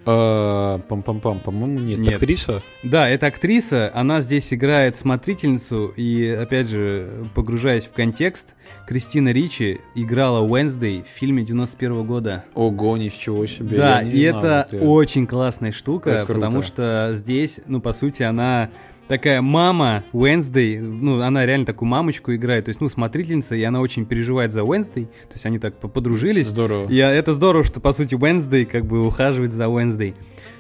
А, 0.08 0.78
Пам-пам-пам, 0.88 1.40
по-моему, 1.40 1.80
нет. 1.80 1.98
Нет. 1.98 2.14
Актриса? 2.14 2.62
Да, 2.84 3.08
это 3.08 3.26
актриса, 3.26 3.90
она 3.92 4.20
здесь 4.20 4.54
играет 4.54 4.94
смотрительницу, 4.94 5.92
и, 5.96 6.28
опять 6.28 6.68
же, 6.68 7.26
погружаясь 7.34 7.86
в 7.86 7.92
контекст, 7.92 8.54
Кристина 8.86 9.32
Ричи 9.32 9.80
играла 9.96 10.46
Уэнсдей 10.46 11.02
в 11.02 11.08
фильме 11.08 11.42
91 11.42 12.06
года. 12.06 12.44
Ого, 12.54 12.96
ничего 12.96 13.46
себе. 13.46 13.76
Да, 13.76 14.00
и 14.00 14.28
знал, 14.28 14.44
это 14.44 14.68
я. 14.70 14.80
очень 14.80 15.26
классная 15.26 15.72
штука, 15.72 16.24
потому 16.24 16.62
что 16.62 17.10
здесь, 17.12 17.58
ну, 17.66 17.80
по 17.80 17.92
сути, 17.92 18.22
она 18.22 18.70
такая 19.08 19.42
мама 19.42 20.04
Wednesday, 20.12 20.80
ну, 20.80 21.20
она 21.20 21.46
реально 21.46 21.66
такую 21.66 21.88
мамочку 21.88 22.34
играет, 22.34 22.66
то 22.66 22.70
есть, 22.70 22.80
ну, 22.80 22.88
смотрительница, 22.88 23.54
и 23.54 23.62
она 23.62 23.80
очень 23.80 24.06
переживает 24.06 24.52
за 24.52 24.60
Wednesday, 24.60 25.04
то 25.04 25.32
есть 25.34 25.46
они 25.46 25.58
так 25.58 25.76
подружились. 25.76 26.48
Здорово. 26.48 26.88
И 26.88 26.96
это 26.96 27.32
здорово, 27.32 27.64
что, 27.64 27.80
по 27.80 27.92
сути, 27.92 28.14
Wednesday 28.14 28.64
как 28.64 28.86
бы 28.86 29.06
ухаживает 29.06 29.52
за 29.52 29.64
Wednesday. 29.64 30.14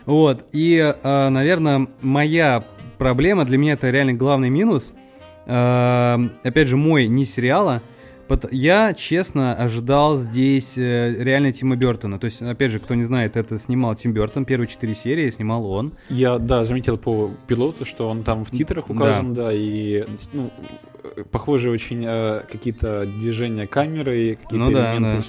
Вот, 0.04 0.46
и, 0.52 0.94
э, 1.02 1.28
наверное, 1.28 1.88
моя 2.00 2.64
проблема, 2.98 3.44
для 3.44 3.58
меня 3.58 3.74
это 3.74 3.90
реально 3.90 4.14
главный 4.14 4.50
минус, 4.50 4.92
э, 5.46 6.28
опять 6.42 6.68
же, 6.68 6.76
мой 6.76 7.08
не 7.08 7.24
сериала, 7.24 7.82
я, 8.50 8.94
честно, 8.94 9.54
ожидал 9.54 10.16
здесь 10.16 10.76
э, 10.76 11.14
реально 11.18 11.52
Тима 11.52 11.76
Бертона. 11.76 12.18
То 12.18 12.26
есть, 12.26 12.42
опять 12.42 12.72
же, 12.72 12.78
кто 12.78 12.94
не 12.94 13.04
знает, 13.04 13.36
это 13.36 13.58
снимал 13.58 13.94
Тим 13.94 14.12
Бертон. 14.12 14.44
Первые 14.44 14.68
четыре 14.68 14.94
серии 14.94 15.30
снимал 15.30 15.70
он. 15.70 15.92
Я, 16.08 16.38
да, 16.38 16.64
заметил 16.64 16.98
по 16.98 17.30
пилоту, 17.46 17.84
что 17.84 18.08
он 18.08 18.22
там 18.22 18.44
в 18.44 18.50
титрах 18.50 18.90
указан, 18.90 19.34
да, 19.34 19.46
да 19.46 19.52
и 19.52 20.04
ну, 20.32 20.50
похожи 21.30 21.70
очень 21.70 22.04
э, 22.06 22.42
какие-то 22.50 23.06
движения 23.06 23.66
камеры, 23.66 24.38
какие-то 24.42 24.56
ну, 24.56 24.70
элементы 24.70 25.24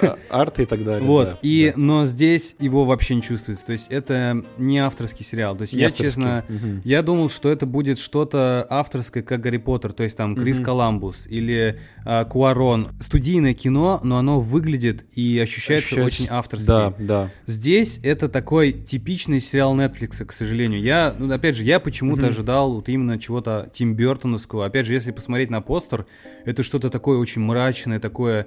да. 0.00 0.16
арта 0.30 0.62
и 0.62 0.66
так 0.66 0.84
далее. 0.84 1.06
Вот, 1.06 1.30
да, 1.30 1.38
и, 1.42 1.72
да. 1.74 1.80
но 1.80 2.06
здесь 2.06 2.54
его 2.58 2.84
вообще 2.84 3.14
не 3.16 3.22
чувствуется. 3.22 3.66
То 3.66 3.72
есть 3.72 3.86
это 3.88 4.44
не 4.58 4.78
авторский 4.78 5.24
сериал. 5.24 5.56
То 5.56 5.62
есть 5.62 5.74
не 5.74 5.80
я, 5.80 5.86
авторский. 5.88 6.06
честно, 6.06 6.44
угу. 6.48 6.80
я 6.84 7.02
думал, 7.02 7.30
что 7.30 7.48
это 7.48 7.66
будет 7.66 7.98
что-то 7.98 8.66
авторское, 8.68 9.22
как 9.22 9.40
Гарри 9.40 9.58
Поттер. 9.58 9.92
То 9.92 10.02
есть 10.02 10.16
там 10.16 10.34
Крис 10.36 10.58
угу. 10.58 10.66
Коламбус 10.66 11.26
или 11.26 11.80
э, 12.04 12.19
Куарон. 12.24 12.88
Студийное 13.00 13.54
кино, 13.54 14.00
но 14.02 14.18
оно 14.18 14.40
выглядит 14.40 15.04
и 15.14 15.38
ощущается 15.38 15.88
Ощущать... 15.88 16.20
очень 16.20 16.26
авторски. 16.30 16.66
Да, 16.66 16.94
да. 16.98 17.30
Здесь 17.46 17.98
это 18.02 18.28
такой 18.28 18.72
типичный 18.72 19.40
сериал 19.40 19.76
Netflix, 19.76 20.24
к 20.24 20.32
сожалению. 20.32 20.80
Я, 20.80 21.14
ну, 21.18 21.32
опять 21.32 21.56
же, 21.56 21.64
я 21.64 21.80
почему-то 21.80 22.22
угу. 22.22 22.30
ожидал 22.30 22.74
вот 22.74 22.88
именно 22.88 23.18
чего-то 23.18 23.70
Тим 23.72 23.94
Бертоновского. 23.94 24.66
Опять 24.66 24.86
же, 24.86 24.94
если 24.94 25.10
посмотреть 25.10 25.50
на 25.50 25.60
постер, 25.60 26.06
это 26.44 26.62
что-то 26.62 26.90
такое 26.90 27.18
очень 27.18 27.42
мрачное, 27.42 28.00
такое 28.00 28.46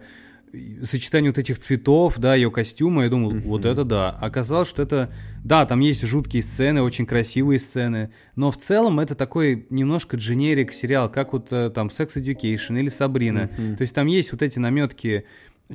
сочетание 0.84 1.32
вот 1.32 1.40
этих 1.40 1.58
цветов, 1.58 2.20
да, 2.20 2.36
ее 2.36 2.52
костюма, 2.52 3.04
я 3.04 3.10
думал, 3.10 3.34
mm-hmm. 3.34 3.42
вот 3.42 3.66
это 3.66 3.84
да. 3.84 4.12
Оказалось, 4.12 4.70
что 4.70 4.84
это, 4.84 5.12
да, 5.44 5.66
там 5.66 5.80
есть 5.80 6.06
жуткие 6.06 6.44
сцены, 6.44 6.82
очень 6.82 7.06
красивые 7.06 7.60
сцены, 7.60 8.12
но 8.36 8.52
в 8.52 8.58
целом 8.58 9.00
это 9.00 9.16
такой 9.16 9.66
немножко 9.70 10.16
дженерик 10.16 10.72
сериал, 10.72 11.12
как 11.12 11.34
вот 11.34 11.52
э, 11.52 11.72
там 11.72 11.88
Sex 11.88 12.16
Education 12.16 12.80
или 12.80 12.90
Сабрина. 12.90 13.50
Mm-hmm. 13.58 13.78
То 13.78 13.82
есть 13.82 13.96
там 13.96 14.08
есть 14.08 14.32
вот 14.32 14.44
эти 14.44 14.60
наметки 14.60 15.26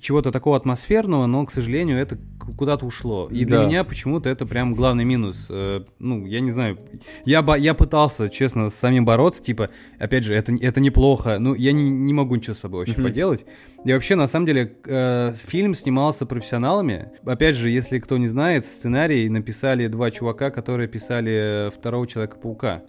чего-то 0.00 0.32
такого 0.32 0.56
атмосферного, 0.56 1.26
но, 1.26 1.44
к 1.46 1.50
сожалению, 1.52 1.98
это 1.98 2.18
куда-то 2.56 2.86
ушло. 2.86 3.28
И 3.30 3.44
да. 3.44 3.58
для 3.58 3.66
меня 3.66 3.84
почему-то 3.84 4.28
это 4.28 4.46
прям 4.46 4.74
главный 4.74 5.04
минус. 5.04 5.46
Э, 5.50 5.82
ну, 5.98 6.26
я 6.26 6.40
не 6.40 6.50
знаю. 6.50 6.78
Я, 7.24 7.44
я 7.56 7.74
пытался, 7.74 8.28
честно, 8.28 8.70
с 8.70 8.74
самим 8.74 9.04
бороться. 9.04 9.42
Типа, 9.42 9.70
опять 9.98 10.24
же, 10.24 10.34
это, 10.34 10.54
это 10.54 10.80
неплохо. 10.80 11.38
Ну, 11.38 11.54
я 11.54 11.72
не, 11.72 11.82
не 11.82 12.12
могу 12.12 12.36
ничего 12.36 12.54
с 12.54 12.58
собой 12.58 12.80
вообще 12.80 13.00
mm-hmm. 13.00 13.04
поделать. 13.04 13.44
И 13.84 13.92
вообще, 13.92 14.14
на 14.14 14.28
самом 14.28 14.46
деле, 14.46 14.76
э, 14.84 15.34
фильм 15.46 15.74
снимался 15.74 16.26
профессионалами. 16.26 17.10
Опять 17.24 17.56
же, 17.56 17.70
если 17.70 17.98
кто 17.98 18.16
не 18.18 18.28
знает, 18.28 18.64
сценарий 18.64 19.28
написали 19.28 19.86
два 19.88 20.10
чувака, 20.10 20.50
которые 20.50 20.88
писали 20.88 21.70
второго 21.70 22.06
Человека-паука. 22.06 22.82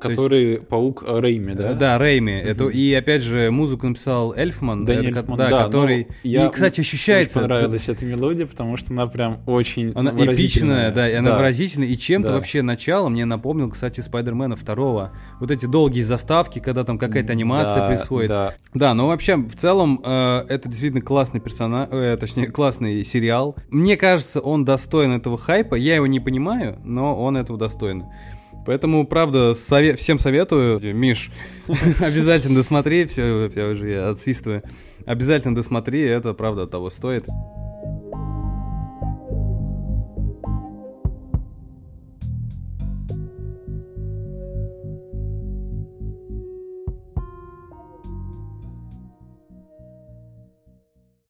Который 0.00 0.52
есть, 0.52 0.68
паук 0.68 1.04
Рейми, 1.06 1.54
да? 1.54 1.74
Да, 1.74 1.98
Рейми. 1.98 2.40
Угу. 2.40 2.48
Это, 2.48 2.68
и 2.68 2.92
опять 2.94 3.22
же, 3.22 3.50
музыку 3.50 3.88
написал 3.88 4.32
Эльфман. 4.32 4.84
Да, 4.84 4.94
это, 4.94 5.04
Эльфман, 5.04 5.38
да, 5.38 5.48
да 5.50 5.64
который. 5.64 6.08
Я, 6.22 6.46
и, 6.46 6.50
кстати, 6.50 6.80
ощущается. 6.80 7.40
Мне 7.40 7.48
понравилась 7.48 7.86
да, 7.86 7.92
эта 7.92 8.04
мелодия, 8.04 8.46
потому 8.46 8.76
что 8.76 8.92
она 8.92 9.06
прям 9.06 9.38
очень. 9.46 9.92
Она 9.94 10.10
эпичная, 10.10 10.90
да, 10.90 11.08
и 11.08 11.14
она 11.14 11.30
да. 11.30 11.38
выразительная. 11.38 11.88
И 11.88 11.96
чем-то 11.96 12.28
да. 12.28 12.34
вообще 12.34 12.62
начало 12.62 13.08
мне 13.08 13.24
напомнил, 13.24 13.70
кстати, 13.70 14.00
Спайдермена 14.00 14.56
второго. 14.56 15.12
Вот 15.40 15.50
эти 15.50 15.66
долгие 15.66 16.02
заставки, 16.02 16.58
когда 16.58 16.84
там 16.84 16.98
какая-то 16.98 17.32
анимация 17.32 17.80
да, 17.80 17.86
происходит. 17.86 18.28
Да. 18.28 18.54
да, 18.74 18.94
но 18.94 19.06
вообще, 19.06 19.34
в 19.36 19.56
целом, 19.56 20.00
э, 20.04 20.44
это 20.48 20.68
действительно 20.68 21.02
классный 21.02 21.40
персонаж, 21.40 21.88
э, 21.90 22.16
точнее, 22.18 22.46
классный 22.48 23.04
сериал. 23.04 23.56
Мне 23.70 23.96
кажется, 23.96 24.40
он 24.40 24.64
достоин 24.64 25.12
этого 25.12 25.38
хайпа. 25.38 25.74
Я 25.74 25.96
его 25.96 26.06
не 26.06 26.20
понимаю, 26.20 26.78
но 26.84 27.16
он 27.16 27.36
этого 27.36 27.58
достоин. 27.58 28.04
Поэтому, 28.68 29.06
правда, 29.06 29.52
сове- 29.52 29.96
всем 29.96 30.18
советую. 30.18 30.78
Миш, 30.94 31.30
обязательно 32.00 32.56
досмотри, 32.56 33.06
все, 33.06 33.50
я 33.54 33.68
уже 33.68 34.10
отсвистываю. 34.10 34.62
Обязательно 35.06 35.54
досмотри, 35.54 36.02
это, 36.02 36.34
правда, 36.34 36.66
того 36.66 36.90
стоит. 36.90 37.24